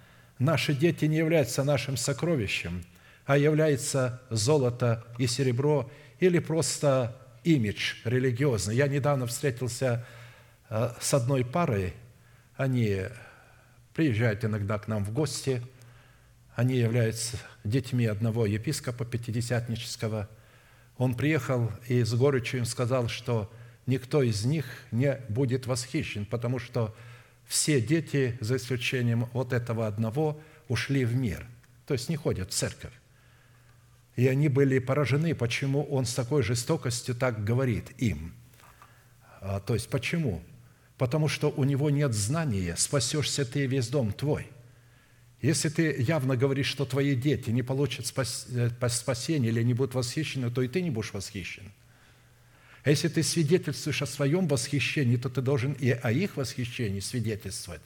Наши 0.44 0.74
дети 0.74 1.06
не 1.06 1.16
являются 1.16 1.64
нашим 1.64 1.96
сокровищем, 1.96 2.84
а 3.26 3.38
является 3.38 4.22
золото 4.30 5.06
и 5.18 5.26
серебро 5.26 5.90
или 6.20 6.40
просто 6.40 7.16
имидж 7.46 7.96
религиозный. 8.04 8.76
Я 8.76 8.88
недавно 8.88 9.26
встретился 9.26 10.06
э, 10.70 10.90
с 11.00 11.14
одной 11.14 11.46
парой, 11.46 11.94
они 12.58 13.04
приезжают 13.94 14.44
иногда 14.44 14.78
к 14.80 14.90
нам 14.90 15.06
в 15.06 15.14
гости, 15.14 15.62
они 16.56 16.76
являются 16.76 17.38
детьми 17.64 18.06
одного 18.06 18.46
епископа 18.46 19.06
пятидесятнического. 19.06 20.30
Он 20.98 21.16
приехал 21.16 21.72
и 21.88 22.04
с 22.04 22.14
горечью 22.14 22.60
им 22.60 22.66
сказал, 22.66 23.08
что 23.08 23.52
никто 23.86 24.22
из 24.22 24.46
них 24.46 24.66
не 24.92 25.20
будет 25.30 25.66
восхищен, 25.66 26.26
потому 26.26 26.60
что 26.60 26.96
все 27.46 27.82
дети, 27.82 28.38
за 28.40 28.58
исключением 28.58 29.30
вот 29.34 29.52
этого 29.54 29.88
одного, 29.88 30.40
ушли 30.68 31.06
в 31.06 31.16
мир, 31.16 31.46
то 31.88 31.94
есть 31.94 32.10
не 32.10 32.16
ходят 32.16 32.52
в 32.52 32.54
церковь. 32.54 32.94
И 34.16 34.28
они 34.28 34.48
были 34.48 34.78
поражены, 34.78 35.34
почему 35.34 35.84
он 35.84 36.06
с 36.06 36.14
такой 36.14 36.44
жестокостью 36.44 37.16
так 37.16 37.44
говорит 37.44 37.92
им. 37.98 38.34
А, 39.42 39.60
то 39.60 39.74
есть 39.74 39.90
почему? 39.90 40.44
Потому 41.00 41.28
что 41.28 41.50
у 41.50 41.64
него 41.64 41.90
нет 41.90 42.14
знания, 42.14 42.76
спасешься 42.78 43.44
ты 43.44 43.66
весь 43.66 43.90
дом 43.90 44.14
твой. 44.14 44.48
Если 45.44 45.68
ты 45.68 46.02
явно 46.02 46.38
говоришь, 46.38 46.68
что 46.68 46.86
твои 46.86 47.16
дети 47.16 47.50
не 47.50 47.64
получат 47.64 48.06
э, 48.16 48.70
спасения 48.88 49.50
или 49.50 49.62
не 49.62 49.74
будут 49.74 49.94
восхищены, 49.94 50.50
то 50.50 50.62
и 50.62 50.70
ты 50.70 50.82
не 50.82 50.90
будешь 50.90 51.12
восхищен. 51.12 51.70
А 52.86 52.90
если 52.90 53.10
ты 53.10 53.24
свидетельствуешь 53.24 54.02
о 54.02 54.06
своем 54.06 54.48
восхищении, 54.48 55.18
то 55.18 55.30
ты 55.30 55.42
должен 55.42 55.74
и 55.74 55.90
о 55.90 56.12
их 56.14 56.38
восхищении 56.38 57.02
свидетельствовать. 57.02 57.82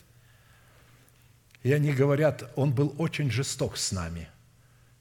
И 1.64 1.72
они 1.72 1.94
говорят, 1.94 2.48
он 2.56 2.74
был 2.74 2.94
очень 3.00 3.32
жесток 3.32 3.78
с 3.78 3.92
нами. 3.92 4.28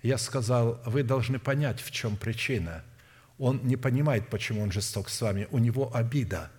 Я 0.03 0.17
сказал, 0.17 0.81
вы 0.87 1.03
должны 1.03 1.39
понять, 1.39 1.83
в 1.83 1.91
чем 1.91 2.17
причина. 2.17 2.83
Он 3.39 3.61
не 3.65 3.77
понимает, 3.77 4.31
почему 4.31 4.63
он 4.63 4.73
жесток 4.73 5.11
с 5.11 5.21
вами. 5.21 5.47
У 5.51 5.59
него 5.59 5.95
обида 5.95 6.51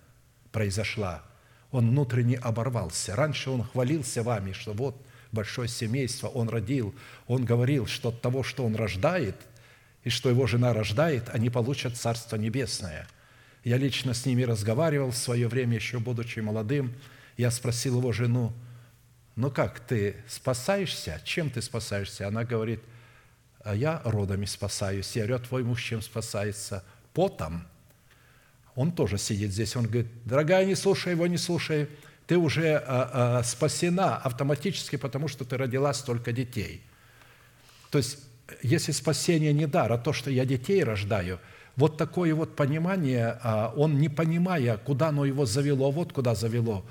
произошла. 0.52 1.24
Он 1.72 1.90
внутренне 1.90 2.36
оборвался. 2.36 3.16
Раньше 3.16 3.50
он 3.50 3.64
хвалился 3.64 4.22
вами, 4.22 4.52
что 4.52 4.72
вот 4.74 5.04
большое 5.32 5.68
семейство 5.68 6.28
он 6.28 6.48
родил. 6.48 6.94
Он 7.26 7.44
говорил, 7.44 7.86
что 7.86 8.10
от 8.10 8.20
того, 8.20 8.42
что 8.42 8.64
он 8.64 8.74
рождает, 8.76 9.36
и 10.04 10.10
что 10.10 10.30
его 10.30 10.46
жена 10.46 10.72
рождает, 10.72 11.28
они 11.30 11.50
получат 11.50 11.96
Царство 11.96 12.36
Небесное. 12.36 13.06
Я 13.64 13.76
лично 13.76 14.14
с 14.14 14.24
ними 14.24 14.42
разговаривал 14.42 15.10
в 15.10 15.16
свое 15.16 15.48
время, 15.48 15.74
еще 15.74 15.98
будучи 15.98 16.40
молодым. 16.40 16.94
Я 17.36 17.50
спросил 17.50 17.98
его 17.98 18.12
жену, 18.12 18.52
ну 19.36 19.50
как, 19.50 19.80
ты 19.80 20.16
спасаешься? 20.26 21.20
Чем 21.24 21.50
ты 21.50 21.62
спасаешься? 21.62 22.26
Она 22.26 22.44
говорит, 22.44 22.80
а 23.62 23.74
я 23.74 24.00
родами 24.04 24.46
спасаюсь. 24.46 25.14
Я 25.14 25.26
говорю, 25.26 25.36
а 25.36 25.46
твой 25.46 25.62
муж 25.62 25.82
чем 25.82 26.02
спасается? 26.02 26.84
Потом. 27.12 27.64
Он 28.74 28.92
тоже 28.92 29.18
сидит 29.18 29.52
здесь. 29.52 29.76
Он 29.76 29.84
говорит, 29.84 30.06
дорогая, 30.24 30.64
не 30.64 30.74
слушай 30.74 31.12
его, 31.12 31.26
не 31.26 31.36
слушай 31.36 31.88
ты 32.28 32.36
уже 32.36 32.76
а, 32.76 33.38
а, 33.38 33.42
спасена 33.42 34.18
автоматически, 34.18 34.96
потому 34.96 35.28
что 35.28 35.46
ты 35.46 35.56
родила 35.56 35.94
столько 35.94 36.30
детей. 36.30 36.82
То 37.90 37.96
есть, 37.96 38.18
если 38.62 38.92
спасение 38.92 39.54
не 39.54 39.66
дар, 39.66 39.90
а 39.90 39.96
то, 39.96 40.12
что 40.12 40.30
я 40.30 40.44
детей 40.44 40.84
рождаю, 40.84 41.38
вот 41.74 41.96
такое 41.96 42.34
вот 42.34 42.54
понимание, 42.54 43.38
а, 43.42 43.72
он 43.74 43.98
не 43.98 44.10
понимая, 44.10 44.76
куда 44.76 45.08
оно 45.08 45.24
его 45.24 45.46
завело, 45.46 45.90
вот 45.90 46.12
куда 46.12 46.34
завело, 46.34 46.84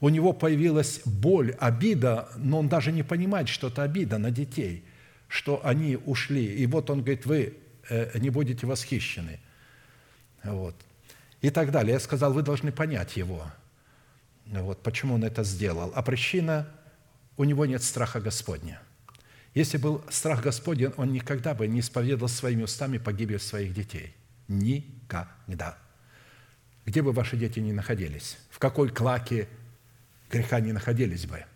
у 0.00 0.08
него 0.08 0.32
появилась 0.32 1.02
боль, 1.04 1.54
обида, 1.60 2.28
но 2.36 2.58
он 2.58 2.68
даже 2.68 2.90
не 2.90 3.04
понимает, 3.04 3.48
что 3.48 3.68
это 3.68 3.84
обида 3.84 4.18
на 4.18 4.32
детей, 4.32 4.82
что 5.28 5.64
они 5.64 5.98
ушли. 6.04 6.44
И 6.44 6.66
вот 6.66 6.90
он 6.90 7.02
говорит, 7.02 7.26
вы 7.26 7.54
э, 7.88 8.18
не 8.18 8.30
будете 8.30 8.66
восхищены. 8.66 9.38
Вот. 10.42 10.74
И 11.42 11.50
так 11.50 11.70
далее. 11.70 11.92
Я 11.92 12.00
сказал, 12.00 12.32
вы 12.32 12.42
должны 12.42 12.72
понять 12.72 13.16
его– 13.16 13.44
вот, 14.50 14.82
почему 14.82 15.14
он 15.14 15.24
это 15.24 15.44
сделал. 15.44 15.92
А 15.94 16.02
причина– 16.02 16.68
у 17.40 17.44
него 17.44 17.64
нет 17.64 17.82
страха 17.82 18.20
Господня. 18.20 18.82
Если 19.54 19.78
был 19.78 20.04
страх 20.10 20.42
Господень, 20.42 20.92
он 20.98 21.10
никогда 21.10 21.54
бы 21.54 21.66
не 21.66 21.80
исповедовал 21.80 22.28
своими 22.28 22.64
устами 22.64 22.98
погибель 22.98 23.40
своих 23.40 23.72
детей. 23.72 24.14
Никогда. 24.46 25.78
Где 26.84 27.00
бы 27.00 27.12
ваши 27.12 27.38
дети 27.38 27.58
ни 27.58 27.72
находились, 27.72 28.36
в 28.50 28.58
какой 28.58 28.90
клаке 28.90 29.48
греха 30.30 30.60
не 30.60 30.72
находились 30.72 31.24
бы, 31.24 31.46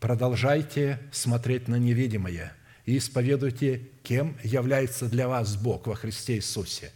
продолжайте 0.00 1.00
смотреть 1.12 1.68
на 1.68 1.76
невидимое 1.76 2.54
и 2.86 2.96
исповедуйте, 2.96 3.90
кем 4.02 4.38
является 4.42 5.10
для 5.10 5.28
вас 5.28 5.54
Бог 5.56 5.86
во 5.86 5.94
Христе 5.94 6.36
Иисусе 6.36 6.92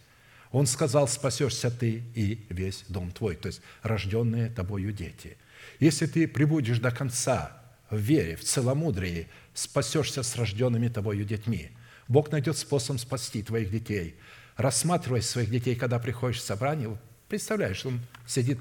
он 0.51 0.67
сказал, 0.67 1.07
спасешься 1.07 1.71
ты 1.71 2.03
и 2.13 2.45
весь 2.49 2.83
дом 2.89 3.11
твой, 3.11 3.35
то 3.35 3.47
есть 3.47 3.61
рожденные 3.83 4.49
тобою 4.49 4.91
дети. 4.91 5.37
Если 5.79 6.05
ты 6.05 6.27
прибудешь 6.27 6.79
до 6.79 6.91
конца 6.91 7.61
в 7.89 7.97
вере, 7.97 8.35
в 8.35 8.43
целомудрии, 8.43 9.27
спасешься 9.53 10.23
с 10.23 10.35
рожденными 10.35 10.89
тобою 10.89 11.23
детьми. 11.25 11.71
Бог 12.07 12.31
найдет 12.31 12.57
способ 12.57 12.99
спасти 12.99 13.43
твоих 13.43 13.71
детей. 13.71 14.15
Рассматривай 14.57 15.21
своих 15.21 15.49
детей, 15.49 15.75
когда 15.75 15.99
приходишь 15.99 16.39
в 16.39 16.45
собрание, 16.45 16.97
представляешь, 17.29 17.85
он 17.85 18.01
сидит 18.27 18.59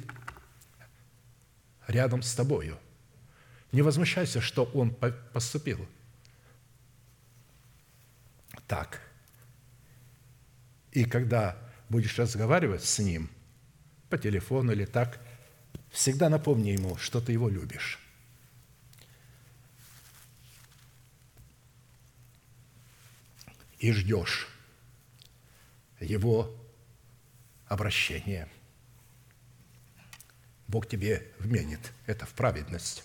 рядом 1.89 2.23
с 2.23 2.33
тобою. 2.35 2.79
Не 3.73 3.83
возмущайся, 3.83 4.41
что 4.41 4.65
он 4.65 4.95
поступил. 5.33 5.87
Так. 8.67 9.01
И 10.93 11.05
когда 11.05 11.57
будешь 11.91 12.19
разговаривать 12.19 12.85
с 12.85 13.01
ним 13.01 13.29
по 14.09 14.17
телефону 14.17 14.73
или 14.73 14.87
так, 14.87 15.21
всегда 15.91 16.29
напомни 16.31 16.71
ему, 16.71 16.97
что 16.97 17.21
ты 17.21 17.33
его 17.33 17.49
любишь. 17.49 17.99
И 23.81 23.93
ждешь 23.93 24.49
его 25.99 26.57
обращения. 27.67 28.49
Бог 30.69 30.87
тебе 30.87 31.33
вменит 31.39 31.93
это 32.07 32.25
в 32.25 32.31
праведность 32.35 33.05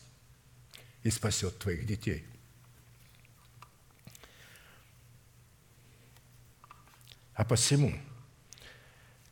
и 1.01 1.09
спасет 1.09 1.57
твоих 1.57 1.87
детей. 1.87 2.23
А 7.33 7.43
посему– 7.43 7.99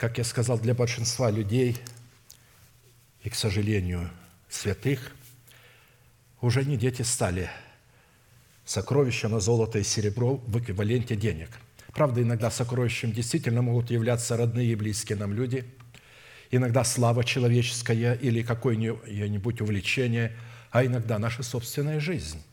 как 0.04 0.18
я 0.18 0.26
сказал, 0.26 0.60
для 0.60 0.74
большинства 0.74 1.32
людей 1.32 1.78
и, 3.24 3.30
к 3.30 3.36
сожалению, 3.36 4.10
святых, 4.50 5.16
уже 6.42 6.66
не 6.66 6.76
дети 6.76 7.04
стали 7.04 7.50
сокровища 8.66 9.30
на 9.30 9.40
золото 9.40 9.80
и 9.80 9.84
серебро 9.84 10.42
в 10.46 10.60
эквиваленте 10.60 11.16
денег. 11.16 11.48
Правда, 11.94 12.22
иногда 12.22 12.52
сокровищем 12.52 13.14
действительно 13.14 13.62
могут 13.62 13.92
являться 13.92 14.36
родные 14.36 14.74
и 14.74 14.76
близкие 14.76 15.18
нам 15.18 15.32
люди, 15.32 15.64
иногда 16.52 16.84
слава 16.84 17.24
человеческая 17.24 18.16
или 18.16 18.44
какое-нибудь 18.44 19.62
увлечение, 19.62 20.36
а 20.70 20.86
иногда 20.86 21.18
наша 21.18 21.44
собственная 21.44 22.02
жизнь. 22.02 22.44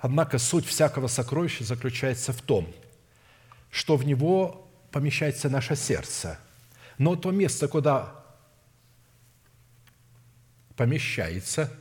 Однако 0.00 0.38
суть 0.38 0.64
всякого 0.64 1.08
сокровища 1.08 1.62
заключается 1.62 2.32
в 2.32 2.40
том, 2.40 2.72
что 3.70 3.96
в 3.98 4.06
него 4.06 4.64
помещается 4.90 5.48
наше 5.48 5.76
сердце. 5.76 6.38
Но 6.98 7.16
то 7.16 7.30
место, 7.30 7.68
куда 7.68 8.24
помещается 10.76 11.72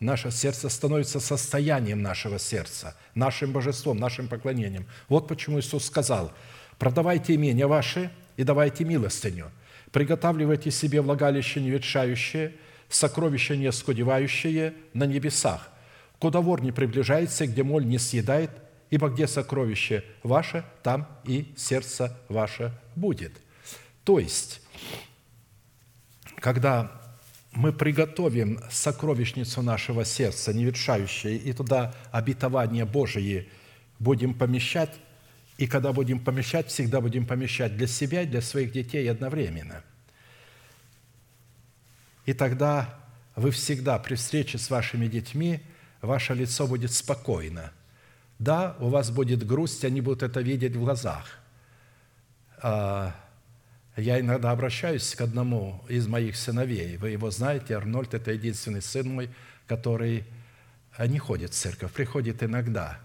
наше 0.00 0.30
сердце, 0.30 0.68
становится 0.68 1.20
состоянием 1.20 2.02
нашего 2.02 2.38
сердца, 2.38 2.96
нашим 3.14 3.52
божеством, 3.52 3.96
нашим 3.98 4.28
поклонением. 4.28 4.86
Вот 5.08 5.26
почему 5.26 5.58
Иисус 5.58 5.86
сказал, 5.86 6.32
продавайте 6.78 7.34
имения 7.34 7.66
ваши 7.66 8.10
и 8.36 8.44
давайте 8.44 8.84
милостыню, 8.84 9.50
приготавливайте 9.90 10.70
себе 10.70 11.00
влагалище 11.00 11.60
неветшающее, 11.60 12.54
сокровища 12.88 13.56
не 13.56 13.72
скудевающее 13.72 14.74
на 14.94 15.04
небесах, 15.04 15.70
куда 16.18 16.40
вор 16.40 16.62
не 16.62 16.72
приближается, 16.72 17.46
где 17.46 17.62
моль 17.62 17.86
не 17.86 17.98
съедает– 17.98 18.50
ибо 18.90 19.08
где 19.08 19.26
сокровище 19.26 20.04
ваше, 20.22 20.64
там 20.82 21.08
и 21.24 21.52
сердце 21.56 22.16
ваше 22.28 22.72
будет». 22.96 23.32
То 24.04 24.18
есть, 24.18 24.62
когда 26.36 26.90
мы 27.52 27.72
приготовим 27.72 28.60
сокровищницу 28.70 29.62
нашего 29.62 30.04
сердца, 30.04 30.52
невершающее, 30.52 31.36
и 31.36 31.52
туда 31.52 31.94
обетование 32.10 32.84
Божие 32.84 33.48
будем 33.98 34.32
помещать, 34.32 34.94
и 35.56 35.66
когда 35.66 35.92
будем 35.92 36.20
помещать, 36.20 36.68
всегда 36.68 37.00
будем 37.00 37.26
помещать 37.26 37.76
для 37.76 37.86
себя 37.86 38.22
и 38.22 38.26
для 38.26 38.40
своих 38.40 38.72
детей 38.72 39.10
одновременно. 39.10 39.82
И 42.26 42.32
тогда 42.32 42.98
вы 43.34 43.50
всегда 43.50 43.98
при 43.98 44.14
встрече 44.14 44.56
с 44.56 44.70
вашими 44.70 45.06
детьми, 45.06 45.60
ваше 46.00 46.34
лицо 46.34 46.66
будет 46.66 46.92
спокойно– 46.92 47.72
да, 48.38 48.76
у 48.78 48.88
вас 48.88 49.10
будет 49.10 49.46
грусть, 49.46 49.84
они 49.84 50.00
будут 50.00 50.22
это 50.22 50.40
видеть 50.40 50.76
в 50.76 50.80
глазах. 50.80 51.38
А, 52.62 53.14
я 53.96 54.20
иногда 54.20 54.52
обращаюсь 54.52 55.14
к 55.14 55.20
одному 55.20 55.84
из 55.88 56.06
моих 56.06 56.36
сыновей. 56.36 56.96
Вы 56.98 57.10
его 57.10 57.30
знаете, 57.30 57.76
Арнольд– 57.76 58.14
это 58.14 58.32
единственный 58.32 58.82
сын 58.82 59.08
мой, 59.08 59.30
который 59.66 60.24
не 60.98 61.18
ходит 61.18 61.52
в 61.52 61.54
церковь, 61.54 61.92
приходит 61.92 62.42
иногда. 62.42 63.00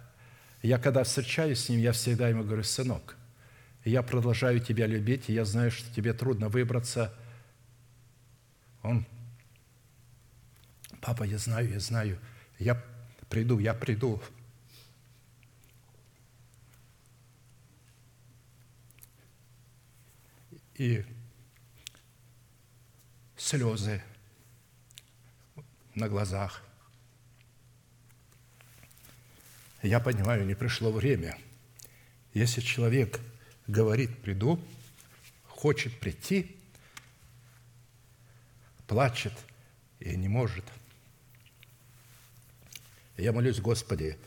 Я 0.61 0.77
когда 0.77 1.03
встречаюсь 1.03 1.65
с 1.65 1.69
ним, 1.69 1.79
я 1.79 1.91
всегда 1.91 2.29
ему 2.29 2.43
говорю, 2.43 2.63
сынок, 2.63 3.17
я 3.83 4.01
продолжаю 4.01 4.59
тебя 4.59 4.87
любить, 4.87 5.29
и 5.29 5.33
я 5.33 5.45
знаю, 5.45 5.71
что 5.71 5.93
тебе 5.93 6.13
трудно 6.13 6.47
выбраться. 6.47 7.13
Он, 8.81 9.05
папа, 11.01 11.23
я 11.23 11.37
знаю, 11.37 11.69
я 11.69 11.79
знаю, 11.79 12.17
я 12.59 12.81
приду, 13.29 13.59
я 13.59 13.73
приду. 13.73 14.21
И 20.75 21.05
слезы 23.37 24.01
на 25.95 26.09
глазах. 26.09 26.63
Я 29.81 29.99
понимаю, 29.99 30.45
не 30.45 30.55
пришло 30.55 30.91
время. 30.91 31.37
Если 32.33 32.61
человек 32.61 33.19
говорит 33.67 34.17
«приду», 34.21 34.59
хочет 35.47 35.97
прийти, 35.97 36.57
плачет 38.87 39.33
и 39.99 40.15
не 40.17 40.27
может. 40.27 40.65
Я 43.17 43.31
молюсь, 43.31 43.59
Господи, 43.59 44.17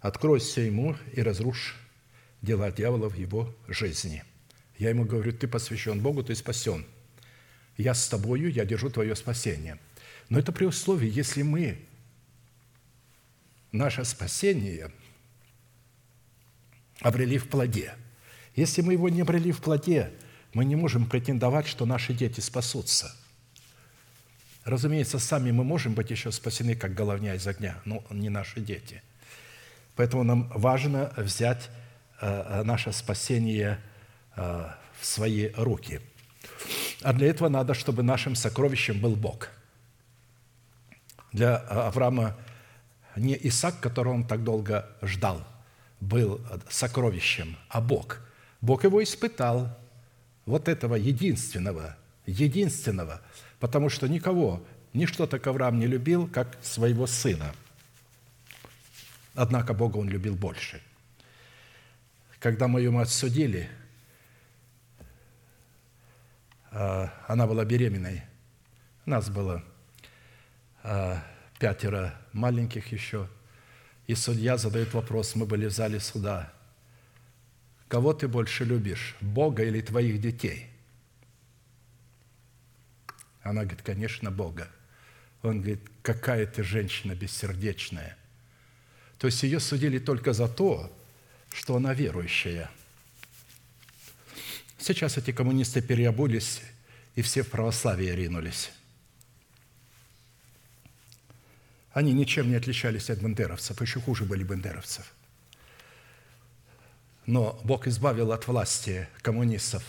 откройся 0.00 0.62
ему 0.62 0.96
и 1.12 1.20
разрушь 1.20 1.76
дела 2.40 2.70
дьявола 2.70 3.10
в 3.10 3.14
его 3.16 3.54
жизни. 3.68 4.24
Я 4.80 4.88
ему 4.88 5.04
говорю, 5.04 5.34
ты 5.34 5.46
посвящен 5.46 6.00
Богу, 6.00 6.22
ты 6.24 6.34
спасен. 6.34 6.86
Я 7.76 7.92
с 7.92 8.08
тобою, 8.08 8.50
я 8.50 8.64
держу 8.64 8.88
твое 8.88 9.14
спасение. 9.14 9.78
Но 10.30 10.38
это 10.38 10.52
при 10.52 10.64
условии, 10.64 11.08
если 11.08 11.42
мы 11.42 11.78
наше 13.72 14.06
спасение 14.06 14.90
обрели 17.00 17.36
в 17.36 17.48
плоде. 17.48 17.92
Если 18.56 18.80
мы 18.80 18.94
его 18.94 19.10
не 19.10 19.20
обрели 19.20 19.52
в 19.52 19.60
плоде, 19.60 20.12
мы 20.54 20.64
не 20.64 20.76
можем 20.76 21.06
претендовать, 21.06 21.66
что 21.66 21.84
наши 21.84 22.14
дети 22.14 22.40
спасутся. 22.40 23.14
Разумеется, 24.64 25.18
сами 25.18 25.50
мы 25.50 25.62
можем 25.62 25.92
быть 25.92 26.10
еще 26.10 26.32
спасены, 26.32 26.74
как 26.74 26.94
головня 26.94 27.34
из 27.34 27.46
огня, 27.46 27.78
но 27.84 28.02
не 28.08 28.30
наши 28.30 28.60
дети. 28.60 29.02
Поэтому 29.94 30.22
нам 30.22 30.48
важно 30.54 31.12
взять 31.18 31.68
э, 32.22 32.26
э, 32.26 32.62
наше 32.62 32.92
спасение 32.92 33.78
в 34.40 35.04
свои 35.04 35.50
руки. 35.56 36.00
А 37.02 37.12
для 37.12 37.28
этого 37.28 37.48
надо, 37.48 37.74
чтобы 37.74 38.02
нашим 38.02 38.34
сокровищем 38.34 39.00
был 39.00 39.16
Бог. 39.16 39.48
Для 41.32 41.56
Авраама 41.56 42.36
не 43.16 43.38
Исаак, 43.48 43.80
которого 43.80 44.14
он 44.14 44.26
так 44.26 44.44
долго 44.44 44.88
ждал, 45.02 45.46
был 46.00 46.40
сокровищем, 46.68 47.56
а 47.68 47.80
Бог. 47.80 48.20
Бог 48.60 48.84
его 48.84 49.02
испытал, 49.02 49.76
вот 50.46 50.68
этого 50.68 50.96
единственного, 50.96 51.96
единственного, 52.26 53.20
потому 53.58 53.88
что 53.88 54.08
никого, 54.08 54.62
ничто 54.92 55.26
так 55.26 55.46
Авраам 55.46 55.78
не 55.78 55.86
любил, 55.86 56.26
как 56.28 56.58
своего 56.62 57.06
сына. 57.06 57.54
Однако 59.34 59.74
Бога 59.74 59.98
он 59.98 60.08
любил 60.08 60.34
больше. 60.34 60.82
Когда 62.40 62.68
мою 62.68 62.92
мать 62.92 63.10
судили, 63.10 63.70
она 66.70 67.46
была 67.46 67.64
беременной, 67.64 68.22
нас 69.04 69.28
было 69.28 69.62
а, 70.82 71.22
пятеро 71.58 72.14
маленьких 72.32 72.92
еще. 72.92 73.28
И 74.06 74.14
судья 74.14 74.56
задает 74.56 74.94
вопрос, 74.94 75.34
мы 75.34 75.46
были 75.46 75.66
в 75.66 75.72
зале 75.72 76.00
суда. 76.00 76.52
Кого 77.88 78.12
ты 78.12 78.28
больше 78.28 78.64
любишь, 78.64 79.16
Бога 79.20 79.64
или 79.64 79.80
твоих 79.80 80.20
детей? 80.20 80.70
Она 83.42 83.62
говорит, 83.62 83.82
конечно, 83.82 84.30
Бога. 84.30 84.68
Он 85.42 85.58
говорит, 85.58 85.80
какая 86.02 86.46
ты 86.46 86.62
женщина 86.62 87.14
бессердечная. 87.14 88.16
То 89.18 89.26
есть 89.26 89.42
ее 89.42 89.60
судили 89.60 89.98
только 89.98 90.32
за 90.32 90.48
то, 90.48 90.96
что 91.52 91.76
она 91.76 91.94
верующая. 91.94 92.70
Сейчас 94.80 95.18
эти 95.18 95.30
коммунисты 95.30 95.82
переобулись 95.82 96.62
и 97.14 97.20
все 97.20 97.42
в 97.42 97.50
православие 97.50 98.16
ринулись. 98.16 98.70
Они 101.92 102.14
ничем 102.14 102.48
не 102.48 102.56
отличались 102.56 103.10
от 103.10 103.20
бандеровцев, 103.20 103.80
еще 103.82 104.00
хуже 104.00 104.24
были 104.24 104.42
бандеровцев. 104.42 105.12
Но 107.26 107.60
Бог 107.62 107.86
избавил 107.86 108.32
от 108.32 108.46
власти 108.48 109.06
коммунистов 109.20 109.82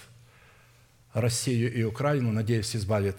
Россию 1.14 1.74
и 1.74 1.84
Украину, 1.84 2.34
надеюсь, 2.34 2.76
избавит 2.76 3.16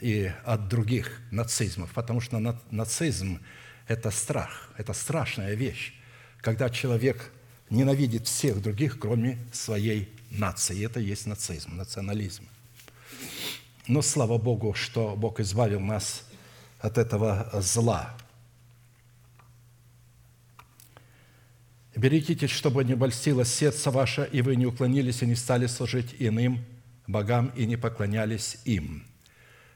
и 0.00 0.32
от 0.44 0.68
других 0.68 1.20
нацизмов, 1.30 1.92
потому 1.92 2.20
что 2.20 2.38
нацизм– 2.70 3.40
это 3.86 4.10
страх, 4.10 4.70
это 4.76 4.92
страшная 4.92 5.54
вещь, 5.54 5.94
когда 6.40 6.68
человек 6.68 7.30
ненавидит 7.70 8.26
всех 8.26 8.60
других, 8.60 8.98
кроме 8.98 9.38
своей 9.52 10.17
нации. 10.30 10.84
Это 10.84 11.00
есть 11.00 11.26
нацизм, 11.26 11.76
национализм. 11.76 12.44
Но 13.86 14.02
слава 14.02 14.38
Богу, 14.38 14.74
что 14.74 15.16
Бог 15.16 15.40
избавил 15.40 15.80
нас 15.80 16.24
от 16.80 16.98
этого 16.98 17.50
зла. 17.54 18.14
Берегитесь, 21.96 22.50
чтобы 22.50 22.84
не 22.84 22.94
больстилось 22.94 23.52
сердце 23.52 23.90
ваше, 23.90 24.28
и 24.30 24.42
вы 24.42 24.56
не 24.56 24.66
уклонились 24.66 25.22
и 25.22 25.26
не 25.26 25.34
стали 25.34 25.66
служить 25.66 26.14
иным 26.18 26.64
богам 27.08 27.50
и 27.56 27.66
не 27.66 27.76
поклонялись 27.76 28.58
им. 28.64 29.04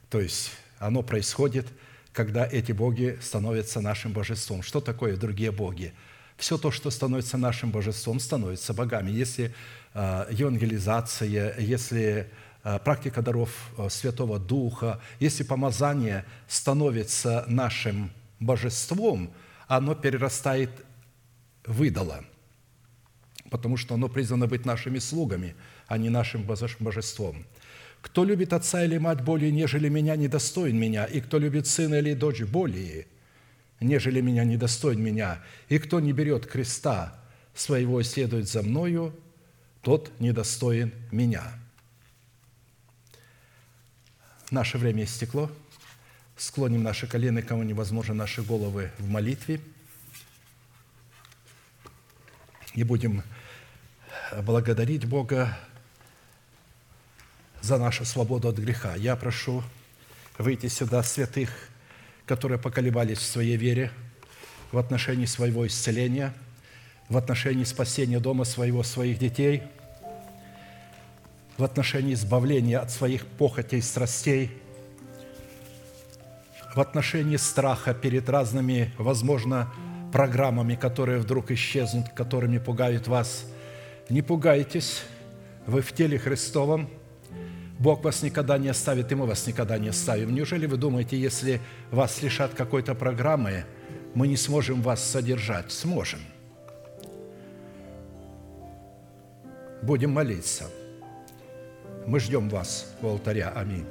То 0.09 0.21
есть 0.21 0.53
оно 0.79 1.03
происходит, 1.03 1.67
когда 2.13 2.47
эти 2.47 2.73
боги 2.73 3.19
становятся 3.21 3.81
нашим 3.81 4.13
божеством. 4.13 4.63
Что 4.63 4.81
такое 4.81 5.17
другие 5.17 5.51
боги? 5.51 5.95
Все 6.43 6.59
то, 6.59 6.71
что 6.73 6.91
становится 6.91 7.39
нашим 7.39 7.71
божеством, 7.71 8.19
становится 8.19 8.75
богами. 8.75 9.11
Если 9.13 9.55
э, 9.95 10.27
евангелизация, 10.31 11.57
если 11.59 12.29
Э, 12.65 12.79
практика 12.79 13.23
даров 13.23 13.51
э, 13.77 13.89
Святого 13.91 14.39
Духа, 14.39 15.01
если 15.19 15.43
помазание 15.43 16.25
становится 16.47 17.45
нашим 17.49 18.13
божеством, 18.39 19.33
оно 19.67 19.95
перерастает 19.95 20.71
в 21.67 21.83
идола, 21.83 22.25
потому 23.51 23.77
что 23.77 23.95
оно 23.95 24.09
призвано 24.09 24.47
быть 24.47 24.65
нашими 24.65 25.01
слугами, 25.01 25.57
а 25.89 25.99
не 25.99 26.09
нашим 26.09 26.45
божеством. 26.45 27.45
Кто 28.01 28.25
любит 28.25 28.53
отца 28.53 28.85
или 28.85 28.99
мать 28.99 29.23
более, 29.23 29.51
нежели 29.51 29.89
меня, 29.89 30.15
недостоин 30.15 30.79
меня, 30.79 31.05
и 31.05 31.21
кто 31.21 31.39
любит 31.39 31.67
сына 31.67 31.97
или 31.97 32.15
дочь 32.15 32.43
более, 32.43 33.07
нежели 33.83 34.21
меня, 34.21 34.45
недостоин 34.45 35.03
меня, 35.03 35.43
и 35.69 35.79
кто 35.79 36.01
не 36.01 36.13
берет 36.13 36.47
креста 36.47 37.19
своего 37.55 38.01
и 38.01 38.05
следует 38.05 38.49
за 38.49 38.63
мною, 38.63 39.15
тот 39.83 40.13
недостоин 40.21 40.93
меня». 41.11 41.53
Наше 44.51 44.77
время 44.77 45.05
истекло. 45.05 45.51
Склоним 46.37 46.83
наши 46.83 47.07
колени, 47.07 47.41
кому 47.41 47.63
невозможно, 47.63 48.13
наши 48.15 48.43
головы 48.43 48.91
в 48.99 49.09
молитве. 49.09 49.61
И 52.75 52.85
будем 52.85 53.23
благодарить 54.43 55.07
Бога 55.07 55.57
за 57.63 57.79
нашу 57.79 58.05
свободу 58.05 58.49
от 58.49 58.59
греха. 58.59 58.95
Я 58.95 59.17
прошу 59.17 59.63
выйти 60.37 60.67
сюда 60.67 61.03
святых, 61.03 61.51
которые 62.27 62.59
поколебались 62.59 63.19
в 63.19 63.23
своей 63.23 63.57
вере 63.57 63.91
в 64.71 64.79
отношении 64.79 65.27
своего 65.27 65.67
исцеления, 65.67 66.33
в 67.09 67.17
отношении 67.17 67.65
спасения 67.65 68.21
дома 68.21 68.45
своего, 68.45 68.83
своих 68.83 69.19
детей– 69.19 69.63
в 71.59 71.65
отношении 71.65 72.15
избавления 72.15 72.79
от 72.79 72.91
своих 72.91 73.27
похотей 73.27 73.83
страстей, 73.83 74.51
в 76.75 76.81
отношении 76.81 77.37
страха 77.37 77.93
перед 77.95 78.29
разными, 78.29 78.91
возможно, 78.99 79.73
программами, 80.13 80.75
которые 80.75 81.19
вдруг 81.19 81.51
исчезнут, 81.51 82.09
которыми 82.11 82.59
пугают 82.59 83.09
вас. 83.09 83.45
Не 84.09 84.23
пугайтесь, 84.23 85.03
вы 85.67 85.83
в 85.83 85.93
теле 85.93 86.19
Христовом, 86.19 86.89
Бог 87.83 88.05
вас 88.05 88.23
никогда 88.23 88.59
не 88.59 88.69
оставит, 88.69 89.11
и 89.11 89.15
мы 89.15 89.27
вас 89.27 89.47
никогда 89.47 89.79
не 89.79 89.89
оставим. 89.89 90.35
Неужели 90.35 90.67
вы 90.67 90.77
думаете, 90.77 91.19
если 91.19 91.61
вас 91.91 92.23
лишат 92.23 92.55
какой-то 92.55 92.95
программы, 92.95 93.65
мы 94.15 94.29
не 94.29 94.37
сможем 94.37 94.83
вас 94.83 95.03
содержать? 95.03 95.73
Сможем. 95.73 96.21
Будем 99.83 100.13
молиться– 100.13 100.65
мы 102.07 102.19
ждем 102.21 102.49
вас 102.49 102.87
у 103.01 103.09
алтаря. 103.09 103.53
Аминь. 103.55 103.87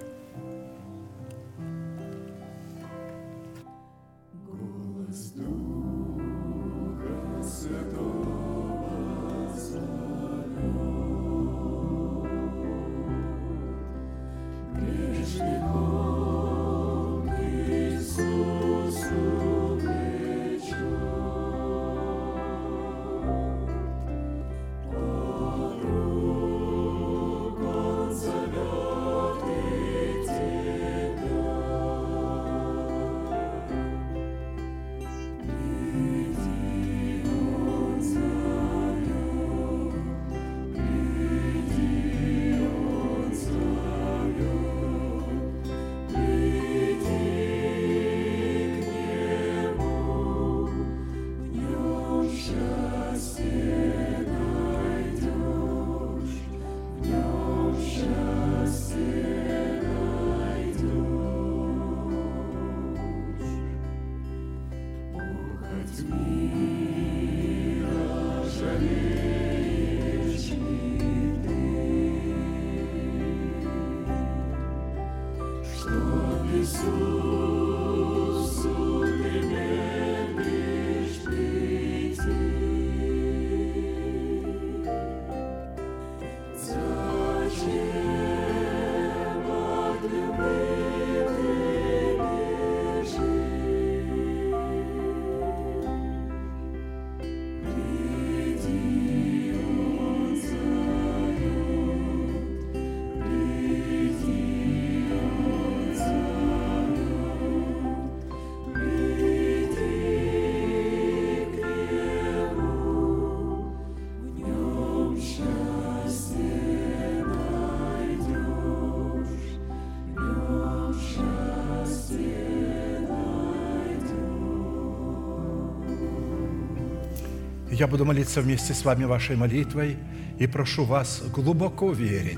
Я 127.82 127.88
буду 127.88 128.06
молиться 128.06 128.42
вместе 128.42 128.76
с 128.76 128.86
вами 128.86 129.06
вашей 129.06 129.36
молитвой 129.36 129.98
и 130.38 130.46
прошу 130.46 130.86
вас 130.86 131.24
глубоко 131.34 131.92
верить, 131.92 132.38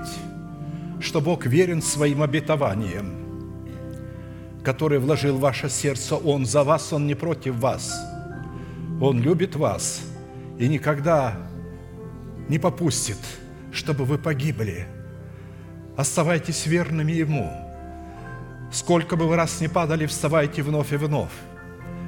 что 1.01 1.19
Бог 1.19 1.45
верен 1.45 1.81
своим 1.81 2.21
обетованиям, 2.23 3.11
которые 4.63 4.99
вложил 4.99 5.35
в 5.35 5.41
ваше 5.41 5.69
сердце 5.69 6.15
Он 6.15 6.45
за 6.45 6.63
вас, 6.63 6.93
Он 6.93 7.07
не 7.07 7.13
против 7.13 7.55
вас. 7.55 7.93
Он 9.01 9.19
любит 9.19 9.57
вас 9.57 10.03
и 10.57 10.69
никогда 10.69 11.35
не 12.47 12.57
попустит, 12.57 13.19
чтобы 13.73 14.05
вы 14.05 14.17
погибли. 14.17 14.87
Оставайтесь 15.97 16.65
верными 16.67 17.11
Ему. 17.11 17.51
Сколько 18.71 19.17
бы 19.17 19.27
вы 19.27 19.35
раз 19.35 19.59
не 19.59 19.67
падали, 19.67 20.05
вставайте 20.05 20.63
вновь 20.63 20.93
и 20.93 20.95
вновь. 20.95 21.35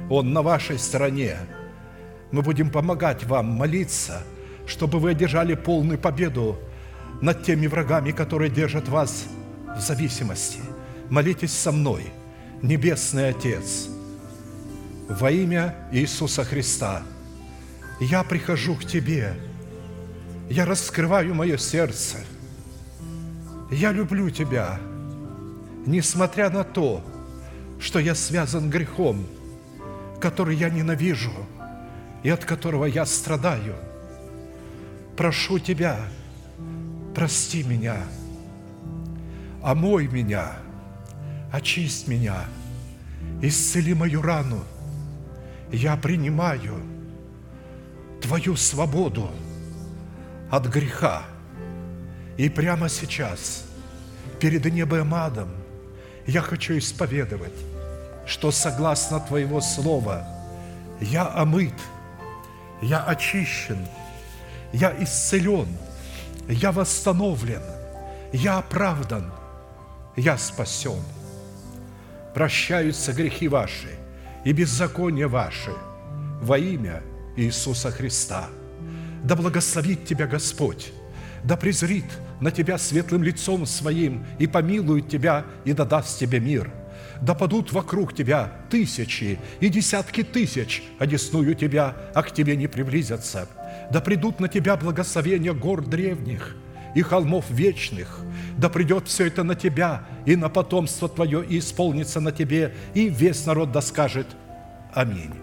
Он 0.08 0.32
на 0.32 0.40
вашей 0.40 0.78
стороне– 0.78 1.36
мы 2.32 2.42
будем 2.42 2.70
помогать 2.70 3.24
вам 3.24 3.46
молиться, 3.46 4.22
чтобы 4.66 4.98
вы 4.98 5.10
одержали 5.10 5.54
полную 5.54 5.98
победу 5.98 6.58
над 7.20 7.44
теми 7.44 7.66
врагами, 7.66 8.10
которые 8.10 8.50
держат 8.50 8.88
вас 8.88 9.26
в 9.76 9.80
зависимости. 9.80 10.60
Молитесь 11.08 11.52
со 11.52 11.70
мной, 11.70 12.04
Небесный 12.62 13.28
Отец, 13.28 13.88
во 15.08 15.30
имя 15.30 15.76
Иисуса 15.92 16.44
Христа. 16.44 17.02
Я 18.00 18.24
прихожу 18.24 18.74
к 18.74 18.84
Тебе, 18.84 19.34
я 20.50 20.66
раскрываю 20.66 21.34
мое 21.34 21.56
сердце. 21.58 22.18
Я 23.70 23.92
люблю 23.92 24.30
Тебя, 24.30 24.80
несмотря 25.86 26.50
на 26.50 26.64
то, 26.64 27.02
что 27.78 27.98
я 27.98 28.14
связан 28.14 28.68
грехом, 28.68 29.26
который 30.20 30.56
я 30.56 30.70
ненавижу– 30.70 31.32
и 32.26 32.28
от 32.28 32.44
которого 32.44 32.86
я 32.86 33.06
страдаю. 33.06 33.76
Прошу 35.16 35.60
Тебя, 35.60 35.96
прости 37.14 37.62
меня, 37.62 37.98
омой 39.62 40.08
меня, 40.08 40.54
очисть 41.52 42.08
меня, 42.08 42.46
исцели 43.40 43.94
мою 43.94 44.22
рану. 44.22 44.64
Я 45.70 45.96
принимаю 45.96 46.80
Твою 48.20 48.56
свободу 48.56 49.30
от 50.50 50.66
греха. 50.66 51.22
И 52.36 52.48
прямо 52.48 52.88
сейчас, 52.88 53.66
перед 54.40 54.64
небом 54.64 55.14
адом, 55.14 55.50
я 56.26 56.40
хочу 56.40 56.76
исповедовать, 56.76 57.54
что 58.26 58.50
согласно 58.50 59.20
Твоего 59.20 59.60
Слова 59.60 60.26
я 61.00 61.28
омыт– 61.28 61.74
я 62.82 63.02
очищен, 63.04 63.78
я 64.72 64.94
исцелен, 65.02 65.68
я 66.48 66.72
восстановлен, 66.72 67.62
я 68.32 68.58
оправдан, 68.58 69.32
я 70.16 70.38
спасен. 70.38 71.02
Прощаются 72.34 73.12
грехи 73.12 73.48
ваши 73.48 73.88
и 74.44 74.52
беззакония 74.52 75.28
ваши 75.28 75.72
во 76.42 76.58
имя 76.58 77.02
Иисуса 77.36 77.90
Христа. 77.90 78.48
Да 79.24 79.36
благословит 79.36 80.04
тебя 80.04 80.26
Господь, 80.26 80.92
да 81.42 81.56
презрит 81.56 82.04
на 82.40 82.50
тебя 82.50 82.76
светлым 82.76 83.22
лицом 83.22 83.64
своим 83.64 84.26
и 84.38 84.46
помилует 84.46 85.08
тебя 85.08 85.46
и 85.64 85.72
да 85.72 85.84
даст 85.84 86.18
тебе 86.18 86.40
мир– 86.40 86.70
да 87.20 87.34
падут 87.34 87.72
вокруг 87.72 88.14
тебя 88.14 88.52
тысячи 88.70 89.38
и 89.60 89.68
десятки 89.68 90.22
тысяч, 90.22 90.82
одесную 90.98 91.54
тебя, 91.54 91.96
а 92.14 92.22
к 92.22 92.32
тебе 92.32 92.56
не 92.56 92.66
приблизятся. 92.66 93.48
Да 93.90 94.00
придут 94.00 94.40
на 94.40 94.48
тебя 94.48 94.76
благословения 94.76 95.52
гор 95.52 95.84
древних 95.84 96.56
и 96.94 97.02
холмов 97.02 97.44
вечных. 97.50 98.20
Да 98.58 98.68
придет 98.68 99.06
все 99.06 99.26
это 99.26 99.42
на 99.42 99.54
тебя 99.54 100.04
и 100.24 100.36
на 100.36 100.48
потомство 100.48 101.08
твое, 101.08 101.44
и 101.44 101.58
исполнится 101.58 102.20
на 102.20 102.32
тебе, 102.32 102.74
и 102.94 103.08
весь 103.08 103.44
народ 103.46 103.72
да 103.72 103.80
скажет 103.80 104.26
Аминь. 104.94 105.34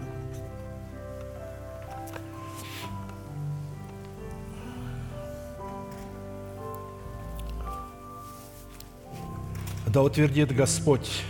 Да 9.86 10.02
утвердит 10.02 10.52
Господь 10.52 11.22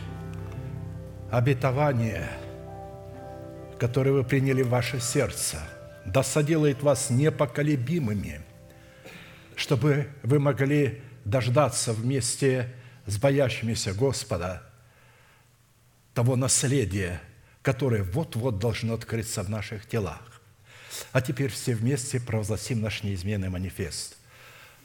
обетование, 1.30 2.28
которое 3.78 4.12
вы 4.12 4.24
приняли 4.24 4.62
в 4.62 4.68
ваше 4.68 5.01
сердце, 5.01 5.59
да 6.05 6.22
соделает 6.22 6.82
вас 6.82 7.10
непоколебимыми, 7.10 8.42
чтобы 9.56 10.09
вы 10.22 10.38
могли 10.38 11.02
дождаться 11.24 11.92
вместе 11.92 12.72
с 13.06 13.18
боящимися 13.18 13.94
Господа 13.94 14.62
того 16.12 16.36
наследия, 16.36 17.20
которое 17.62 18.02
вот-вот 18.02 18.59
должно 18.59 18.94
открыться 18.94 19.42
в 19.42 19.51
наших 19.51 19.86
телах. 19.86 20.40
А 21.12 21.20
теперь 21.20 21.51
все 21.51 21.74
вместе 21.74 22.20
провозгласим 22.20 22.80
наш 22.80 23.02
неизменный 23.02 23.48
манифест. 23.48 24.16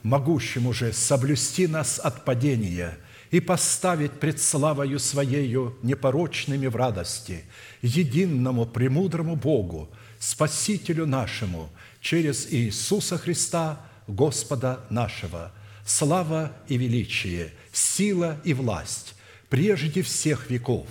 Могущему 0.02 0.74
же 0.74 0.94
соблюсти 0.94 1.68
нас 1.68 2.00
от 2.00 2.26
падения– 2.26 2.98
и 3.32 3.40
поставить 3.40 4.14
пред 4.20 4.42
славою 4.42 5.00
Своею 5.00 5.78
непорочными 5.84 6.68
в 6.68 6.76
радости, 6.76 7.46
единому 7.82 8.66
премудрому 8.66 9.36
Богу, 9.36 9.90
Спасителю 10.20 11.06
нашему, 11.06 11.70
через 12.02 12.52
Иисуса 12.52 13.18
Христа, 13.18 13.86
Господа 14.08 14.82
нашего, 14.90 15.52
слава 15.86 16.52
и 16.68 16.78
величие, 16.78 17.54
сила 17.72 18.40
и 18.44 18.54
власть, 18.54 19.16
прежде 19.50 20.02
всех 20.02 20.50
веков, 20.50 20.88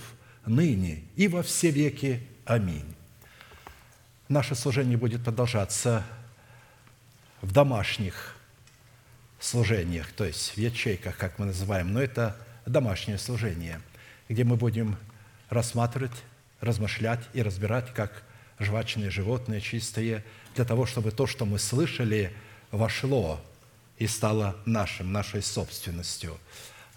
ныне 0.47 1.03
и 1.17 1.29
во 1.29 1.43
все 1.43 1.71
веки. 1.71 2.23
Аминь. 2.45 2.95
Наше 4.29 4.55
служение 4.55 4.97
будет 4.97 5.25
продолжаться 5.25 6.05
в 7.43 7.53
домашних 7.53 8.38
служениях, 9.41 10.11
то 10.13 10.25
есть 10.25 10.57
в 10.57 10.59
ячейках, 10.59 11.17
как 11.17 11.39
мы 11.39 11.47
называем, 11.47 11.93
но 11.93 12.03
это 12.03 12.37
домашнее 12.67 13.19
служение, 13.19 13.81
где 14.29 14.45
мы 14.45 14.57
будем 14.57 14.97
рассматривать, 15.49 16.13
размышлять 16.61 17.21
и 17.33 17.43
разбирать, 17.43 17.93
как 17.95 18.23
жвачные 18.59 19.11
животные, 19.11 19.61
чистые, 19.61 20.25
для 20.55 20.65
того, 20.65 20.87
чтобы 20.87 21.13
то, 21.13 21.27
что 21.27 21.47
мы 21.47 21.59
слышали, 21.59 22.33
вошло 22.71 23.41
и 23.97 24.07
стало 24.07 24.57
нашим, 24.67 25.13
нашей 25.13 25.43
собственностью. 25.43 26.37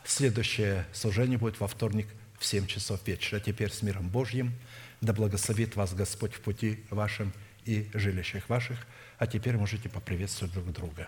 Следующее 0.04 0.86
служение 0.94 1.38
будет 1.38 1.60
во 1.60 1.68
вторник 1.68 2.08
в 2.40 2.46
7 2.46 2.66
часов 2.66 3.00
вечера. 3.06 3.40
Теперь 3.40 3.72
с 3.72 3.84
миром 3.84 4.10
Божьим. 4.10 4.54
Да 5.00 5.14
благословит 5.14 5.76
вас 5.76 5.94
Господь 5.94 6.34
в 6.34 6.42
пути 6.42 6.84
вашем 6.90 7.34
и 7.66 7.90
жилищах 7.94 8.50
ваших. 8.50 8.80
А 9.20 9.28
теперь 9.28 9.58
можете 9.58 9.90
поприветствовать 9.90 10.54
друг 10.54 10.72
друга. 10.72 11.08